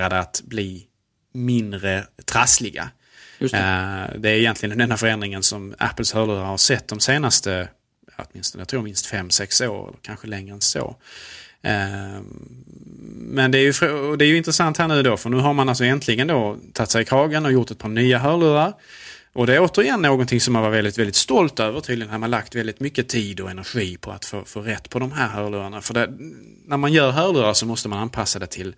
Att 0.00 0.42
bli 0.44 0.86
mindre 1.32 2.06
trassliga. 2.24 2.90
Det. 3.38 3.44
Eh, 3.44 4.20
det 4.20 4.30
är 4.30 4.34
egentligen 4.38 4.70
den 4.70 4.80
enda 4.80 4.96
förändringen 4.96 5.42
som 5.42 5.74
Apples 5.78 6.12
hörlurar 6.12 6.44
har 6.44 6.56
sett 6.56 6.88
de 6.88 7.00
senaste, 7.00 7.68
åtminstone 8.16 8.60
jag 8.60 8.68
tror 8.68 8.82
minst 8.82 9.06
fem 9.06 9.30
sex 9.30 9.60
år, 9.60 9.88
eller 9.88 9.98
kanske 10.02 10.26
längre 10.26 10.54
än 10.54 10.60
så. 10.60 10.96
Eh, 11.62 12.20
Men 13.16 13.50
det 13.50 13.58
är, 13.58 13.62
ju, 13.62 14.16
det 14.16 14.24
är 14.24 14.28
ju 14.28 14.36
intressant 14.36 14.78
här 14.78 14.88
nu 14.88 15.02
då, 15.02 15.16
för 15.16 15.30
nu 15.30 15.36
har 15.36 15.52
man 15.52 15.68
alltså 15.68 15.84
äntligen 15.84 16.26
då 16.26 16.58
tagit 16.72 16.90
sig 16.90 17.02
i 17.02 17.04
kragen 17.04 17.46
och 17.46 17.52
gjort 17.52 17.70
ett 17.70 17.78
par 17.78 17.88
nya 17.88 18.18
hörlurar. 18.18 18.72
Och 19.32 19.46
det 19.46 19.54
är 19.54 19.60
återigen 19.60 20.02
någonting 20.02 20.40
som 20.40 20.52
man 20.52 20.62
var 20.62 20.70
väldigt, 20.70 20.98
väldigt 20.98 21.16
stolt 21.16 21.60
över. 21.60 21.80
Tydligen 21.80 22.10
har 22.12 22.18
man 22.18 22.30
lagt 22.30 22.54
väldigt 22.54 22.80
mycket 22.80 23.08
tid 23.08 23.40
och 23.40 23.50
energi 23.50 23.96
på 23.96 24.10
att 24.10 24.24
få, 24.24 24.44
få 24.44 24.60
rätt 24.60 24.90
på 24.90 24.98
de 24.98 25.12
här 25.12 25.28
hörlurarna. 25.28 25.80
För 25.80 25.94
det, 25.94 26.12
när 26.66 26.76
man 26.76 26.92
gör 26.92 27.10
hörlurar 27.10 27.54
så 27.54 27.66
måste 27.66 27.88
man 27.88 27.98
anpassa 27.98 28.38
det 28.38 28.46
till 28.46 28.74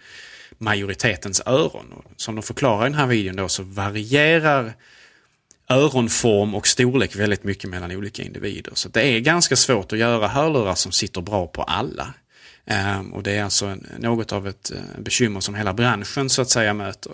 majoritetens 0.59 1.42
öron. 1.46 1.92
Och 1.92 2.04
som 2.16 2.34
de 2.34 2.42
förklarar 2.42 2.86
i 2.86 2.90
den 2.90 2.98
här 2.98 3.07
videon 3.07 3.36
då 3.36 3.48
så 3.48 3.62
varierar 3.62 4.72
öronform 5.68 6.54
och 6.54 6.66
storlek 6.66 7.16
väldigt 7.16 7.44
mycket 7.44 7.70
mellan 7.70 7.92
olika 7.92 8.22
individer. 8.22 8.72
Så 8.74 8.88
det 8.88 9.02
är 9.02 9.20
ganska 9.20 9.57
svårt 9.57 9.92
att 9.92 9.98
göra 9.98 10.28
hörlurar 10.28 10.74
som 10.74 10.92
sitter 10.92 11.20
bra 11.20 11.46
på 11.46 11.62
alla. 11.62 12.14
Ehm, 12.66 13.12
och 13.12 13.22
det 13.22 13.32
är 13.32 13.44
alltså 13.44 13.76
något 13.98 14.32
av 14.32 14.48
ett 14.48 14.70
eh, 14.70 15.00
bekymmer 15.00 15.40
som 15.40 15.54
hela 15.54 15.72
branschen 15.72 16.30
så 16.30 16.42
att 16.42 16.50
säga 16.50 16.74
möter. 16.74 17.12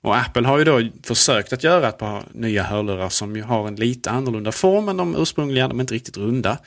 Och 0.00 0.16
Apple 0.16 0.46
har 0.46 0.58
ju 0.58 0.64
då 0.64 0.88
försökt 1.02 1.52
att 1.52 1.64
göra 1.64 1.88
ett 1.88 1.98
par 1.98 2.24
nya 2.32 2.62
hörlurar 2.62 3.08
som 3.08 3.36
ju 3.36 3.42
har 3.42 3.68
en 3.68 3.76
lite 3.76 4.10
annorlunda 4.10 4.52
form 4.52 4.88
än 4.88 4.96
de 4.96 5.16
ursprungliga, 5.16 5.68
de 5.68 5.78
är 5.78 5.82
inte 5.82 5.94
riktigt 5.94 6.16
runda. 6.16 6.58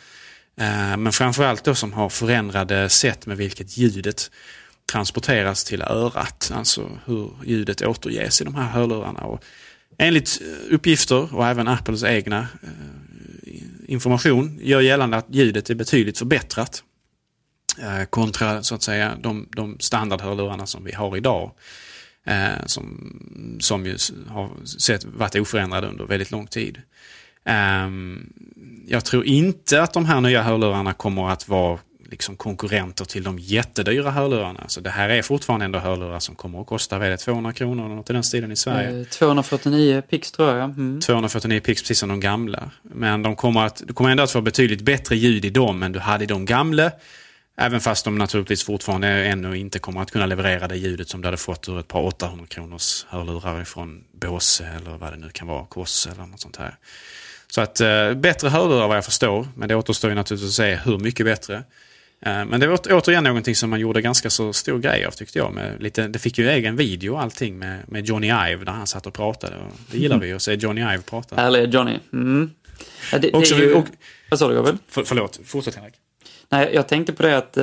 Ehm, 0.57 1.03
men 1.03 1.13
framförallt 1.13 1.63
då 1.63 1.76
som 1.76 1.93
har 1.93 2.09
förändrade 2.09 2.89
sätt 2.89 3.26
med 3.26 3.38
vilket 3.38 3.78
ljudet 3.78 4.32
transporteras 4.91 5.63
till 5.63 5.81
örat. 5.81 6.51
Alltså 6.55 6.89
hur 7.05 7.31
ljudet 7.45 7.81
återges 7.81 8.41
i 8.41 8.43
de 8.43 8.55
här 8.55 8.69
hörlurarna. 8.69 9.21
Och 9.21 9.43
enligt 9.97 10.41
eh, 10.41 10.73
uppgifter 10.73 11.35
och 11.35 11.47
även 11.47 11.67
Apples 11.67 12.03
egna 12.03 12.39
eh, 12.63 13.53
information 13.88 14.59
gör 14.61 14.81
gällande 14.81 15.17
att 15.17 15.25
ljudet 15.29 15.69
är 15.69 15.75
betydligt 15.75 16.17
förbättrat. 16.17 16.83
Eh, 17.81 18.03
kontra 18.03 18.63
så 18.63 18.75
att 18.75 18.83
säga 18.83 19.17
de, 19.23 19.47
de 19.55 19.79
standardhörlurarna 19.79 20.65
som 20.65 20.83
vi 20.83 20.93
har 20.93 21.17
idag. 21.17 21.51
Eh, 22.25 22.65
som, 22.65 23.57
som 23.59 23.85
ju 23.85 23.97
har 24.27 24.65
sett, 24.65 25.05
varit 25.05 25.35
oförändrade 25.35 25.88
under 25.88 26.05
väldigt 26.05 26.31
lång 26.31 26.47
tid. 26.47 26.81
Ehm, 27.45 28.33
jag 28.88 29.05
tror 29.05 29.25
inte 29.25 29.81
att 29.81 29.93
de 29.93 30.05
här 30.05 30.21
nya 30.21 30.43
hörlurarna 30.43 30.93
kommer 30.93 31.29
att 31.29 31.47
vara 31.47 31.79
liksom 32.12 32.36
konkurrenter 32.36 33.05
till 33.05 33.24
de 33.24 33.39
jättedyra 33.39 34.12
hörlurarna. 34.12 34.64
Så 34.68 34.82
det 34.82 34.89
här 34.89 35.10
är 35.10 35.22
fortfarande 35.22 35.66
ändå 35.66 35.80
hörlurar 35.80 36.20
som 36.20 36.36
kommer 36.36 36.62
att 36.62 36.68
kosta 36.68 36.97
vad 36.97 37.08
är 37.08 37.12
det, 37.12 37.18
200 37.18 37.53
kronor 37.53 37.86
eller 37.86 37.95
något 37.95 38.10
i 38.10 38.14
den 38.14 38.24
stilen 38.24 38.51
i 38.51 38.55
Sverige. 38.55 38.99
Eh, 38.99 39.05
249 39.05 40.01
pix 40.10 40.32
tror 40.32 40.49
jag. 40.49 40.64
Mm. 40.64 41.01
249 41.01 41.60
pix 41.60 41.82
precis 41.82 41.99
som 41.99 42.10
de 42.10 42.20
gamla. 42.20 42.72
Men 42.82 43.24
de 43.24 43.36
kommer 43.36 43.66
att, 43.66 43.82
du 43.88 43.93
kommer 43.93 44.12
ändå 44.12 44.24
att 44.24 44.32
få 44.32 44.41
betydligt 44.41 44.82
bättre 44.82 45.16
ljud 45.16 45.45
i 45.45 45.49
dem 45.49 45.84
än 45.84 45.91
du 45.91 45.99
hade 45.99 46.24
i 46.24 46.28
de 46.28 46.45
gamla. 46.45 46.91
Även 47.60 47.82
fast 47.82 48.05
de 48.05 48.18
naturligtvis 48.18 48.64
fortfarande 48.64 49.08
ännu 49.08 49.58
inte 49.58 49.80
kommer 49.80 50.01
att 50.01 50.12
kunna 50.12 50.26
leverera 50.26 50.68
det 50.68 50.76
ljudet 50.78 51.10
som 51.10 51.22
du 51.22 51.28
hade 51.28 51.38
fått 51.38 51.70
ur 51.70 51.80
ett 51.80 51.88
par 51.88 52.01
800 52.01 52.45
kronors 52.49 53.05
hörlurar 53.10 53.64
från 53.64 54.03
Bose 54.12 54.66
eller 54.66 54.97
vad 54.97 55.14
det 55.14 55.18
nu 55.18 55.30
kan 55.30 55.47
vara, 55.47 55.66
Koss 55.66 56.08
eller 56.08 56.26
något 56.26 56.39
sånt 56.39 56.58
här. 56.58 56.76
Så 57.47 57.62
att 57.62 57.82
eh, 57.82 58.14
bättre 58.14 58.49
hörlurar 58.49 58.88
vad 58.88 58.97
jag 58.97 59.05
förstår, 59.05 59.47
men 59.55 59.70
det 59.70 59.76
återstår 59.76 60.10
ju 60.10 60.16
naturligtvis 60.16 60.49
att 60.49 60.55
se 60.55 60.76
hur 60.76 60.97
mycket 60.97 61.26
bättre. 61.26 61.64
Eh, 62.22 62.45
men 62.45 62.59
det 62.59 62.68
var 62.68 62.78
åter- 62.78 62.93
återigen 62.93 63.24
någonting 63.24 63.55
som 63.55 63.70
man 63.70 63.80
gjorde 63.80 64.01
ganska 64.01 64.30
så 64.30 64.53
stor 64.53 64.80
grej 64.80 65.05
av 65.05 65.11
tyckte 65.11 65.38
jag. 65.39 65.53
Med 65.53 65.82
lite, 65.84 66.07
det 66.07 66.20
fick 66.20 66.38
ju 66.38 66.49
egen 66.49 66.76
video 66.76 67.13
och 67.13 67.22
allting 67.22 67.57
med, 67.59 67.80
med 67.88 68.05
Johnny 68.05 68.28
Ive 68.28 68.65
där 68.65 68.72
han 68.72 68.88
satt 68.88 69.05
och 69.07 69.13
pratade. 69.13 69.55
Och 69.55 69.72
det 69.91 69.97
gillar 69.97 70.18
vi 70.20 70.28
ju 70.28 70.34
att 70.36 70.41
se 70.41 70.53
Johnny 70.53 70.82
Ive 70.82 71.01
prata. 71.01 71.36
Härliga 71.36 71.65
Johnny. 71.65 71.99
Mm. 72.13 72.51
Ja, 73.11 73.18
det, 73.18 73.34
Också, 73.34 73.55
det 73.55 73.63
är 73.63 73.68
ju... 73.68 73.74
och, 73.74 73.86
Vad 74.30 74.39
sa 74.39 74.47
du 74.49 74.55
Gabriel? 74.55 74.78
för, 74.88 75.03
förlåt, 75.03 75.39
fortsätt 75.45 75.76
Henrik. 75.76 75.93
Nej, 76.49 76.72
jag 76.74 76.88
tänkte 76.88 77.13
på 77.13 77.24
det 77.24 77.38
att 77.38 77.57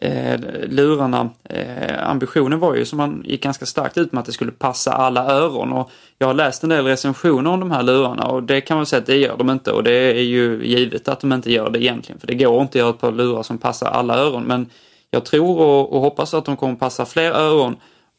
eh, 0.00 0.40
lurarna, 0.68 1.30
eh, 1.44 2.10
ambitionen 2.10 2.58
var 2.58 2.74
ju 2.74 2.84
som 2.84 2.96
man 2.96 3.22
gick 3.26 3.42
ganska 3.42 3.66
starkt 3.66 3.98
ut 3.98 4.12
med 4.12 4.20
att 4.20 4.26
det 4.26 4.32
skulle 4.32 4.52
passa 4.52 4.92
alla 4.92 5.26
öron. 5.26 5.72
Och 5.72 5.90
jag 6.18 6.26
har 6.26 6.34
läst 6.34 6.62
en 6.62 6.68
del 6.68 6.84
recensioner 6.84 7.50
om 7.50 7.60
de 7.60 7.70
här 7.70 7.82
lurarna 7.82 8.26
och 8.26 8.42
det 8.42 8.60
kan 8.60 8.76
man 8.76 8.86
säga 8.86 9.00
att 9.00 9.06
det 9.06 9.16
gör 9.16 9.36
de 9.36 9.50
inte. 9.50 9.72
Och 9.72 9.82
det 9.84 9.92
är 9.92 10.22
ju 10.22 10.66
givet 10.66 11.08
att 11.08 11.20
de 11.20 11.32
inte 11.32 11.52
gör 11.52 11.70
det 11.70 11.82
egentligen. 11.82 12.20
För 12.20 12.26
det 12.26 12.34
går 12.34 12.62
inte 12.62 12.70
att 12.70 12.74
göra 12.74 12.90
ett 12.90 13.00
par 13.00 13.12
lurar 13.12 13.42
som 13.42 13.58
passar 13.58 13.86
alla 13.86 14.18
öron. 14.18 14.44
Men 14.44 14.66
jag 15.10 15.24
tror 15.24 15.60
och, 15.60 15.92
och 15.92 16.00
hoppas 16.00 16.34
att 16.34 16.44
de 16.44 16.56
kommer 16.56 16.74
passa 16.74 17.06
fler 17.06 17.30
öron. 17.30 17.76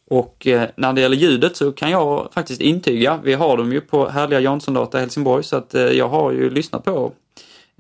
Och 0.10 0.48
eh, 0.48 0.70
när 0.76 0.94
det 0.94 1.02
gäller 1.02 1.18
ljudet 1.18 1.58
så 1.58 1.72
kan 1.72 1.92
jag 1.92 2.28
faktiskt 2.34 2.62
intyga, 2.62 3.20
vi 3.24 3.34
har 3.34 3.58
dem 3.58 3.72
ju 3.72 3.82
på 3.82 4.10
härliga 4.10 4.40
Jansson-data 4.40 5.00
Helsingborg, 5.00 5.44
så 5.44 5.56
att 5.56 5.76
eh, 5.76 5.82
jag 5.82 6.10
har 6.10 6.32
ju 6.32 6.50
lyssnat 6.50 6.84
på 6.84 7.12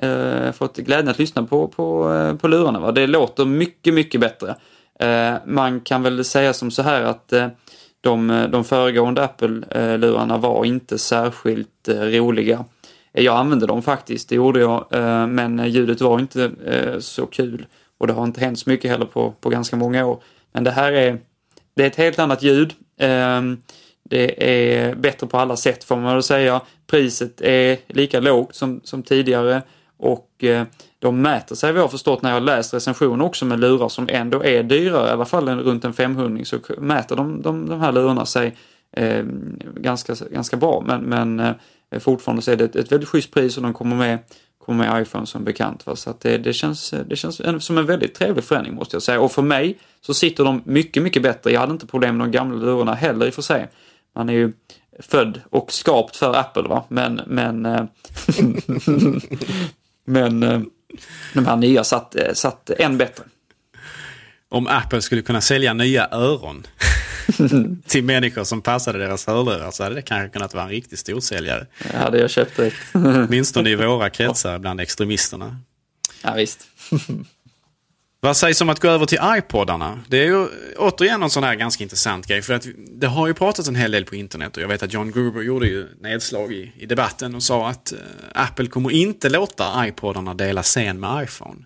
eh, 0.01 0.51
fått 0.51 0.77
glädjen 0.77 1.07
att 1.07 1.19
lyssna 1.19 1.43
på, 1.43 1.67
på, 1.67 2.13
eh, 2.13 2.35
på 2.35 2.47
lurarna. 2.47 2.79
Va? 2.79 2.91
Det 2.91 3.07
låter 3.07 3.45
mycket, 3.45 3.93
mycket 3.93 4.21
bättre. 4.21 4.55
Eh, 4.99 5.33
man 5.45 5.81
kan 5.81 6.03
väl 6.03 6.25
säga 6.25 6.53
som 6.53 6.71
så 6.71 6.81
här 6.81 7.01
att 7.01 7.33
eh, 7.33 7.47
de, 8.01 8.47
de 8.51 8.63
föregående 8.63 9.23
Apple-lurarna 9.23 10.37
var 10.37 10.65
inte 10.65 10.97
särskilt 10.97 11.87
eh, 11.87 12.01
roliga. 12.01 12.65
Eh, 13.13 13.23
jag 13.23 13.37
använde 13.37 13.65
dem 13.65 13.81
faktiskt, 13.81 14.29
det 14.29 14.35
gjorde 14.35 14.59
jag, 14.59 14.85
eh, 14.91 15.27
men 15.27 15.71
ljudet 15.71 16.01
var 16.01 16.19
inte 16.19 16.51
eh, 16.65 16.99
så 16.99 17.25
kul. 17.25 17.65
Och 17.97 18.07
det 18.07 18.13
har 18.13 18.23
inte 18.23 18.41
hänt 18.41 18.59
så 18.59 18.69
mycket 18.69 18.91
heller 18.91 19.05
på, 19.05 19.31
på 19.31 19.49
ganska 19.49 19.75
många 19.75 20.05
år. 20.05 20.23
Men 20.51 20.63
det 20.63 20.71
här 20.71 20.91
är, 20.91 21.17
det 21.75 21.83
är 21.83 21.87
ett 21.87 21.95
helt 21.95 22.19
annat 22.19 22.43
ljud. 22.43 22.73
Eh, 22.99 23.41
det 24.09 24.51
är 24.51 24.95
bättre 24.95 25.27
på 25.27 25.37
alla 25.37 25.55
sätt 25.55 25.83
får 25.83 25.95
man 25.95 26.13
väl 26.13 26.23
säga. 26.23 26.61
Priset 26.87 27.41
är 27.41 27.77
lika 27.87 28.19
lågt 28.19 28.55
som, 28.55 28.81
som 28.83 29.03
tidigare 29.03 29.61
och 29.99 30.43
eh, 30.43 30.63
de 30.99 31.21
mäter 31.21 31.55
sig 31.55 31.71
vad 31.71 31.77
jag 31.79 31.83
har 31.83 31.89
förstått 31.89 32.21
när 32.21 32.29
jag 32.29 32.35
har 32.35 32.41
läst 32.41 32.73
recensioner 32.73 33.25
också 33.25 33.45
med 33.45 33.59
lurar 33.59 33.89
som 33.89 34.07
ändå 34.11 34.43
är 34.43 34.63
dyrare, 34.63 35.07
i 35.07 35.11
alla 35.11 35.25
fall 35.25 35.49
runt 35.49 35.85
en 35.85 35.93
500 35.93 36.45
så 36.45 36.59
mäter 36.77 37.15
de, 37.15 37.41
de, 37.41 37.69
de 37.69 37.79
här 37.81 37.91
lurarna 37.91 38.25
sig 38.25 38.55
eh, 38.91 39.23
ganska, 39.75 40.15
ganska 40.31 40.57
bra. 40.57 40.83
Men, 40.87 41.01
men 41.01 41.39
eh, 41.91 41.99
fortfarande 41.99 42.41
så 42.41 42.51
är 42.51 42.55
det 42.55 42.63
ett, 42.63 42.75
ett 42.75 42.91
väldigt 42.91 43.09
schysst 43.09 43.31
pris 43.33 43.57
och 43.57 43.63
de 43.63 43.73
kommer 43.73 43.95
med, 43.95 44.19
kommer 44.65 44.87
med 44.87 45.01
iPhone 45.01 45.25
som 45.25 45.43
bekant. 45.43 45.85
Va? 45.85 45.95
Så 45.95 46.09
att 46.09 46.19
det, 46.21 46.37
det, 46.37 46.53
känns, 46.53 46.93
det 47.09 47.15
känns 47.15 47.39
en- 47.39 47.61
som 47.61 47.77
en 47.77 47.85
väldigt 47.85 48.15
trevlig 48.15 48.43
förändring 48.43 48.75
måste 48.75 48.95
jag 48.95 49.03
säga. 49.03 49.21
Och 49.21 49.31
för 49.31 49.41
mig 49.41 49.77
så 50.01 50.13
sitter 50.13 50.43
de 50.43 50.61
mycket, 50.65 51.03
mycket 51.03 51.23
bättre. 51.23 51.51
Jag 51.51 51.59
hade 51.59 51.73
inte 51.73 51.87
problem 51.87 52.17
med 52.17 52.27
de 52.27 52.31
gamla 52.31 52.57
lurarna 52.57 52.93
heller 52.93 53.25
i 53.25 53.29
och 53.29 53.33
för 53.33 53.41
sig. 53.41 53.69
Man 54.15 54.29
är 54.29 54.33
ju 54.33 54.53
född 54.99 55.41
och 55.49 55.71
skapt 55.71 56.15
för 56.15 56.35
Apple 56.35 56.63
va, 56.63 56.83
men, 56.87 57.21
men, 57.27 57.65
eh, 57.65 57.83
men 60.09 60.43
eh, 60.43 60.61
de 61.33 61.45
här 61.45 61.55
nya 61.55 61.83
satt, 61.83 62.15
eh, 62.15 62.33
satt 62.33 62.69
än 62.69 62.97
bättre. 62.97 63.23
Om 64.49 64.67
Apple 64.67 65.01
skulle 65.01 65.21
kunna 65.21 65.41
sälja 65.41 65.73
nya 65.73 66.07
öron 66.11 66.67
till 67.87 68.03
människor 68.03 68.43
som 68.43 68.61
passade 68.61 68.99
deras 68.99 69.27
hörlurar 69.27 69.71
så 69.71 69.83
hade 69.83 69.95
det 69.95 70.01
kanske 70.01 70.29
kunnat 70.29 70.53
vara 70.53 70.63
en 70.63 70.69
riktig 70.69 70.99
storsäljare. 70.99 71.67
Det 71.91 71.97
hade 71.97 72.19
jag 72.19 72.29
köpt 72.29 72.57
direkt. 72.57 72.77
Åtminstone 72.93 73.69
i 73.69 73.75
våra 73.75 74.09
kretsar 74.09 74.59
bland 74.59 74.81
extremisterna. 74.81 75.57
Ja, 76.23 76.33
visst. 76.33 76.67
Vad 78.21 78.37
sägs 78.37 78.61
om 78.61 78.69
att 78.69 78.79
gå 78.79 78.87
över 78.87 79.05
till 79.05 79.19
iPodarna? 79.23 79.99
Det 80.07 80.17
är 80.17 80.25
ju 80.25 80.47
återigen 80.77 81.23
en 81.23 81.29
sån 81.29 81.43
här 81.43 81.55
ganska 81.55 81.83
intressant 81.83 82.27
grej. 82.27 82.41
För 82.41 82.53
att 82.53 82.67
det 82.87 83.07
har 83.07 83.27
ju 83.27 83.33
pratats 83.33 83.67
en 83.67 83.75
hel 83.75 83.91
del 83.91 84.05
på 84.05 84.15
internet 84.15 84.57
och 84.57 84.63
jag 84.63 84.67
vet 84.67 84.83
att 84.83 84.93
John 84.93 85.11
Gruber 85.11 85.41
gjorde 85.41 85.67
ju 85.67 85.87
nedslag 85.99 86.53
i, 86.53 86.71
i 86.77 86.85
debatten 86.85 87.35
och 87.35 87.43
sa 87.43 87.69
att 87.69 87.91
eh, 87.91 87.97
Apple 88.35 88.67
kommer 88.67 88.91
inte 88.91 89.29
låta 89.29 89.87
iPodarna 89.87 90.33
dela 90.33 90.63
scen 90.63 90.99
med 90.99 91.23
iPhone. 91.23 91.65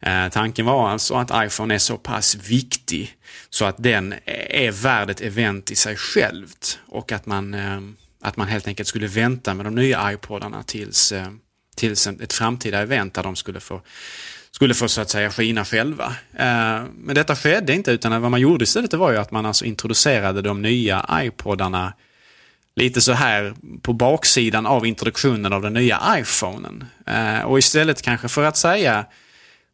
Eh, 0.00 0.28
tanken 0.28 0.66
var 0.66 0.88
alltså 0.88 1.14
att 1.14 1.46
iPhone 1.46 1.74
är 1.74 1.78
så 1.78 1.96
pass 1.96 2.34
viktig 2.34 3.16
så 3.50 3.64
att 3.64 3.76
den 3.78 4.14
är 4.48 4.70
värd 4.70 5.10
ett 5.10 5.20
event 5.20 5.70
i 5.70 5.76
sig 5.76 5.96
självt. 5.96 6.78
Och 6.86 7.12
att 7.12 7.26
man, 7.26 7.54
eh, 7.54 7.80
att 8.20 8.36
man 8.36 8.48
helt 8.48 8.68
enkelt 8.68 8.88
skulle 8.88 9.06
vänta 9.06 9.54
med 9.54 9.66
de 9.66 9.74
nya 9.74 10.12
iPodarna 10.12 10.62
tills, 10.62 11.12
eh, 11.12 11.26
tills 11.76 12.06
ett 12.06 12.32
framtida 12.32 12.78
event 12.78 13.14
där 13.14 13.22
de 13.22 13.36
skulle 13.36 13.60
få 13.60 13.82
skulle 14.62 14.74
få 14.74 14.88
så 14.88 15.00
att 15.00 15.10
säga 15.10 15.30
skina 15.30 15.64
själva. 15.64 16.16
Eh, 16.34 16.82
men 16.94 17.14
detta 17.14 17.36
skedde 17.36 17.74
inte 17.74 17.90
utan 17.90 18.22
vad 18.22 18.30
man 18.30 18.40
gjorde 18.40 18.62
istället 18.62 18.94
var 18.94 19.10
ju 19.10 19.18
att 19.18 19.30
man 19.30 19.46
alltså 19.46 19.64
introducerade 19.64 20.42
de 20.42 20.62
nya 20.62 21.06
iPodarna 21.12 21.92
lite 22.76 23.00
så 23.00 23.12
här 23.12 23.54
på 23.82 23.92
baksidan 23.92 24.66
av 24.66 24.86
introduktionen 24.86 25.52
av 25.52 25.62
den 25.62 25.72
nya 25.72 26.00
iPhonen. 26.18 26.84
Eh, 27.06 27.40
och 27.40 27.58
istället 27.58 28.02
kanske 28.02 28.28
för 28.28 28.44
att 28.44 28.56
säga 28.56 29.04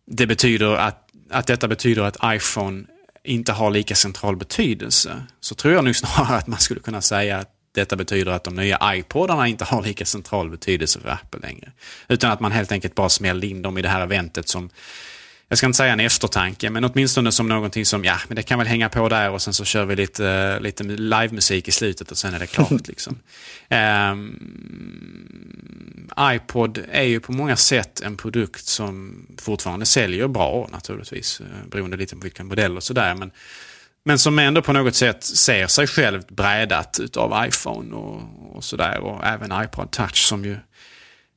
det 0.07 0.27
betyder 0.27 0.77
att, 0.77 1.09
att 1.31 1.47
detta 1.47 1.69
betyder 1.69 2.03
att 2.03 2.17
iPhone 2.25 2.85
inte 3.25 3.53
har 3.53 3.71
lika 3.71 3.95
central 3.95 4.37
betydelse 4.37 5.23
så 5.41 5.55
tror 5.55 5.75
jag 5.75 5.85
nog 5.85 5.97
snarare 5.97 6.37
att 6.37 6.47
man 6.47 6.59
skulle 6.59 6.81
kunna 6.81 7.01
säga 7.01 7.39
att 7.39 7.51
detta 7.79 7.97
betyder 7.97 8.33
att 8.33 8.45
de 8.45 8.55
nya 8.55 8.79
iPodarna 8.95 9.49
inte 9.49 9.65
har 9.65 9.83
lika 9.83 10.05
central 10.05 10.51
betydelse 10.51 11.01
för 11.01 11.09
Apple 11.09 11.41
längre. 11.41 11.73
Utan 12.09 12.31
att 12.31 12.41
man 12.41 12.53
helt 12.53 12.73
enkelt 12.73 12.95
bara 12.95 13.09
smällde 13.09 13.47
in 13.47 13.63
dem 13.63 13.79
i 13.79 13.83
det 13.83 13.89
här 13.89 14.01
eventet 14.01 14.49
som 14.49 14.71
jag 15.49 15.59
ska 15.59 15.67
inte 15.67 15.77
säga 15.77 15.93
en 15.93 16.01
eftertanke, 16.01 16.71
men 16.71 16.85
åtminstone 16.85 17.33
som 17.33 17.49
någonting 17.49 17.87
som, 17.87 18.05
ja, 18.05 18.17
men 18.29 18.37
det 18.37 18.43
kan 18.43 18.59
väl 18.59 18.69
hänga 18.69 18.89
på 18.89 19.09
där 19.09 19.31
och 19.31 19.43
sen 19.43 19.55
så 19.55 19.65
kör 19.65 19.85
vi 19.85 19.97
lite, 19.97 20.61
lite 20.61 20.85
livemusik 20.85 21.69
i 21.69 21.73
slutet 21.73 22.11
och 22.11 22.19
sen 22.19 22.35
är 22.35 22.39
det 22.39 22.47
klart. 22.47 22.71
liksom. 22.89 23.19
Um, 24.11 24.39
iPod 26.21 26.85
är 26.93 27.03
ju 27.03 27.21
på 27.21 27.33
många 27.33 27.57
sätt 27.57 28.01
en 28.01 28.17
produkt 28.17 28.67
som 28.67 29.27
fortfarande 29.39 29.87
säljer 29.87 30.29
bra 30.29 30.69
naturligtvis, 30.73 31.41
eh, 31.41 31.47
beroende 31.71 31.97
lite 31.97 32.15
på 32.15 32.23
vilken 32.23 32.47
modell 32.47 32.77
och 32.77 32.83
sådär. 32.83 33.15
Men, 33.15 33.31
men 34.09 34.19
som 34.19 34.39
ändå 34.39 34.63
på 34.63 34.73
något 34.73 34.95
sätt 34.95 35.25
ser 35.25 35.67
sig 35.67 35.87
självt 35.87 36.31
brädat 36.31 37.01
utav 37.01 37.47
iPhone 37.47 37.97
och, 37.97 38.23
och 38.57 38.65
sådär. 38.65 38.99
Och 38.99 39.27
även 39.27 39.65
iPod 39.65 39.91
Touch 39.91 40.17
som 40.17 40.45
ju, 40.45 40.57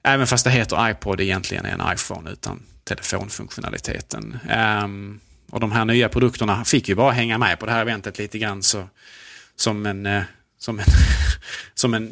även 0.04 0.28
fast 0.28 0.44
det 0.44 0.52
heter 0.52 0.90
iPod 0.90 1.22
egentligen 1.22 1.66
är 1.66 1.74
en 1.74 1.94
iPhone 1.94 2.32
utan 2.32 2.64
telefonfunktionaliteten. 2.84 4.40
Um, 4.84 5.20
och 5.50 5.60
de 5.60 5.72
här 5.72 5.86
nya 5.86 6.10
produkterna 6.10 6.66
fick 6.66 6.90
ju 6.90 6.96
bara 6.96 7.12
hänga 7.12 7.38
med 7.38 7.60
på 7.60 7.66
det 7.66 7.72
här 7.72 7.82
eventet 7.82 8.18
lite 8.18 8.40
grann 8.40 8.64
så, 8.64 8.88
som, 9.56 9.86
en, 9.86 10.06
eh, 10.06 10.24
som, 10.60 10.80
en, 10.80 10.86
som, 11.74 11.94
en, 11.94 12.12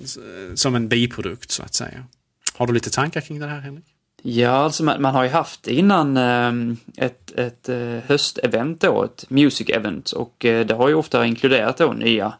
som 0.55 0.75
en 0.75 0.87
biprodukt 0.87 1.51
så 1.51 1.63
att 1.63 1.73
säga. 1.73 2.05
Har 2.53 2.67
du 2.67 2.73
lite 2.73 2.89
tankar 2.89 3.21
kring 3.21 3.39
det 3.39 3.47
här 3.47 3.59
Henrik? 3.59 3.85
Ja, 4.21 4.49
alltså 4.49 4.83
man, 4.83 5.01
man 5.01 5.15
har 5.15 5.23
ju 5.23 5.29
haft 5.29 5.67
innan 5.67 6.17
eh, 6.17 6.75
ett, 7.05 7.31
ett 7.31 7.69
eh, 7.69 7.97
höstevent 8.07 8.81
då, 8.81 9.03
ett 9.03 9.25
music 9.29 9.69
event 9.69 10.11
och 10.11 10.45
eh, 10.45 10.65
det 10.65 10.73
har 10.73 10.89
ju 10.89 10.95
ofta 10.95 11.25
inkluderat 11.25 11.77
då 11.77 11.93
nya 11.93 12.33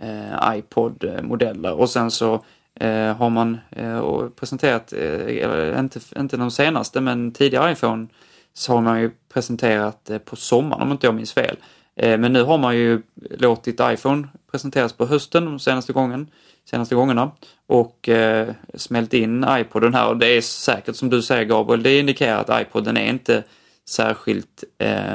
eh, 0.00 0.56
iPod-modeller. 0.58 1.72
Och 1.72 1.90
sen 1.90 2.10
så 2.10 2.44
eh, 2.80 3.16
har 3.16 3.30
man 3.30 3.58
eh, 3.70 4.28
presenterat, 4.28 4.92
eh, 4.92 5.78
inte, 5.78 6.00
inte 6.16 6.36
de 6.36 6.50
senaste, 6.50 7.00
men 7.00 7.32
tidigare 7.32 7.72
iPhone 7.72 8.06
så 8.54 8.72
har 8.72 8.80
man 8.80 9.00
ju 9.00 9.10
presenterat 9.32 10.10
eh, 10.10 10.18
på 10.18 10.36
sommaren 10.36 10.82
om 10.82 10.92
inte 10.92 11.06
jag 11.06 11.14
minns 11.14 11.32
fel. 11.32 11.56
Eh, 11.96 12.18
men 12.18 12.32
nu 12.32 12.42
har 12.42 12.58
man 12.58 12.76
ju 12.76 13.02
låtit 13.30 13.80
iPhone 13.82 14.28
presenteras 14.50 14.92
på 14.92 15.06
hösten 15.06 15.44
de 15.44 15.58
senaste, 15.58 15.92
gången, 15.92 16.30
senaste 16.70 16.94
gångerna 16.94 17.30
och 17.66 18.08
eh, 18.08 18.48
smält 18.74 19.14
in 19.14 19.46
iPoden 19.48 19.94
här 19.94 20.08
och 20.08 20.16
det 20.16 20.26
är 20.26 20.40
säkert 20.40 20.96
som 20.96 21.10
du 21.10 21.22
säger 21.22 21.44
Gabriel, 21.44 21.82
det 21.82 21.98
indikerar 21.98 22.40
att 22.40 22.62
iPoden 22.62 22.96
är 22.96 23.10
inte 23.10 23.42
särskilt 23.88 24.64
eh, 24.78 25.14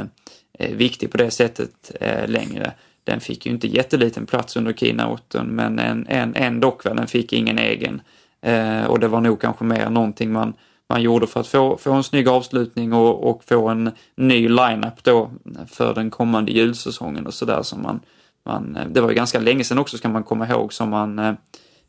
eh, 0.60 0.76
viktig 0.76 1.12
på 1.12 1.18
det 1.18 1.32
sättet 1.32 1.92
eh, 2.02 2.28
längre. 2.28 2.72
Den 3.04 3.20
fick 3.20 3.46
ju 3.46 3.52
inte 3.52 3.68
jätteliten 3.68 4.26
plats 4.26 4.56
under 4.56 4.74
keynoten 4.74 5.48
men 5.48 5.80
en, 5.80 6.08
en, 6.08 6.36
en 6.36 6.60
dock 6.60 6.86
väl, 6.86 6.96
den 6.96 7.08
fick 7.08 7.34
ingen 7.34 7.60
egen. 7.60 8.02
Eh, 8.42 8.86
och 8.86 9.00
det 9.00 9.08
var 9.08 9.22
nog 9.22 9.42
kanske 9.42 9.64
mer 9.64 9.90
någonting 9.90 10.32
man, 10.32 10.54
man 10.90 11.02
gjorde 11.02 11.28
för 11.28 11.40
att 11.40 11.48
få, 11.48 11.78
få 11.78 11.94
en 11.94 12.04
snygg 12.04 12.28
avslutning 12.28 12.94
och, 12.94 13.30
och 13.30 13.44
få 13.44 13.68
en 13.68 13.92
ny 14.16 14.50
line-up 14.50 15.04
då 15.04 15.32
för 15.68 15.94
den 15.94 16.10
kommande 16.10 16.52
julsäsongen 16.52 17.28
och 17.28 17.34
sådär 17.34 17.64
som 17.64 17.82
man, 17.82 18.00
man, 18.44 18.76
eh, 18.76 18.88
det 18.88 19.02
var 19.02 19.10
ju 19.10 19.16
ganska 19.16 19.40
länge 19.40 19.64
sedan 19.64 19.78
också 19.78 19.98
ska 19.98 20.10
man 20.10 20.24
komma 20.24 20.48
ihåg 20.48 20.74
som 20.74 20.90
man 20.90 21.20
eh, 21.20 21.34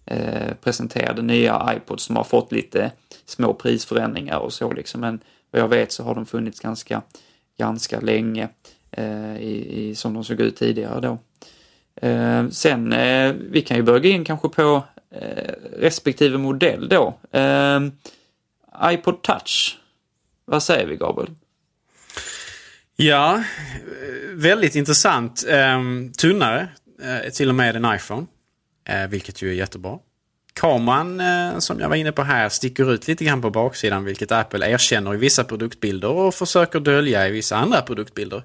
eh, 0.07 0.55
presenterade 0.55 1.23
nya 1.23 1.75
iPods 1.77 2.05
som 2.05 2.17
har 2.17 2.25
fått 2.25 2.53
lite 2.53 2.93
små 3.25 3.55
prisförändringar 3.55 4.39
och 4.39 4.53
så 4.53 4.73
liksom. 4.73 5.01
Men 5.01 5.21
vad 5.51 5.63
jag 5.63 5.69
vet 5.69 5.93
så 5.93 6.05
har 6.05 6.15
de 6.15 6.27
funnits 6.27 6.61
ganska, 6.61 7.03
ganska 7.59 8.01
länge. 8.01 8.49
Eh, 8.97 9.37
i, 9.37 9.89
i, 9.89 9.95
som 9.95 10.15
de 10.15 10.25
såg 10.25 10.41
ut 10.41 10.57
tidigare 10.57 11.01
då. 11.01 11.19
Eh, 12.09 12.49
sen, 12.49 12.93
eh, 12.93 13.35
vi 13.51 13.63
kan 13.63 13.77
ju 13.77 13.83
börja 13.83 13.99
gå 13.99 14.09
in 14.09 14.25
kanske 14.25 14.49
på 14.49 14.83
eh, 15.11 15.53
respektive 15.79 16.39
modell 16.39 16.89
då. 16.89 17.15
iPod 18.85 19.23
Touch. 19.23 19.79
Vad 20.45 20.63
säger 20.63 20.87
vi 20.87 20.97
Gabriel? 20.97 21.31
Ja, 22.97 23.43
väldigt 24.33 24.75
intressant. 24.75 25.45
Ehm, 25.49 26.13
tunnare, 26.13 26.69
eh, 27.03 27.31
till 27.31 27.49
och 27.49 27.55
med 27.55 27.77
en 27.77 27.95
iPhone. 27.95 28.27
Eh, 28.89 29.09
vilket 29.09 29.43
ju 29.43 29.49
är 29.51 29.55
jättebra. 29.55 29.99
Kameran 30.55 31.21
eh, 31.21 31.59
som 31.59 31.81
jag 31.81 31.89
var 31.89 31.97
inne 31.97 32.13
på 32.13 32.23
här 32.23 32.49
sticker 32.49 32.93
ut 32.93 33.09
lite 33.09 33.25
grann 33.25 33.43
på 33.43 33.51
baksidan 33.51 34.05
vilket 34.05 34.33
Apple 34.33 34.71
erkänner 34.71 35.15
i 35.15 35.17
vissa 35.17 35.45
produktbilder 35.45 36.09
och 36.09 36.35
försöker 36.35 36.81
dölja 36.81 37.29
i 37.29 37.31
vissa 37.31 37.57
andra 37.57 37.83
produktbilder. 37.83 38.43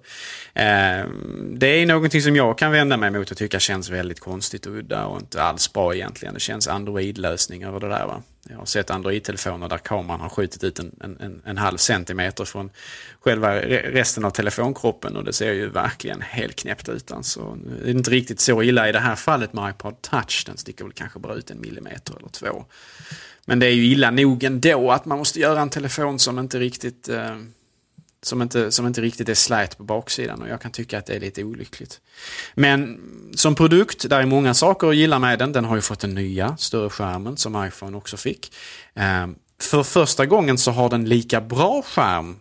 Ehm, 0.53 1.59
det 1.59 1.67
är 1.67 1.85
någonting 1.85 2.21
som 2.21 2.35
jag 2.35 2.57
kan 2.57 2.71
vända 2.71 2.97
mig 2.97 3.11
mot 3.11 3.31
och 3.31 3.37
tycka 3.37 3.59
känns 3.59 3.89
väldigt 3.89 4.19
konstigt 4.19 4.65
och 4.65 4.73
udda 4.73 5.05
och 5.05 5.19
inte 5.19 5.43
alls 5.43 5.73
bra 5.73 5.95
egentligen. 5.95 6.33
Det 6.33 6.39
känns 6.39 6.67
Android-lösning 6.67 7.63
över 7.63 7.79
det 7.79 7.89
där. 7.89 8.05
Va? 8.05 8.23
Jag 8.49 8.57
har 8.57 8.65
sett 8.65 8.89
Android-telefoner 8.89 9.69
där 9.69 9.77
kameran 9.77 10.19
har 10.19 10.29
skjutit 10.29 10.63
ut 10.63 10.79
en, 10.79 10.91
en, 11.01 11.41
en 11.45 11.57
halv 11.57 11.77
centimeter 11.77 12.45
från 12.45 12.69
själva 13.19 13.55
resten 13.61 14.25
av 14.25 14.31
telefonkroppen 14.31 15.15
och 15.15 15.23
det 15.23 15.33
ser 15.33 15.53
ju 15.53 15.69
verkligen 15.69 16.21
helt 16.21 16.55
knäppt 16.55 16.89
ut. 16.89 17.11
Alltså, 17.11 17.57
det 17.83 17.89
är 17.89 17.91
inte 17.91 18.11
riktigt 18.11 18.39
så 18.39 18.63
illa 18.63 18.89
i 18.89 18.91
det 18.91 18.99
här 18.99 19.15
fallet 19.15 19.53
med 19.53 19.69
iPod 19.69 20.01
Touch. 20.01 20.43
Den 20.45 20.57
sticker 20.57 20.83
väl 20.83 20.93
kanske 20.93 21.19
bara 21.19 21.33
ut 21.33 21.51
en 21.51 21.61
millimeter 21.61 22.17
eller 22.17 22.29
två. 22.29 22.65
Men 23.45 23.59
det 23.59 23.65
är 23.65 23.71
ju 23.71 23.85
illa 23.85 24.11
nog 24.11 24.43
ändå 24.43 24.91
att 24.91 25.05
man 25.05 25.17
måste 25.17 25.39
göra 25.39 25.61
en 25.61 25.69
telefon 25.69 26.19
som 26.19 26.39
inte 26.39 26.59
riktigt 26.59 27.09
eh, 27.09 27.35
som 28.21 28.41
inte, 28.41 28.71
som 28.71 28.87
inte 28.87 29.01
riktigt 29.01 29.29
är 29.29 29.33
slät 29.33 29.77
på 29.77 29.83
baksidan 29.83 30.41
och 30.41 30.49
jag 30.49 30.61
kan 30.61 30.71
tycka 30.71 30.97
att 30.97 31.05
det 31.05 31.15
är 31.15 31.19
lite 31.19 31.43
olyckligt. 31.43 32.01
Men 32.55 32.99
som 33.35 33.55
produkt, 33.55 34.09
där 34.09 34.21
är 34.21 34.25
många 34.25 34.53
saker 34.53 34.87
att 34.87 34.95
gilla 34.95 35.19
med 35.19 35.39
den. 35.39 35.51
Den 35.51 35.65
har 35.65 35.75
ju 35.75 35.81
fått 35.81 35.99
den 35.99 36.15
nya 36.15 36.57
större 36.57 36.89
skärmen 36.89 37.37
som 37.37 37.65
iPhone 37.65 37.97
också 37.97 38.17
fick. 38.17 38.53
Ehm, 38.95 39.35
för 39.61 39.83
första 39.83 40.25
gången 40.25 40.57
så 40.57 40.71
har 40.71 40.89
den 40.89 41.05
lika 41.05 41.41
bra 41.41 41.81
skärm 41.81 42.39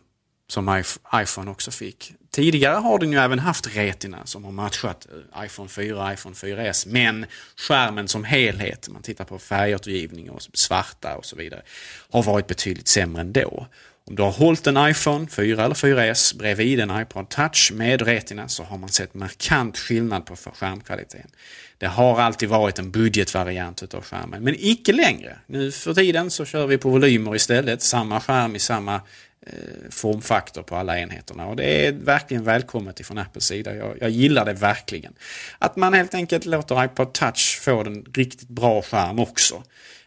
som 0.48 0.82
iPhone 1.14 1.50
också 1.50 1.70
fick. 1.70 2.12
Tidigare 2.30 2.74
har 2.74 2.98
den 2.98 3.12
ju 3.12 3.18
även 3.18 3.38
haft 3.38 3.76
Retina 3.76 4.26
som 4.26 4.44
har 4.44 4.52
matchat 4.52 5.06
eh, 5.36 5.44
iPhone 5.44 5.68
4 5.68 6.04
och 6.04 6.12
iPhone 6.12 6.34
4S. 6.34 6.88
Men 6.88 7.26
skärmen 7.56 8.08
som 8.08 8.24
helhet, 8.24 8.88
man 8.88 9.02
tittar 9.02 9.24
på 9.24 9.38
färgåtergivning 9.38 10.30
och 10.30 10.42
svarta 10.52 11.16
och 11.16 11.24
så 11.24 11.36
vidare, 11.36 11.62
har 12.10 12.22
varit 12.22 12.46
betydligt 12.46 12.88
sämre 12.88 13.20
ändå. 13.20 13.66
Om 14.10 14.16
du 14.16 14.22
har 14.22 14.30
hållit 14.30 14.66
en 14.66 14.88
iPhone 14.90 15.26
4 15.26 15.64
eller 15.64 15.74
4S 15.74 16.36
bredvid 16.36 16.80
en 16.80 17.00
iPod 17.00 17.28
Touch 17.28 17.72
med 17.74 18.02
Retina 18.02 18.48
så 18.48 18.62
har 18.62 18.78
man 18.78 18.88
sett 18.88 19.14
markant 19.14 19.78
skillnad 19.78 20.26
på 20.26 20.36
skärmkvaliteten. 20.36 21.30
Det 21.78 21.86
har 21.86 22.20
alltid 22.20 22.48
varit 22.48 22.78
en 22.78 22.90
budgetvariant 22.90 23.82
utav 23.82 24.04
skärmen, 24.04 24.42
men 24.42 24.54
icke 24.58 24.92
längre. 24.92 25.38
Nu 25.46 25.72
för 25.72 25.94
tiden 25.94 26.30
så 26.30 26.44
kör 26.44 26.66
vi 26.66 26.78
på 26.78 26.88
volymer 26.90 27.36
istället, 27.36 27.82
samma 27.82 28.20
skärm 28.20 28.56
i 28.56 28.58
samma 28.58 28.94
eh, 28.94 29.52
formfaktor 29.90 30.62
på 30.62 30.76
alla 30.76 30.98
enheterna 30.98 31.46
och 31.46 31.56
det 31.56 31.86
är 31.86 31.92
verkligen 31.92 32.44
välkommet 32.44 33.00
ifrån 33.00 33.18
Apples 33.18 33.44
sida. 33.44 33.74
Jag, 33.74 33.96
jag 34.00 34.10
gillar 34.10 34.44
det 34.44 34.52
verkligen. 34.52 35.14
Att 35.58 35.76
man 35.76 35.94
helt 35.94 36.14
enkelt 36.14 36.44
låter 36.44 36.84
iPod 36.84 37.12
Touch 37.12 37.60
få 37.62 37.80
en 37.80 38.04
riktigt 38.14 38.48
bra 38.48 38.82
skärm 38.82 39.18
också. 39.18 39.62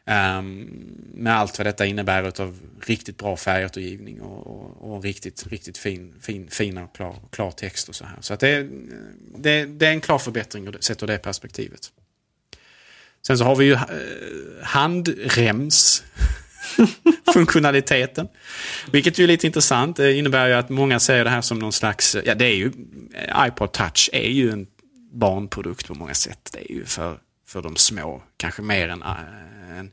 Um, 0.09 0.67
med 1.13 1.37
allt 1.37 1.57
vad 1.57 1.67
detta 1.67 1.85
innebär 1.85 2.41
av 2.41 2.59
riktigt 2.85 3.17
bra 3.17 3.37
färgåtergivning 3.37 4.21
och, 4.21 4.47
och, 4.47 4.95
och, 4.95 5.03
riktigt, 5.03 5.47
riktigt 5.47 5.77
fin, 5.77 6.13
fin, 6.21 6.49
fina 6.51 6.83
och 6.83 6.95
klar, 6.95 7.15
klar 7.31 7.51
text 7.51 7.89
och 7.89 7.95
så 7.95 8.05
här. 8.05 8.17
Så 8.21 8.33
att 8.33 8.39
det, 8.39 8.67
det, 9.37 9.65
det 9.65 9.87
är 9.87 9.91
en 9.91 10.01
klar 10.01 10.19
förbättring 10.19 10.73
sett 10.79 11.03
ur 11.03 11.07
det 11.07 11.17
perspektivet. 11.17 11.91
Sen 13.27 13.37
så 13.37 13.43
har 13.43 13.55
vi 13.55 13.65
ju 13.65 13.73
eh, 13.73 13.79
handrems 14.63 16.03
funktionaliteten. 17.33 18.27
Vilket 18.91 19.19
ju 19.19 19.23
är 19.23 19.27
lite 19.27 19.47
intressant. 19.47 19.97
Det 19.97 20.13
innebär 20.13 20.47
ju 20.47 20.53
att 20.53 20.69
många 20.69 20.99
ser 20.99 21.23
det 21.23 21.29
här 21.29 21.41
som 21.41 21.59
någon 21.59 21.73
slags, 21.73 22.15
ja 22.25 22.35
det 22.35 22.45
är 22.45 22.55
ju, 22.55 22.71
eh, 23.13 23.47
iPod 23.47 23.71
touch 23.71 24.09
är 24.13 24.29
ju 24.29 24.51
en 24.51 24.67
barnprodukt 25.11 25.87
på 25.87 25.93
många 25.93 26.13
sätt. 26.13 26.49
Det 26.53 26.71
är 26.71 26.75
ju 26.75 26.85
för, 26.85 27.17
för 27.47 27.61
de 27.61 27.75
små, 27.75 28.21
kanske 28.37 28.61
mer 28.61 28.89
än 28.89 29.01
eh, 29.01 29.15
än, 29.69 29.91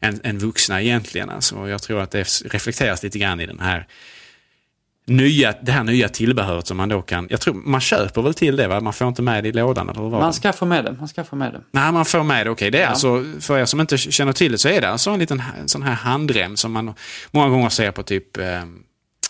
än, 0.00 0.20
än 0.24 0.38
vuxna 0.38 0.82
egentligen. 0.82 1.30
Alltså, 1.30 1.68
jag 1.68 1.82
tror 1.82 2.00
att 2.00 2.10
det 2.10 2.22
reflekteras 2.44 3.02
lite 3.02 3.18
grann 3.18 3.40
i 3.40 3.46
den 3.46 3.60
här 3.60 3.86
nya, 5.10 5.54
det 5.62 5.72
här 5.72 5.84
nya 5.84 6.08
tillbehöret 6.08 6.66
som 6.66 6.76
man 6.76 6.88
då 6.88 7.02
kan, 7.02 7.26
jag 7.30 7.40
tror 7.40 7.54
man 7.54 7.80
köper 7.80 8.22
väl 8.22 8.34
till 8.34 8.56
det 8.56 8.68
va? 8.68 8.80
Man 8.80 8.92
får 8.92 9.08
inte 9.08 9.22
med 9.22 9.44
det 9.44 9.48
i 9.48 9.52
lådan 9.52 9.88
eller 9.88 10.00
vad? 10.00 10.20
Man 10.20 10.32
ska 10.32 10.52
få 10.52 10.66
med 10.66 10.84
det, 10.84 10.92
man 10.92 11.08
ska 11.08 11.24
få 11.24 11.36
med 11.36 11.52
det. 11.52 11.60
Nej, 11.70 11.92
man 11.92 12.04
får 12.04 12.22
med 12.22 12.46
det, 12.46 12.50
okej. 12.50 12.68
Okay. 12.68 12.70
Det 12.70 12.78
är 12.78 12.82
ja. 12.82 12.88
alltså, 12.88 13.24
för 13.40 13.58
er 13.58 13.64
som 13.64 13.80
inte 13.80 13.98
känner 13.98 14.32
till 14.32 14.52
det 14.52 14.58
så 14.58 14.68
är 14.68 14.80
det 14.80 14.88
alltså 14.88 15.10
en 15.10 15.18
liten 15.18 15.42
en 15.60 15.68
sån 15.68 15.82
här 15.82 15.94
handrem 15.94 16.56
som 16.56 16.72
man 16.72 16.94
många 17.30 17.48
gånger 17.48 17.68
ser 17.68 17.90
på 17.90 18.02
typ 18.02 18.38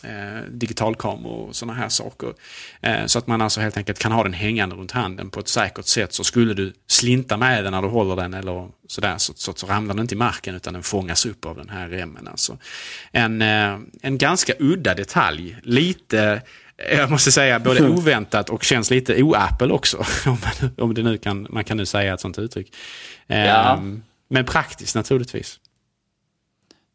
eh, 0.03 0.42
digitalkameror 0.51 1.48
och 1.48 1.57
sådana 1.57 1.78
här 1.78 1.88
saker. 1.88 2.34
Eh, 2.80 3.07
så 3.07 3.18
att 3.18 3.26
man 3.26 3.42
alltså 3.42 3.61
helt 3.61 3.76
enkelt 3.76 3.98
kan 3.98 4.12
ha 4.12 4.22
den 4.22 4.32
hängande 4.32 4.76
runt 4.76 4.92
handen 4.92 5.30
på 5.30 5.40
ett 5.40 5.48
säkert 5.48 5.86
sätt. 5.86 6.12
Så 6.12 6.24
skulle 6.24 6.55
du 6.55 6.72
slinta 6.86 7.36
med 7.36 7.64
den 7.64 7.72
när 7.72 7.82
du 7.82 7.88
håller 7.88 8.16
den 8.16 8.34
eller 8.34 8.68
sådär 8.86 9.18
så, 9.18 9.32
så, 9.36 9.53
så 9.53 9.66
ramlar 9.66 9.94
den 9.94 10.03
inte 10.03 10.14
i 10.14 10.18
marken 10.18 10.55
utan 10.55 10.74
den 10.74 10.82
fångas 10.82 11.26
upp 11.26 11.46
av 11.46 11.57
den 11.57 11.68
här 11.68 11.88
remmen. 11.88 12.28
Alltså. 12.28 12.59
En, 13.12 13.42
eh, 13.42 13.78
en 14.03 14.18
ganska 14.18 14.53
udda 14.59 14.94
detalj. 14.94 15.57
Lite 15.62 16.42
jag 16.96 17.11
måste 17.11 17.32
säga 17.32 17.59
både 17.59 17.88
oväntat 17.88 18.51
och 18.51 18.64
känns 18.64 18.90
lite 18.90 19.22
o-Apple 19.22 19.72
också. 19.72 19.96
Om, 20.26 20.38
man, 20.42 20.70
om 20.78 20.94
det 20.94 21.03
nu 21.03 21.18
kan, 21.18 21.46
man 21.51 21.64
kan 21.64 21.76
nu 21.76 21.86
säga 21.86 22.14
ett 22.14 22.20
sånt 22.20 22.38
uttryck. 22.38 22.74
Ja. 23.26 23.74
Um, 23.78 24.03
men 24.28 24.44
praktiskt 24.44 24.94
naturligtvis. 24.94 25.59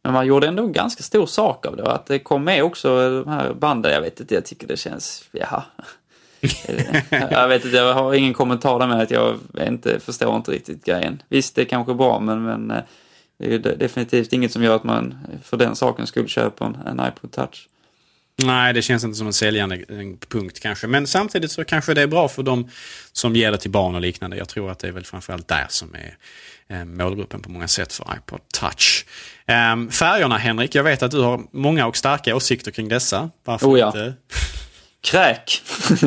Men 0.06 0.14
man 0.14 0.26
gjorde 0.26 0.48
ändå 0.48 0.64
en 0.64 0.72
ganska 0.72 1.04
stor 1.04 1.26
sak 1.26 1.66
av 1.66 1.78
det. 1.78 1.92
Att 1.92 2.06
det 2.06 2.20
kom 2.20 2.44
med 2.44 2.64
också 2.64 3.10
de 3.24 3.32
här 3.32 3.54
banden. 3.54 3.92
Jag 3.92 4.02
vet 4.02 4.20
inte, 4.20 4.34
jag 4.34 4.46
tycker 4.46 4.68
det 4.68 4.78
känns, 4.78 5.30
jaha. 5.32 5.64
jag 7.10 7.48
vet 7.48 7.66
inte, 7.66 7.78
jag 7.78 7.94
har 7.94 8.14
ingen 8.14 8.34
kommentar 8.34 8.80
där 8.80 8.88
med 8.88 9.02
att 9.02 9.12
jag 9.12 9.40
inte 9.68 10.00
förstår 10.00 10.36
inte 10.36 10.52
riktigt 10.52 10.86
grejen. 10.86 11.22
Visst, 11.30 11.56
det 11.56 11.62
är 11.62 11.66
kanske 11.66 11.94
bra, 11.94 12.20
men, 12.20 12.44
men 12.44 12.72
eh, 12.72 12.84
det 13.38 13.66
är 13.66 13.76
definitivt 13.76 14.34
inget 14.34 14.52
som 14.52 14.64
gör 14.64 14.76
att 14.76 14.84
man 14.84 15.16
för 15.44 15.58
den 15.58 15.76
saken 15.76 16.08
skulle 16.08 16.28
köpa 16.28 16.66
en, 16.66 16.78
en 16.86 17.08
iPod 17.08 17.32
Touch. 17.32 17.68
Nej, 18.44 18.74
det 18.74 18.82
känns 18.82 19.04
inte 19.04 19.18
som 19.18 19.28
en 19.28 19.34
säljande 19.34 19.86
punkt 20.30 20.60
kanske. 20.60 20.88
Men 20.88 21.08
samtidigt 21.08 21.52
så 21.52 21.66
kanske 21.66 21.94
det 21.94 22.02
är 22.02 22.08
bra 22.08 22.28
för 22.28 22.44
de 22.44 22.70
som 23.12 23.36
ger 23.36 23.52
det 23.52 23.58
till 23.58 23.72
barn 23.72 23.96
och 23.96 24.02
liknande. 24.02 24.38
Jag 24.38 24.50
tror 24.50 24.72
att 24.72 24.80
det 24.80 24.88
är 24.88 24.92
väl 24.92 25.06
framförallt 25.06 25.48
där 25.48 25.66
som 25.70 25.96
är 25.96 26.18
eh, 26.76 26.86
målgruppen 26.86 27.42
på 27.42 27.52
många 27.52 27.68
sätt 27.68 27.94
för 27.94 28.06
iPod 28.18 28.40
Touch. 28.60 29.06
Um, 29.74 29.92
färgerna 29.92 30.38
Henrik, 30.38 30.76
jag 30.76 30.84
vet 30.84 31.04
att 31.04 31.12
du 31.12 31.20
har 31.20 31.42
många 31.52 31.88
och 31.88 31.98
starka 31.98 32.36
åsikter 32.36 32.72
kring 32.72 32.90
dessa. 32.90 33.30
Varför 33.44 33.68
oh 33.68 33.80
ja. 33.80 33.88
inte? 33.88 34.14
Kräk! 35.02 35.62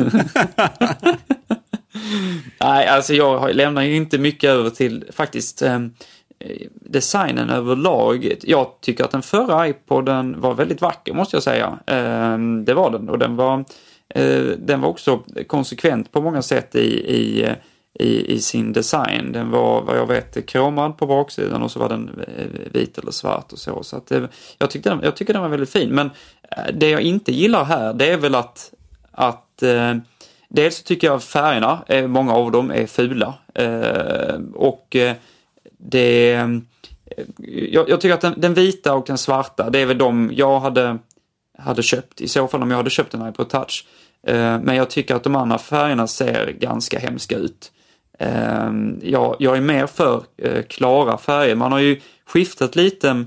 Nej, 2.59 2.87
alltså 2.87 3.13
jag 3.13 3.55
lämnar 3.55 3.81
ju 3.81 3.95
inte 3.95 4.17
mycket 4.17 4.49
över 4.49 4.69
till 4.69 5.05
faktiskt 5.11 5.61
um, 5.61 5.93
Eh, 6.39 6.67
designen 6.73 7.49
överlag. 7.49 8.35
Jag 8.41 8.67
tycker 8.81 9.03
att 9.03 9.11
den 9.11 9.21
förra 9.21 9.67
iPoden 9.67 10.41
var 10.41 10.53
väldigt 10.53 10.81
vacker 10.81 11.13
måste 11.13 11.35
jag 11.35 11.43
säga. 11.43 11.79
Ehm, 11.85 12.65
det 12.65 12.73
var 12.73 12.91
den 12.91 13.09
och 13.09 13.19
den 13.19 13.35
var, 13.35 13.65
eh, 14.09 14.43
den 14.57 14.81
var 14.81 14.89
också 14.89 15.23
konsekvent 15.47 16.11
på 16.11 16.21
många 16.21 16.41
sätt 16.41 16.75
i, 16.75 17.15
i 17.15 17.43
eh, 17.43 17.53
i, 17.99 18.33
i 18.33 18.39
sin 18.39 18.73
design. 18.73 19.31
Den 19.31 19.51
var 19.51 19.81
vad 19.81 19.97
jag 19.97 20.07
vet 20.07 20.45
kromad 20.45 20.97
på 20.97 21.05
baksidan 21.05 21.63
och 21.63 21.71
så 21.71 21.79
var 21.79 21.89
den 21.89 22.23
vit 22.71 22.97
eller 22.97 23.11
svart 23.11 23.53
och 23.53 23.59
så. 23.59 23.83
Så 23.83 23.95
att 23.95 24.07
det, 24.07 24.27
jag, 24.57 24.69
tyckte 24.69 24.89
den, 24.89 24.99
jag 25.03 25.15
tycker 25.15 25.33
den 25.33 25.41
var 25.41 25.49
väldigt 25.49 25.69
fin. 25.69 25.89
Men 25.89 26.09
det 26.73 26.89
jag 26.89 27.01
inte 27.01 27.31
gillar 27.31 27.63
här 27.63 27.93
det 27.93 28.11
är 28.11 28.17
väl 28.17 28.35
att, 28.35 28.73
att 29.11 29.63
dels 30.49 30.77
så 30.77 30.83
tycker 30.83 31.07
jag 31.07 31.23
färgerna, 31.23 32.07
många 32.07 32.33
av 32.33 32.51
dem 32.51 32.71
är 32.71 32.85
fula. 32.85 33.33
Ehm, 33.53 34.51
och 34.55 34.95
det... 35.79 36.33
Eh, 36.33 36.47
jag, 37.71 37.89
jag, 37.89 38.01
tycker 38.01 38.13
att 38.13 38.21
den, 38.21 38.33
den, 38.37 38.53
vita 38.53 38.93
och 38.93 39.05
den 39.07 39.17
svarta, 39.17 39.69
det 39.69 39.79
är 39.79 39.85
väl 39.85 39.97
de 39.97 40.31
jag 40.33 40.59
hade, 40.59 40.97
hade 41.57 41.83
köpt. 41.83 42.21
I 42.21 42.27
så 42.27 42.47
fall 42.47 42.61
om 42.61 42.71
jag 42.71 42.77
hade 42.77 42.89
köpt 42.89 43.13
en 43.13 43.29
iPod 43.29 43.49
Touch. 43.49 43.85
Eh, 44.27 44.59
men 44.59 44.75
jag 44.75 44.89
tycker 44.89 45.15
att 45.15 45.23
de 45.23 45.35
andra 45.35 45.57
färgerna 45.57 46.07
ser 46.07 46.51
ganska 46.51 46.99
hemska 46.99 47.37
ut. 47.37 47.71
Eh, 48.19 48.71
jag, 49.01 49.35
jag 49.39 49.57
är 49.57 49.61
mer 49.61 49.87
för 49.87 50.23
eh, 50.37 50.63
klara 50.63 51.17
färger. 51.17 51.55
Man 51.55 51.71
har 51.71 51.79
ju 51.79 52.01
skiftat 52.25 52.75
lite, 52.75 53.25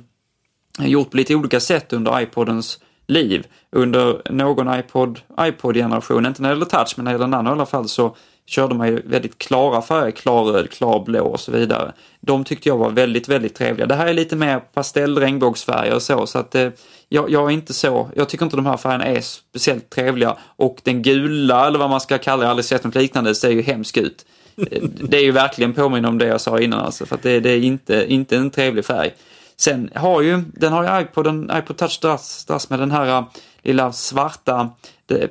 gjort 0.79 1.11
på 1.11 1.17
lite 1.17 1.35
olika 1.35 1.61
sätt 1.61 1.93
under 1.93 2.21
iPodens 2.21 2.79
liv. 3.07 3.47
Under 3.71 4.23
någon 4.31 4.79
iPod, 4.79 5.21
iPod-generation, 5.41 6.27
inte 6.27 6.43
när 6.43 6.49
det 6.49 6.55
gäller 6.55 6.67
touch, 6.67 6.95
men 6.97 7.05
när 7.05 7.13
det 7.13 7.15
gäller 7.15 7.27
nano 7.27 7.51
i 7.51 7.53
alla 7.53 7.67
fall, 7.67 7.89
så 7.89 8.17
körde 8.53 8.75
man 8.75 8.89
ju 8.89 9.03
väldigt 9.05 9.39
klara 9.39 9.83
färger, 9.83 10.11
klarröd, 10.11 10.71
klarblå 10.71 11.25
och 11.25 11.41
så 11.41 11.53
vidare. 11.53 11.93
De 12.21 12.45
tyckte 12.45 12.69
jag 12.69 12.77
var 12.77 12.91
väldigt, 12.91 13.29
väldigt 13.29 13.55
trevliga. 13.55 13.87
Det 13.87 13.95
här 13.95 14.07
är 14.07 14.15
lite 14.15 14.37
mer 14.37 14.61
pastell, 14.61 15.19
regnbågsfärger 15.19 15.95
och 15.95 16.03
så, 16.03 16.27
så 16.27 16.39
att 16.39 16.55
eh, 16.55 16.69
jag, 17.09 17.31
jag, 17.31 17.47
är 17.47 17.51
inte 17.51 17.75
så, 17.75 18.11
jag 18.17 18.29
tycker 18.29 18.45
inte 18.45 18.57
de 18.57 18.67
här 18.67 18.77
färgerna 18.77 19.05
är 19.05 19.21
speciellt 19.21 19.91
trevliga 19.91 20.37
och 20.57 20.81
den 20.83 21.03
gula, 21.03 21.67
eller 21.67 21.79
vad 21.79 21.91
man 21.91 22.01
ska 22.01 22.19
kalla 22.19 22.37
det, 22.37 22.43
jag 22.43 22.47
har 22.47 22.51
aldrig 22.51 22.65
sett 22.65 22.85
något 22.85 22.95
liknande, 22.95 23.35
ser 23.35 23.51
ju 23.51 23.63
hemskt 23.63 23.97
ut 23.97 24.27
eh, 24.57 24.83
det 24.83 25.17
är 25.17 25.25
ju 25.25 25.33
verkligen 25.33 25.73
påminner 25.73 26.09
om 26.09 26.19
det 26.19 26.27
jag 26.27 26.41
sa 26.41 26.61
innan 26.61 26.81
alltså, 26.81 27.07
för 27.07 27.15
att 27.15 27.23
det, 27.23 27.41
det, 27.41 27.51
är 27.51 27.61
inte, 27.61 28.07
inte 28.09 28.37
en 28.37 28.51
trevlig 28.51 28.85
färg. 28.85 29.15
Sen 29.57 29.91
har 29.95 30.21
ju, 30.21 30.43
den 30.55 30.73
har 30.73 30.83
ju 30.83 31.03
iPod, 31.03 31.51
iPod 31.59 31.77
Touch 31.77 31.99
dras, 32.03 32.45
dras 32.45 32.71
med 32.71 32.79
den 32.79 32.91
här 32.91 33.19
eh, 33.19 33.25
lilla 33.63 33.93
svarta 33.93 34.71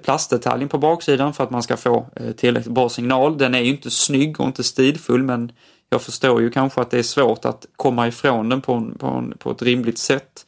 plastdetaljen 0.03 0.69
på 0.69 0.77
baksidan 0.77 1.33
för 1.33 1.43
att 1.43 1.51
man 1.51 1.63
ska 1.63 1.77
få 1.77 2.07
eh, 2.15 2.31
tillräckligt 2.31 2.73
bra 2.73 2.89
signal. 2.89 3.37
Den 3.37 3.55
är 3.55 3.59
ju 3.59 3.69
inte 3.69 3.91
snygg 3.91 4.39
och 4.39 4.45
inte 4.45 4.63
stilfull 4.63 5.23
men 5.23 5.51
jag 5.89 6.01
förstår 6.01 6.41
ju 6.41 6.49
kanske 6.49 6.81
att 6.81 6.91
det 6.91 6.99
är 6.99 7.03
svårt 7.03 7.45
att 7.45 7.65
komma 7.75 8.07
ifrån 8.07 8.49
den 8.49 8.61
på, 8.61 8.91
på, 8.99 9.23
på 9.39 9.51
ett 9.51 9.61
rimligt 9.61 9.97
sätt. 9.97 10.45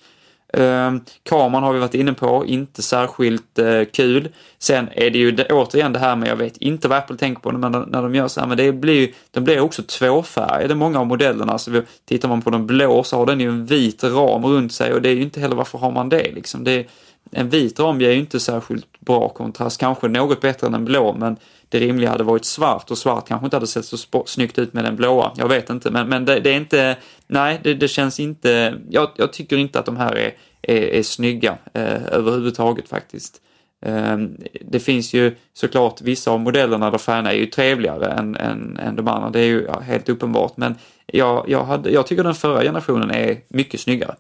Eh, 0.57 0.93
kameran 1.24 1.63
har 1.63 1.74
vi 1.74 1.80
varit 1.80 1.93
inne 1.93 2.13
på, 2.13 2.45
inte 2.45 2.82
särskilt 2.82 3.59
eh, 3.59 3.84
kul. 3.93 4.30
Sen 4.59 4.89
är 4.91 5.09
det 5.09 5.19
ju 5.19 5.32
det, 5.32 5.45
återigen 5.45 5.93
det 5.93 5.99
här 5.99 6.15
med, 6.15 6.30
jag 6.30 6.36
vet 6.36 6.57
inte 6.57 6.88
vad 6.88 6.97
Apple 6.97 7.17
tänker 7.17 7.41
på 7.41 7.51
men 7.51 7.71
när 7.71 8.01
de 8.01 8.15
gör 8.15 8.28
så 8.28 8.39
här, 8.39 8.47
men 8.47 8.57
det 8.57 8.71
blir, 8.71 9.11
de 9.32 9.43
blir 9.43 9.59
också 9.59 9.84
tvåfärgade, 9.84 10.76
många 10.76 10.99
av 10.99 11.07
modellerna. 11.07 11.53
Alltså, 11.53 11.71
så 11.71 11.82
tittar 12.05 12.30
man 12.30 12.41
på 12.41 12.49
den 12.49 12.67
blå 12.67 13.03
så 13.03 13.17
har 13.17 13.26
den 13.26 13.39
ju 13.39 13.49
en 13.49 13.65
vit 13.65 14.03
ram 14.03 14.45
runt 14.45 14.74
sig 14.74 14.93
och 14.93 15.01
det 15.01 15.09
är 15.09 15.15
ju 15.15 15.21
inte 15.21 15.39
heller 15.39 15.55
varför 15.55 15.78
har 15.78 15.91
man 15.91 16.09
det 16.09 16.32
liksom. 16.32 16.63
Det, 16.63 16.88
en 17.32 17.49
vit 17.49 17.80
ram 17.80 18.01
ger 18.01 18.11
ju 18.11 18.19
inte 18.19 18.39
särskilt 18.39 18.99
bra 18.99 19.30
kontrast, 19.30 19.80
kanske 19.80 20.07
något 20.07 20.41
bättre 20.41 20.67
än 20.67 20.74
en 20.74 20.86
blå 20.86 21.13
men 21.13 21.38
det 21.74 21.80
rimliga 21.80 22.09
hade 22.09 22.24
varit 22.24 22.45
svart 22.45 22.91
och 22.91 22.97
svart 22.97 23.28
kanske 23.28 23.45
inte 23.45 23.55
hade 23.55 23.67
sett 23.67 23.86
så 23.86 24.24
snyggt 24.26 24.59
ut 24.59 24.74
med 24.74 24.84
den 24.84 24.95
blåa. 24.95 25.32
Jag 25.36 25.47
vet 25.47 25.69
inte, 25.69 25.91
men, 25.91 26.09
men 26.09 26.26
det, 26.26 26.39
det 26.39 26.49
är 26.49 26.57
inte, 26.57 26.97
nej, 27.28 27.59
det, 27.63 27.74
det 27.74 27.88
känns 27.88 28.19
inte, 28.19 28.78
jag, 28.89 29.09
jag, 29.15 29.34
tycker 29.34 29.57
inte 29.57 29.80
att 29.80 29.86
de 29.86 29.97
här 29.97 30.15
är, 30.15 30.34
är, 30.61 30.82
är 30.82 31.03
snygga 31.03 31.57
eh, 31.74 32.05
överhuvudtaget 32.11 32.89
faktiskt. 32.89 33.41
Eh, 33.86 34.17
det 34.61 34.80
finns 34.80 35.13
ju 35.13 35.36
såklart 35.53 36.01
vissa 36.01 36.32
av 36.32 36.39
modellerna 36.39 36.91
där 36.91 36.97
färgerna 36.97 37.32
är 37.32 37.38
ju 37.38 37.45
trevligare 37.45 38.05
än, 38.05 38.36
än, 38.36 38.78
än 38.78 38.95
de 38.95 39.07
andra, 39.07 39.30
det 39.30 39.39
är 39.39 39.45
ju 39.45 39.65
ja, 39.67 39.80
helt 39.80 40.09
uppenbart, 40.09 40.57
men 40.57 40.76
jag, 41.05 41.45
jag, 41.49 41.63
hade, 41.63 41.89
jag 41.89 42.07
tycker 42.07 42.24
den 42.24 42.36
förra 42.36 42.61
generationen 42.63 43.11
är 43.11 43.38
mycket 43.47 43.80
snyggare. 43.80 44.15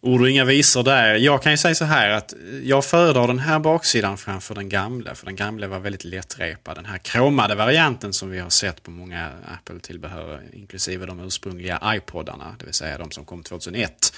Ord 0.00 0.20
och 0.20 0.30
inga 0.30 0.44
visor 0.44 0.82
där. 0.82 1.14
Jag 1.14 1.42
kan 1.42 1.52
ju 1.52 1.58
säga 1.58 1.74
så 1.74 1.84
här 1.84 2.10
att 2.10 2.34
jag 2.62 2.84
föredrar 2.84 3.26
den 3.26 3.38
här 3.38 3.58
baksidan 3.58 4.18
framför 4.18 4.54
den 4.54 4.68
gamla. 4.68 5.14
För 5.14 5.26
den 5.26 5.36
gamla 5.36 5.68
var 5.68 5.78
väldigt 5.78 6.04
lättrepad. 6.04 6.76
Den 6.76 6.84
här 6.84 6.98
kromade 6.98 7.54
varianten 7.54 8.12
som 8.12 8.30
vi 8.30 8.38
har 8.38 8.50
sett 8.50 8.82
på 8.82 8.90
många 8.90 9.30
Apple-tillbehör, 9.54 10.42
inklusive 10.52 11.06
de 11.06 11.20
ursprungliga 11.20 11.80
iPodarna, 11.84 12.56
det 12.58 12.64
vill 12.64 12.74
säga 12.74 12.98
de 12.98 13.10
som 13.10 13.24
kom 13.24 13.42
2001. 13.42 14.14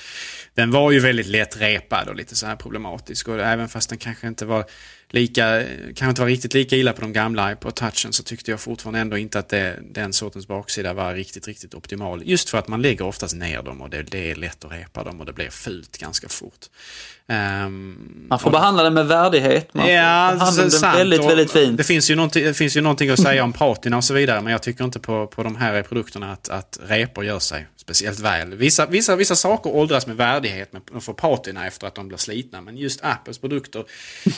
Den 0.54 0.70
var 0.70 0.90
ju 0.90 1.00
väldigt 1.00 1.26
lättrepad 1.26 2.08
och 2.08 2.16
lite 2.16 2.36
så 2.36 2.46
här 2.46 2.56
problematisk. 2.56 3.28
Och 3.28 3.40
även 3.40 3.68
fast 3.68 3.88
den 3.88 3.98
kanske 3.98 4.26
inte 4.28 4.46
var 4.46 4.64
lika, 5.10 5.62
kanske 5.86 6.08
inte 6.08 6.20
var 6.20 6.28
riktigt 6.28 6.54
lika 6.54 6.76
illa 6.76 6.92
på 6.92 7.00
de 7.00 7.12
gamla 7.12 7.52
iPod 7.52 7.74
touchen 7.74 8.12
så 8.12 8.22
tyckte 8.22 8.50
jag 8.50 8.60
fortfarande 8.60 9.00
ändå 9.00 9.18
inte 9.18 9.38
att 9.38 9.48
det, 9.48 9.78
den 9.82 10.12
sortens 10.12 10.46
baksida 10.46 10.94
var 10.94 11.14
riktigt, 11.14 11.48
riktigt 11.48 11.74
optimal. 11.74 12.22
Just 12.24 12.50
för 12.50 12.58
att 12.58 12.68
man 12.68 12.82
lägger 12.82 13.04
oftast 13.04 13.36
ner 13.36 13.62
dem 13.62 13.80
och 13.82 13.90
det, 13.90 14.02
det 14.02 14.30
är 14.30 14.34
lätt 14.34 14.64
att 14.64 14.72
repa 14.72 15.04
dem 15.04 15.20
och 15.20 15.26
det 15.26 15.32
blir 15.32 15.50
fult 15.68 15.98
ganska 15.98 16.28
fort. 16.28 16.66
Um, 17.30 18.26
man 18.28 18.38
får 18.38 18.46
och, 18.46 18.52
behandla 18.52 18.82
den 18.82 18.94
med 18.94 19.06
värdighet. 19.06 19.74
Man 19.74 19.88
ja, 19.88 20.30
får 20.30 20.38
behandla 20.38 20.62
den 20.62 20.98
väldigt, 20.98 21.24
väldigt 21.24 21.50
fint. 21.50 21.76
Det 21.76 21.84
finns, 21.84 22.10
ju 22.10 22.28
det 22.32 22.54
finns 22.54 22.76
ju 22.76 22.80
någonting 22.80 23.10
att 23.10 23.20
säga 23.20 23.44
om 23.44 23.52
patina 23.52 23.96
och 23.96 24.04
så 24.04 24.14
vidare 24.14 24.40
men 24.40 24.52
jag 24.52 24.62
tycker 24.62 24.84
inte 24.84 25.00
på, 25.00 25.26
på 25.26 25.42
de 25.42 25.56
här 25.56 25.82
produkterna 25.82 26.32
att, 26.32 26.48
att 26.48 26.78
repor 26.82 27.24
gör 27.24 27.38
sig 27.38 27.66
speciellt 27.76 28.18
väl. 28.18 28.54
Vissa, 28.54 28.86
vissa, 28.86 29.16
vissa 29.16 29.36
saker 29.36 29.70
åldras 29.70 30.06
med 30.06 30.16
värdighet 30.16 30.72
med, 30.72 31.02
får 31.02 31.12
patina 31.12 31.66
efter 31.66 31.86
att 31.86 31.94
de 31.94 32.08
blir 32.08 32.18
slitna 32.18 32.60
men 32.60 32.76
just 32.76 33.04
Apples 33.04 33.38
produkter 33.38 33.84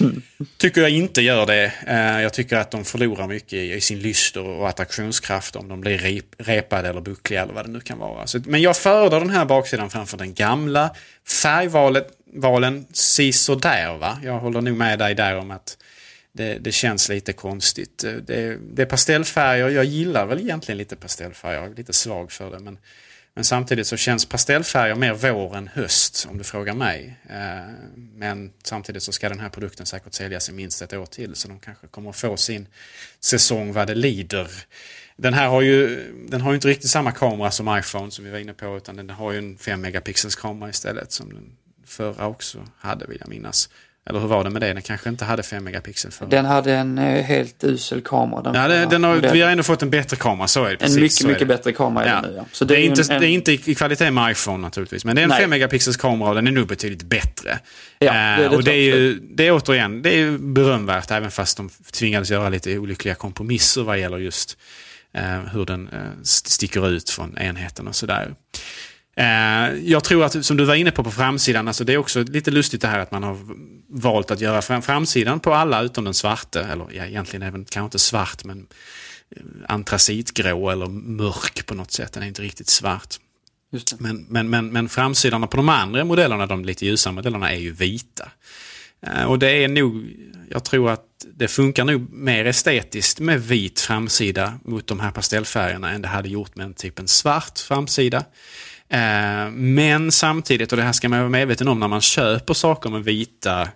tycker 0.57 0.81
jag 0.81 0.91
inte 0.91 1.23
gör 1.23 1.47
det. 1.47 1.73
Uh, 1.89 2.23
jag 2.23 2.33
tycker 2.33 2.57
att 2.57 2.71
de 2.71 2.85
förlorar 2.85 3.27
mycket 3.27 3.53
i, 3.53 3.73
i 3.73 3.81
sin 3.81 3.99
lyster 3.99 4.45
och 4.45 4.69
attraktionskraft 4.69 5.57
om 5.57 5.69
de 5.69 5.81
blir 5.81 5.99
rep, 5.99 6.25
repade 6.39 6.89
eller 6.89 7.01
buckliga 7.01 7.43
eller 7.43 7.53
vad 7.53 7.67
det 7.67 7.71
nu 7.71 7.81
kan 7.81 7.99
vara. 7.99 8.27
Så, 8.27 8.41
men 8.45 8.63
jag 8.63 8.77
föredrar 8.77 9.21
den 9.21 9.31
här 9.31 9.45
baksidan 9.45 9.91
framför 9.91 10.17
den 10.17 10.35
gamla. 10.35 10.91
Färgvalet 11.31 12.09
valen 12.33 12.87
sisådär 12.93 13.99
va? 13.99 14.19
Jag 14.23 14.39
håller 14.39 14.61
nog 14.61 14.77
med 14.77 14.99
dig 14.99 15.15
där 15.15 15.37
om 15.37 15.51
att 15.51 15.77
det, 16.33 16.59
det 16.59 16.73
känns 16.73 17.09
lite 17.09 17.33
konstigt. 17.33 18.05
Eh, 18.05 18.13
det, 18.13 18.59
det, 18.75 18.83
är 18.83 18.87
pastellfärger, 18.87 19.69
jag 19.69 19.85
gillar 19.85 20.27
väl 20.27 20.41
egentligen 20.41 20.79
lite 20.79 20.97
pastellfärger, 20.97 21.59
jag 21.59 21.71
är 21.71 21.75
lite 21.75 21.93
svag 21.93 22.33
för 22.33 22.51
det. 22.51 22.59
Men, 22.59 22.79
men 23.35 23.45
samtidigt 23.45 23.87
så 23.87 23.97
känns 23.97 24.27
pastellfärger 24.27 24.95
mer 24.95 25.13
vår 25.13 25.57
än 25.57 25.69
höst 25.69 26.27
om 26.31 26.39
du 26.39 26.45
frågar 26.45 26.75
mig. 26.75 27.17
Eh, 27.31 27.75
men 27.95 28.53
samtidigt 28.63 29.03
så 29.03 29.13
ska 29.13 29.29
den 29.29 29.41
här 29.41 29.49
produkten 29.49 29.87
säkert 29.87 30.15
säljas 30.15 30.49
i 30.49 30.53
minst 30.53 30.83
ett 30.83 30.93
år 30.93 31.07
till 31.07 31.35
så 31.35 31.49
de 31.49 31.61
kanske 31.61 31.87
kommer 31.87 32.13
få 32.13 32.37
sin 32.37 32.67
säsong 33.21 33.73
vad 33.73 33.87
det 33.87 33.95
lider. 33.95 34.49
Den 35.23 35.35
här 35.35 35.49
har 35.49 35.61
ju, 35.63 36.05
den 36.29 36.41
har 36.41 36.51
ju 36.51 36.55
inte 36.55 36.69
riktigt 36.69 36.91
samma 36.91 37.13
kamera 37.13 37.51
som 37.51 37.79
iPhone 37.79 38.11
som 38.11 38.25
vi 38.25 38.31
var 38.31 38.39
inne 38.39 38.53
på 38.53 38.77
utan 38.77 38.97
den 38.97 39.11
har 39.11 39.33
ju 39.33 39.39
en 39.39 39.59
5 39.59 39.81
megapixels 39.81 40.35
kamera 40.37 40.71
istället 40.71 41.13
som 41.13 41.29
den 41.29 41.45
förra 41.87 42.27
också 42.27 42.59
hade 42.79 43.07
vill 43.07 43.17
jag 43.21 43.29
minnas. 43.29 43.69
Eller 44.07 44.21
hur 44.21 44.27
var 44.29 44.45
det 44.45 44.51
med 44.51 44.63
det? 44.63 44.73
Den 44.73 44.83
kanske 44.83 45.09
inte 45.09 45.25
hade 45.25 45.43
5 45.43 45.65
megapixel 45.65 46.11
förra. 46.11 46.29
Den 46.29 46.45
hade 46.45 46.75
en 46.75 46.99
eh, 46.99 47.25
helt 47.25 47.65
usel 47.65 48.01
kamera. 48.01 48.43
Den 48.43 48.55
Ja, 48.55 48.69
det, 48.69 48.87
den 48.87 49.05
har, 49.05 49.17
vi 49.17 49.41
har 49.41 49.51
ändå 49.51 49.63
fått 49.63 49.83
en 49.83 49.91
bättre 49.91 50.17
kamera, 50.17 50.49
så 50.49 50.65
är 50.65 50.71
det. 50.71 50.77
Precis, 50.77 50.97
en 50.97 51.03
mycket, 51.03 51.21
är 51.21 51.27
mycket 51.27 51.39
det. 51.41 51.47
bättre 51.47 51.73
kamera 51.73 52.05
är 52.05 52.09
Ja. 52.15 52.21
det 52.23 52.29
nu. 52.29 52.35
Ja. 52.37 52.45
Så 52.53 52.65
det, 52.65 52.75
är 52.77 52.79
ju 52.79 52.85
inte, 52.87 53.15
en, 53.15 53.21
det 53.21 53.27
är 53.27 53.31
inte 53.31 53.53
i 53.53 53.75
kvalitet 53.75 54.11
med 54.11 54.31
iPhone 54.33 54.59
naturligtvis, 54.59 55.05
men 55.05 55.17
det 55.17 55.23
är 55.23 55.25
en 55.25 55.29
Nej. 55.29 55.41
5 55.41 55.51
megapixels 55.51 55.97
kamera 55.97 56.29
och 56.29 56.35
den 56.35 56.47
är 56.47 56.53
nog 56.53 56.67
betydligt 56.69 57.03
bättre. 57.03 57.59
Ja, 57.99 58.07
Eh, 58.07 58.37
det- 58.43 58.49
det 58.49 58.57
och 58.57 58.65
det 58.65 58.73
är 58.73 58.97
ju, 58.97 59.15
det 59.15 59.47
är 59.47 59.53
återigen, 59.53 60.03
det 60.03 60.11
är 60.21 60.39
berömvärt 60.39 61.11
även 61.11 61.31
fast 61.31 61.57
de 61.57 61.71
tvingades 61.93 62.31
göra 62.31 62.49
lite 62.49 62.79
olyckliga 62.79 63.15
kompromisser 63.15 63.83
vad 63.83 63.99
gäller 63.99 64.19
just 64.19 64.59
hur 65.53 65.65
den 65.67 65.89
eh, 65.89 66.21
st- 66.23 66.51
sticker 66.51 66.89
ut 66.89 67.11
från 67.11 67.39
enheten 67.39 67.89
och 67.89 67.97
sådär. 67.97 68.35
Eh, 69.17 69.75
jag 69.85 70.05
tror 70.05 70.25
att, 70.25 70.45
som 70.47 70.57
du 70.57 70.65
var 70.65 70.75
inne 70.75 70.91
på 70.91 71.05
på 71.05 71.11
framsidan, 71.11 71.69
alltså 71.69 71.85
det 71.85 71.93
är 71.93 71.97
också 71.97 72.23
lite 72.23 72.51
lustigt 72.51 72.81
det 72.83 72.89
här 72.89 72.99
att 72.99 73.11
man 73.11 73.23
har 73.23 73.39
valt 73.89 74.31
att 74.31 74.41
göra 74.41 74.63
fram, 74.63 74.83
framsidan 74.83 75.41
på 75.41 75.55
alla 75.55 75.83
utom 75.83 76.05
den 76.05 76.15
svarte, 76.15 76.61
eller 76.61 76.87
ja, 76.93 77.05
egentligen 77.07 77.43
även 77.43 77.65
kanske 77.65 77.85
inte 77.85 77.99
svart 77.99 78.45
men 78.45 78.67
eh, 79.37 79.43
antracitgrå 79.69 80.71
eller 80.71 80.87
mörk 80.87 81.67
på 81.67 81.75
något 81.75 81.93
sätt. 81.93 82.13
Den 82.13 82.23
är 82.23 82.27
inte 82.27 82.43
riktigt 82.43 82.69
svart. 82.69 83.15
Men, 83.99 84.27
men, 84.29 84.51
men, 84.51 84.73
men 84.73 84.89
framsidorna 84.89 85.47
på 85.47 85.57
de 85.57 85.69
andra 85.69 86.05
modellerna, 86.05 86.47
de 86.47 86.65
lite 86.65 86.87
ljusare 86.87 87.13
modellerna, 87.15 87.53
är 87.53 87.59
ju 87.59 87.73
vita. 87.73 88.29
Eh, 89.07 89.25
och 89.25 89.39
det 89.39 89.51
är 89.51 89.69
nog, 89.69 90.11
jag 90.51 90.65
tror 90.65 90.91
att 90.91 91.07
det 91.35 91.49
funkar 91.49 91.85
nog 91.85 92.13
mer 92.13 92.45
estetiskt 92.45 93.21
med 93.21 93.43
vit 93.43 93.81
framsida 93.81 94.59
mot 94.65 94.87
de 94.87 95.01
här 95.01 95.11
pastellfärgerna 95.11 95.91
än 95.91 96.03
det 96.03 96.09
hade 96.09 96.29
gjort 96.29 96.57
med 96.57 96.67
en 96.67 96.75
typ 96.75 96.99
en 96.99 97.09
svart 97.09 97.59
framsida. 97.59 98.25
Eh, 98.89 99.51
men 99.51 100.13
samtidigt, 100.13 100.73
och 100.73 100.77
det 100.77 100.85
här 100.85 100.93
ska 100.93 101.09
man 101.09 101.19
vara 101.19 101.29
medveten 101.29 101.69
om 101.69 101.81
när 101.81 101.89
man 101.89 102.01
köper 102.01 102.55
saker 102.55 102.91
med 102.91 103.05
vita 103.05 103.69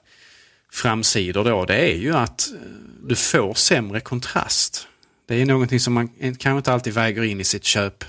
framsidor 0.73 1.45
då, 1.45 1.65
det 1.65 1.77
är 1.77 1.97
ju 1.97 2.17
att 2.17 2.53
eh, 2.53 2.59
du 3.03 3.17
får 3.17 3.55
sämre 3.55 4.01
kontrast. 4.01 4.89
Det 5.29 5.43
är 5.43 5.47
någonting 5.47 5.81
som 5.81 5.93
man 5.93 6.09
kanske 6.19 6.51
inte 6.51 6.73
alltid 6.73 6.93
väger 6.93 7.23
in 7.23 7.41
i 7.41 7.45
sitt 7.45 7.65
köp 7.65 8.05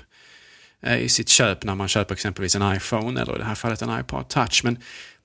i 0.98 1.08
sitt 1.08 1.28
köp 1.28 1.64
när 1.64 1.74
man 1.74 1.88
köper 1.88 2.14
exempelvis 2.14 2.56
en 2.56 2.76
iPhone 2.76 3.20
eller 3.20 3.34
i 3.34 3.38
det 3.38 3.44
här 3.44 3.54
fallet 3.54 3.82
en 3.82 4.00
iPod 4.00 4.28
touch. 4.28 4.60
Men 4.64 4.78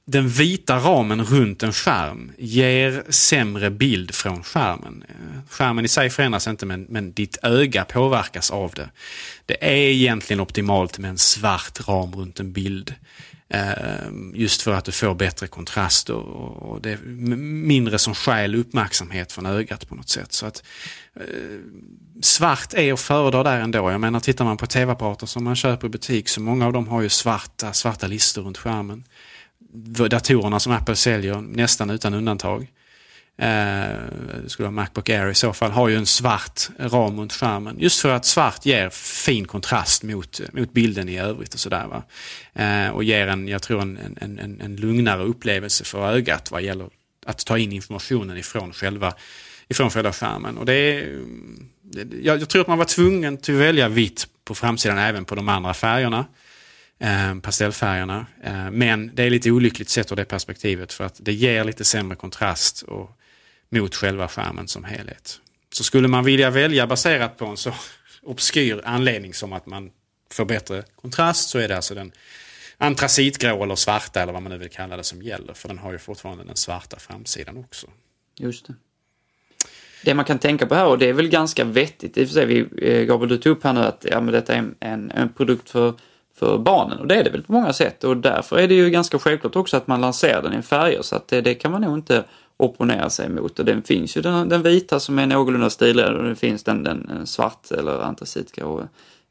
den 0.06 0.30
vita 0.30 0.78
ramen 0.78 1.24
runt 1.26 1.64
en 1.64 1.74
skärm 1.74 2.32
ger 2.38 3.04
sämre 3.10 3.70
bild 3.70 4.16
från 4.16 4.44
skärmen. 4.44 5.04
Skärmen 5.50 5.86
i 5.86 5.88
sig 5.88 6.10
förändras 6.10 6.48
inte 6.48 6.66
men, 6.66 6.86
men 6.90 7.14
ditt 7.14 7.38
öga 7.44 7.86
påverkas 7.86 8.52
av 8.52 8.72
det. 8.76 8.90
Det 9.46 9.64
är 9.64 9.92
egentligen 9.92 10.40
optimalt 10.40 10.98
med 10.98 11.10
en 11.10 11.18
svart 11.18 11.88
ram 11.88 12.16
runt 12.16 12.40
en 12.40 12.54
bild. 12.54 12.96
Ehm, 13.54 14.34
just 14.36 14.62
för 14.62 14.74
att 14.74 14.86
du 14.86 14.92
får 14.92 15.16
bättre 15.16 15.48
kontrast 15.48 16.10
och, 16.10 16.24
och 16.72 16.82
det 16.82 16.92
är 16.92 16.98
mindre 17.38 18.00
som 18.00 18.16
stjäl 18.16 18.56
uppmärksamhet 18.56 19.32
från 19.32 19.46
ögat 19.46 19.90
på 19.90 19.96
något 19.96 20.10
sätt. 20.10 20.34
Så 20.34 20.46
att 20.46 20.64
eh, 21.16 21.26
svart 22.22 22.74
är 22.74 22.94
att 22.94 23.00
föredra 23.00 23.44
där 23.44 23.60
ändå. 23.60 23.92
Jag 23.92 24.02
menar 24.02 24.20
tittar 24.20 24.46
man 24.46 24.58
på 24.58 24.66
tv-apparater 24.66 25.26
som 25.28 25.44
man 25.44 25.56
köper 25.56 25.88
i 25.88 25.90
butik 25.90 26.30
så 26.30 26.42
många 26.42 26.66
av 26.66 26.74
dem 26.74 26.88
har 26.88 27.02
ju 27.02 27.10
svarta, 27.10 27.74
svarta 27.74 28.08
listor 28.08 28.42
runt 28.42 28.58
skärmen. 28.58 29.04
Datorerna 29.74 30.60
som 30.60 30.72
Apple 30.74 30.96
säljer 30.96 31.42
nästan 31.42 31.90
utan 31.90 32.14
undantag. 32.14 32.68
Eh, 33.38 33.48
det 34.44 34.50
skulle 34.50 34.64
vara 34.64 34.72
Macbook 34.72 35.10
Air 35.10 35.30
i 35.30 35.36
så 35.36 35.54
fall, 35.54 35.72
har 35.72 35.90
ju 35.90 35.96
en 35.96 36.06
svart 36.06 36.70
ram 36.78 37.20
runt 37.20 37.34
skärmen. 37.34 37.76
Just 37.80 38.02
för 38.02 38.10
att 38.10 38.26
svart 38.26 38.66
ger 38.66 38.90
fin 38.90 39.46
kontrast 39.46 40.04
mot, 40.04 40.42
mot 40.54 40.74
bilden 40.74 41.10
i 41.10 41.18
övrigt 41.18 41.54
och 41.54 41.60
sådär. 41.60 41.88
Va? 41.88 42.04
Eh, 42.64 42.90
och 42.90 43.04
ger 43.04 43.28
en, 43.28 43.48
jag 43.48 43.62
tror 43.62 43.82
en, 43.82 44.18
en, 44.22 44.40
en, 44.40 44.62
en 44.62 44.76
lugnare 44.76 45.24
upplevelse 45.24 45.84
för 45.84 46.12
ögat 46.12 46.52
vad 46.52 46.62
gäller 46.62 46.90
att 47.26 47.46
ta 47.46 47.58
in 47.58 47.72
informationen 47.72 48.38
ifrån 48.38 48.74
själva, 48.74 49.14
ifrån 49.68 49.90
själva 49.90 50.14
skärmen. 50.14 50.58
Och 50.58 50.66
det 50.66 50.74
är, 50.74 51.04
mm, 51.04 51.70
jag, 52.24 52.42
jag 52.42 52.50
tror 52.50 52.62
att 52.62 52.68
man 52.68 52.78
var 52.78 52.86
tvungen 52.86 53.34
att 53.34 53.50
välja 53.50 53.90
vitt 53.90 54.28
på 54.46 54.56
framsidan 54.56 54.98
även 54.98 55.26
på 55.26 55.36
de 55.36 55.50
andra 55.50 55.74
färgerna. 55.74 56.26
Eh, 57.02 57.36
pastellfärgerna. 57.36 58.26
Eh, 58.44 58.72
men 58.72 59.16
det 59.16 59.24
är 59.24 59.30
lite 59.30 59.52
olyckligt 59.52 59.90
sett 59.90 60.12
ur 60.12 60.16
det 60.16 60.26
perspektivet 60.26 60.94
för 60.94 61.04
att 61.04 61.16
det 61.20 61.34
ger 61.34 61.64
lite 61.64 61.84
sämre 61.84 62.16
kontrast 62.16 62.82
och, 62.82 63.10
mot 63.70 63.96
själva 63.96 64.28
skärmen 64.28 64.68
som 64.68 64.84
helhet. 64.84 65.42
Så 65.74 65.84
skulle 65.84 66.08
man 66.08 66.24
vilja 66.24 66.50
välja 66.50 66.88
baserat 66.88 67.38
på 67.38 67.46
en 67.46 67.58
så 67.58 67.74
obskyr 68.24 68.82
anledning 68.86 69.34
som 69.34 69.54
att 69.54 69.66
man 69.66 69.92
får 70.32 70.46
bättre 70.46 70.84
kontrast 71.02 71.50
så 71.50 71.60
är 71.60 71.68
det 71.68 71.76
alltså 71.76 71.96
den 71.96 72.12
antracitgrå 72.78 73.64
eller 73.64 73.76
svarta 73.76 74.22
eller 74.22 74.34
vad 74.34 74.42
man 74.42 74.52
nu 74.52 74.58
vill 74.58 74.70
kalla 74.70 74.98
det 74.98 75.04
som 75.04 75.22
gäller. 75.22 75.54
För 75.54 75.68
den 75.68 75.78
har 75.78 75.92
ju 75.92 75.98
fortfarande 75.98 76.44
den 76.44 76.56
svarta 76.56 77.00
framsidan 77.00 77.58
också. 77.58 77.88
Just 78.40 78.68
det. 78.68 78.74
Det 80.04 80.14
man 80.14 80.26
kan 80.26 80.40
tänka 80.40 80.68
på 80.68 80.76
här, 80.76 80.86
och 80.86 80.98
det 80.98 81.10
är 81.10 81.14
väl 81.14 81.30
ganska 81.30 81.64
vettigt 81.64 82.18
i 82.18 82.24
och 82.24 82.28
för 82.28 82.34
sig, 82.34 82.46
vi, 82.46 82.60
eh, 82.60 83.06
Gabriel 83.06 83.30
du 83.30 83.38
tog 83.38 83.58
upp 83.58 83.64
här 83.64 83.74
nu 83.74 83.80
att 83.80 84.06
ja, 84.10 84.22
men 84.22 84.34
detta 84.34 84.54
är 84.54 84.58
en, 84.58 84.76
en, 84.80 85.12
en 85.12 85.34
produkt 85.34 85.70
för, 85.70 85.94
för 86.42 86.58
barnen 86.58 87.00
och 87.00 87.08
det 87.08 87.16
är 87.16 87.24
det 87.24 87.30
väl 87.30 87.44
på 87.44 87.54
många 87.54 87.74
sätt 87.74 88.04
och 88.04 88.18
därför 88.18 88.58
är 88.58 88.68
det 88.68 88.74
ju 88.74 88.90
ganska 88.90 89.20
självklart 89.20 89.56
också 89.56 89.78
att 89.78 89.88
man 89.88 90.02
lanserar 90.02 90.42
den 90.42 90.60
i 90.60 90.62
färger 90.62 91.02
så 91.02 91.16
att 91.16 91.28
det, 91.28 91.42
det 91.42 91.54
kan 91.54 91.72
man 91.72 91.82
nog 91.82 91.98
inte 91.98 92.24
opponera 92.58 93.10
sig 93.10 93.26
emot 93.26 93.60
och 93.60 93.66
den 93.66 93.82
finns 93.82 94.18
ju 94.18 94.22
den, 94.22 94.50
den 94.50 94.64
vita 94.64 95.00
som 95.00 95.20
är 95.20 95.26
någorlunda 95.26 95.70
stilren 95.70 96.18
och 96.18 96.24
det 96.24 96.36
finns 96.36 96.64
den, 96.64 96.84
den 96.84 97.28
svart 97.28 97.72
eller 97.72 98.02
antracitgrå 98.02 98.88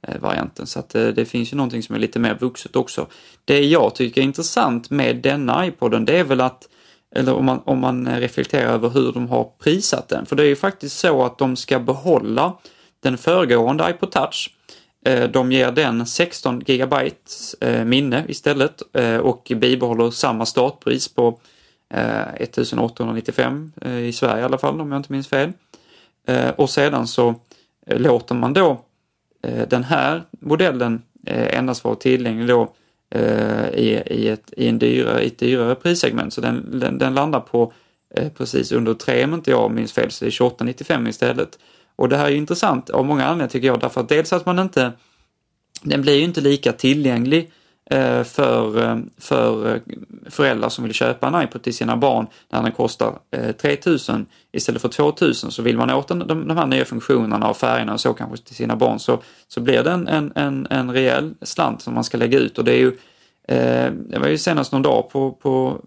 eh, 0.06 0.20
varianten 0.20 0.66
så 0.66 0.78
att 0.78 0.88
det, 0.88 1.12
det 1.12 1.24
finns 1.24 1.52
ju 1.52 1.56
någonting 1.56 1.82
som 1.82 1.94
är 1.94 1.98
lite 1.98 2.18
mer 2.18 2.36
vuxet 2.40 2.76
också. 2.76 3.06
Det 3.44 3.60
jag 3.60 3.94
tycker 3.94 4.20
är 4.20 4.24
intressant 4.24 4.90
med 4.90 5.16
denna 5.16 5.66
iPoden 5.66 6.04
det 6.04 6.18
är 6.18 6.24
väl 6.24 6.40
att 6.40 6.68
eller 7.14 7.34
om 7.34 7.44
man, 7.44 7.60
om 7.64 7.78
man 7.78 8.20
reflekterar 8.20 8.72
över 8.72 8.88
hur 8.88 9.12
de 9.12 9.28
har 9.28 9.44
prisat 9.58 10.08
den. 10.08 10.26
För 10.26 10.36
det 10.36 10.42
är 10.42 10.48
ju 10.48 10.56
faktiskt 10.56 10.98
så 10.98 11.24
att 11.24 11.38
de 11.38 11.56
ska 11.56 11.78
behålla 11.78 12.56
den 13.00 13.18
föregående 13.18 13.90
iPod 13.90 14.10
Touch. 14.10 14.50
Eh, 15.04 15.30
de 15.30 15.52
ger 15.52 15.72
den 15.72 16.06
16 16.06 16.58
GB 16.58 16.94
eh, 17.60 17.84
minne 17.84 18.24
istället 18.28 18.82
eh, 18.92 19.16
och 19.16 19.52
bibehåller 19.56 20.10
samma 20.10 20.46
startpris 20.46 21.14
på 21.14 21.38
1895 22.36 23.72
i 24.02 24.12
Sverige 24.12 24.42
i 24.42 24.44
alla 24.44 24.58
fall 24.58 24.80
om 24.80 24.92
jag 24.92 24.98
inte 24.98 25.12
minns 25.12 25.28
fel. 25.28 25.52
Och 26.56 26.70
sedan 26.70 27.06
så 27.06 27.34
låter 27.86 28.34
man 28.34 28.52
då 28.52 28.84
den 29.68 29.84
här 29.84 30.22
modellen 30.30 31.02
endast 31.26 31.84
vara 31.84 31.94
tillgänglig 31.94 32.48
då 32.48 32.74
i, 33.74 34.02
i, 34.06 34.28
ett, 34.28 34.52
i, 34.56 34.68
en 34.68 34.78
dyrare, 34.78 35.22
i 35.22 35.26
ett 35.26 35.38
dyrare 35.38 35.74
prissegment. 35.74 36.32
Så 36.32 36.40
den, 36.40 36.80
den, 36.80 36.98
den 36.98 37.14
landar 37.14 37.40
på 37.40 37.72
precis 38.36 38.72
under 38.72 38.94
3 38.94 39.24
om 39.24 39.34
inte 39.34 39.50
jag 39.50 39.70
minns 39.70 39.92
fel, 39.92 40.10
så 40.10 40.24
det 40.24 40.28
är 40.28 40.30
28,95 40.30 41.08
istället. 41.08 41.58
Och 42.00 42.08
det 42.08 42.16
här 42.16 42.24
är 42.24 42.30
ju 42.30 42.36
intressant 42.36 42.90
av 42.90 43.04
många 43.04 43.24
anledningar 43.24 43.48
tycker 43.48 43.66
jag, 43.66 43.80
därför 43.80 44.00
att 44.00 44.08
dels 44.08 44.32
att 44.32 44.46
man 44.46 44.58
inte, 44.58 44.92
den 45.82 46.02
blir 46.02 46.14
ju 46.14 46.24
inte 46.24 46.40
lika 46.40 46.72
tillgänglig 46.72 47.50
eh, 47.90 48.22
för, 48.22 48.82
eh, 48.82 48.98
för 49.18 49.74
eh, 49.74 49.80
föräldrar 50.30 50.68
som 50.68 50.84
vill 50.84 50.94
köpa 50.94 51.26
en 51.26 51.42
iPod 51.42 51.62
till 51.62 51.74
sina 51.74 51.96
barn 51.96 52.26
när 52.52 52.62
den 52.62 52.72
kostar 52.72 53.18
3000 53.52 54.26
istället 54.52 54.82
för 54.82 54.88
2000 54.88 55.50
så 55.50 55.62
vill 55.62 55.76
man 55.76 55.90
åt 55.90 56.08
den, 56.08 56.18
de, 56.18 56.48
de 56.48 56.56
här 56.56 56.66
nya 56.66 56.84
funktionerna 56.84 57.50
och 57.50 57.56
färgerna 57.56 57.92
och 57.92 58.00
så 58.00 58.14
kanske 58.14 58.46
till 58.46 58.56
sina 58.56 58.76
barn 58.76 58.98
så, 58.98 59.18
så 59.48 59.60
blir 59.60 59.82
det 59.82 59.90
en, 59.90 60.08
en, 60.08 60.32
en, 60.34 60.66
en 60.70 60.90
rejäl 60.90 61.34
slant 61.42 61.82
som 61.82 61.94
man 61.94 62.04
ska 62.04 62.18
lägga 62.18 62.38
ut. 62.38 62.58
Och 62.58 62.64
det 62.64 62.72
är 62.72 62.78
ju 62.78 62.96
Eh, 63.50 63.92
det 63.92 64.18
var 64.18 64.28
ju 64.28 64.38
senast 64.38 64.72
någon 64.72 64.82
dag 64.82 65.10
på, 65.10 65.32
på 65.32 65.80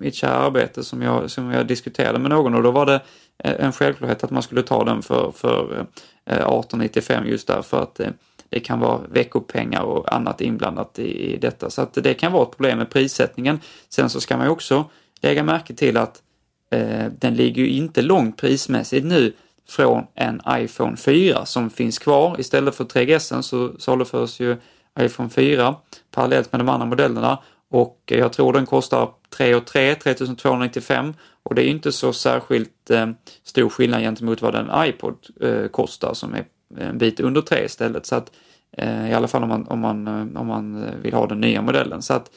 mitt 0.00 0.14
kära 0.14 0.32
arbete 0.32 0.84
som 0.84 1.02
jag, 1.02 1.30
som 1.30 1.50
jag 1.50 1.66
diskuterade 1.66 2.18
med 2.18 2.30
någon 2.30 2.54
och 2.54 2.62
då 2.62 2.70
var 2.70 2.86
det 2.86 3.00
Eh, 3.38 3.54
en 3.58 3.72
självklarhet 3.72 4.24
att 4.24 4.30
man 4.30 4.42
skulle 4.42 4.62
ta 4.62 4.84
den 4.84 5.02
för, 5.02 5.32
för 5.32 5.86
eh, 6.24 6.36
1895 6.36 7.26
just 7.26 7.46
därför 7.46 7.82
att 7.82 8.00
eh, 8.00 8.08
det 8.48 8.60
kan 8.60 8.80
vara 8.80 9.00
veckopengar 9.08 9.82
och 9.82 10.14
annat 10.14 10.40
inblandat 10.40 10.98
i, 10.98 11.32
i 11.32 11.36
detta. 11.36 11.70
Så 11.70 11.82
att 11.82 11.94
det 11.94 12.14
kan 12.14 12.32
vara 12.32 12.42
ett 12.42 12.56
problem 12.56 12.78
med 12.78 12.90
prissättningen. 12.90 13.60
Sen 13.88 14.10
så 14.10 14.20
ska 14.20 14.36
man 14.36 14.46
ju 14.46 14.52
också 14.52 14.84
lägga 15.20 15.42
märke 15.42 15.74
till 15.74 15.96
att 15.96 16.22
eh, 16.70 17.06
den 17.18 17.34
ligger 17.34 17.62
ju 17.62 17.68
inte 17.68 18.02
långt 18.02 18.36
prismässigt 18.36 19.06
nu 19.06 19.32
från 19.68 20.06
en 20.14 20.40
iPhone 20.48 20.96
4 20.96 21.46
som 21.46 21.70
finns 21.70 21.98
kvar. 21.98 22.40
Istället 22.40 22.74
för 22.74 22.84
3GS 22.84 23.42
så 23.42 23.72
saluförs 23.78 24.40
ju 24.40 24.56
iPhone 25.00 25.28
4 25.28 25.76
parallellt 26.10 26.52
med 26.52 26.60
de 26.60 26.68
andra 26.68 26.86
modellerna 26.86 27.38
och 27.70 27.98
jag 28.06 28.32
tror 28.32 28.52
den 28.52 28.66
kostar 28.66 29.10
3 29.36 29.54
och 29.54 29.66
3, 29.66 29.94
3295 29.94 31.14
och 31.44 31.54
det 31.54 31.62
är 31.62 31.68
inte 31.68 31.92
så 31.92 32.12
särskilt 32.12 32.90
eh, 32.90 33.10
stor 33.42 33.68
skillnad 33.68 34.00
gentemot 34.00 34.42
vad 34.42 34.54
en 34.54 34.88
iPod 34.88 35.16
eh, 35.40 35.66
kostar 35.66 36.14
som 36.14 36.34
är 36.34 36.44
en 36.78 36.98
bit 36.98 37.20
under 37.20 37.40
3 37.40 37.64
istället. 37.64 38.06
Så 38.06 38.14
att, 38.14 38.32
eh, 38.72 39.10
I 39.10 39.14
alla 39.14 39.28
fall 39.28 39.42
om 39.42 39.48
man, 39.48 39.66
om, 39.68 39.80
man, 39.80 40.06
eh, 40.06 40.40
om 40.40 40.46
man 40.46 40.84
eh, 40.84 40.94
vill 41.02 41.14
ha 41.14 41.26
den 41.26 41.40
nya 41.40 41.62
modellen. 41.62 42.02
Så 42.02 42.14
att, 42.14 42.30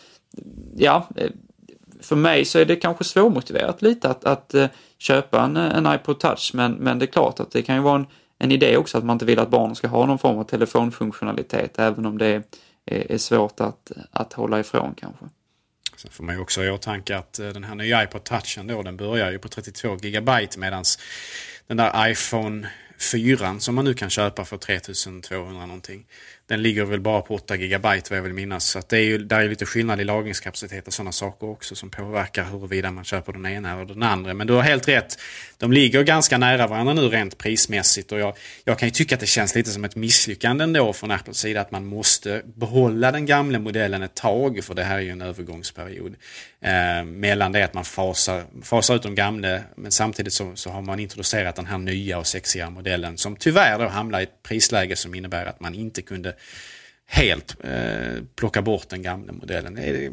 ja, 0.75 1.07
eh, 1.15 1.31
för 2.01 2.15
mig 2.15 2.45
så 2.45 2.59
är 2.59 2.65
det 2.65 2.75
kanske 2.75 3.03
svårmotiverat 3.03 3.81
lite 3.81 4.09
att, 4.09 4.25
att 4.25 4.55
köpa 4.97 5.41
en, 5.41 5.57
en 5.57 5.93
iPod 5.93 6.19
touch 6.19 6.51
men, 6.53 6.73
men 6.73 6.99
det 6.99 7.05
är 7.05 7.07
klart 7.07 7.39
att 7.39 7.51
det 7.51 7.61
kan 7.61 7.75
ju 7.75 7.81
vara 7.81 7.95
en, 7.95 8.05
en 8.39 8.51
idé 8.51 8.77
också 8.77 8.97
att 8.97 9.03
man 9.03 9.15
inte 9.15 9.25
vill 9.25 9.39
att 9.39 9.49
barnen 9.49 9.75
ska 9.75 9.87
ha 9.87 10.05
någon 10.05 10.19
form 10.19 10.37
av 10.37 10.43
telefonfunktionalitet 10.43 11.79
även 11.79 12.05
om 12.05 12.17
det 12.17 12.25
är, 12.25 12.43
är, 12.85 13.11
är 13.11 13.17
svårt 13.17 13.61
att, 13.61 13.91
att 14.11 14.33
hålla 14.33 14.59
ifrån 14.59 14.93
kanske. 14.97 15.25
Sen 15.97 16.11
får 16.11 16.23
man 16.23 16.35
ju 16.35 16.41
också 16.41 16.61
ha 16.61 16.65
i 16.65 16.69
åtanke 16.69 17.17
att 17.17 17.39
eh, 17.39 17.49
den 17.49 17.63
här 17.63 17.75
nya 17.75 18.03
iPod 18.03 18.23
touchen 18.23 18.67
då, 18.67 18.81
den 18.83 18.97
börjar 18.97 19.31
ju 19.31 19.39
på 19.39 19.49
32 19.49 19.95
GB 19.95 20.47
medan 20.57 20.83
den 21.67 21.77
där 21.77 22.09
iPhone 22.09 22.69
4 23.11 23.59
som 23.59 23.75
man 23.75 23.85
nu 23.85 23.93
kan 23.93 24.09
köpa 24.09 24.45
för 24.45 24.57
3200 24.57 25.65
någonting. 25.65 26.05
Den 26.47 26.61
ligger 26.61 26.85
väl 26.85 26.99
bara 26.99 27.21
på 27.21 27.35
8 27.35 27.57
GB 27.57 27.87
vad 28.09 28.17
jag 28.17 28.21
vill 28.21 28.33
minnas. 28.33 28.65
Så 28.65 28.79
att 28.79 28.89
det 28.89 28.97
är 28.97 29.03
ju, 29.03 29.17
där 29.17 29.39
är 29.39 29.49
lite 29.49 29.65
skillnad 29.65 30.01
i 30.01 30.03
lagringskapacitet 30.03 30.87
och 30.87 30.93
sådana 30.93 31.11
saker 31.11 31.49
också 31.49 31.75
som 31.75 31.89
påverkar 31.89 32.43
huruvida 32.43 32.91
man 32.91 33.03
köper 33.03 33.33
den 33.33 33.45
ena 33.45 33.73
eller 33.73 33.85
den 33.85 34.03
andra. 34.03 34.33
Men 34.33 34.47
du 34.47 34.53
har 34.53 34.61
helt 34.61 34.87
rätt. 34.87 35.19
De 35.57 35.71
ligger 35.71 36.03
ganska 36.03 36.37
nära 36.37 36.67
varandra 36.67 36.93
nu 36.93 37.01
rent 37.01 37.37
prismässigt 37.37 38.11
och 38.11 38.19
jag, 38.19 38.33
jag 38.63 38.79
kan 38.79 38.87
ju 38.87 38.91
tycka 38.91 39.15
att 39.15 39.21
det 39.21 39.27
känns 39.27 39.55
lite 39.55 39.69
som 39.69 39.83
ett 39.83 39.95
misslyckande 39.95 40.63
ändå 40.63 40.93
från 40.93 41.11
Apples 41.11 41.37
sida 41.37 41.61
att 41.61 41.71
man 41.71 41.85
måste 41.85 42.41
behålla 42.45 43.11
den 43.11 43.25
gamla 43.25 43.59
modellen 43.59 44.03
ett 44.03 44.15
tag 44.15 44.63
för 44.63 44.73
det 44.73 44.83
här 44.83 44.97
är 44.97 45.01
ju 45.01 45.09
en 45.09 45.21
övergångsperiod. 45.21 46.15
Eh, 46.61 47.03
mellan 47.05 47.51
det 47.51 47.63
att 47.63 47.73
man 47.73 47.85
fasar, 47.85 48.43
fasar 48.63 48.95
ut 48.95 49.03
de 49.03 49.15
gamla 49.15 49.59
men 49.75 49.91
samtidigt 49.91 50.33
så, 50.33 50.51
så 50.55 50.69
har 50.69 50.81
man 50.81 50.99
introducerat 50.99 51.55
den 51.55 51.65
här 51.65 51.77
nya 51.77 52.19
och 52.19 52.27
sexiga 52.27 52.69
modellen 52.69 53.17
som 53.17 53.35
tyvärr 53.35 53.79
då 53.79 53.87
hamnar 53.87 54.19
i 54.19 54.23
ett 54.23 54.43
prisläge 54.43 54.95
som 54.95 55.15
innebär 55.15 55.45
att 55.45 55.59
man 55.59 55.75
inte 55.75 56.01
kunde 56.01 56.36
helt 57.09 57.55
eh, 57.63 58.23
plocka 58.35 58.61
bort 58.61 58.89
den 58.89 59.01
gamla 59.01 59.33
modellen. 59.33 59.75
Det 59.75 59.81
är, 59.81 60.11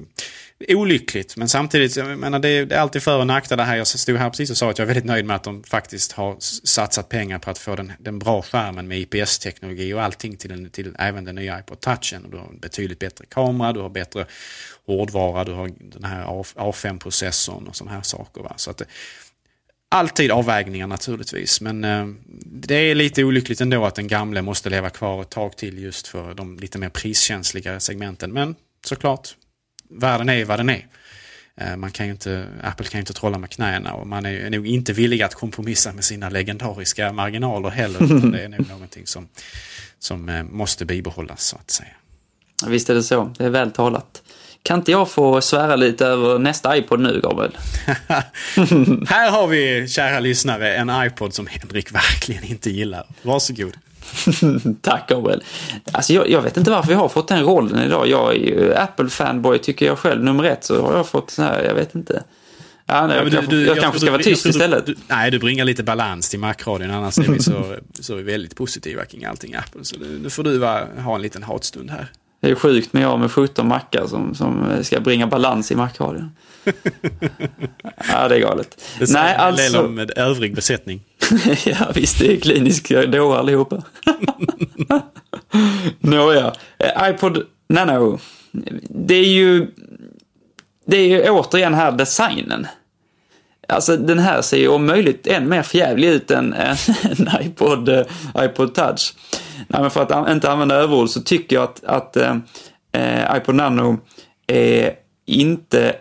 det 0.59 0.73
är 0.73 0.75
olyckligt 0.75 1.37
men 1.37 1.49
samtidigt, 1.49 1.97
jag 1.97 2.19
menar, 2.19 2.39
det, 2.39 2.49
är, 2.49 2.67
det 2.67 2.75
är 2.75 2.81
alltid 2.81 3.03
för 3.03 3.19
och 3.19 3.27
nackdelar 3.27 3.65
här. 3.65 3.77
Jag 3.77 3.87
stod 3.87 4.17
här 4.17 4.31
precis 4.31 4.51
och 4.51 4.57
sa 4.57 4.71
att 4.71 4.79
jag 4.79 4.85
är 4.85 4.87
väldigt 4.87 5.05
nöjd 5.05 5.25
med 5.25 5.37
att 5.37 5.45
de 5.45 5.63
faktiskt 5.63 6.13
har 6.13 6.37
satsat 6.67 7.09
pengar 7.09 7.39
på 7.39 7.51
att 7.51 7.59
få 7.59 7.77
den, 7.77 7.93
den 7.99 8.19
bra 8.19 8.43
skärmen 8.43 8.89
med 8.89 8.99
IPS-teknologi 8.99 9.95
och 9.95 10.03
allting 10.03 10.37
till, 10.37 10.51
den, 10.51 10.71
till 10.71 10.97
även 10.99 11.25
den 11.25 11.35
nya 11.35 11.59
iPod 11.59 11.81
touchen. 11.81 12.25
Och 12.25 12.31
du 12.31 12.37
har 12.37 12.47
en 12.47 12.59
betydligt 12.59 12.99
bättre 12.99 13.25
kamera, 13.27 13.73
du 13.73 13.81
har 13.81 13.89
bättre 13.89 14.27
hårdvara, 14.87 15.45
du 15.45 15.53
har 15.53 15.71
den 15.79 16.05
här 16.05 16.25
A5-processorn 16.55 17.69
och 17.69 17.77
sådana 17.77 17.95
här 17.95 18.03
saker. 18.03 18.43
Va? 18.43 18.53
Så 18.57 18.71
att 18.71 18.77
det, 18.77 18.85
Alltid 19.95 20.31
avvägningar 20.31 20.87
naturligtvis, 20.87 21.61
men 21.61 21.85
eh, 21.85 22.07
det 22.47 22.75
är 22.75 22.95
lite 22.95 23.25
olyckligt 23.25 23.61
ändå 23.61 23.85
att 23.85 23.95
den 23.95 24.09
gamle 24.09 24.43
måste 24.43 24.71
leva 24.71 24.91
kvar 24.91 25.23
ett 25.23 25.31
tag 25.31 25.57
till 25.57 25.79
just 25.79 26.09
för 26.09 26.35
de 26.35 26.59
lite 26.59 26.79
mer 26.79 26.89
priskänsliga 26.89 27.81
segmenten. 27.81 28.33
Men 28.33 28.55
såklart, 28.87 29.37
världen 29.89 30.29
är 30.29 30.45
vad 30.45 30.59
den 30.59 30.71
är. 30.71 30.87
Eh, 31.57 31.77
man 31.77 31.91
kan 31.91 32.07
ju 32.07 32.13
inte, 32.13 32.47
Apple 32.63 32.87
kan 32.87 32.99
ju 32.99 33.03
inte 33.03 33.13
trolla 33.13 33.39
med 33.39 33.51
knäna 33.51 33.93
och 33.93 34.07
man 34.07 34.27
är 34.27 34.51
nog 34.51 34.67
inte 34.67 34.93
villig 34.93 35.23
att 35.23 35.35
kompromissa 35.35 35.93
med 35.93 36.05
sina 36.05 36.29
legendariska 36.29 37.13
marginaler 37.13 37.71
heller. 37.71 38.05
Utan 38.05 38.31
det 38.31 38.45
är 38.45 38.49
nog 38.49 38.69
någonting 38.69 39.07
som, 39.07 39.29
som 39.99 40.29
eh, 40.29 40.43
måste 40.43 40.85
bibehållas 40.85 41.45
så 41.45 41.57
att 41.57 41.71
säga. 41.71 41.95
Visst 42.67 42.91
är 42.91 42.95
det 42.95 43.03
så, 43.03 43.35
det 43.39 43.45
är 43.45 43.51
väl 43.51 43.71
talat. 43.71 44.23
Kan 44.65 44.79
inte 44.79 44.91
jag 44.91 45.11
få 45.11 45.41
svära 45.41 45.77
lite 45.77 46.07
över 46.07 46.39
nästa 46.39 46.77
iPod 46.77 47.01
nu, 47.01 47.21
Gabriel? 47.21 47.57
Här 49.09 49.31
har 49.31 49.47
vi, 49.47 49.89
kära 49.89 50.21
lyssnare, 50.21 50.75
en 50.75 50.91
iPod 51.07 51.35
som 51.35 51.47
Henrik 51.47 51.93
verkligen 51.93 52.45
inte 52.45 52.71
gillar. 52.71 53.07
Varsågod. 53.23 53.73
Tack 54.81 55.09
Gabriel. 55.09 55.43
Alltså 55.93 56.13
jag, 56.13 56.31
jag, 56.31 56.43
vet 56.43 56.57
inte 56.57 56.71
varför 56.71 56.93
jag 56.93 56.99
har 56.99 57.09
fått 57.09 57.29
den 57.29 57.43
rollen 57.43 57.87
idag. 57.87 58.09
Jag 58.09 58.35
är 58.35 58.39
ju 58.39 58.75
Apple-fanboy 58.75 59.59
tycker 59.59 59.87
jag 59.87 59.99
själv. 59.99 60.25
Nummer 60.25 60.45
ett 60.45 60.65
så 60.65 60.83
har 60.87 60.97
jag 60.97 61.07
fått 61.07 61.31
så 61.31 61.43
här, 61.43 61.65
jag 61.65 61.75
vet 61.75 61.95
inte. 61.95 62.23
Ja, 62.87 63.07
nej, 63.07 63.17
ja, 63.17 63.23
jag, 63.23 63.27
du, 63.27 63.31
kanske, 63.31 63.51
du, 63.51 63.67
jag, 63.67 63.77
jag 63.77 63.83
kanske 63.83 64.01
ska 64.01 64.11
vara 64.11 64.23
tyst 64.23 64.47
istället. 64.47 64.87
Du, 64.87 64.97
nej, 65.09 65.31
du 65.31 65.39
bringar 65.39 65.65
lite 65.65 65.83
balans 65.83 66.31
till 66.31 66.39
Macradion. 66.39 66.91
Annars 66.91 67.19
är 67.19 67.23
vi 67.23 67.43
så, 67.43 67.77
så 68.01 68.15
väldigt 68.15 68.57
positiva 68.57 69.05
kring 69.05 69.25
allting 69.25 69.55
Apple. 69.55 69.85
Så 69.85 69.97
nu 70.23 70.31
får 70.31 70.43
du 70.43 70.59
va, 70.59 70.85
ha 70.99 71.15
en 71.15 71.23
liten 71.23 71.43
hatstund 71.43 71.91
här. 71.91 72.09
Det 72.45 72.51
är 72.51 72.55
sjukt 72.55 72.93
med 72.93 73.03
jag 73.03 73.21
med 73.21 73.31
17 73.31 73.69
mackar 73.69 74.07
som, 74.07 74.35
som 74.35 74.79
ska 74.83 75.01
bringa 75.01 75.27
balans 75.27 75.73
i 75.73 75.77
mackradion. 75.77 76.31
ja, 78.09 78.29
det 78.29 78.37
är 78.37 78.41
galet. 78.41 78.85
Det 78.99 79.13
Nej, 79.13 79.35
alltså... 79.35 79.85
en 79.85 79.95
med 79.95 80.19
övrig 80.19 80.55
besättning. 80.55 81.01
ja, 81.65 81.91
visst, 81.95 82.19
det 82.19 82.33
är 82.33 82.41
kliniska 82.41 83.07
dårar 83.07 83.39
allihopa. 83.39 83.83
Nåja, 86.01 86.53
eh, 86.79 87.11
iPod 87.11 87.47
Nano. 87.69 88.19
Det 88.89 89.15
är 89.15 89.29
ju... 89.29 89.67
Det 90.87 90.97
är 90.97 91.09
ju 91.09 91.31
återigen 91.31 91.75
här 91.75 91.93
designen. 91.93 92.67
Alltså 93.69 93.97
den 93.97 94.19
här 94.19 94.43
ser 94.43 94.59
ju 94.59 94.69
om 94.69 94.87
möjligt 94.87 95.27
än 95.27 95.49
mer 95.49 95.63
förjävlig 95.63 96.09
ut 96.09 96.31
än 96.31 96.53
en 96.53 96.77
iPod, 97.41 97.89
uh, 97.89 98.03
iPod 98.39 98.75
Touch. 98.75 99.15
Nej, 99.69 99.81
men 99.83 99.91
för 99.91 100.03
att 100.03 100.29
inte 100.29 100.51
använda 100.51 100.75
överord 100.75 101.09
så 101.09 101.21
tycker 101.21 101.57
jag 101.57 101.63
att, 101.63 101.85
att 101.85 102.17
eh, 102.17 102.37
eh, 102.93 103.37
iPod 103.37 103.55
Nano 103.55 103.99
är 104.47 104.93
inte 105.27 105.97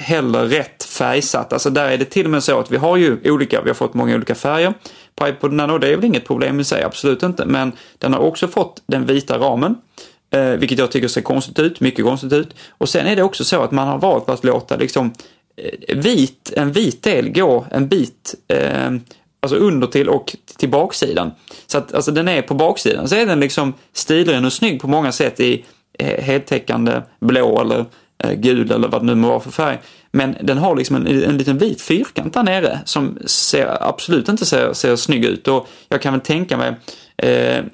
heller 0.00 0.46
rätt 0.46 0.84
färgsatt. 0.84 1.52
Alltså 1.52 1.70
där 1.70 1.88
är 1.88 1.98
det 1.98 2.04
till 2.04 2.24
och 2.24 2.30
med 2.30 2.42
så 2.42 2.60
att 2.60 2.70
vi 2.70 2.76
har 2.76 2.96
ju 2.96 3.20
olika, 3.24 3.62
vi 3.62 3.70
har 3.70 3.74
fått 3.74 3.94
många 3.94 4.14
olika 4.14 4.34
färger 4.34 4.74
på 5.16 5.28
iPod 5.28 5.52
Nano. 5.52 5.78
Det 5.78 5.88
är 5.88 5.96
väl 5.96 6.04
inget 6.04 6.26
problem 6.26 6.60
i 6.60 6.64
sig, 6.64 6.82
absolut 6.82 7.22
inte. 7.22 7.46
Men 7.46 7.72
den 7.98 8.12
har 8.12 8.20
också 8.20 8.48
fått 8.48 8.82
den 8.86 9.06
vita 9.06 9.38
ramen. 9.38 9.76
Eh, 10.30 10.50
vilket 10.50 10.78
jag 10.78 10.90
tycker 10.90 11.08
ser 11.08 11.20
konstigt 11.20 11.58
ut, 11.58 11.80
mycket 11.80 12.04
konstigt 12.04 12.32
ut. 12.32 12.54
Och 12.70 12.88
sen 12.88 13.06
är 13.06 13.16
det 13.16 13.22
också 13.22 13.44
så 13.44 13.62
att 13.62 13.70
man 13.70 13.88
har 13.88 13.98
valt 13.98 14.28
att 14.28 14.44
låta 14.44 14.76
liksom 14.76 15.12
Eh, 15.56 15.96
vit, 15.96 16.52
en 16.56 16.72
vit 16.72 17.02
del 17.02 17.32
gå 17.32 17.66
en 17.70 17.88
bit 17.88 18.34
eh, 18.48 18.90
alltså 19.42 19.56
under 19.56 19.86
till 19.86 20.08
och 20.08 20.36
till 20.56 20.70
baksidan. 20.70 21.30
Så 21.66 21.78
att 21.78 21.94
alltså 21.94 22.10
den 22.10 22.28
är 22.28 22.42
på 22.42 22.54
baksidan 22.54 23.08
så 23.08 23.14
är 23.14 23.26
den 23.26 23.40
liksom 23.40 23.74
stilren 23.92 24.44
och 24.44 24.52
snygg 24.52 24.80
på 24.80 24.88
många 24.88 25.12
sätt 25.12 25.40
i 25.40 25.64
eh, 25.98 26.24
heltäckande 26.24 27.02
blå 27.20 27.60
eller 27.60 27.84
eh, 28.18 28.32
gul 28.32 28.70
eller 28.70 28.88
vad 28.88 29.00
det 29.00 29.06
nu 29.06 29.14
må 29.14 29.28
vara 29.28 29.40
för 29.40 29.50
färg. 29.50 29.78
Men 30.12 30.36
den 30.42 30.58
har 30.58 30.76
liksom 30.76 30.96
en, 30.96 31.06
en 31.06 31.38
liten 31.38 31.58
vit 31.58 31.82
fyrkant 31.82 32.34
där 32.34 32.42
nere 32.42 32.80
som 32.84 33.18
ser, 33.26 33.88
absolut 33.88 34.28
inte 34.28 34.46
ser, 34.46 34.72
ser 34.72 34.96
snygg 34.96 35.24
ut 35.24 35.48
och 35.48 35.68
jag 35.88 36.02
kan 36.02 36.12
väl 36.12 36.20
tänka 36.20 36.56
mig 36.56 36.74
eh, 37.16 37.64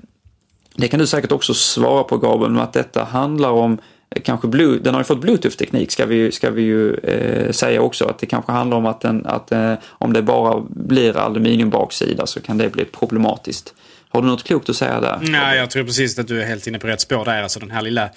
det 0.78 0.88
kan 0.88 1.00
du 1.00 1.06
säkert 1.06 1.32
också 1.32 1.54
svara 1.54 2.04
på 2.04 2.16
Gabriel, 2.16 2.58
att 2.58 2.72
detta 2.72 3.04
handlar 3.04 3.50
om 3.50 3.78
kanske 4.22 4.48
Blue, 4.48 4.78
den 4.78 4.94
har 4.94 5.00
ju 5.00 5.04
fått 5.04 5.20
Bluetooth-teknik 5.20 5.90
ska 5.90 6.06
vi, 6.06 6.32
ska 6.32 6.50
vi 6.50 6.62
ju 6.62 6.94
eh, 6.94 7.52
säga 7.52 7.80
också. 7.80 8.04
Att 8.04 8.18
det 8.18 8.26
kanske 8.26 8.52
handlar 8.52 8.76
om 8.76 8.86
att, 8.86 9.00
den, 9.00 9.26
att 9.26 9.52
eh, 9.52 9.74
om 9.88 10.12
det 10.12 10.22
bara 10.22 10.60
blir 10.70 11.16
aluminiumbaksida 11.16 12.26
så 12.26 12.40
kan 12.40 12.58
det 12.58 12.68
bli 12.68 12.84
problematiskt. 12.84 13.74
Har 14.08 14.22
du 14.22 14.28
något 14.28 14.44
klokt 14.44 14.68
att 14.68 14.76
säga 14.76 15.00
där? 15.00 15.18
Nej, 15.22 15.58
jag 15.58 15.70
tror 15.70 15.84
precis 15.84 16.18
att 16.18 16.28
du 16.28 16.42
är 16.42 16.46
helt 16.46 16.66
inne 16.66 16.78
på 16.78 16.86
rätt 16.86 17.00
spår 17.00 17.24
där. 17.24 17.42
Alltså 17.42 17.60
den 17.60 17.70
här 17.70 17.82
lilla 17.82 18.10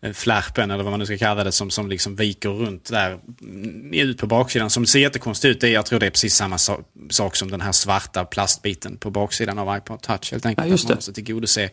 eh, 0.00 0.12
flärpen 0.12 0.70
eller 0.70 0.84
vad 0.84 0.92
man 0.92 1.00
nu 1.00 1.06
ska 1.06 1.18
kalla 1.18 1.44
det 1.44 1.52
som, 1.52 1.70
som 1.70 1.88
liksom 1.88 2.16
viker 2.16 2.48
runt 2.48 2.90
där 2.90 3.18
mm, 3.40 3.92
ut 3.92 4.18
på 4.18 4.26
baksidan 4.26 4.70
som 4.70 4.86
ser 4.86 4.98
jättekonstigt 4.98 5.50
ut. 5.50 5.60
Det, 5.60 5.68
jag 5.68 5.86
tror 5.86 6.00
det 6.00 6.06
är 6.06 6.10
precis 6.10 6.34
samma 6.34 6.58
sak 7.10 7.36
som 7.36 7.50
den 7.50 7.60
här 7.60 7.72
svarta 7.72 8.24
plastbiten 8.24 8.96
på 8.96 9.10
baksidan 9.10 9.58
av 9.58 9.76
iPod 9.76 10.02
Touch 10.02 10.32
helt 10.32 10.46
enkelt. 10.46 10.66
Ja, 10.66 10.70
just 10.70 10.88
det. 10.88 10.92
Att 10.92 10.96
man 10.96 10.96
måste 10.96 11.12
tillgodose 11.12 11.70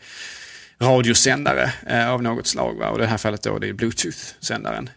radiosändare 0.80 1.73
eh, 1.88 2.10
av 2.10 2.23
något 2.23 2.47
slag. 2.47 2.73
Va? 2.80 2.89
Och 2.89 2.97
i 2.97 3.02
det 3.02 3.07
här 3.07 3.18
fallet 3.18 3.43
då 3.43 3.60
det 3.60 3.69
är 3.69 3.73
Bluetooth-sändaren. 3.73 4.89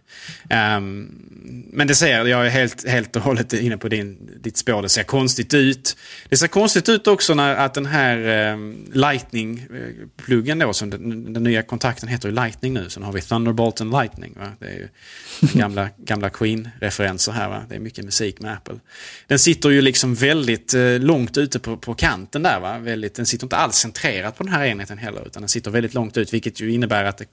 Um, 0.51 1.25
men 1.73 1.87
det 1.87 1.95
ser, 1.95 2.27
jag 2.27 2.47
är 2.47 2.51
helt, 2.51 2.89
helt 2.89 3.17
och 3.17 3.23
hållet 3.23 3.53
inne 3.53 3.77
på 3.77 3.89
din, 3.89 4.19
ditt 4.43 4.57
spår, 4.57 4.83
det 4.83 4.89
ser 4.89 5.03
konstigt 5.03 5.55
ut. 5.55 5.97
Det 6.29 6.37
ser 6.37 6.47
konstigt 6.47 6.89
ut 6.89 7.07
också 7.07 7.35
när 7.35 7.57
att 7.57 7.75
den 7.75 7.87
här 7.87 8.53
um, 8.53 8.91
Lightning-pluggen 8.93 10.59
då, 10.59 10.73
som 10.73 10.91
den, 10.91 11.33
den, 11.33 11.43
nya 11.43 11.63
kontakten 11.63 12.09
heter 12.09 12.29
ju 12.29 12.35
Lightning 12.35 12.75
nu, 12.75 12.91
sen 12.91 13.03
har 13.03 13.13
vi 13.13 13.21
Thunderbolt 13.21 13.81
and 13.81 13.93
Lightning. 13.93 14.35
Va? 14.39 14.53
Det 14.59 14.67
är 14.67 14.75
ju 14.75 14.89
gamla, 15.59 15.89
gamla 15.97 16.31
Queen-referenser 16.31 17.33
här, 17.33 17.49
va? 17.49 17.63
det 17.69 17.75
är 17.75 17.81
mycket 17.81 18.05
musik 18.05 18.41
med 18.41 18.53
Apple. 18.53 18.79
Den 19.27 19.39
sitter 19.39 19.71
ju 19.71 19.81
liksom 19.81 20.15
väldigt 20.15 20.75
uh, 20.75 21.01
långt 21.01 21.37
ute 21.37 21.59
på, 21.59 21.77
på 21.77 21.95
kanten 21.95 22.43
där, 22.43 22.61
va? 22.61 22.79
Väldigt, 22.79 23.15
den 23.15 23.27
sitter 23.27 23.45
inte 23.45 23.57
alls 23.57 23.77
centrerat 23.77 24.37
på 24.37 24.45
den 24.45 24.53
här 24.53 24.67
enheten 24.67 24.99
heller, 24.99 25.27
utan 25.27 25.43
den 25.43 25.49
sitter 25.49 25.71
väldigt 25.71 25.95
långt 25.95 26.17
ut, 26.17 26.35
vilket 26.35 26.61
ju 26.61 26.73
innebär 26.73 27.05
att 27.05 27.19
det 27.19 27.27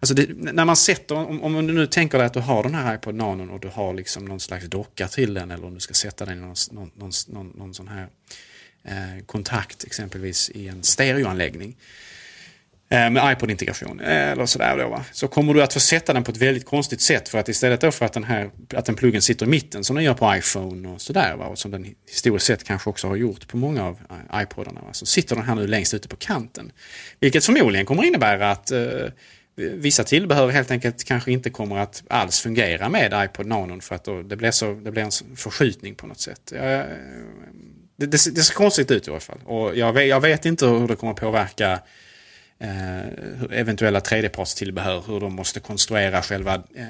Alltså 0.00 0.14
det, 0.14 0.28
när 0.52 0.64
man 0.64 0.76
sätter, 0.76 1.14
om, 1.14 1.42
om 1.42 1.66
du 1.66 1.72
nu 1.72 1.86
tänker 1.86 2.18
dig 2.18 2.26
att 2.26 2.34
du 2.34 2.40
har 2.40 2.62
den 2.62 2.74
här 2.74 2.94
iPod 2.94 3.14
Nano 3.14 3.54
och 3.54 3.60
du 3.60 3.68
har 3.68 3.94
liksom 3.94 4.24
någon 4.24 4.40
slags 4.40 4.66
docka 4.66 5.08
till 5.08 5.34
den 5.34 5.50
eller 5.50 5.66
om 5.66 5.74
du 5.74 5.80
ska 5.80 5.94
sätta 5.94 6.24
den 6.24 6.38
i 6.38 6.40
någon, 6.40 6.54
någon, 6.70 7.10
någon, 7.26 7.48
någon 7.48 7.74
sån 7.74 7.88
här 7.88 8.08
eh, 8.84 9.24
kontakt 9.26 9.84
exempelvis 9.84 10.50
i 10.50 10.68
en 10.68 10.82
stereoanläggning 10.82 11.76
eh, 12.88 13.10
med 13.10 13.32
iPod-integration 13.32 14.00
eh, 14.00 14.30
eller 14.30 14.46
sådär 14.46 14.76
då 14.78 14.88
va? 14.88 15.04
Så 15.12 15.28
kommer 15.28 15.54
du 15.54 15.62
att 15.62 15.72
få 15.72 15.80
sätta 15.80 16.12
den 16.12 16.24
på 16.24 16.30
ett 16.30 16.36
väldigt 16.36 16.66
konstigt 16.66 17.00
sätt 17.00 17.28
för 17.28 17.38
att 17.38 17.48
istället 17.48 17.80
då 17.80 17.90
för 17.90 18.04
att 18.04 18.12
den 18.12 18.24
här 18.24 18.50
att 18.74 18.84
den 18.84 18.94
pluggen 18.94 19.22
sitter 19.22 19.46
i 19.46 19.48
mitten 19.48 19.84
som 19.84 19.96
den 19.96 20.04
gör 20.04 20.14
på 20.14 20.36
iPhone 20.36 20.88
och 20.88 21.00
sådär 21.00 21.36
va? 21.36 21.46
Och 21.46 21.58
som 21.58 21.70
den 21.70 21.94
historiskt 22.08 22.46
sett 22.46 22.64
kanske 22.64 22.90
också 22.90 23.08
har 23.08 23.16
gjort 23.16 23.48
på 23.48 23.56
många 23.56 23.84
av 23.84 23.98
eh, 24.32 24.42
iPodarna 24.42 24.80
va? 24.80 24.92
Så 24.92 25.06
sitter 25.06 25.36
den 25.36 25.44
här 25.44 25.54
nu 25.54 25.66
längst 25.66 25.94
ute 25.94 26.08
på 26.08 26.16
kanten. 26.16 26.72
Vilket 27.20 27.44
förmodligen 27.44 27.86
kommer 27.86 28.04
innebära 28.04 28.50
att 28.50 28.70
eh, 28.70 28.80
vissa 29.56 30.04
tillbehör 30.04 30.48
helt 30.48 30.70
enkelt 30.70 31.04
kanske 31.04 31.32
inte 31.32 31.50
kommer 31.50 31.76
att 31.76 32.02
alls 32.08 32.40
fungera 32.40 32.88
med 32.88 33.24
iPod 33.24 33.46
Nano 33.46 33.80
för 33.80 33.94
att 33.94 34.04
då, 34.04 34.22
det, 34.22 34.36
blir 34.36 34.50
så, 34.50 34.74
det 34.74 34.90
blir 34.90 35.02
en 35.02 35.36
förskjutning 35.36 35.94
på 35.94 36.06
något 36.06 36.20
sätt. 36.20 36.40
det, 36.46 36.86
det, 37.96 38.06
det, 38.06 38.18
ser 38.18 38.54
konstigt 38.54 38.90
ut 38.90 39.08
i 39.08 39.10
alla 39.10 39.20
fall. 39.20 39.38
Och 39.44 39.76
jag 39.76 39.92
vet, 39.92 40.08
jag 40.08 40.20
vet 40.20 40.46
inte 40.46 40.66
hur 40.66 40.88
det 40.88 40.96
kommer 40.96 41.14
påverka 41.14 41.80
eh, 42.58 43.00
eventuella 43.50 44.00
tredjepartstillbehör, 44.00 45.04
hur 45.06 45.20
de 45.20 45.34
måste 45.34 45.60
konstruera 45.60 46.22
själva 46.22 46.54
eh, 46.54 46.86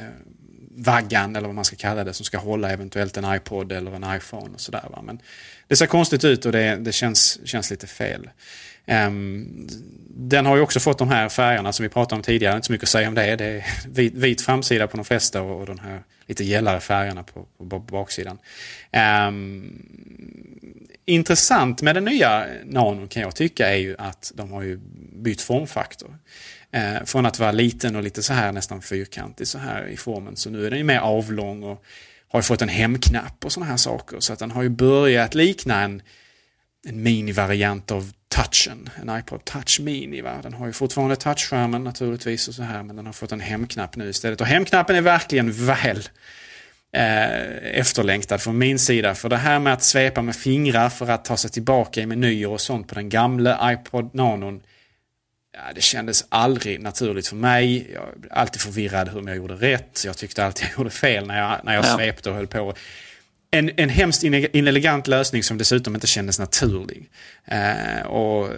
vaggan 0.76 1.36
eller 1.36 1.48
vad 1.48 1.54
man 1.54 1.64
ska 1.64 1.76
kalla 1.76 2.04
det 2.04 2.12
som 2.12 2.24
ska 2.24 2.38
hålla 2.38 2.70
eventuellt 2.70 3.16
en 3.16 3.34
iPod 3.34 3.72
eller 3.72 3.92
en 3.92 4.16
iPhone 4.16 4.54
och 4.54 4.60
sådär. 4.60 4.98
Men 5.02 5.20
det 5.68 5.76
ser 5.76 5.86
konstigt 5.86 6.24
ut 6.24 6.46
och 6.46 6.52
det, 6.52 6.76
det 6.76 6.92
känns, 6.92 7.38
känns 7.44 7.70
lite 7.70 7.86
fel. 7.86 8.30
Um, 8.86 9.68
den 10.18 10.46
har 10.46 10.56
ju 10.56 10.62
också 10.62 10.80
fått 10.80 10.98
de 10.98 11.08
här 11.08 11.28
färgerna 11.28 11.72
som 11.72 11.82
vi 11.82 11.88
pratade 11.88 12.16
om 12.16 12.22
tidigare, 12.22 12.56
inte 12.56 12.66
så 12.66 12.72
mycket 12.72 12.84
att 12.84 12.90
säga 12.90 13.08
om 13.08 13.14
det. 13.14 13.36
Det 13.36 13.44
är 13.44 13.64
vit, 13.88 14.14
vit 14.14 14.42
framsida 14.42 14.86
på 14.86 14.96
de 14.96 15.04
flesta 15.04 15.42
och, 15.42 15.60
och 15.60 15.66
de 15.66 15.78
här 15.78 16.02
lite 16.26 16.44
gällare 16.44 16.80
färgerna 16.80 17.22
på, 17.22 17.46
på, 17.58 17.68
på 17.68 17.78
baksidan. 17.78 18.38
Um, 19.28 19.82
intressant 21.04 21.82
med 21.82 21.96
den 21.96 22.04
nya 22.04 22.46
Nano 22.64 23.08
kan 23.08 23.22
jag 23.22 23.36
tycka 23.36 23.68
är 23.68 23.76
ju 23.76 23.96
att 23.98 24.32
de 24.34 24.52
har 24.52 24.62
ju 24.62 24.80
bytt 25.12 25.40
formfaktor. 25.40 26.18
Uh, 26.76 27.04
från 27.04 27.26
att 27.26 27.38
vara 27.38 27.52
liten 27.52 27.96
och 27.96 28.02
lite 28.02 28.22
så 28.22 28.32
här 28.32 28.52
nästan 28.52 28.82
fyrkantig 28.82 29.46
så 29.46 29.58
här 29.58 29.86
i 29.86 29.96
formen 29.96 30.36
så 30.36 30.50
nu 30.50 30.66
är 30.66 30.70
den 30.70 30.78
ju 30.78 30.84
mer 30.84 30.98
avlång 30.98 31.62
och 31.62 31.84
har 32.28 32.42
fått 32.42 32.62
en 32.62 32.68
hemknapp 32.68 33.44
och 33.44 33.52
sådana 33.52 33.70
här 33.70 33.76
saker. 33.76 34.20
Så 34.20 34.32
att 34.32 34.38
den 34.38 34.50
har 34.50 34.62
ju 34.62 34.68
börjat 34.68 35.34
likna 35.34 35.82
en, 35.82 36.02
en 36.88 37.02
minivariant 37.02 37.90
av 37.90 38.12
touchen, 38.36 38.90
en 39.02 39.18
iPod 39.18 39.44
Touch 39.44 39.80
Mini. 39.80 40.20
Va? 40.20 40.32
Den 40.42 40.54
har 40.54 40.66
ju 40.66 40.72
fortfarande 40.72 41.16
touchskärmen 41.16 41.84
naturligtvis 41.84 42.48
och 42.48 42.54
så 42.54 42.62
här 42.62 42.82
men 42.82 42.96
den 42.96 43.06
har 43.06 43.12
fått 43.12 43.32
en 43.32 43.40
hemknapp 43.40 43.96
nu 43.96 44.08
istället. 44.08 44.40
Och 44.40 44.46
hemknappen 44.46 44.96
är 44.96 45.00
verkligen 45.00 45.52
väl 45.66 46.08
eh, 46.92 47.78
efterlängtad 47.78 48.40
från 48.40 48.58
min 48.58 48.78
sida. 48.78 49.14
För 49.14 49.28
det 49.28 49.36
här 49.36 49.58
med 49.58 49.72
att 49.72 49.82
svepa 49.82 50.22
med 50.22 50.36
fingrar 50.36 50.88
för 50.88 51.08
att 51.08 51.24
ta 51.24 51.36
sig 51.36 51.50
tillbaka 51.50 52.00
i 52.00 52.06
menyer 52.06 52.48
och 52.48 52.60
sånt 52.60 52.88
på 52.88 52.94
den 52.94 53.08
gamla 53.08 53.72
iPod 53.72 54.14
Nanon 54.14 54.62
Ja, 55.56 55.72
det 55.74 55.80
kändes 55.80 56.24
aldrig 56.28 56.80
naturligt 56.80 57.28
för 57.28 57.36
mig. 57.36 57.90
Jag 57.94 58.20
blev 58.20 58.32
alltid 58.32 58.60
förvirrad 58.60 59.08
hur 59.08 59.28
jag 59.28 59.36
gjorde 59.36 59.54
rätt. 59.54 60.02
Jag 60.06 60.16
tyckte 60.16 60.44
alltid 60.44 60.68
jag 60.68 60.78
gjorde 60.78 60.90
fel 60.90 61.26
när 61.26 61.38
jag, 61.38 61.60
när 61.64 61.74
jag 61.74 61.84
ja. 61.84 61.96
svepte 61.96 62.30
och 62.30 62.36
höll 62.36 62.46
på. 62.46 62.74
En, 63.50 63.70
en 63.76 63.88
hemskt 63.88 64.24
inelegant 64.24 65.06
lösning 65.06 65.42
som 65.42 65.58
dessutom 65.58 65.94
inte 65.94 66.06
kändes 66.06 66.38
naturlig. 66.38 67.10
Eh, 67.44 68.06
och 68.06 68.46
eh, 68.46 68.52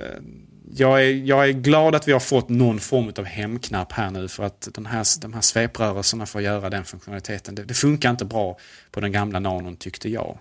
jag, 0.74 1.05
är, 1.05 1.10
jag 1.10 1.48
är 1.48 1.52
glad 1.52 1.94
att 1.94 2.09
vi 2.09 2.12
har 2.12 2.20
fått 2.20 2.48
någon 2.48 2.81
form 2.81 3.12
av 3.19 3.24
hemknapp 3.24 3.93
här 3.93 4.10
nu 4.10 4.28
för 4.28 4.43
att 4.43 4.69
den 4.74 4.86
här, 4.86 5.20
de 5.20 5.32
här 5.32 5.40
sveprörelserna 5.40 6.27
får 6.27 6.43
göra 6.43 6.70
den 6.70 6.85
funktionaliteten, 6.85 7.55
det, 7.55 7.65
det 7.65 7.74
funkar 7.74 8.10
inte 8.10 8.24
bra 8.24 8.59
på 8.90 9.01
den 9.01 9.12
gamla 9.12 9.40
nanon 9.40 9.77
tyckte 9.77 10.09
jag. 10.09 10.39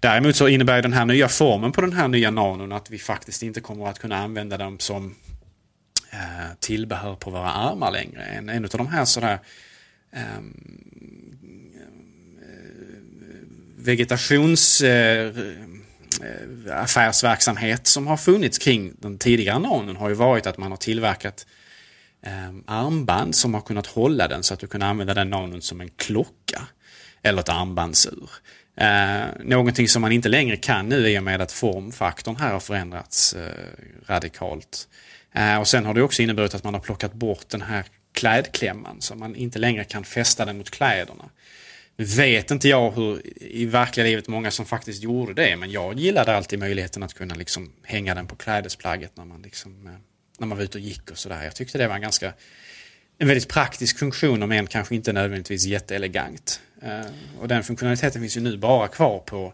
Däremot 0.00 0.36
så 0.36 0.48
innebär 0.48 0.82
den 0.82 0.92
här 0.92 1.04
nya 1.04 1.28
formen 1.28 1.72
på 1.72 1.80
den 1.80 1.92
här 1.92 2.08
nya 2.08 2.30
nanon 2.30 2.72
att 2.72 2.90
vi 2.90 2.98
faktiskt 2.98 3.42
inte 3.42 3.60
kommer 3.60 3.86
att 3.86 3.98
kunna 3.98 4.16
använda 4.16 4.56
dem 4.56 4.78
som 4.78 5.14
Eh, 6.16 6.54
tillbehör 6.60 7.14
på 7.14 7.30
våra 7.30 7.50
armar 7.50 7.90
längre. 7.90 8.22
En, 8.22 8.48
en 8.48 8.64
av 8.64 8.70
de 8.70 8.86
här 8.86 9.04
sådär 9.04 9.38
eh, 10.12 10.40
vegetations 13.86 14.82
affärsverksamhet 16.72 17.86
som 17.86 18.06
har 18.06 18.16
funnits 18.16 18.58
kring 18.58 18.92
den 18.98 19.18
tidigare 19.18 19.58
nonen 19.58 19.96
har 19.96 20.08
ju 20.08 20.14
varit 20.14 20.46
att 20.46 20.58
man 20.58 20.70
har 20.70 20.78
tillverkat 20.78 21.46
eh, 22.22 22.54
armband 22.66 23.34
som 23.34 23.54
har 23.54 23.60
kunnat 23.60 23.86
hålla 23.86 24.28
den 24.28 24.42
så 24.42 24.54
att 24.54 24.60
du 24.60 24.66
kunde 24.66 24.86
använda 24.86 25.14
den 25.14 25.30
nonen 25.30 25.62
som 25.62 25.80
en 25.80 25.90
klocka 25.96 26.62
eller 27.22 27.40
ett 27.40 27.48
armbandsur. 27.48 28.30
Eh, 28.76 29.24
någonting 29.44 29.88
som 29.88 30.02
man 30.02 30.12
inte 30.12 30.28
längre 30.28 30.56
kan 30.56 30.88
nu 30.88 31.08
i 31.08 31.18
och 31.18 31.22
med 31.22 31.40
att 31.40 31.52
formfaktorn 31.52 32.36
här 32.36 32.52
har 32.52 32.60
förändrats 32.60 33.34
eh, 33.34 33.50
radikalt. 34.06 34.88
Eh, 35.32 35.58
och 35.58 35.68
sen 35.68 35.84
har 35.84 35.94
det 35.94 36.02
också 36.02 36.22
inneburit 36.22 36.54
att 36.54 36.64
man 36.64 36.74
har 36.74 36.80
plockat 36.80 37.12
bort 37.12 37.48
den 37.48 37.62
här 37.62 37.84
klädklämman 38.12 39.00
så 39.00 39.14
man 39.14 39.36
inte 39.36 39.58
längre 39.58 39.84
kan 39.84 40.04
fästa 40.04 40.44
den 40.44 40.58
mot 40.58 40.70
kläderna. 40.70 41.24
Nu 41.96 42.04
vet 42.04 42.50
inte 42.50 42.68
jag 42.68 42.90
hur 42.90 43.22
i 43.42 43.66
verkliga 43.66 44.06
livet 44.06 44.28
många 44.28 44.50
som 44.50 44.66
faktiskt 44.66 45.02
gjorde 45.02 45.34
det 45.34 45.56
men 45.56 45.70
jag 45.70 45.98
gillade 45.98 46.36
alltid 46.36 46.58
möjligheten 46.58 47.02
att 47.02 47.14
kunna 47.14 47.34
liksom 47.34 47.72
hänga 47.82 48.14
den 48.14 48.26
på 48.26 48.36
klädesplagget 48.36 49.16
när 49.16 49.24
man, 49.24 49.42
liksom, 49.42 49.86
eh, 49.86 49.92
när 50.38 50.46
man 50.46 50.58
var 50.58 50.64
ute 50.64 50.78
och 50.78 50.84
gick 50.84 51.10
och 51.10 51.18
sådär. 51.18 51.44
Jag 51.44 51.54
tyckte 51.54 51.78
det 51.78 51.88
var 51.88 51.94
en 51.94 52.00
ganska 52.00 52.32
en 53.18 53.28
väldigt 53.28 53.48
praktisk 53.48 53.98
funktion 53.98 54.42
om 54.42 54.52
än 54.52 54.66
kanske 54.66 54.94
inte 54.94 55.12
nödvändigtvis 55.12 55.64
jätteelegant. 55.64 56.60
Eh, 56.82 57.06
och 57.40 57.48
den 57.48 57.64
funktionaliteten 57.64 58.22
finns 58.22 58.36
ju 58.36 58.40
nu 58.40 58.56
bara 58.56 58.88
kvar 58.88 59.18
på 59.18 59.52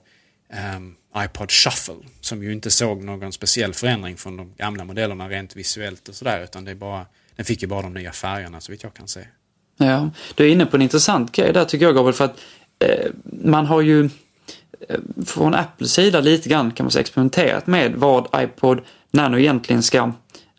um, 0.77 0.97
iPod 1.17 1.51
Shuffle 1.51 2.09
som 2.21 2.43
ju 2.43 2.53
inte 2.53 2.71
såg 2.71 3.03
någon 3.03 3.33
speciell 3.33 3.75
förändring 3.75 4.17
från 4.17 4.37
de 4.37 4.55
gamla 4.55 4.85
modellerna 4.85 5.29
rent 5.29 5.57
visuellt 5.57 6.09
och 6.09 6.15
sådär 6.15 6.45
utan 6.45 6.65
det 6.65 6.71
är 6.71 6.75
bara, 6.75 7.07
den 7.37 7.45
fick 7.45 7.63
ju 7.63 7.69
bara 7.69 7.83
de 7.83 7.95
nya 7.95 8.13
färgerna 8.13 8.61
så 8.61 8.73
vitt 8.73 8.83
jag 8.83 8.95
kan 8.95 9.09
se. 9.09 9.27
Ja, 9.77 10.11
du 10.35 10.47
är 10.47 10.49
inne 10.49 10.67
på 10.67 10.77
en 10.77 10.83
intressant 10.83 11.33
grej 11.33 11.53
där 11.53 11.65
tycker 11.65 11.87
jag 11.87 11.95
Gabriel 11.95 12.15
för 12.15 12.25
att 12.25 12.41
eh, 12.79 13.11
man 13.45 13.67
har 13.67 13.81
ju 13.81 14.05
eh, 14.89 14.99
från 15.27 15.55
Apples 15.55 15.93
sida 15.93 16.21
lite 16.21 16.49
grann 16.49 16.71
kan 16.71 16.85
man 16.85 16.91
säga 16.91 17.01
experimenterat 17.01 17.67
med 17.67 17.95
vad 17.97 18.27
iPod 18.37 18.81
Nano 19.11 19.39
egentligen 19.39 19.83
ska 19.83 20.13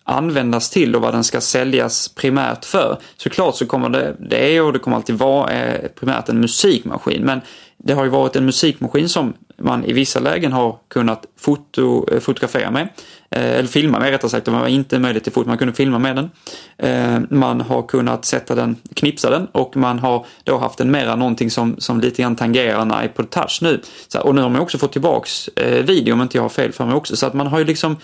användas 0.03 0.69
till 0.69 0.95
och 0.95 1.01
vad 1.01 1.13
den 1.13 1.23
ska 1.23 1.41
säljas 1.41 2.07
primärt 2.07 2.65
för. 2.65 2.97
Såklart 3.17 3.55
så 3.55 3.65
kommer 3.65 3.89
det, 3.89 4.15
det 4.19 4.55
är 4.55 4.63
och 4.63 4.73
det 4.73 4.79
kommer 4.79 4.97
alltid 4.97 5.15
vara 5.15 5.51
eh, 5.51 5.87
primärt 5.87 6.29
en 6.29 6.39
musikmaskin 6.39 7.25
men 7.25 7.41
det 7.77 7.93
har 7.93 8.03
ju 8.03 8.09
varit 8.09 8.35
en 8.35 8.45
musikmaskin 8.45 9.09
som 9.09 9.33
man 9.57 9.85
i 9.85 9.93
vissa 9.93 10.19
lägen 10.19 10.51
har 10.51 10.77
kunnat 10.87 11.25
foto, 11.39 12.05
eh, 12.11 12.19
fotografera 12.19 12.71
med. 12.71 12.89
Eh, 13.35 13.57
eller 13.57 13.67
filma 13.67 13.99
med 13.99 14.09
rättare 14.09 14.29
sagt, 14.29 14.45
det 14.45 14.51
var 14.51 14.67
inte 14.67 14.99
möjligt 14.99 15.23
till 15.23 15.33
fot, 15.33 15.47
man 15.47 15.57
kunde 15.57 15.73
filma 15.73 15.99
med 15.99 16.15
den. 16.15 16.29
Eh, 16.77 17.21
man 17.29 17.61
har 17.61 17.81
kunnat 17.81 18.25
sätta 18.25 18.55
den, 18.55 18.75
knipsa 18.93 19.29
den 19.29 19.47
och 19.51 19.77
man 19.77 19.99
har 19.99 20.25
då 20.43 20.57
haft 20.57 20.79
en 20.79 20.91
mera 20.91 21.15
någonting 21.15 21.51
som, 21.51 21.75
som 21.77 21.99
lite 21.99 22.21
grann 22.21 22.35
tangerar 22.35 22.81
en 22.81 23.05
iPod 23.05 23.29
touch 23.29 23.59
nu. 23.61 23.81
och 24.23 24.35
nu 24.35 24.41
har 24.41 24.49
man 24.49 24.61
också 24.61 24.77
fått 24.77 24.91
tillbaks 24.91 25.47
eh, 25.47 25.83
video 25.85 26.13
om 26.13 26.21
inte 26.21 26.37
jag 26.37 26.43
har 26.43 26.49
fel 26.49 26.71
för 26.71 26.85
mig 26.85 26.95
också. 26.95 27.15
Så 27.15 27.25
att 27.25 27.33
man 27.33 27.47
har 27.47 27.59
ju 27.59 27.65
liksom, 27.65 27.97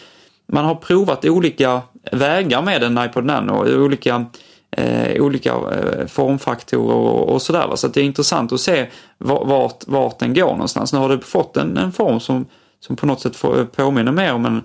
man 0.48 0.66
har 0.66 0.76
provat 0.76 1.26
olika 1.26 1.82
vägar 2.12 2.62
med 2.62 2.84
en 2.84 2.98
iPod 2.98 3.26
Nano, 3.26 3.84
olika 3.84 4.26
eh, 4.72 5.22
olika 5.22 5.50
eh, 5.50 6.08
formfaktorer 6.08 6.96
och, 6.96 7.30
och 7.30 7.42
sådär. 7.42 7.76
Så 7.76 7.88
det 7.88 8.02
är 8.02 8.06
intressant 8.06 8.54
att 8.54 8.62
se 8.62 8.88
vart, 9.18 9.88
vart 9.88 10.20
den 10.20 10.34
går 10.34 10.52
någonstans. 10.52 10.94
Nu 10.94 11.00
har 11.00 11.10
du 11.10 11.20
fått 11.20 11.58
en, 11.58 11.78
en 11.78 11.92
form 11.92 12.20
som, 12.20 12.46
som 12.80 12.96
på 12.96 13.06
något 13.06 13.22
sätt 13.22 13.36
får, 13.36 13.66
påminner 13.66 14.12
mer 14.12 14.34
om 14.34 14.46
en, 14.46 14.62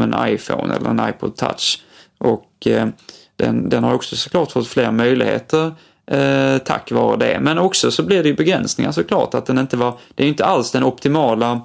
en 0.00 0.14
iPhone 0.28 0.74
eller 0.74 0.90
en 0.90 1.08
iPod 1.08 1.36
touch. 1.36 1.82
Och 2.18 2.66
eh, 2.66 2.88
den, 3.36 3.68
den 3.68 3.84
har 3.84 3.94
också 3.94 4.16
såklart 4.16 4.52
fått 4.52 4.68
fler 4.68 4.90
möjligheter 4.90 5.72
eh, 6.06 6.58
tack 6.58 6.92
vare 6.92 7.16
det. 7.16 7.40
Men 7.40 7.58
också 7.58 7.90
så 7.90 8.02
blir 8.02 8.22
det 8.22 8.28
ju 8.28 8.34
begränsningar 8.34 8.92
såklart. 8.92 9.34
Att 9.34 9.46
den 9.46 9.58
inte 9.58 9.76
var, 9.76 9.98
det 10.14 10.24
är 10.24 10.28
inte 10.28 10.44
alls 10.44 10.70
den 10.70 10.84
optimala 10.84 11.60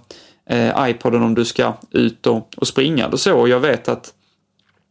eh, 0.50 0.90
iPoden 0.90 1.24
om 1.24 1.36
du 1.36 1.46
ska 1.46 1.74
ut 1.92 2.28
och, 2.28 2.54
och 2.58 2.68
springa 2.68 3.06
eller 3.06 3.18
så. 3.18 3.48
Jag 3.48 3.60
vet 3.60 3.88
att 3.88 4.14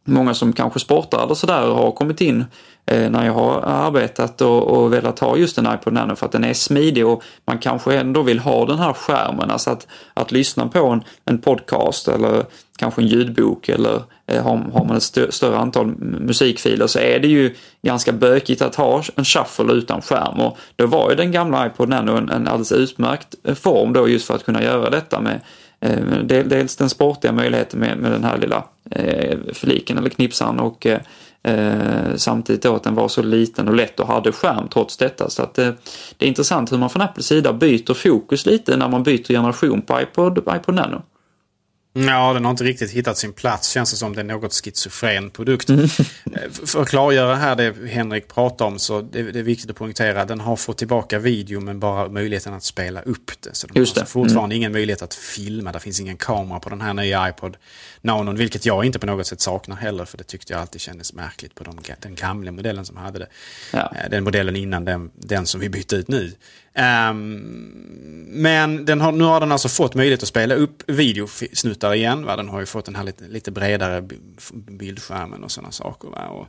många 0.05 0.33
som 0.33 0.53
kanske 0.53 0.79
sportar 0.79 1.23
eller 1.23 1.35
sådär 1.35 1.61
har 1.61 1.91
kommit 1.91 2.21
in 2.21 2.45
Eh, 2.91 3.09
när 3.09 3.25
jag 3.25 3.33
har 3.33 3.61
arbetat 3.61 4.41
och, 4.41 4.63
och 4.67 4.93
velat 4.93 5.19
ha 5.19 5.37
just 5.37 5.57
en 5.57 5.67
iPod 5.73 5.93
Nano 5.93 6.15
för 6.15 6.25
att 6.25 6.31
den 6.31 6.43
är 6.43 6.53
smidig 6.53 7.07
och 7.07 7.23
man 7.45 7.57
kanske 7.57 7.97
ändå 7.97 8.21
vill 8.21 8.39
ha 8.39 8.65
den 8.65 8.79
här 8.79 8.93
skärmen. 8.93 9.51
Alltså 9.51 9.69
att, 9.69 9.87
att 10.13 10.31
lyssna 10.31 10.67
på 10.67 10.87
en, 10.87 11.03
en 11.25 11.37
podcast 11.37 12.07
eller 12.07 12.45
kanske 12.77 13.01
en 13.01 13.07
ljudbok 13.07 13.69
eller 13.69 14.01
eh, 14.27 14.43
har, 14.43 14.57
har 14.73 14.85
man 14.85 14.97
ett 14.97 15.03
stö 15.03 15.31
större 15.31 15.57
antal 15.57 15.87
musikfiler 15.99 16.87
så 16.87 16.99
är 16.99 17.19
det 17.19 17.27
ju 17.27 17.55
ganska 17.81 18.11
bökigt 18.11 18.61
att 18.61 18.75
ha 18.75 19.03
en 19.15 19.25
shuffle 19.25 19.73
utan 19.73 20.01
skärm 20.01 20.39
och 20.39 20.57
då 20.75 20.85
var 20.85 21.09
ju 21.09 21.15
den 21.15 21.31
gamla 21.31 21.65
iPod 21.65 21.89
Nano 21.89 22.17
en, 22.17 22.29
en 22.29 22.47
alldeles 22.47 22.71
utmärkt 22.71 23.35
eh, 23.43 23.55
form 23.55 23.93
då 23.93 24.09
just 24.09 24.27
för 24.27 24.35
att 24.35 24.45
kunna 24.45 24.63
göra 24.63 24.89
detta 24.89 25.21
med 25.21 25.41
eh, 25.79 26.43
dels 26.43 26.75
den 26.75 26.89
sportiga 26.89 27.31
möjligheten 27.31 27.79
med, 27.79 27.97
med 27.97 28.11
den 28.11 28.23
här 28.23 28.37
lilla 28.37 28.63
eh, 28.91 29.37
fliken 29.53 29.97
eller 29.97 30.09
knipsan 30.09 30.59
och 30.59 30.85
eh, 30.85 30.99
eh, 31.43 32.15
samtidigt 32.15 32.61
då 32.61 32.75
att 32.75 32.83
den 32.83 32.95
var 32.95 33.07
så 33.07 33.21
liten 33.21 33.67
och 33.67 33.75
lätt 33.75 33.99
och 33.99 34.07
hade 34.07 34.31
skärm 34.31 34.67
trots 34.67 34.97
detta. 34.97 35.29
Så 35.29 35.43
att 35.43 35.53
det, 35.53 35.75
det 36.17 36.25
är 36.25 36.29
intressant 36.29 36.71
hur 36.71 36.77
man 36.77 36.89
från 36.89 37.01
Apples 37.01 37.25
sida 37.25 37.53
byter 37.53 37.93
fokus 37.93 38.45
lite 38.45 38.77
när 38.77 38.89
man 38.89 39.03
byter 39.03 39.27
generation 39.27 39.81
på 39.81 40.01
iPod, 40.01 40.37
iPod 40.37 40.75
Nano. 40.75 41.01
Ja, 42.07 42.33
den 42.33 42.45
har 42.45 42.51
inte 42.51 42.63
riktigt 42.63 42.91
hittat 42.91 43.17
sin 43.17 43.33
plats. 43.33 43.69
Känns 43.69 43.91
det 43.91 43.97
som 43.97 44.15
det 44.15 44.21
är 44.21 44.23
något 44.23 44.53
schizofren 44.53 45.29
produkt. 45.29 45.69
Mm. 45.69 45.83
Eh, 45.83 46.51
för 46.65 46.81
att 46.81 46.89
klargöra 46.89 47.35
här 47.35 47.55
det 47.55 47.75
Henrik 47.87 48.27
pratar 48.27 48.65
om 48.65 48.79
så 48.79 49.01
det, 49.01 49.31
det 49.31 49.39
är 49.39 49.43
viktigt 49.43 49.69
att 49.69 49.75
poängtera. 49.75 50.25
Den 50.25 50.39
har 50.39 50.55
fått 50.55 50.77
tillbaka 50.77 51.19
video 51.19 51.59
men 51.59 51.79
bara 51.79 52.09
möjligheten 52.09 52.53
att 52.53 52.63
spela 52.63 53.01
upp 53.01 53.31
det. 53.39 53.55
Så 53.55 53.67
den 53.67 53.77
Just 53.77 53.97
har 53.97 54.05
fortfarande 54.05 54.55
mm. 54.55 54.57
ingen 54.57 54.71
möjlighet 54.71 55.01
att 55.01 55.13
filma. 55.13 55.71
Det 55.71 55.79
finns 55.79 55.99
ingen 55.99 56.17
kamera 56.17 56.59
på 56.59 56.69
den 56.69 56.81
här 56.81 56.93
nya 56.93 57.29
iPod 57.29 57.57
Nanon. 58.01 58.35
Vilket 58.35 58.65
jag 58.65 58.85
inte 58.85 58.99
på 58.99 59.05
något 59.05 59.27
sätt 59.27 59.41
saknar 59.41 59.75
heller. 59.75 60.05
För 60.05 60.17
det 60.17 60.23
tyckte 60.23 60.53
jag 60.53 60.61
alltid 60.61 60.81
kändes 60.81 61.13
märkligt 61.13 61.55
på 61.55 61.63
de, 61.63 61.77
den 61.99 62.15
gamla 62.15 62.51
modellen 62.51 62.85
som 62.85 62.97
hade 62.97 63.19
det. 63.19 63.27
Ja. 63.73 63.93
Eh, 63.95 64.09
den 64.09 64.23
modellen 64.23 64.55
innan 64.55 64.85
den, 64.85 65.11
den 65.15 65.45
som 65.45 65.61
vi 65.61 65.69
bytte 65.69 65.95
ut 65.95 66.07
nu. 66.07 66.33
Um, 66.79 67.33
men 68.27 68.85
den 68.85 69.01
har, 69.01 69.11
nu 69.11 69.23
har 69.23 69.39
den 69.39 69.51
alltså 69.51 69.69
fått 69.69 69.95
möjlighet 69.95 70.23
att 70.23 70.29
spela 70.29 70.55
upp 70.55 70.89
videosnuttar 70.89 71.93
igen. 71.93 72.25
Va? 72.25 72.35
Den 72.35 72.49
har 72.49 72.59
ju 72.59 72.65
fått 72.65 72.85
den 72.85 72.95
här 72.95 73.03
lite, 73.03 73.27
lite 73.27 73.51
bredare 73.51 74.07
bildskärmen 74.51 75.43
och 75.43 75.51
sådana 75.51 75.71
saker. 75.71 76.09
Va? 76.09 76.27
Och, 76.27 76.47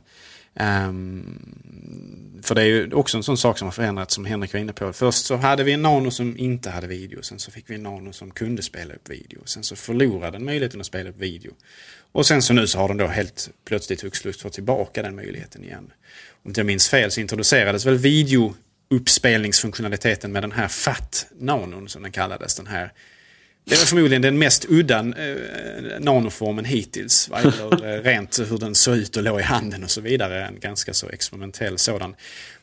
Um, 0.59 2.41
för 2.43 2.55
det 2.55 2.61
är 2.61 2.65
ju 2.65 2.93
också 2.93 3.17
en 3.17 3.23
sån 3.23 3.37
sak 3.37 3.57
som 3.57 3.65
har 3.65 3.71
förändrats 3.71 4.15
som 4.15 4.25
Henrik 4.25 4.53
var 4.53 4.59
inne 4.59 4.73
på. 4.73 4.93
Först 4.93 5.25
så 5.25 5.35
hade 5.35 5.63
vi 5.63 5.71
en 5.71 5.81
Nano 5.81 6.11
som 6.11 6.37
inte 6.37 6.69
hade 6.69 6.87
video. 6.87 7.21
Sen 7.21 7.39
så 7.39 7.51
fick 7.51 7.69
vi 7.69 7.75
en 7.75 7.83
Nano 7.83 8.13
som 8.13 8.31
kunde 8.31 8.61
spela 8.61 8.93
upp 8.93 9.09
video. 9.09 9.41
Sen 9.45 9.63
så 9.63 9.75
förlorade 9.75 10.31
den 10.31 10.45
möjligheten 10.45 10.79
att 10.79 10.85
spela 10.85 11.09
upp 11.09 11.17
video. 11.17 11.51
Och 12.11 12.25
sen 12.25 12.41
så 12.41 12.53
nu 12.53 12.67
så 12.67 12.79
har 12.79 12.87
den 12.87 12.97
då 12.97 13.07
helt 13.07 13.49
plötsligt 13.65 14.01
hux 14.01 14.19
flux 14.19 14.41
fått 14.41 14.53
tillbaka 14.53 15.01
den 15.01 15.15
möjligheten 15.15 15.63
igen. 15.63 15.91
Om 16.43 16.49
inte 16.49 16.59
jag 16.59 16.65
minns 16.65 16.89
fel 16.89 17.11
så 17.11 17.21
introducerades 17.21 17.85
väl 17.85 17.97
video 17.97 18.55
uppspelningsfunktionaliteten 18.91 20.31
med 20.31 20.43
den 20.43 20.51
här 20.51 20.67
FAT-nanon 20.67 21.89
som 21.89 22.03
den 22.03 22.11
kallades. 22.11 22.55
Den 22.55 22.67
här 22.67 22.91
det 23.65 23.77
var 23.77 23.85
förmodligen 23.85 24.21
den 24.21 24.39
mest 24.39 24.65
udda 24.69 24.99
eh, 24.99 25.99
nanoformen 25.99 26.65
hittills. 26.65 27.29
Vad 27.29 27.43
gäller 27.43 28.01
rent 28.03 28.39
hur 28.39 28.57
den 28.57 28.75
såg 28.75 28.97
ut 28.97 29.17
och 29.17 29.23
låg 29.23 29.39
i 29.39 29.43
handen 29.43 29.83
och 29.83 29.91
så 29.91 30.01
vidare. 30.01 30.45
En 30.45 30.59
ganska 30.59 30.93
så 30.93 31.09
experimentell 31.09 31.77
sådan. 31.77 32.15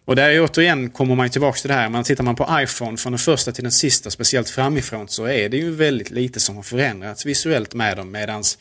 Och 0.04 0.16
där 0.16 0.40
återigen 0.40 0.90
kommer 0.90 1.14
man 1.14 1.30
tillbaka 1.30 1.58
till 1.58 1.68
det 1.68 1.74
här. 1.74 1.88
Man 1.88 2.04
tittar 2.04 2.24
man 2.24 2.36
på 2.36 2.48
iPhone 2.50 2.96
från 2.96 3.12
den 3.12 3.18
första 3.18 3.52
till 3.52 3.64
den 3.64 3.72
sista, 3.72 4.10
speciellt 4.10 4.50
framifrån, 4.50 5.08
så 5.08 5.24
är 5.24 5.48
det 5.48 5.56
ju 5.56 5.70
väldigt 5.70 6.10
lite 6.10 6.40
som 6.40 6.56
har 6.56 6.62
förändrats 6.62 7.26
visuellt 7.26 7.74
med 7.74 7.96
dem. 7.96 8.10
Medans 8.10 8.58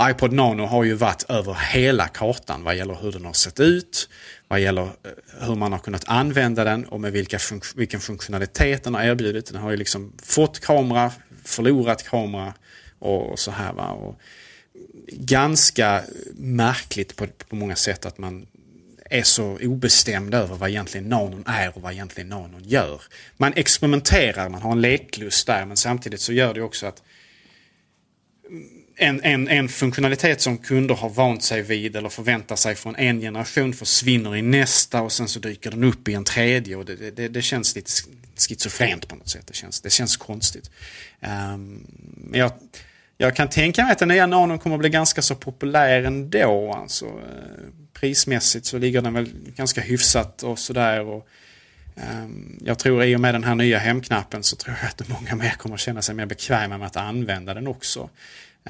iPod 0.00 0.32
Nano 0.32 0.66
har 0.66 0.84
ju 0.84 0.94
varit 0.94 1.22
över 1.28 1.54
hela 1.54 2.08
kartan 2.08 2.64
vad 2.64 2.76
gäller 2.76 2.94
hur 2.94 3.12
den 3.12 3.24
har 3.24 3.32
sett 3.32 3.60
ut, 3.60 4.08
vad 4.54 4.60
gäller 4.60 4.82
eh, 4.82 5.46
hur 5.46 5.54
man 5.54 5.72
har 5.72 5.78
kunnat 5.78 6.04
använda 6.06 6.64
den 6.64 6.84
och 6.84 7.00
med 7.00 7.12
vilka 7.12 7.38
fun 7.38 7.60
vilken 7.76 8.00
funktionalitet 8.00 8.84
den 8.84 8.94
har 8.94 9.02
erbjudit. 9.02 9.46
Den 9.46 9.62
har 9.62 9.70
ju 9.70 9.76
liksom 9.76 10.12
fått 10.22 10.60
kamera, 10.60 11.12
förlorat 11.44 12.02
kamera 12.02 12.54
och, 12.98 13.38
så 13.38 13.50
här. 13.50 13.72
Va? 13.72 13.90
Och 13.90 14.20
ganska 15.08 16.02
märkligt 16.34 17.16
på, 17.16 17.26
på 17.48 17.56
många 17.56 17.76
sätt 17.76 18.06
att 18.06 18.18
man 18.18 18.46
är 19.10 19.22
så 19.22 19.58
obestämd 19.62 20.34
över 20.34 20.56
vad 20.56 20.70
egentligen 20.70 21.08
nanon 21.08 21.44
är 21.46 21.76
och 21.76 21.82
vad 21.82 21.92
egentligen 21.92 22.28
nanon 22.28 22.62
gör. 22.64 23.02
Man 23.36 23.52
experimenterar, 23.56 24.48
man 24.48 24.62
har 24.62 24.72
en 24.72 24.80
leklust 24.80 25.46
där 25.46 25.64
men 25.64 25.76
samtidigt 25.76 26.20
så 26.20 26.32
gör 26.32 26.54
det 26.54 26.62
också 26.62 26.86
att 26.86 27.02
en, 28.96 29.20
en, 29.22 29.48
en 29.48 29.68
funktionalitet 29.68 30.40
som 30.40 30.58
kunder 30.58 30.94
har 30.94 31.08
vant 31.08 31.42
sig 31.42 31.62
vid 31.62 31.96
eller 31.96 32.08
förväntar 32.08 32.56
sig 32.56 32.74
från 32.74 32.96
en 32.96 33.20
generation 33.20 33.72
försvinner 33.72 34.36
i 34.36 34.42
nästa 34.42 35.02
och 35.02 35.12
sen 35.12 35.28
så 35.28 35.38
dyker 35.38 35.70
den 35.70 35.84
upp 35.84 36.08
i 36.08 36.14
en 36.14 36.24
tredje 36.24 36.76
och 36.76 36.84
det, 36.84 37.10
det, 37.10 37.28
det 37.28 37.42
känns 37.42 37.76
lite 37.76 37.90
schizofrent 38.36 39.08
på 39.08 39.16
något 39.16 39.28
sätt. 39.28 39.46
Det 39.46 39.54
känns, 39.54 39.80
det 39.80 39.90
känns 39.90 40.16
konstigt. 40.16 40.70
Um, 41.54 41.86
jag, 42.32 42.52
jag 43.16 43.36
kan 43.36 43.48
tänka 43.48 43.82
mig 43.82 43.92
att 43.92 43.98
den 43.98 44.08
nya 44.08 44.26
Nanon 44.26 44.58
kommer 44.58 44.76
att 44.76 44.80
bli 44.80 44.88
ganska 44.88 45.22
så 45.22 45.34
populär 45.34 46.02
ändå. 46.02 46.72
Alltså, 46.72 47.06
eh, 47.06 47.70
prismässigt 47.92 48.66
så 48.66 48.78
ligger 48.78 49.02
den 49.02 49.14
väl 49.14 49.30
ganska 49.56 49.80
hyfsat 49.80 50.42
och 50.42 50.58
sådär. 50.58 51.00
Och, 51.00 51.28
um, 51.94 52.60
jag 52.64 52.78
tror 52.78 53.04
i 53.04 53.16
och 53.16 53.20
med 53.20 53.34
den 53.34 53.44
här 53.44 53.54
nya 53.54 53.78
hemknappen 53.78 54.42
så 54.42 54.56
tror 54.56 54.76
jag 54.82 54.88
att 54.88 55.08
många 55.08 55.34
mer 55.34 55.50
kommer 55.50 55.74
att 55.74 55.80
känna 55.80 56.02
sig 56.02 56.14
mer 56.14 56.26
bekväma 56.26 56.78
med 56.78 56.86
att 56.86 56.96
använda 56.96 57.54
den 57.54 57.66
också. 57.66 58.10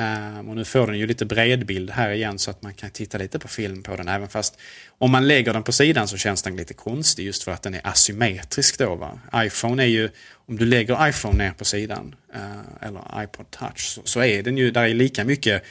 Um, 0.01 0.49
och 0.49 0.57
nu 0.57 0.65
får 0.65 0.87
den 0.87 0.99
ju 0.99 1.07
lite 1.07 1.25
bredbild 1.25 1.91
här 1.91 2.11
igen 2.11 2.39
så 2.39 2.51
att 2.51 2.63
man 2.63 2.75
kan 2.75 2.91
titta 2.91 3.19
lite 3.19 3.39
på 3.39 3.49
film 3.49 3.83
på 3.83 3.97
den. 3.97 4.09
Även 4.09 4.29
fast 4.29 4.59
om 4.99 5.11
man 5.11 5.29
lägger 5.29 5.53
den 5.53 5.63
på 5.63 5.73
sidan 5.73 6.09
så 6.09 6.17
känns 6.17 6.43
den 6.43 6.57
lite 6.57 6.75
konstig 6.75 7.27
just 7.27 7.43
för 7.43 7.53
att 7.53 7.63
den 7.63 7.75
är 7.75 7.87
asymmetrisk 7.87 8.79
då. 8.79 8.95
Va? 8.95 9.21
iPhone 9.35 9.83
är 9.83 9.87
ju, 9.87 10.11
om 10.49 10.57
du 10.57 10.65
lägger 10.65 11.09
iPhone 11.09 11.45
ner 11.45 11.51
på 11.51 11.65
sidan 11.65 12.15
uh, 12.35 12.87
eller 12.89 13.25
iPod 13.25 13.51
touch 13.51 13.81
så, 13.81 14.01
så, 14.05 14.21
är 14.21 14.43
den 14.43 14.59
ju, 14.59 14.71
där 14.71 14.83
är 14.83 14.95
lika 14.95 15.25
mycket 15.25 15.63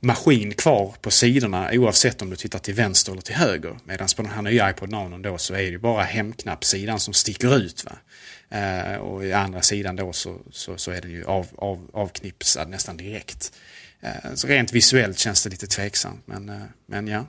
maskin 0.00 0.54
kvar 0.54 0.94
på 1.00 1.10
sidorna 1.10 1.70
oavsett 1.72 2.22
om 2.22 2.30
du 2.30 2.36
tittar 2.36 2.58
till 2.58 2.74
vänster 2.74 3.12
eller 3.12 3.22
till 3.22 3.34
höger. 3.34 3.78
Medan 3.84 4.08
på 4.16 4.22
den 4.22 4.30
här 4.30 4.42
nya 4.42 4.70
iPod 4.70 4.90
Nano 4.90 5.18
då 5.18 5.38
så 5.38 5.54
är 5.54 5.72
det 5.72 5.78
bara 5.78 6.02
hemknappsidan 6.02 7.00
som 7.00 7.14
sticker 7.14 7.56
ut. 7.56 7.84
Va? 7.84 7.92
Eh, 8.50 8.94
och 8.94 9.24
i 9.24 9.32
andra 9.32 9.62
sidan 9.62 9.96
då 9.96 10.12
så, 10.12 10.36
så, 10.50 10.78
så 10.78 10.90
är 10.90 11.00
den 11.00 11.10
ju 11.10 11.24
av, 11.24 11.46
av, 11.56 11.90
avknipsad 11.92 12.68
nästan 12.68 12.96
direkt. 12.96 13.52
Eh, 14.00 14.34
så 14.34 14.46
rent 14.46 14.72
visuellt 14.72 15.18
känns 15.18 15.44
det 15.44 15.50
lite 15.50 15.66
tveksamt. 15.66 16.26
Men, 16.26 16.48
eh, 16.48 16.56
men 16.86 17.08
ja. 17.08 17.26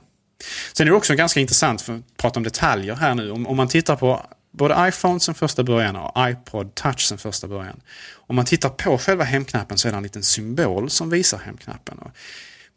Sen 0.72 0.86
är 0.86 0.90
det 0.90 0.96
också 0.96 1.14
ganska 1.14 1.40
intressant, 1.40 1.82
för 1.82 1.94
att 1.94 2.16
prata 2.16 2.40
om 2.40 2.44
detaljer 2.44 2.94
här 2.94 3.14
nu. 3.14 3.30
Om, 3.30 3.46
om 3.46 3.56
man 3.56 3.68
tittar 3.68 3.96
på 3.96 4.26
både 4.50 4.88
iPhone 4.88 5.20
sen 5.20 5.34
första 5.34 5.62
början 5.62 5.96
och 5.96 6.30
iPod 6.30 6.74
touch 6.74 7.00
sen 7.00 7.18
första 7.18 7.48
början. 7.48 7.80
Om 8.12 8.36
man 8.36 8.44
tittar 8.44 8.68
på 8.68 8.98
själva 8.98 9.24
hemknappen 9.24 9.78
så 9.78 9.88
är 9.88 9.92
det 9.92 9.96
en 9.96 10.02
liten 10.02 10.22
symbol 10.22 10.90
som 10.90 11.10
visar 11.10 11.38
hemknappen. 11.38 11.98
Och 11.98 12.10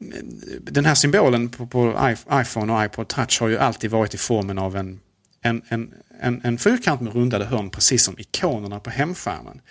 mm, 0.02 0.42
den 0.60 0.86
här 0.86 0.96
symbolen 0.96 1.50
på, 1.50 1.68
på 1.68 2.14
iPhone 2.32 2.74
och 2.74 2.86
iPod 2.86 3.08
touch 3.08 3.42
har 3.42 3.48
ju 3.48 3.58
alltid 3.58 3.92
varit 3.92 4.14
i 4.14 4.18
formen 4.18 4.58
av 4.58 4.76
en, 4.76 5.00
en, 5.42 5.62
en, 5.68 5.94
en, 6.20 6.42
en 6.44 6.58
fyrkant 6.58 7.02
med 7.02 7.14
rundade 7.14 7.46
hörn 7.46 7.70
precis 7.70 8.04
som 8.04 8.20
ikonerna 8.20 8.80
på 8.80 8.90
hemskärmen. 8.90 9.62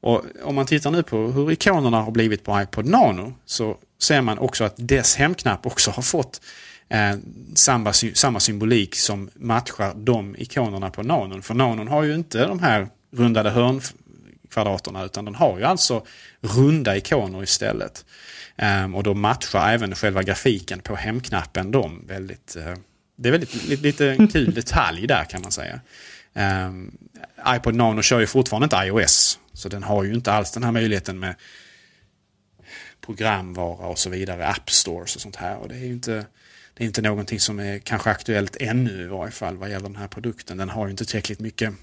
Och 0.00 0.24
om 0.42 0.54
man 0.54 0.66
tittar 0.66 0.90
nu 0.90 1.02
på 1.02 1.16
hur 1.16 1.52
ikonerna 1.52 2.02
har 2.02 2.10
blivit 2.10 2.44
på 2.44 2.60
iPod 2.62 2.86
Nano 2.86 3.32
så 3.46 3.76
ser 4.02 4.20
man 4.20 4.38
också 4.38 4.64
att 4.64 4.74
dess 4.76 5.16
hemknapp 5.16 5.66
också 5.66 5.90
har 5.90 6.02
fått 6.02 6.40
eh, 6.88 7.16
samma, 7.54 7.92
samma 7.92 8.40
symbolik 8.40 8.94
som 8.94 9.30
matchar 9.34 9.94
de 9.94 10.36
ikonerna 10.38 10.90
på 10.90 11.02
Nanon. 11.02 11.42
För 11.42 11.54
Nanon 11.54 11.88
har 11.88 12.02
ju 12.02 12.14
inte 12.14 12.46
de 12.46 12.60
här 12.60 12.88
rundade 13.12 13.50
hörnkvadraterna 13.50 15.04
utan 15.04 15.24
den 15.24 15.34
har 15.34 15.58
ju 15.58 15.64
alltså 15.64 16.06
runda 16.40 16.96
ikoner 16.96 17.42
istället. 17.42 18.04
Eh, 18.56 18.94
och 18.94 19.02
då 19.02 19.14
matchar 19.14 19.72
även 19.72 19.94
själva 19.94 20.22
grafiken 20.22 20.80
på 20.80 20.96
hemknappen 20.96 21.70
dem 21.70 22.04
väldigt 22.06 22.56
eh, 22.56 22.74
det 23.20 23.28
är 23.28 23.30
väldigt 23.30 23.64
lite, 23.64 23.82
lite 23.82 24.26
kul 24.32 24.54
detalj 24.54 25.06
där 25.06 25.24
kan 25.24 25.42
man 25.42 25.52
säga. 25.52 25.80
Um, 26.32 26.98
iPod 27.48 27.74
Nano 27.74 28.02
kör 28.02 28.20
ju 28.20 28.26
fortfarande 28.26 28.64
inte 28.64 28.76
iOS. 28.76 29.38
Så 29.52 29.68
den 29.68 29.82
har 29.82 30.04
ju 30.04 30.14
inte 30.14 30.32
alls 30.32 30.52
den 30.52 30.62
här 30.62 30.72
möjligheten 30.72 31.18
med 31.18 31.34
programvara 33.00 33.86
och 33.86 33.98
så 33.98 34.10
vidare, 34.10 34.46
App 34.46 34.70
Stores 34.70 35.16
och 35.16 35.22
sånt 35.22 35.36
här. 35.36 35.56
Och 35.56 35.68
det 35.68 35.74
är 35.74 35.78
ju 35.78 35.92
inte, 35.92 36.26
det 36.74 36.84
är 36.84 36.86
inte 36.86 37.02
någonting 37.02 37.40
som 37.40 37.60
är 37.60 37.78
kanske 37.78 38.10
aktuellt 38.10 38.56
ännu 38.60 39.02
i 39.02 39.06
varje 39.06 39.32
fall 39.32 39.56
vad 39.56 39.70
gäller 39.70 39.88
den 39.88 39.96
här 39.96 40.08
produkten. 40.08 40.56
Den 40.56 40.68
har 40.68 40.86
ju 40.86 40.90
inte 40.90 41.04
tillräckligt 41.04 41.40
mycket 41.40 41.74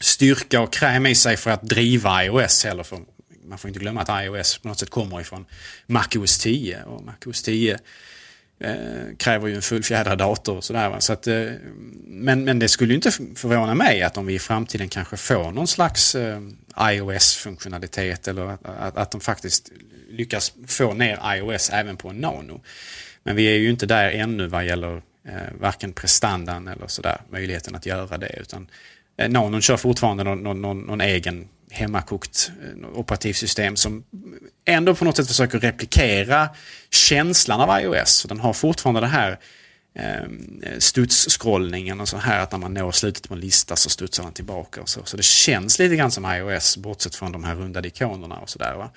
styrka 0.00 0.60
och 0.60 0.72
kräm 0.72 1.06
i 1.06 1.14
sig 1.14 1.36
för 1.36 1.50
att 1.50 1.62
driva 1.62 2.24
iOS 2.24 2.64
heller. 2.64 2.82
För 2.82 3.00
man 3.44 3.58
får 3.58 3.68
inte 3.68 3.80
glömma 3.80 4.02
att 4.02 4.24
iOS 4.24 4.58
på 4.58 4.68
något 4.68 4.78
sätt 4.78 4.90
kommer 4.90 5.20
ifrån 5.20 5.46
MacOS 5.86 6.38
10. 6.38 6.82
Och 6.82 7.04
MacOS 7.04 7.42
10 7.42 7.78
eh, 8.60 9.16
kräver 9.16 9.48
ju 9.48 9.54
en 9.54 9.62
fullfjädrad 9.62 10.18
dator 10.18 10.56
och 10.56 10.64
sådär. 10.64 10.96
Så 10.98 11.12
att, 11.12 11.26
eh, 11.26 11.46
men, 12.06 12.44
men 12.44 12.58
det 12.58 12.68
skulle 12.68 12.92
ju 12.92 12.96
inte 12.96 13.10
förvåna 13.10 13.74
mig 13.74 14.02
att 14.02 14.16
om 14.16 14.26
vi 14.26 14.34
i 14.34 14.38
framtiden 14.38 14.88
kanske 14.88 15.16
får 15.16 15.52
någon 15.52 15.66
slags 15.66 16.14
eh, 16.14 16.40
iOS-funktionalitet 16.80 18.28
eller 18.28 18.46
att, 18.46 18.66
att, 18.66 18.96
att 18.96 19.10
de 19.10 19.20
faktiskt 19.20 19.72
lyckas 20.10 20.52
få 20.66 20.94
ner 20.94 21.20
iOS 21.36 21.70
även 21.70 21.96
på 21.96 22.08
en 22.08 22.16
Nano. 22.16 22.60
Men 23.22 23.36
vi 23.36 23.44
är 23.44 23.58
ju 23.58 23.70
inte 23.70 23.86
där 23.86 24.10
ännu 24.10 24.46
vad 24.46 24.66
gäller 24.66 25.02
eh, 25.28 25.32
varken 25.60 25.92
prestandan 25.92 26.68
eller 26.68 26.86
sådär, 26.86 27.20
möjligheten 27.30 27.74
att 27.74 27.86
göra 27.86 28.18
det. 28.18 28.38
Utan 28.40 28.70
eh, 29.16 29.28
Nanon 29.28 29.62
kör 29.62 29.76
fortfarande 29.76 30.24
någon, 30.24 30.62
någon, 30.62 30.80
någon 30.80 31.00
egen 31.00 31.48
hemmakokt 31.70 32.50
eh, 32.62 32.98
operativsystem 32.98 33.76
som 33.76 34.04
ändå 34.64 34.94
på 34.94 35.04
något 35.04 35.16
sätt 35.16 35.28
försöker 35.28 35.58
replikera 35.58 36.48
känslan 36.90 37.60
av 37.60 37.80
iOS. 37.80 38.26
Den 38.28 38.40
har 38.40 38.52
fortfarande 38.52 39.00
det 39.00 39.06
här 39.06 39.38
eh, 39.94 40.28
studsskrollningen 40.78 42.00
och 42.00 42.08
så 42.08 42.16
här 42.16 42.40
att 42.40 42.52
när 42.52 42.58
man 42.58 42.74
når 42.74 42.92
slutet 42.92 43.28
på 43.28 43.34
en 43.34 43.40
lista 43.40 43.76
så 43.76 43.90
studsar 43.90 44.24
den 44.24 44.32
tillbaka. 44.32 44.80
Och 44.80 44.88
så. 44.88 45.04
så 45.04 45.16
det 45.16 45.24
känns 45.24 45.78
lite 45.78 45.96
grann 45.96 46.10
som 46.10 46.24
iOS 46.24 46.76
bortsett 46.76 47.14
från 47.14 47.32
de 47.32 47.44
här 47.44 47.54
rundade 47.54 47.88
ikonerna 47.88 48.38
och 48.38 48.50
sådär. 48.50 48.88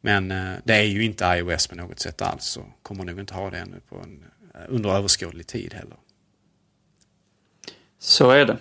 Men 0.00 0.30
eh, 0.30 0.52
det 0.64 0.74
är 0.74 0.82
ju 0.82 1.04
inte 1.04 1.24
iOS 1.24 1.66
på 1.66 1.74
något 1.74 2.00
sätt 2.00 2.22
alls 2.22 2.56
och 2.56 2.66
kommer 2.82 3.04
nog 3.04 3.20
inte 3.20 3.34
ha 3.34 3.50
det 3.50 3.58
ännu 3.58 3.80
på 3.88 3.96
en, 3.96 4.24
eh, 4.54 4.60
under 4.68 4.90
överskådlig 4.90 5.46
tid 5.46 5.74
heller. 5.74 5.96
Så 7.98 8.30
är 8.30 8.44
det. 8.44 8.58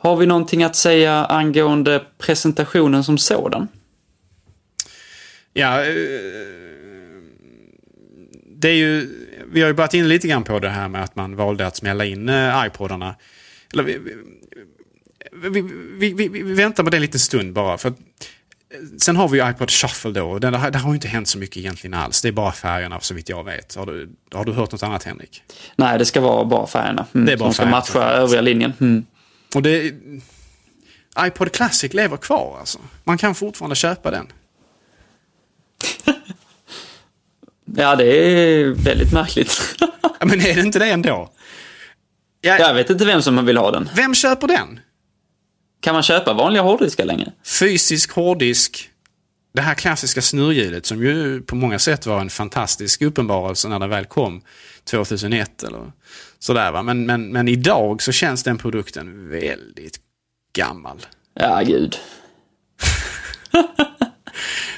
Har 0.00 0.16
vi 0.16 0.26
någonting 0.26 0.62
att 0.62 0.76
säga 0.76 1.24
angående 1.24 2.04
presentationen 2.18 3.04
som 3.04 3.18
sådan? 3.18 3.68
Ja, 5.52 5.84
eh, 5.84 5.94
det 8.46 8.68
är 8.68 8.74
ju, 8.74 9.08
vi 9.52 9.60
har 9.60 9.68
ju 9.68 9.74
börjat 9.74 9.94
in 9.94 10.08
lite 10.08 10.28
grann 10.28 10.44
på 10.44 10.58
det 10.58 10.68
här 10.68 10.88
med 10.88 11.04
att 11.04 11.16
man 11.16 11.36
valde 11.36 11.66
att 11.66 11.76
smälla 11.76 12.04
in 12.04 12.28
eh, 12.28 12.64
iPodarna. 12.66 13.14
Eller 13.72 13.84
vi, 13.84 13.98
vi, 15.32 16.12
vi, 16.12 16.28
vi, 16.28 16.42
väntar 16.42 16.84
på 16.84 16.90
det 16.90 16.96
en 16.96 17.02
liten 17.02 17.20
stund 17.20 17.52
bara. 17.52 17.78
För 17.78 17.92
Sen 18.98 19.16
har 19.16 19.28
vi 19.28 19.38
ju 19.38 19.50
iPod 19.50 19.70
Shuffle 19.70 20.10
då. 20.10 20.38
Det, 20.38 20.50
det 20.50 20.78
har 20.78 20.90
ju 20.90 20.94
inte 20.94 21.08
hänt 21.08 21.28
så 21.28 21.38
mycket 21.38 21.56
egentligen 21.56 21.94
alls. 21.94 22.22
Det 22.22 22.28
är 22.28 22.32
bara 22.32 22.52
färgerna 22.52 23.00
så 23.00 23.14
vitt 23.14 23.28
jag 23.28 23.44
vet. 23.44 23.74
Har 23.74 23.86
du, 23.86 24.08
har 24.32 24.44
du 24.44 24.52
hört 24.52 24.72
något 24.72 24.82
annat 24.82 25.04
Henrik? 25.04 25.42
Nej, 25.76 25.98
det 25.98 26.04
ska 26.04 26.20
vara 26.20 26.44
bara 26.44 26.66
färgerna. 26.66 27.06
Mm, 27.14 27.26
det 27.26 27.32
är 27.32 27.36
bara 27.36 27.52
som 27.52 27.54
ska 27.54 27.66
matcha 27.66 28.10
övriga 28.10 28.40
linjen. 28.40 28.72
Mm. 28.80 29.04
Och 29.54 29.62
det... 29.62 29.94
iPod 31.20 31.52
Classic 31.52 31.92
lever 31.92 32.16
kvar 32.16 32.56
alltså. 32.60 32.78
Man 33.04 33.18
kan 33.18 33.34
fortfarande 33.34 33.76
köpa 33.76 34.10
den. 34.10 34.26
Ja, 37.76 37.96
det 37.96 38.04
är 38.04 38.64
väldigt 38.64 39.12
märkligt. 39.12 39.76
Ja, 40.02 40.26
men 40.26 40.40
är 40.40 40.54
det 40.54 40.60
inte 40.60 40.78
det 40.78 40.90
ändå? 40.90 41.32
Jag, 42.40 42.60
Jag 42.60 42.74
vet 42.74 42.90
inte 42.90 43.04
vem 43.04 43.22
som 43.22 43.46
vill 43.46 43.56
ha 43.56 43.70
den. 43.70 43.88
Vem 43.96 44.14
köper 44.14 44.48
den? 44.48 44.80
Kan 45.80 45.94
man 45.94 46.02
köpa 46.02 46.32
vanliga 46.32 46.62
hårddiskar 46.62 47.04
längre? 47.04 47.32
Fysisk 47.60 48.12
hårddisk. 48.12 48.90
Det 49.54 49.60
här 49.62 49.74
klassiska 49.74 50.22
snurrhjulet 50.22 50.86
som 50.86 51.02
ju 51.02 51.42
på 51.42 51.56
många 51.56 51.78
sätt 51.78 52.06
var 52.06 52.20
en 52.20 52.30
fantastisk 52.30 53.02
uppenbarelse 53.02 53.68
när 53.68 53.78
det 53.78 53.86
väl 53.86 54.04
kom 54.04 54.42
2001 54.84 55.62
eller 55.62 55.92
sådär 56.38 56.72
va. 56.72 56.82
Men, 56.82 57.06
men, 57.06 57.32
men 57.32 57.48
idag 57.48 58.02
så 58.02 58.12
känns 58.12 58.42
den 58.42 58.58
produkten 58.58 59.28
väldigt 59.28 60.00
gammal. 60.52 61.06
Ja, 61.34 61.62
gud. 61.66 61.96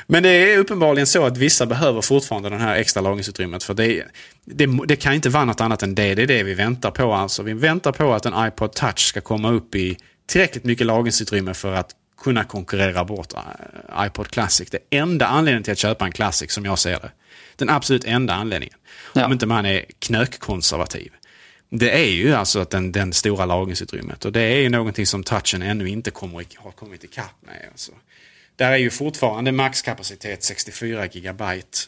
Men 0.06 0.22
det 0.22 0.28
är 0.28 0.58
uppenbarligen 0.58 1.06
så 1.06 1.26
att 1.26 1.36
vissa 1.36 1.66
behöver 1.66 2.00
fortfarande 2.00 2.50
den 2.50 2.60
här 2.60 2.76
extra 2.76 3.00
lagringsutrymmet. 3.00 3.62
För 3.62 3.74
det, 3.74 4.04
det, 4.44 4.66
det 4.86 4.96
kan 4.96 5.14
inte 5.14 5.28
vara 5.28 5.44
något 5.44 5.60
annat 5.60 5.82
än 5.82 5.94
det. 5.94 6.14
Det 6.14 6.22
är 6.22 6.26
det 6.26 6.42
vi 6.42 6.54
väntar 6.54 6.90
på 6.90 7.14
alltså. 7.14 7.42
Vi 7.42 7.52
väntar 7.52 7.92
på 7.92 8.14
att 8.14 8.26
en 8.26 8.46
iPod 8.46 8.72
Touch 8.72 8.98
ska 8.98 9.20
komma 9.20 9.50
upp 9.50 9.74
i 9.74 9.96
tillräckligt 10.26 10.64
mycket 10.64 10.86
lagringsutrymme 10.86 11.54
för 11.54 11.74
att 11.74 11.90
kunna 12.22 12.44
konkurrera 12.44 13.04
bort 13.04 13.32
eh, 13.32 14.06
iPod 14.06 14.28
Classic. 14.28 14.70
Det 14.70 14.78
enda 14.90 15.26
anledningen 15.26 15.62
till 15.62 15.72
att 15.72 15.78
köpa 15.78 16.04
en 16.04 16.12
Classic 16.12 16.52
som 16.52 16.64
jag 16.64 16.78
ser 16.78 17.00
det. 17.00 17.10
Den 17.56 17.68
absolut 17.68 18.04
enda 18.04 18.34
anledningen. 18.34 18.76
Ja. 19.12 19.26
Om 19.26 19.32
inte 19.32 19.46
man 19.46 19.66
är 19.66 19.84
knökkonservativ. 19.98 21.12
Det 21.70 21.90
är 21.90 22.10
ju 22.10 22.34
alltså 22.34 22.60
att 22.60 22.70
den, 22.70 22.92
den 22.92 23.12
stora 23.12 23.46
lagringsutrymmet. 23.46 24.24
Och 24.24 24.32
det 24.32 24.40
är 24.40 24.56
ju 24.56 24.68
någonting 24.68 25.06
som 25.06 25.24
touchen 25.24 25.62
ännu 25.62 25.88
inte 25.88 26.10
kommer, 26.10 26.44
har 26.56 26.70
kommit 26.70 27.04
ikapp 27.04 27.34
med. 27.40 27.68
Alltså. 27.70 27.92
Där 28.56 28.72
är 28.72 28.76
ju 28.76 28.90
fortfarande 28.90 29.52
maxkapacitet 29.52 30.42
64 30.42 31.06
gigabyte. 31.06 31.78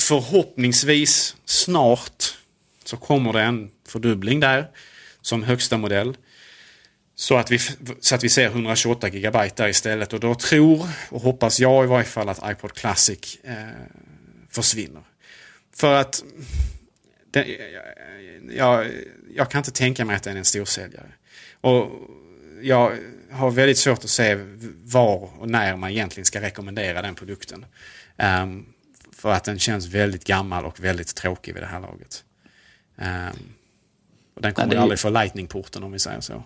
Förhoppningsvis 0.00 1.36
snart 1.44 2.38
så 2.84 2.96
kommer 2.96 3.32
det 3.32 3.42
en 3.42 3.70
fördubbling 3.88 4.40
där 4.40 4.70
som 5.20 5.42
högsta 5.42 5.78
modell. 5.78 6.16
Så 7.14 7.36
att, 7.36 7.50
vi, 7.50 7.58
så 8.00 8.14
att 8.14 8.24
vi 8.24 8.28
ser 8.28 8.46
128 8.46 9.08
gigabyte 9.08 9.62
där 9.62 9.68
istället. 9.68 10.12
Och 10.12 10.20
då 10.20 10.34
tror 10.34 10.88
och 11.08 11.20
hoppas 11.20 11.60
jag 11.60 11.84
i 11.84 11.86
varje 11.86 12.04
fall 12.04 12.28
att 12.28 12.50
iPod 12.52 12.72
Classic 12.72 13.38
eh, 13.44 13.54
försvinner. 14.50 15.02
För 15.76 15.94
att 15.94 16.24
den, 17.30 17.44
jag, 18.56 18.86
jag 19.34 19.50
kan 19.50 19.58
inte 19.58 19.70
tänka 19.70 20.04
mig 20.04 20.16
att 20.16 20.22
den 20.22 20.34
är 20.34 20.38
en 20.38 20.44
storsäljare. 20.44 21.12
Och 21.60 21.90
jag 22.62 22.92
har 23.30 23.50
väldigt 23.50 23.78
svårt 23.78 23.98
att 24.04 24.10
se 24.10 24.38
var 24.84 25.30
och 25.38 25.48
när 25.50 25.76
man 25.76 25.90
egentligen 25.90 26.24
ska 26.24 26.40
rekommendera 26.40 27.02
den 27.02 27.14
produkten. 27.14 27.64
Ehm, 28.16 28.66
för 29.12 29.32
att 29.32 29.44
den 29.44 29.58
känns 29.58 29.86
väldigt 29.86 30.24
gammal 30.24 30.64
och 30.64 30.84
väldigt 30.84 31.14
tråkig 31.14 31.54
vid 31.54 31.62
det 31.62 31.66
här 31.66 31.80
laget. 31.80 32.24
Ehm, 32.98 33.36
och 34.34 34.42
den 34.42 34.52
kommer 34.54 34.68
det 34.68 34.76
är- 34.76 34.80
aldrig 34.80 34.98
få 34.98 35.10
Lightning-porten 35.10 35.82
om 35.82 35.92
vi 35.92 35.98
säger 35.98 36.20
så. 36.20 36.42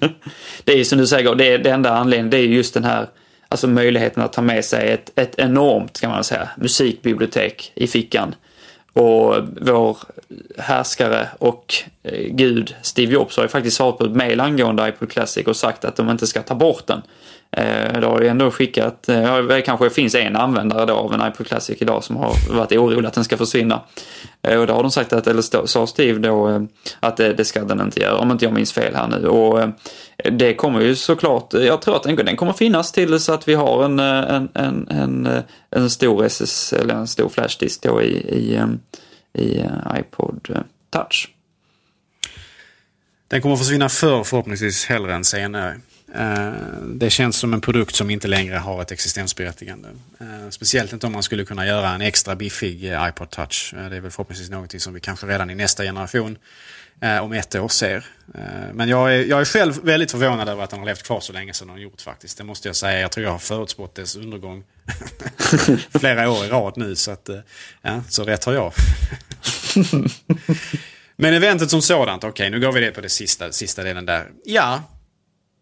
Det 0.64 0.72
är 0.72 0.76
ju 0.76 0.84
som 0.84 0.98
du 0.98 1.06
säger, 1.06 1.34
det, 1.34 1.44
är, 1.54 1.58
det 1.58 1.70
enda 1.70 1.90
anledningen 1.90 2.30
det 2.30 2.36
är 2.38 2.46
just 2.46 2.74
den 2.74 2.84
här 2.84 3.08
alltså 3.48 3.68
möjligheten 3.68 4.22
att 4.22 4.32
ta 4.32 4.42
med 4.42 4.64
sig 4.64 4.92
ett, 4.92 5.18
ett 5.18 5.34
enormt, 5.38 6.00
kan 6.00 6.10
man 6.10 6.24
säga, 6.24 6.50
musikbibliotek 6.58 7.72
i 7.74 7.86
fickan. 7.86 8.34
Och 8.94 9.36
vår 9.60 9.96
härskare 10.58 11.28
och 11.38 11.74
eh, 12.02 12.28
gud 12.30 12.74
Steve 12.82 13.12
Jobs 13.12 13.36
har 13.36 13.44
ju 13.44 13.48
faktiskt 13.48 13.76
svarat 13.76 13.98
på 13.98 14.04
ett 14.04 14.16
mail 14.16 14.40
angående 14.40 14.88
iPod 14.88 15.10
Classic 15.10 15.46
och 15.46 15.56
sagt 15.56 15.84
att 15.84 15.96
de 15.96 16.10
inte 16.10 16.26
ska 16.26 16.42
ta 16.42 16.54
bort 16.54 16.86
den. 16.86 17.02
Eh, 17.56 18.00
det 18.00 18.06
har 18.06 18.20
ju 18.20 18.28
ändå 18.28 18.50
skickat, 18.50 19.08
eh, 19.08 19.22
ja, 19.22 19.42
det 19.42 19.62
kanske 19.62 19.90
finns 19.90 20.14
en 20.14 20.36
användare 20.36 20.86
då 20.86 20.94
av 20.94 21.14
en 21.14 21.28
iPod 21.28 21.46
Classic 21.46 21.82
idag 21.82 22.04
som 22.04 22.16
har 22.16 22.34
varit 22.50 22.72
orolig 22.72 23.08
att 23.08 23.14
den 23.14 23.24
ska 23.24 23.36
försvinna. 23.36 23.80
Och 24.40 24.66
då 24.66 24.74
har 24.74 24.82
de 24.82 24.90
sagt 24.90 25.12
att, 25.12 25.26
eller 25.26 25.66
sa 25.66 25.86
Steve 25.86 26.18
då, 26.18 26.66
att 27.00 27.16
det, 27.16 27.32
det 27.32 27.44
ska 27.44 27.64
den 27.64 27.80
inte 27.80 28.00
göra, 28.00 28.18
om 28.18 28.30
inte 28.30 28.44
jag 28.44 28.54
minns 28.54 28.72
fel 28.72 28.94
här 28.94 29.08
nu. 29.08 29.28
Och 29.28 29.60
det 30.30 30.54
kommer 30.54 30.80
ju 30.80 30.96
såklart, 30.96 31.52
jag 31.52 31.82
tror 31.82 31.96
att 31.96 32.02
den, 32.02 32.16
den 32.16 32.36
kommer 32.36 32.52
finnas 32.52 32.92
tills 32.92 33.28
att 33.28 33.48
vi 33.48 33.54
har 33.54 33.84
en, 33.84 33.98
eh, 33.98 34.06
en, 34.06 34.48
en, 34.54 34.88
en, 34.90 35.26
eh, 35.26 35.42
en 35.70 35.90
stor 35.90 36.24
SS, 36.24 36.72
eller 36.72 36.94
en 36.94 37.06
stor 37.06 37.28
flashdisk 37.28 37.82
då 37.82 38.02
i, 38.02 38.12
i, 38.12 38.54
eh, 38.54 38.66
i 39.42 39.64
iPod 39.98 40.64
Touch. 40.90 41.28
Den 43.28 43.42
kommer 43.42 43.56
försvinna 43.56 43.88
förr 43.88 44.24
förhoppningsvis 44.24 44.86
hellre 44.86 45.14
än 45.14 45.24
senare. 45.24 45.80
Det 46.84 47.10
känns 47.10 47.36
som 47.36 47.54
en 47.54 47.60
produkt 47.60 47.94
som 47.94 48.10
inte 48.10 48.28
längre 48.28 48.56
har 48.56 48.82
ett 48.82 48.92
existensberättigande. 48.92 49.88
Speciellt 50.50 50.92
inte 50.92 51.06
om 51.06 51.12
man 51.12 51.22
skulle 51.22 51.44
kunna 51.44 51.66
göra 51.66 51.88
en 51.88 52.00
extra 52.00 52.36
biffig 52.36 52.92
iPod 53.08 53.30
Touch. 53.30 53.74
Det 53.90 53.96
är 53.96 54.00
väl 54.00 54.10
förhoppningsvis 54.10 54.50
någonting 54.50 54.80
som 54.80 54.94
vi 54.94 55.00
kanske 55.00 55.26
redan 55.26 55.50
i 55.50 55.54
nästa 55.54 55.82
generation 55.82 56.38
om 57.02 57.32
ett 57.32 57.54
år 57.54 57.68
ser. 57.68 58.04
Eh, 58.34 58.72
Men 58.74 58.88
jag 58.88 59.14
är, 59.14 59.24
jag 59.24 59.40
är 59.40 59.44
själv 59.44 59.80
väldigt 59.82 60.10
förvånad 60.10 60.48
över 60.48 60.62
att 60.64 60.70
den 60.70 60.78
har 60.78 60.86
levt 60.86 61.02
kvar 61.02 61.20
så 61.20 61.32
länge 61.32 61.52
som 61.54 61.66
den 61.68 61.76
har 61.76 61.82
gjort 61.82 62.00
faktiskt. 62.00 62.38
Det 62.38 62.44
måste 62.44 62.68
jag 62.68 62.76
säga. 62.76 63.00
Jag 63.00 63.10
tror 63.12 63.24
jag 63.24 63.32
har 63.32 63.38
förutspått 63.38 63.94
dess 63.94 64.16
undergång 64.16 64.64
flera 66.00 66.30
år 66.30 66.44
i 66.44 66.48
rad 66.48 66.72
nu. 66.76 66.96
Så, 66.96 67.10
att, 67.10 67.28
eh, 67.28 67.38
ja, 67.82 68.02
så 68.08 68.24
rätt 68.24 68.44
har 68.44 68.52
jag. 68.52 68.72
Men 71.16 71.34
eventet 71.34 71.70
som 71.70 71.82
sådant, 71.82 72.24
okej 72.24 72.50
nu 72.50 72.60
går 72.60 72.72
vi 72.72 72.80
det 72.80 72.90
på 72.90 73.00
det 73.00 73.08
sista, 73.08 73.52
sista 73.52 73.82
delen 73.82 74.06
där. 74.06 74.30
Ja, 74.44 74.82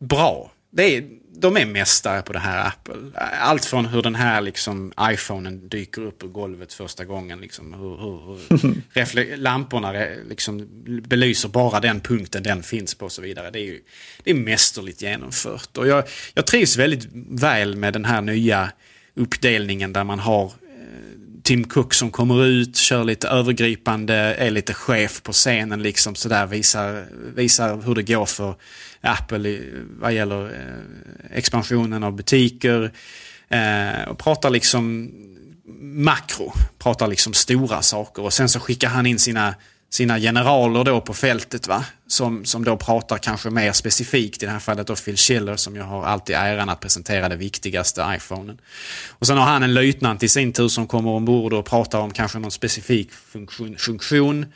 bra. 0.00 0.52
Det 0.72 0.96
är, 0.96 1.04
de 1.40 1.56
är 1.56 1.66
mästare 1.66 2.22
på 2.22 2.32
det 2.32 2.38
här 2.38 2.66
Apple. 2.66 2.94
Allt 3.40 3.64
från 3.64 3.86
hur 3.86 4.02
den 4.02 4.14
här 4.14 4.40
liksom, 4.40 4.92
iPhonen 5.00 5.68
dyker 5.68 6.02
upp 6.02 6.22
ur 6.22 6.28
golvet 6.28 6.72
första 6.72 7.04
gången. 7.04 7.40
Liksom, 7.40 7.74
hur, 7.74 7.96
hur, 7.96 9.26
hur 9.26 9.36
lamporna 9.36 9.92
re- 9.92 10.28
liksom, 10.28 10.68
belyser 11.08 11.48
bara 11.48 11.80
den 11.80 12.00
punkten 12.00 12.42
den 12.42 12.62
finns 12.62 12.94
på 12.94 13.04
och 13.04 13.12
så 13.12 13.22
vidare. 13.22 13.50
Det 13.50 13.58
är, 13.58 13.64
ju, 13.64 13.80
det 14.24 14.30
är 14.30 14.34
mästerligt 14.34 15.02
genomfört. 15.02 15.76
Och 15.76 15.86
jag, 15.86 16.04
jag 16.34 16.46
trivs 16.46 16.76
väldigt 16.76 17.08
väl 17.30 17.76
med 17.76 17.92
den 17.92 18.04
här 18.04 18.20
nya 18.20 18.72
uppdelningen 19.14 19.92
där 19.92 20.04
man 20.04 20.18
har 20.18 20.52
Tim 21.42 21.64
Cook 21.64 21.94
som 21.94 22.10
kommer 22.10 22.44
ut, 22.44 22.76
kör 22.76 23.04
lite 23.04 23.28
övergripande, 23.28 24.14
är 24.14 24.50
lite 24.50 24.74
chef 24.74 25.22
på 25.22 25.32
scenen 25.32 25.82
liksom 25.82 26.14
sådär, 26.14 26.46
visar, 26.46 27.06
visar 27.34 27.82
hur 27.82 27.94
det 27.94 28.02
går 28.02 28.26
för 28.26 28.54
Apple 29.00 29.48
i, 29.48 29.72
vad 30.00 30.12
gäller 30.12 30.44
eh, 30.44 31.36
expansionen 31.36 32.02
av 32.02 32.16
butiker. 32.16 32.92
Eh, 33.48 34.08
och 34.08 34.18
pratar 34.18 34.50
liksom 34.50 35.12
makro, 35.80 36.52
pratar 36.78 37.08
liksom 37.08 37.34
stora 37.34 37.82
saker 37.82 38.22
och 38.22 38.32
sen 38.32 38.48
så 38.48 38.60
skickar 38.60 38.88
han 38.88 39.06
in 39.06 39.18
sina, 39.18 39.54
sina 39.90 40.18
generaler 40.18 40.84
då 40.84 41.00
på 41.00 41.14
fältet 41.14 41.68
va. 41.68 41.84
Som, 42.06 42.44
som 42.44 42.64
då 42.64 42.76
pratar 42.76 43.18
kanske 43.18 43.50
mer 43.50 43.72
specifikt, 43.72 44.42
i 44.42 44.46
det 44.46 44.52
här 44.52 44.58
fallet 44.58 44.86
då 44.86 44.96
Phil 44.96 45.16
Schiller 45.16 45.56
som 45.56 45.76
jag 45.76 45.84
har 45.84 46.04
alltid 46.04 46.36
äran 46.36 46.68
att 46.68 46.80
presentera 46.80 47.28
det 47.28 47.36
viktigaste 47.36 48.14
iPhonen. 48.16 48.60
Och 49.08 49.26
sen 49.26 49.38
har 49.38 49.44
han 49.44 49.62
en 49.62 49.74
löjtnant 49.74 50.22
i 50.22 50.28
sin 50.28 50.52
tur 50.52 50.68
som 50.68 50.86
kommer 50.86 51.10
ombord 51.10 51.52
och 51.52 51.66
pratar 51.66 51.98
om 51.98 52.10
kanske 52.10 52.38
någon 52.38 52.50
specifik 52.50 53.12
funktion. 53.12 53.76
funktion. 53.78 54.46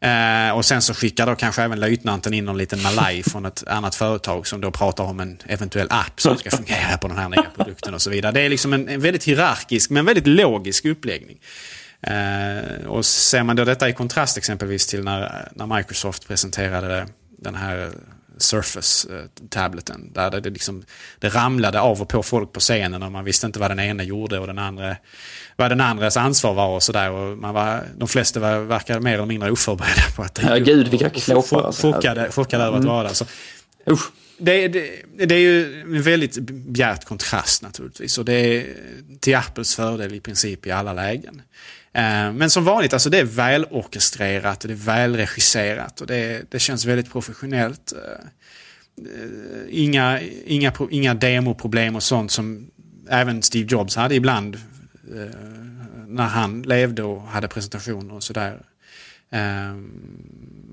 Eh, 0.00 0.56
och 0.56 0.64
sen 0.64 0.82
så 0.82 0.94
skickar 0.94 1.26
då 1.26 1.34
kanske 1.34 1.62
även 1.62 1.80
löjtnanten 1.80 2.34
in 2.34 2.44
någon 2.44 2.58
liten 2.58 2.82
malaj 2.82 3.22
från 3.30 3.46
ett 3.46 3.64
annat 3.66 3.94
företag 3.94 4.46
som 4.46 4.60
då 4.60 4.70
pratar 4.70 5.04
om 5.04 5.20
en 5.20 5.38
eventuell 5.46 5.86
app 5.90 6.20
som 6.20 6.36
ska 6.36 6.50
fungera 6.50 6.98
på 6.98 7.08
den 7.08 7.18
här 7.18 7.28
nya 7.28 7.50
produkten 7.56 7.94
och 7.94 8.02
så 8.02 8.10
vidare. 8.10 8.32
Det 8.32 8.40
är 8.40 8.48
liksom 8.48 8.72
en, 8.72 8.88
en 8.88 9.00
väldigt 9.00 9.24
hierarkisk 9.24 9.90
men 9.90 10.04
väldigt 10.04 10.26
logisk 10.26 10.84
uppläggning. 10.84 11.38
Eh, 12.02 12.86
och 12.86 13.04
ser 13.06 13.42
man 13.42 13.56
då 13.56 13.64
detta 13.64 13.88
i 13.88 13.92
kontrast 13.92 14.36
exempelvis 14.38 14.86
till 14.86 15.04
när, 15.04 15.48
när 15.54 15.76
Microsoft 15.76 16.28
presenterade 16.28 17.06
den 17.38 17.54
här 17.54 17.90
Surface-tableten. 18.38 20.12
Där 20.12 20.30
det, 20.40 20.50
liksom, 20.50 20.84
det 21.18 21.28
ramlade 21.28 21.80
av 21.80 22.02
och 22.02 22.08
på 22.08 22.22
folk 22.22 22.52
på 22.52 22.60
scenen 22.60 23.02
och 23.02 23.12
man 23.12 23.24
visste 23.24 23.46
inte 23.46 23.58
vad 23.58 23.70
den 23.70 23.80
ena 23.80 24.02
gjorde 24.02 24.38
och 24.38 24.46
den 24.46 24.58
andra, 24.58 24.96
vad 25.56 25.70
den 25.70 25.80
andras 25.80 26.16
ansvar 26.16 26.54
var 26.54 26.68
och 26.68 26.82
sådär. 26.82 27.98
De 27.98 28.08
flesta 28.08 28.40
var, 28.40 28.58
verkade 28.58 29.00
mer 29.00 29.14
eller 29.14 29.26
mindre 29.26 29.50
oförberedda 29.50 30.02
på 30.16 30.22
att 30.22 30.40
Ja, 30.42 30.56
gud, 30.56 30.88
vilka 30.88 31.10
klåpar, 31.10 31.62
alltså. 31.62 31.92
Chockade, 31.92 32.30
chockade 32.32 32.64
över 32.64 32.76
att 32.78 32.82
Mm. 32.84 32.94
vara 32.94 33.06
där. 33.08 33.14
Så, 33.14 33.24
Usch. 33.90 34.10
det, 34.38 34.68
det, 34.68 34.90
det 35.26 35.34
är 35.34 35.38
ju 35.40 35.80
en 35.82 36.02
väldigt 36.02 36.38
bjärt 36.50 37.04
kontrast 37.04 37.62
naturligtvis. 37.62 38.18
Och 38.18 38.24
det 38.24 38.32
är 38.32 38.66
till 39.20 39.36
Apples 39.36 39.76
fördel 39.76 40.14
i 40.14 40.20
princip 40.20 40.66
i 40.66 40.70
alla 40.70 40.92
lägen. 40.92 41.42
Eh, 41.92 42.32
men 42.32 42.50
som 42.50 42.64
vanligt, 42.64 42.92
alltså 42.92 43.10
det 43.10 43.18
är 43.18 43.24
välorkestrerat 43.24 44.64
och 44.64 44.68
det 44.68 44.74
är 44.74 44.76
välregisserat 44.76 46.00
och 46.00 46.06
det, 46.06 46.50
det 46.50 46.58
känns 46.58 46.84
väldigt 46.84 47.12
professionellt. 47.12 47.92
Eh, 47.92 48.00
eh, 49.06 49.60
inga, 49.68 50.20
inga, 50.46 50.72
inga 50.90 51.14
demoproblem 51.14 51.96
och 51.96 52.02
sånt 52.02 52.30
som 52.30 52.70
även 53.08 53.42
Steve 53.42 53.68
Jobs 53.70 53.96
hade 53.96 54.14
ibland 54.14 54.58
när 56.06 56.26
han 56.26 56.62
levde 56.62 57.02
och 57.02 57.22
hade 57.22 57.48
presentationer 57.48 58.14
och 58.14 58.22
sådär. 58.22 58.62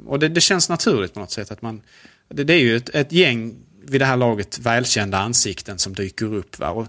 Och 0.06 0.20
det, 0.20 0.30
det 0.30 0.42
känns 0.42 0.70
naturligt 0.70 1.14
på 1.14 1.20
något 1.20 1.32
sätt 1.32 1.52
att 1.52 1.62
man, 1.62 1.82
det, 2.30 2.44
det 2.44 2.54
är 2.54 2.60
ju 2.60 2.78
ett, 2.78 2.90
ett 2.90 3.12
gäng 3.12 3.56
vid 3.86 4.02
det 4.02 4.06
här 4.06 4.18
laget 4.18 4.60
välkända 4.60 5.18
ansikten 5.18 5.80
som 5.80 5.94
dyker 5.94 6.34
upp. 6.34 6.60
Va? 6.60 6.70
Och 6.70 6.88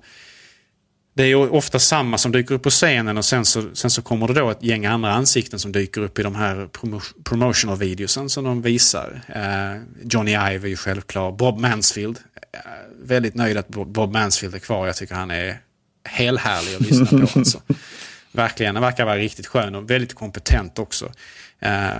det 1.18 1.24
är 1.24 1.26
ju 1.26 1.36
ofta 1.36 1.78
samma 1.78 2.18
som 2.18 2.32
dyker 2.32 2.54
upp 2.54 2.62
på 2.62 2.70
scenen 2.70 3.18
och 3.18 3.24
sen 3.24 3.44
så, 3.44 3.64
sen 3.72 3.90
så 3.90 4.02
kommer 4.02 4.28
det 4.28 4.34
då 4.34 4.50
ett 4.50 4.62
gäng 4.62 4.86
andra 4.86 5.12
ansikten 5.12 5.58
som 5.58 5.72
dyker 5.72 6.00
upp 6.00 6.18
i 6.18 6.22
de 6.22 6.34
här 6.34 6.66
promo 6.66 7.00
promotional 7.24 7.78
videosen 7.78 8.28
som 8.28 8.44
de 8.44 8.62
visar. 8.62 9.20
Eh, 9.28 9.82
Johnny 10.02 10.30
Ive 10.30 10.66
är 10.66 10.68
ju 10.68 10.76
självklar. 10.76 11.32
Bob 11.32 11.58
Mansfield. 11.58 12.18
Eh, 12.52 12.60
väldigt 13.02 13.34
nöjd 13.34 13.56
att 13.56 13.68
Bob 13.68 14.12
Mansfield 14.12 14.54
är 14.54 14.58
kvar. 14.58 14.86
Jag 14.86 14.96
tycker 14.96 15.14
han 15.14 15.30
är 15.30 15.60
helhärlig 16.04 16.74
att 16.74 16.80
lyssna 16.80 17.18
på. 17.18 17.28
Alltså. 17.38 17.60
Verkligen, 18.32 18.76
han 18.76 18.82
verkar 18.82 19.04
vara 19.04 19.16
riktigt 19.16 19.46
skön 19.46 19.74
och 19.74 19.90
väldigt 19.90 20.14
kompetent 20.14 20.78
också. 20.78 21.12
Eh, 21.60 21.90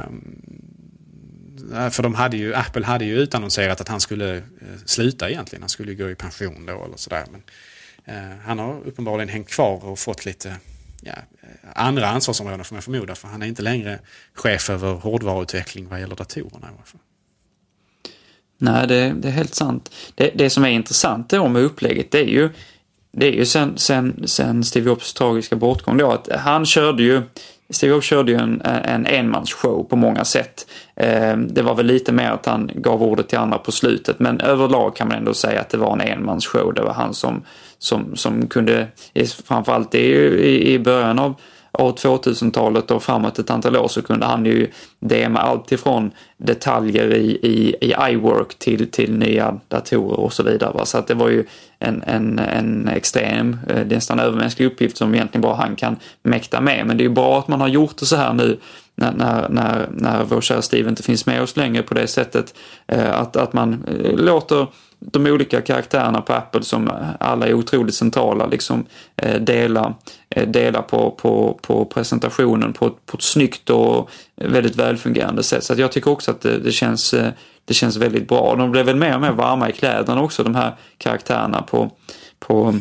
för 1.91 2.03
de 2.03 2.15
hade 2.15 2.37
ju, 2.37 2.55
Apple 2.55 2.87
hade 2.87 3.05
ju 3.05 3.19
utannonserat 3.19 3.81
att 3.81 3.89
han 3.89 4.01
skulle 4.01 4.43
sluta 4.85 5.31
egentligen. 5.31 5.63
Han 5.63 5.69
skulle 5.69 5.95
gå 5.95 6.11
i 6.11 6.15
pension 6.15 6.67
då 6.67 6.85
eller 6.85 6.97
sådär. 6.97 7.25
Men, 7.33 7.43
Eh, 8.09 8.39
han 8.45 8.59
har 8.59 8.81
uppenbarligen 8.87 9.29
hängt 9.29 9.49
kvar 9.49 9.85
och 9.85 9.99
fått 9.99 10.25
lite 10.25 10.57
ja, 11.03 11.13
eh, 11.13 11.49
andra 11.75 12.09
ansvarsområden 12.09 12.65
får 12.65 12.75
man 12.75 12.83
förmoda. 12.83 13.15
För 13.15 13.29
han 13.29 13.43
är 13.43 13.47
inte 13.47 13.63
längre 13.63 13.99
chef 14.35 14.71
över 14.71 14.93
hårdvaruutveckling 14.93 15.89
vad 15.89 16.01
gäller 16.01 16.17
datorerna. 16.17 16.69
Nej, 18.59 18.87
det, 18.87 19.13
det, 19.13 19.29
är 19.29 19.33
helt 19.33 19.55
sant. 19.55 19.95
Det, 20.15 20.31
det 20.35 20.51
som 20.51 20.65
är 20.65 20.69
intressant 20.69 21.31
då 21.31 21.49
med 21.49 21.63
upplägget 21.63 22.11
det 22.11 22.19
är 22.19 22.29
ju 22.29 22.51
det 23.13 23.27
är 23.27 23.33
ju 23.33 23.47
sen, 23.47 23.79
sen, 23.79 24.23
sen 24.29 24.65
Steve 24.65 24.87
Jobs 24.87 25.15
tragiska 25.15 25.57
bortgång 25.57 25.97
då 25.97 26.13
att 26.13 26.29
han 26.33 26.67
körde 26.67 27.03
ju 27.03 27.23
Steve 27.71 27.93
Jobs 27.93 28.07
körde 28.07 28.33
ju 28.33 28.39
en, 28.39 28.61
en 28.65 29.07
enmansshow 29.07 29.85
på 29.85 29.97
många 29.97 30.25
sätt. 30.25 30.67
Ehm, 30.97 31.55
det 31.55 31.63
var 31.63 31.75
väl 31.75 31.87
lite 31.87 32.13
mer 32.13 32.31
att 32.31 32.47
han 32.47 32.71
gav 32.75 33.03
ordet 33.03 33.29
till 33.29 33.39
andra 33.39 33.59
på 33.59 33.73
slutet 33.73 34.19
men 34.19 34.41
överlag 34.41 34.97
kan 34.97 35.09
man 35.09 35.17
ändå 35.17 35.35
säga 35.35 35.61
att 35.61 35.71
det 35.71 35.79
var 35.79 35.93
en 35.93 36.01
enmansshow. 36.01 36.75
Det 36.75 36.83
var 36.83 36.93
han 36.93 37.15
som, 37.15 37.43
som, 37.79 38.17
som 38.17 38.47
kunde, 38.47 38.87
framförallt 39.45 39.95
i, 39.95 40.73
i 40.73 40.79
början 40.79 41.19
av 41.19 41.35
år 41.73 41.93
2000-talet 41.93 42.91
och 42.91 43.03
framåt 43.03 43.39
ett 43.39 43.51
antal 43.51 43.77
år 43.77 43.89
så 43.89 44.03
kunde 44.03 44.27
han 44.27 44.45
ju 44.47 44.71
DMa 45.01 45.41
allt 45.41 45.73
ifrån 45.73 46.11
detaljer 46.37 47.15
i, 47.15 47.31
i, 47.43 47.77
i 47.81 47.95
iWork 48.11 48.59
till, 48.59 48.91
till 48.91 49.13
nya 49.13 49.61
datorer 49.69 50.21
och 50.21 50.33
så 50.33 50.43
vidare. 50.43 50.73
Va? 50.73 50.85
Så 50.85 50.99
att 50.99 51.07
det 51.07 51.15
var 51.15 51.29
ju 51.29 51.45
en, 51.79 52.03
en, 52.07 52.39
en 52.39 52.89
extrem, 52.89 53.57
eh, 53.69 53.87
nästan 53.87 54.21
övermänsklig 54.21 54.67
uppgift 54.67 54.97
som 54.97 55.15
egentligen 55.15 55.43
bara 55.43 55.55
han 55.55 55.77
kan 55.77 55.97
mäkta 56.23 56.61
med. 56.61 56.87
Men 56.87 56.97
det 56.97 57.03
är 57.03 57.09
ju 57.09 57.15
bra 57.15 57.39
att 57.39 57.49
man 57.49 57.61
har 57.61 57.69
gjort 57.69 57.97
det 57.97 58.07
så 58.07 58.17
här 58.17 58.33
nu 58.33 58.59
när, 58.95 59.13
när, 59.13 59.49
när, 59.49 59.89
när 59.91 60.25
vår 60.25 60.41
kära 60.41 60.63
Steve 60.63 60.89
inte 60.89 61.03
finns 61.03 61.27
med 61.27 61.43
oss 61.43 61.57
längre 61.57 61.83
på 61.83 61.95
det 61.95 62.07
sättet. 62.07 62.55
Eh, 62.87 63.21
att, 63.21 63.37
att 63.37 63.53
man 63.53 63.85
eh, 64.05 64.17
låter 64.17 64.67
de 65.01 65.27
olika 65.27 65.61
karaktärerna 65.61 66.21
på 66.21 66.33
Apple 66.33 66.63
som 66.63 66.91
alla 67.21 67.47
är 67.47 67.55
otroligt 67.55 67.95
centrala 67.95 68.47
liksom 68.47 68.87
eh, 69.17 69.41
dela, 69.41 69.95
eh, 70.31 70.49
dela 70.49 70.83
på, 70.83 71.11
på, 71.11 71.59
på 71.63 71.85
presentationen 71.85 72.73
på, 72.73 72.91
på 72.91 73.17
ett 73.17 73.23
snyggt 73.23 73.71
och 73.71 74.11
väldigt 74.37 74.77
välfungerande 74.77 75.43
sätt. 75.43 75.65
Så 75.65 75.75
jag 75.77 75.93
tycker 75.93 76.11
också 76.11 76.31
att 76.31 76.41
det, 76.41 76.59
det, 76.59 76.73
känns, 76.73 77.15
eh, 77.15 77.31
det 77.65 77.75
känns 77.75 77.97
väldigt 77.97 78.29
bra. 78.29 78.55
De 78.57 78.71
blev 78.71 78.87
väl 78.87 78.97
mer 78.97 79.15
och 79.15 79.21
mer 79.21 79.33
varma 79.33 79.69
i 79.69 79.73
kläderna 79.73 80.23
också 80.23 80.43
de 80.43 80.55
här 80.55 80.77
karaktärerna 80.99 81.63
på, 81.63 81.91
på 82.39 82.79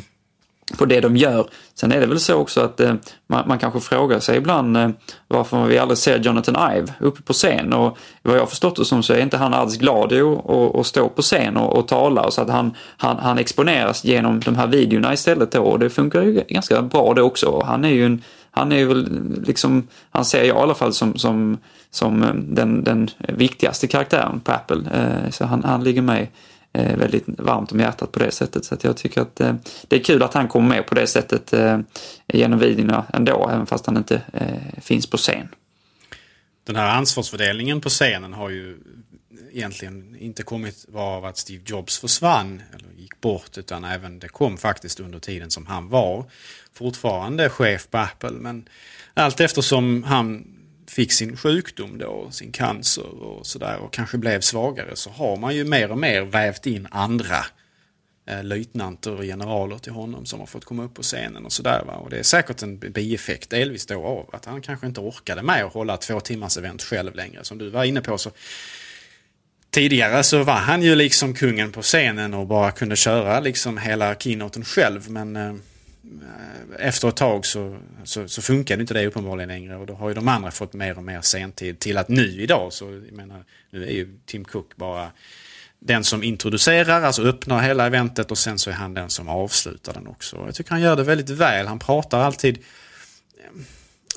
på 0.78 0.86
det 0.86 1.02
de 1.02 1.18
gör. 1.18 1.48
Sen 1.76 1.92
är 1.92 2.00
det 2.00 2.06
väl 2.06 2.20
så 2.20 2.36
också 2.36 2.62
att 2.62 2.80
eh, 2.80 2.94
man, 3.28 3.48
man, 3.48 3.60
kanske 3.60 3.80
frågar 3.80 4.20
sig 4.20 4.38
ibland 4.38 4.78
eh, 4.78 4.90
varför 5.28 5.66
vi 5.66 5.78
aldrig 5.78 5.98
ser 5.98 6.20
Jonathan 6.20 6.72
Ive 6.78 6.94
uppe 7.00 7.22
på 7.22 7.34
scen 7.34 7.74
och 7.74 7.98
vad 8.22 8.38
jag 8.38 8.50
förstått 8.50 8.76
det 8.76 8.86
som 8.86 9.04
så 9.04 9.14
är 9.14 9.22
inte 9.22 9.38
han 9.38 9.54
alls 9.54 9.78
glad 9.78 10.12
i 10.12 10.22
att 10.74 10.86
stå 10.86 11.10
på 11.10 11.22
scen 11.22 11.58
och, 11.58 11.76
och 11.76 11.88
tala 11.88 12.32
så 12.32 12.42
att 12.42 12.50
han, 12.50 12.74
han, 12.98 13.18
han 13.18 13.38
exponeras 13.38 14.04
genom 14.04 14.40
de 14.40 14.56
här 14.56 14.68
videorna 14.68 15.14
istället 15.14 15.52
då 15.52 15.64
och 15.64 15.80
det 15.80 15.90
funkar 15.90 16.22
ju 16.22 16.44
ganska 16.50 16.82
bra 16.82 17.14
det 17.14 17.22
också. 17.22 17.64
Han 17.66 17.86
är 17.86 17.90
ju 17.90 18.06
en 18.06 18.24
han 18.52 18.72
är 18.72 18.86
väl 18.86 19.32
liksom, 19.46 19.88
han 20.12 20.26
ser 20.26 20.44
jag 20.44 20.58
i 20.58 20.62
alla 20.62 20.76
fall 20.76 20.94
som, 20.94 21.18
som, 21.18 21.58
som 21.92 22.24
eh, 22.24 22.34
den, 22.34 22.84
den 22.84 23.10
viktigaste 23.20 23.88
karaktären 23.88 24.40
på 24.40 24.52
Apple. 24.52 24.84
Eh, 24.94 25.30
så 25.32 25.46
han, 25.46 25.64
han 25.64 25.84
ligger 25.84 26.02
mig 26.02 26.32
Eh, 26.74 26.98
väldigt 26.98 27.24
varmt 27.28 27.72
om 27.72 27.80
hjärtat 27.80 28.12
på 28.12 28.20
det 28.20 28.32
sättet. 28.32 28.66
Så 28.66 28.74
att 28.74 28.84
jag 28.84 28.98
tycker 28.98 29.22
att 29.22 29.40
eh, 29.40 29.56
det 29.88 29.96
är 29.96 30.04
kul 30.04 30.24
att 30.24 30.34
han 30.34 30.48
kommer 30.48 30.70
med 30.70 30.88
på 30.88 30.96
det 30.96 31.08
sättet 31.08 31.54
eh, 31.54 31.80
genom 32.28 32.60
videorna 32.60 33.06
ändå, 33.14 33.50
även 33.54 33.66
fast 33.66 33.86
han 33.86 33.98
inte 33.98 34.22
eh, 34.34 34.82
finns 34.82 35.08
på 35.08 35.18
scen. 35.18 35.48
Den 36.64 36.76
här 36.76 36.98
ansvarsfördelningen 36.98 37.82
på 37.82 37.90
scenen 37.90 38.34
har 38.34 38.50
ju 38.50 38.78
egentligen 39.52 40.16
inte 40.20 40.44
kommit 40.44 40.86
av 40.96 41.26
att 41.26 41.38
Steve 41.38 41.64
Jobs 41.66 42.00
försvann 42.00 42.62
eller 42.74 43.02
gick 43.02 43.22
bort 43.22 43.58
utan 43.58 43.84
även 43.84 44.20
det 44.20 44.28
kom 44.28 44.58
faktiskt 44.58 45.00
under 45.00 45.20
tiden 45.20 45.52
som 45.52 45.66
han 45.66 45.90
var 45.90 46.26
fortfarande 46.74 47.50
chef 47.50 47.88
på 47.90 47.98
Apple. 47.98 48.32
Men 48.32 48.70
allt 49.14 49.40
eftersom 49.40 50.04
han 50.04 50.57
fick 50.98 51.12
sin 51.12 51.38
sjukdom 51.38 51.98
då, 51.98 52.32
sin 52.32 52.52
cancer 52.52 53.24
och 53.24 53.46
sådär 53.46 53.78
och 53.78 53.94
kanske 53.94 54.18
blev 54.18 54.42
svagare 54.42 54.96
så 54.96 55.10
har 55.10 55.38
man 55.38 55.56
ju 55.56 55.64
mer 55.64 55.92
och 55.92 55.98
mer 55.98 56.22
vävt 56.22 56.66
in 56.66 56.88
andra 56.92 57.46
eh, 58.30 58.44
löjtnanter 58.44 59.16
och 59.16 59.24
generaler 59.24 59.78
till 59.78 59.92
honom 59.92 60.26
som 60.26 60.40
har 60.40 60.48
fått 60.48 60.66
komma 60.66 60.84
upp 60.84 60.94
på 60.94 61.02
scenen 61.02 61.46
och 61.46 61.54
sådär. 61.54 61.82
Och 61.88 62.10
det 62.10 62.20
är 62.20 62.24
säkert 62.24 62.62
en 62.62 62.80
bieffekt 62.80 63.50
delvis 63.50 63.86
då 63.86 64.06
av 64.06 64.30
att 64.34 64.46
han 64.46 64.62
kanske 64.62 64.88
inte 64.88 65.02
orkade 65.02 65.44
med 65.44 65.66
att 65.66 65.74
hålla 65.74 65.98
två 65.98 66.20
timmars 66.20 66.58
event 66.58 66.84
själv 66.84 67.16
längre. 67.16 67.44
Som 67.44 67.58
du 67.58 67.70
var 67.70 67.84
inne 67.84 68.02
på 68.02 68.18
så 68.18 68.32
Tidigare 69.70 70.24
så 70.24 70.44
var 70.44 70.54
han 70.54 70.82
ju 70.82 70.96
liksom 70.96 71.34
kungen 71.34 71.72
på 71.72 71.82
scenen 71.82 72.34
och 72.34 72.48
bara 72.48 72.72
kunde 72.72 72.96
köra 72.96 73.40
liksom 73.40 73.78
hela 73.78 74.16
keynoten 74.16 74.66
själv 74.66 75.10
men 75.10 75.36
eh, 75.36 75.54
Eh, 76.22 76.88
efter 76.88 77.08
ett 77.08 77.16
tag 77.16 77.46
så, 77.46 77.78
så, 78.04 78.28
så 78.28 78.42
funkade 78.42 78.82
inte 78.82 78.94
det 78.94 79.08
uppenbarligen 79.08 79.50
längre 79.50 79.76
och 79.76 79.86
då 79.86 79.94
har 79.94 80.08
ju 80.08 80.14
de 80.14 80.28
andra 80.28 80.52
fått 80.52 80.74
mer 80.74 80.98
och 80.98 81.04
mer 81.04 81.22
sentid 81.22 81.80
till 81.80 81.98
att 81.98 82.10
nu 82.10 82.42
idag 82.42 82.74
så, 82.74 82.86
jag 82.86 83.12
menar, 83.12 83.44
nu 83.70 83.84
är 83.84 83.92
ju 83.92 84.20
Tim 84.26 84.46
Cook 84.46 84.76
bara 84.76 85.12
den 85.80 86.04
som 86.04 86.24
introducerar, 86.24 87.02
alltså 87.02 87.24
öppnar 87.24 87.62
hela 87.62 87.86
eventet 87.86 88.32
och 88.32 88.38
sen 88.38 88.60
så 88.60 88.70
är 88.70 88.74
han 88.74 88.94
den 88.94 89.10
som 89.10 89.28
avslutar 89.28 89.94
den 89.94 90.08
också. 90.08 90.44
Jag 90.46 90.56
tycker 90.56 90.72
han 90.72 90.82
gör 90.82 90.96
det 90.96 91.04
väldigt 91.04 91.30
väl. 91.30 91.68
Han 91.68 91.80
pratar 91.80 92.20
alltid, 92.20 92.58
eh, 93.38 93.62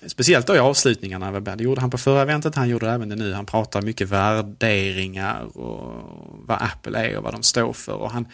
speciellt 0.06 0.46
då 0.46 0.56
i 0.56 0.58
avslutningarna, 0.58 1.40
det 1.40 1.64
gjorde 1.64 1.80
han 1.80 1.90
på 1.90 1.98
förra 1.98 2.22
eventet, 2.22 2.54
han 2.54 2.68
gjorde 2.68 2.86
det 2.86 2.92
även 2.92 3.08
det 3.08 3.16
nu. 3.16 3.32
Han 3.32 3.46
pratar 3.46 3.82
mycket 3.82 4.08
värderingar 4.08 5.56
och 5.58 6.02
vad 6.46 6.62
Apple 6.62 6.98
är 6.98 7.16
och 7.16 7.22
vad 7.22 7.34
de 7.34 7.42
står 7.42 7.72
för. 7.72 7.94
Och 7.94 8.10
han, 8.10 8.28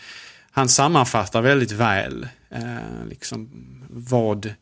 han 0.50 0.68
sammanfattar 0.68 1.42
väldigt 1.42 1.72
väl 1.72 2.28
eh, 2.56 3.08
liksom 3.08 3.48
vad, 3.90 4.54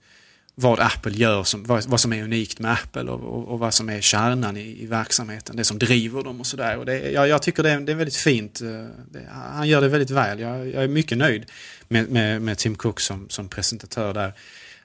vad 0.54 0.80
Apple 0.80 1.12
gör, 1.12 1.44
som, 1.44 1.64
vad, 1.64 1.84
vad 1.86 2.00
som 2.00 2.12
är 2.12 2.22
unikt 2.22 2.58
med 2.58 2.72
Apple 2.72 3.02
och, 3.02 3.20
och, 3.20 3.48
och 3.48 3.58
vad 3.58 3.74
som 3.74 3.88
är 3.88 4.00
kärnan 4.00 4.56
i, 4.56 4.82
i, 4.82 4.86
verksamheten, 4.86 5.56
det 5.56 5.64
som 5.64 5.78
driver 5.78 6.22
dem 6.22 6.40
och 6.40 6.46
sådär. 6.46 6.90
Jag, 7.10 7.28
jag 7.28 7.42
tycker 7.42 7.62
det 7.62 7.70
är, 7.70 7.80
det 7.80 7.92
är 7.92 7.96
väldigt 7.96 8.16
fint. 8.16 8.60
Eh, 8.60 8.68
det, 9.10 9.28
han 9.30 9.68
gör 9.68 9.80
det 9.80 9.88
väldigt 9.88 10.10
väl. 10.10 10.40
Jag, 10.40 10.68
jag 10.68 10.84
är 10.84 10.88
mycket 10.88 11.18
nöjd 11.18 11.44
med, 11.88 12.10
med, 12.10 12.42
med, 12.42 12.58
Tim 12.58 12.74
Cook 12.74 13.00
som, 13.00 13.28
som 13.28 13.48
presentatör 13.48 14.14
där. 14.14 14.32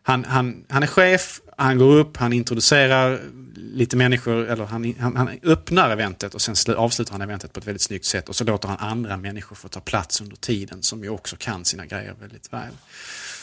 Han, 0.03 0.25
han, 0.25 0.63
han 0.69 0.83
är 0.83 0.87
chef, 0.87 1.41
han 1.57 1.77
går 1.77 1.95
upp, 1.95 2.17
han 2.17 2.33
introducerar 2.33 3.21
lite 3.59 3.97
människor, 3.97 4.47
eller 4.49 4.65
han, 4.65 4.95
han, 4.99 5.15
han 5.15 5.39
öppnar 5.43 5.89
eventet 5.89 6.33
och 6.33 6.41
sen 6.41 6.75
avslutar 6.75 7.11
han 7.11 7.21
eventet 7.21 7.53
på 7.53 7.59
ett 7.59 7.67
väldigt 7.67 7.81
snyggt 7.81 8.05
sätt 8.05 8.29
och 8.29 8.35
så 8.35 8.43
låter 8.43 8.67
han 8.67 8.77
andra 8.77 9.17
människor 9.17 9.55
få 9.55 9.67
ta 9.67 9.79
plats 9.79 10.21
under 10.21 10.35
tiden 10.35 10.83
som 10.83 11.03
ju 11.03 11.09
också 11.09 11.35
kan 11.39 11.65
sina 11.65 11.85
grejer 11.85 12.15
väldigt 12.19 12.53
väl. 12.53 12.71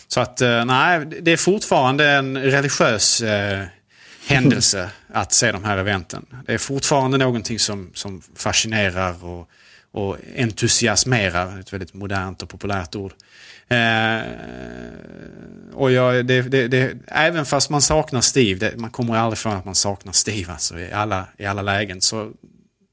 Så 0.08 0.20
att 0.20 0.40
eh, 0.40 0.64
nej, 0.64 1.06
det 1.06 1.30
är 1.30 1.36
fortfarande 1.36 2.10
en 2.10 2.38
religiös 2.38 3.20
eh, 3.20 3.64
händelse 4.26 4.90
att 5.12 5.32
se 5.32 5.52
de 5.52 5.64
här 5.64 5.78
eventen. 5.78 6.26
Det 6.46 6.54
är 6.54 6.58
fortfarande 6.58 7.18
någonting 7.18 7.58
som, 7.58 7.90
som 7.94 8.22
fascinerar 8.34 9.24
och, 9.24 9.48
och 9.96 10.16
entusiasmerar, 10.36 11.60
ett 11.60 11.72
väldigt 11.72 11.94
modernt 11.94 12.42
och 12.42 12.48
populärt 12.48 12.96
ord. 12.96 13.12
Eh, 13.68 14.20
och 15.74 15.92
jag, 15.92 16.26
det, 16.26 16.42
det, 16.42 16.68
det, 16.68 16.98
även 17.06 17.46
fast 17.46 17.70
man 17.70 17.82
saknar 17.82 18.20
Steve, 18.20 18.72
man 18.76 18.90
kommer 18.90 19.16
aldrig 19.16 19.38
från 19.38 19.52
att 19.52 19.64
man 19.64 19.74
saknar 19.74 20.12
Steve 20.12 20.52
alltså, 20.52 20.78
i, 20.78 20.92
alla, 20.92 21.28
i 21.38 21.46
alla 21.46 21.62
lägen. 21.62 22.00
Så 22.00 22.32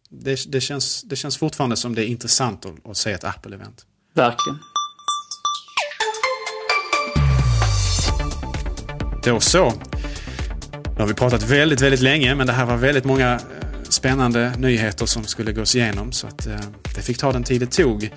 det, 0.10 0.52
det, 0.52 0.62
känns, 0.62 1.02
det 1.02 1.16
känns 1.16 1.38
fortfarande 1.38 1.76
som 1.76 1.96
det 1.96 2.06
är 2.06 2.08
intressant 2.08 2.66
att, 2.66 2.90
att 2.90 2.98
se 2.98 3.12
ett 3.12 3.24
Apple-event. 3.24 3.86
Verkligen. 4.14 4.60
Då 9.24 9.40
så. 9.40 9.74
Nu 10.84 11.00
har 11.00 11.08
vi 11.08 11.14
pratat 11.14 11.44
väldigt, 11.44 11.82
väldigt 11.82 12.02
länge 12.02 12.36
men 12.36 12.48
det 12.48 12.54
här 12.54 12.66
var 12.66 12.78
väldigt 12.78 13.06
många 13.06 13.40
spännande 13.90 14.54
nyheter 14.58 15.06
som 15.06 15.24
skulle 15.24 15.52
gås 15.52 15.76
igenom 15.76 16.12
så 16.12 16.28
att 16.28 16.48
eh, 16.48 16.56
det 16.96 17.02
fick 17.02 17.18
ta 17.18 17.32
den 17.32 17.44
tid 17.44 17.62
det 17.62 17.72
tog. 17.72 18.10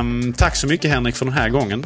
Um, 0.00 0.32
tack 0.32 0.56
så 0.56 0.66
mycket 0.66 0.90
Henrik 0.90 1.16
för 1.16 1.24
den 1.24 1.34
här 1.34 1.48
gången. 1.48 1.84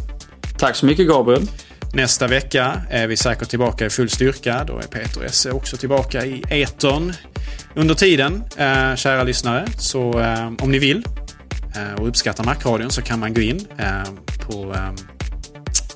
Tack 0.59 0.77
så 0.77 0.86
mycket 0.86 1.09
Gabriel. 1.09 1.47
Nästa 1.93 2.27
vecka 2.27 2.82
är 2.90 3.07
vi 3.07 3.16
säkert 3.16 3.48
tillbaka 3.48 3.86
i 3.86 3.90
full 3.90 4.11
styrka. 4.11 4.65
Då 4.66 4.78
är 4.78 4.82
Peter 4.82 5.24
Esse 5.24 5.51
också 5.51 5.77
tillbaka 5.77 6.27
i 6.27 6.43
etern. 6.48 7.12
Under 7.74 7.94
tiden, 7.94 8.44
eh, 8.57 8.94
kära 8.94 9.23
lyssnare, 9.23 9.66
så 9.77 10.20
eh, 10.20 10.52
om 10.59 10.70
ni 10.70 10.78
vill 10.78 11.05
eh, 11.77 12.01
och 12.01 12.09
uppskattar 12.09 12.44
Macradion 12.44 12.90
så 12.90 13.02
kan 13.02 13.20
man 13.20 13.35
gå 13.35 13.40
in 13.40 13.66
eh, 13.78 14.02
på 14.47 14.77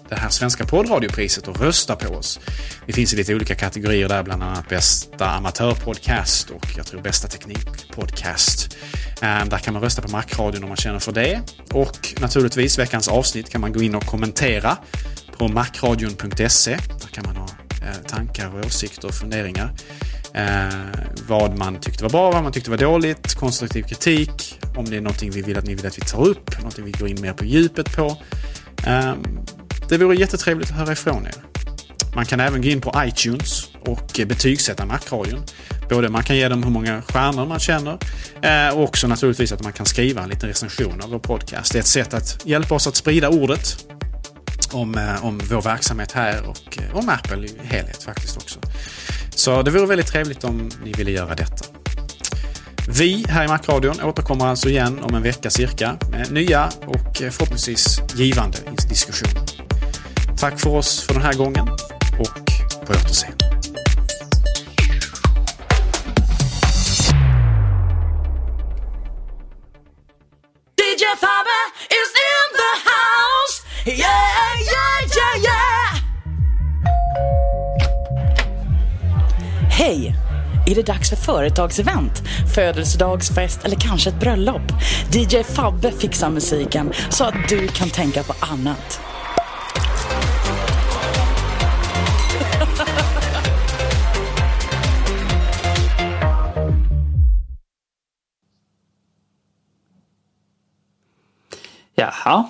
det 0.09 0.17
här 0.17 0.29
svenska 0.29 0.65
poddradiopriset 0.65 1.49
och 1.49 1.61
rösta 1.61 1.97
på 1.97 2.15
oss. 2.15 2.41
Vi 2.87 2.93
finns 2.93 3.15
i 3.15 3.17
lite 3.17 3.35
olika 3.35 3.55
kategorier 3.55 4.09
där, 4.09 4.23
bland 4.23 4.43
annat 4.43 4.69
bästa 4.69 5.31
amatörpodcast 5.31 6.51
och 6.51 6.67
jag 6.77 6.87
tror 6.87 7.01
bästa 7.01 7.29
teknikpodcast. 7.29 8.77
Ehm, 9.21 9.49
där 9.49 9.59
kan 9.59 9.75
man 9.75 9.83
rösta 9.83 10.03
på 10.03 10.11
Macradion 10.11 10.63
om 10.63 10.69
man 10.69 10.77
känner 10.77 10.99
för 10.99 11.13
det. 11.13 11.41
Och 11.71 12.15
naturligtvis 12.21 12.79
veckans 12.79 13.09
avsnitt 13.09 13.51
kan 13.51 13.61
man 13.61 13.73
gå 13.73 13.83
in 13.83 13.95
och 13.95 14.07
kommentera 14.07 14.77
på 15.39 15.49
macradion.se. 15.49 16.71
Där 17.01 17.09
kan 17.13 17.25
man 17.27 17.37
ha 17.37 17.49
eh, 17.83 18.07
tankar 18.07 18.59
och 18.59 18.67
åsikter 18.67 19.09
och 19.09 19.15
funderingar. 19.15 19.75
Eh, 20.35 20.69
vad 21.29 21.59
man 21.59 21.81
tyckte 21.81 22.03
var 22.03 22.11
bra, 22.11 22.31
vad 22.31 22.43
man 22.43 22.53
tyckte 22.53 22.71
var 22.71 22.79
dåligt, 22.79 23.35
konstruktiv 23.35 23.83
kritik, 23.83 24.61
om 24.77 24.85
det 24.85 24.97
är 24.97 25.01
någonting 25.01 25.31
vi 25.31 25.43
vill 25.43 25.59
att 25.59 25.67
ni 25.67 25.75
vill 25.75 25.87
att 25.87 25.99
vi 25.99 26.03
tar 26.03 26.27
upp, 26.27 26.59
någonting 26.59 26.85
vi 26.85 26.91
går 26.91 27.09
in 27.09 27.21
mer 27.21 27.33
på 27.33 27.45
djupet 27.45 27.97
på. 27.97 28.17
Ehm, 28.87 29.45
det 29.89 29.99
vore 29.99 30.17
jättetrevligt 30.17 30.71
att 30.71 30.77
höra 30.77 30.93
ifrån 30.93 31.27
er. 31.27 31.35
Man 32.15 32.27
kan 32.27 32.41
även 32.41 32.63
gå 32.63 32.69
in 32.69 32.81
på 32.81 32.93
iTunes 32.97 33.71
och 33.81 34.21
eh, 34.21 34.27
betygsätta 34.27 34.87
Macradion. 34.87 35.45
Både 35.91 36.09
man 36.09 36.23
kan 36.23 36.37
ge 36.37 36.49
dem 36.49 36.63
hur 36.63 36.71
många 36.71 37.03
stjärnor 37.03 37.47
man 37.47 37.61
känner 37.61 37.99
eh, 38.43 38.77
och 38.77 38.83
också 38.83 39.07
naturligtvis 39.07 39.53
att 39.53 39.63
man 39.63 39.73
kan 39.73 39.87
skriva 39.87 40.23
en 40.23 40.29
liten 40.29 40.49
recension 40.49 41.01
av 41.03 41.11
vår 41.11 41.19
podcast. 41.19 41.73
Det 41.73 41.79
är 41.79 41.81
ett 41.81 41.87
sätt 41.87 42.15
att 42.15 42.47
hjälpa 42.47 42.75
oss 42.75 42.87
att 42.87 42.97
sprida 42.97 43.29
ordet 43.29 43.87
om, 44.73 44.95
eh, 44.95 45.25
om 45.25 45.41
vår 45.51 45.63
verksamhet 45.63 46.13
här 46.13 46.49
och 46.49 46.79
om 46.93 47.09
Apple 47.09 47.47
i 47.47 47.51
helhet 47.63 48.03
faktiskt 48.03 48.37
också. 48.37 48.61
Så 49.31 49.63
det 49.63 49.71
vore 49.71 49.87
väldigt 49.87 50.07
trevligt 50.07 50.45
om 50.45 50.71
ni 50.85 50.93
ville 50.93 51.11
göra 51.11 51.35
detta. 51.35 51.65
Vi 52.89 53.25
här 53.29 53.45
i 53.45 53.49
Macradion 53.49 54.03
återkommer 54.03 54.47
alltså 54.47 54.69
igen 54.69 54.99
om 55.03 55.15
en 55.15 55.23
vecka 55.23 55.51
cirka 55.51 55.97
med 56.11 56.33
nya 56.33 56.71
och 56.87 57.17
förhoppningsvis 57.17 58.01
givande 58.15 58.59
diskussioner. 58.89 59.54
Tack 60.39 60.61
för 60.61 60.71
oss 60.71 61.07
för 61.07 61.15
den 61.15 61.23
här 61.23 61.33
gången 61.33 61.69
och 62.19 62.87
på 62.87 62.93
återseende. 62.93 63.45
DJ 70.81 71.05
is 71.91 72.11
in 72.31 72.49
the 72.61 72.73
house. 72.91 73.63
Yeah, 73.87 74.01
yeah, 74.61 74.97
yeah, 75.17 75.45
yeah. 75.45 76.05
Hej! 79.71 80.17
Är 80.67 80.75
det 80.75 80.83
dags 80.83 81.11
för 81.11 81.17
företagsevent, 81.17 82.23
födelsedagsfest 82.55 83.65
eller 83.65 83.77
kanske 83.77 84.11
ett 84.11 84.21
bröllop? 84.21 84.73
DJ 85.13 85.43
Fabbe 85.43 85.93
fixar 85.93 86.31
musiken 86.31 86.93
så 87.11 87.25
att 87.25 87.35
du 87.49 87.69
kan 87.69 87.91
tänka 87.91 88.23
på 88.23 88.35
annat. 88.41 89.01
Jaha. 102.05 102.45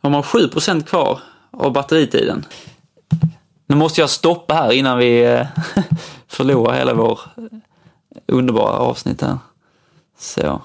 har 0.00 0.10
man 0.10 0.22
7% 0.22 0.84
kvar 0.84 1.20
av 1.50 1.72
batteritiden. 1.72 2.46
Nu 3.66 3.76
måste 3.76 4.00
jag 4.00 4.10
stoppa 4.10 4.54
här 4.54 4.72
innan 4.72 4.98
vi 4.98 5.24
eh, 5.24 5.46
förlorar 6.28 6.76
hela 6.76 6.94
vår 6.94 7.20
eh, 7.36 7.42
underbara 8.26 8.78
avsnitt 8.78 9.20
här. 9.20 9.38
Så. 10.18 10.62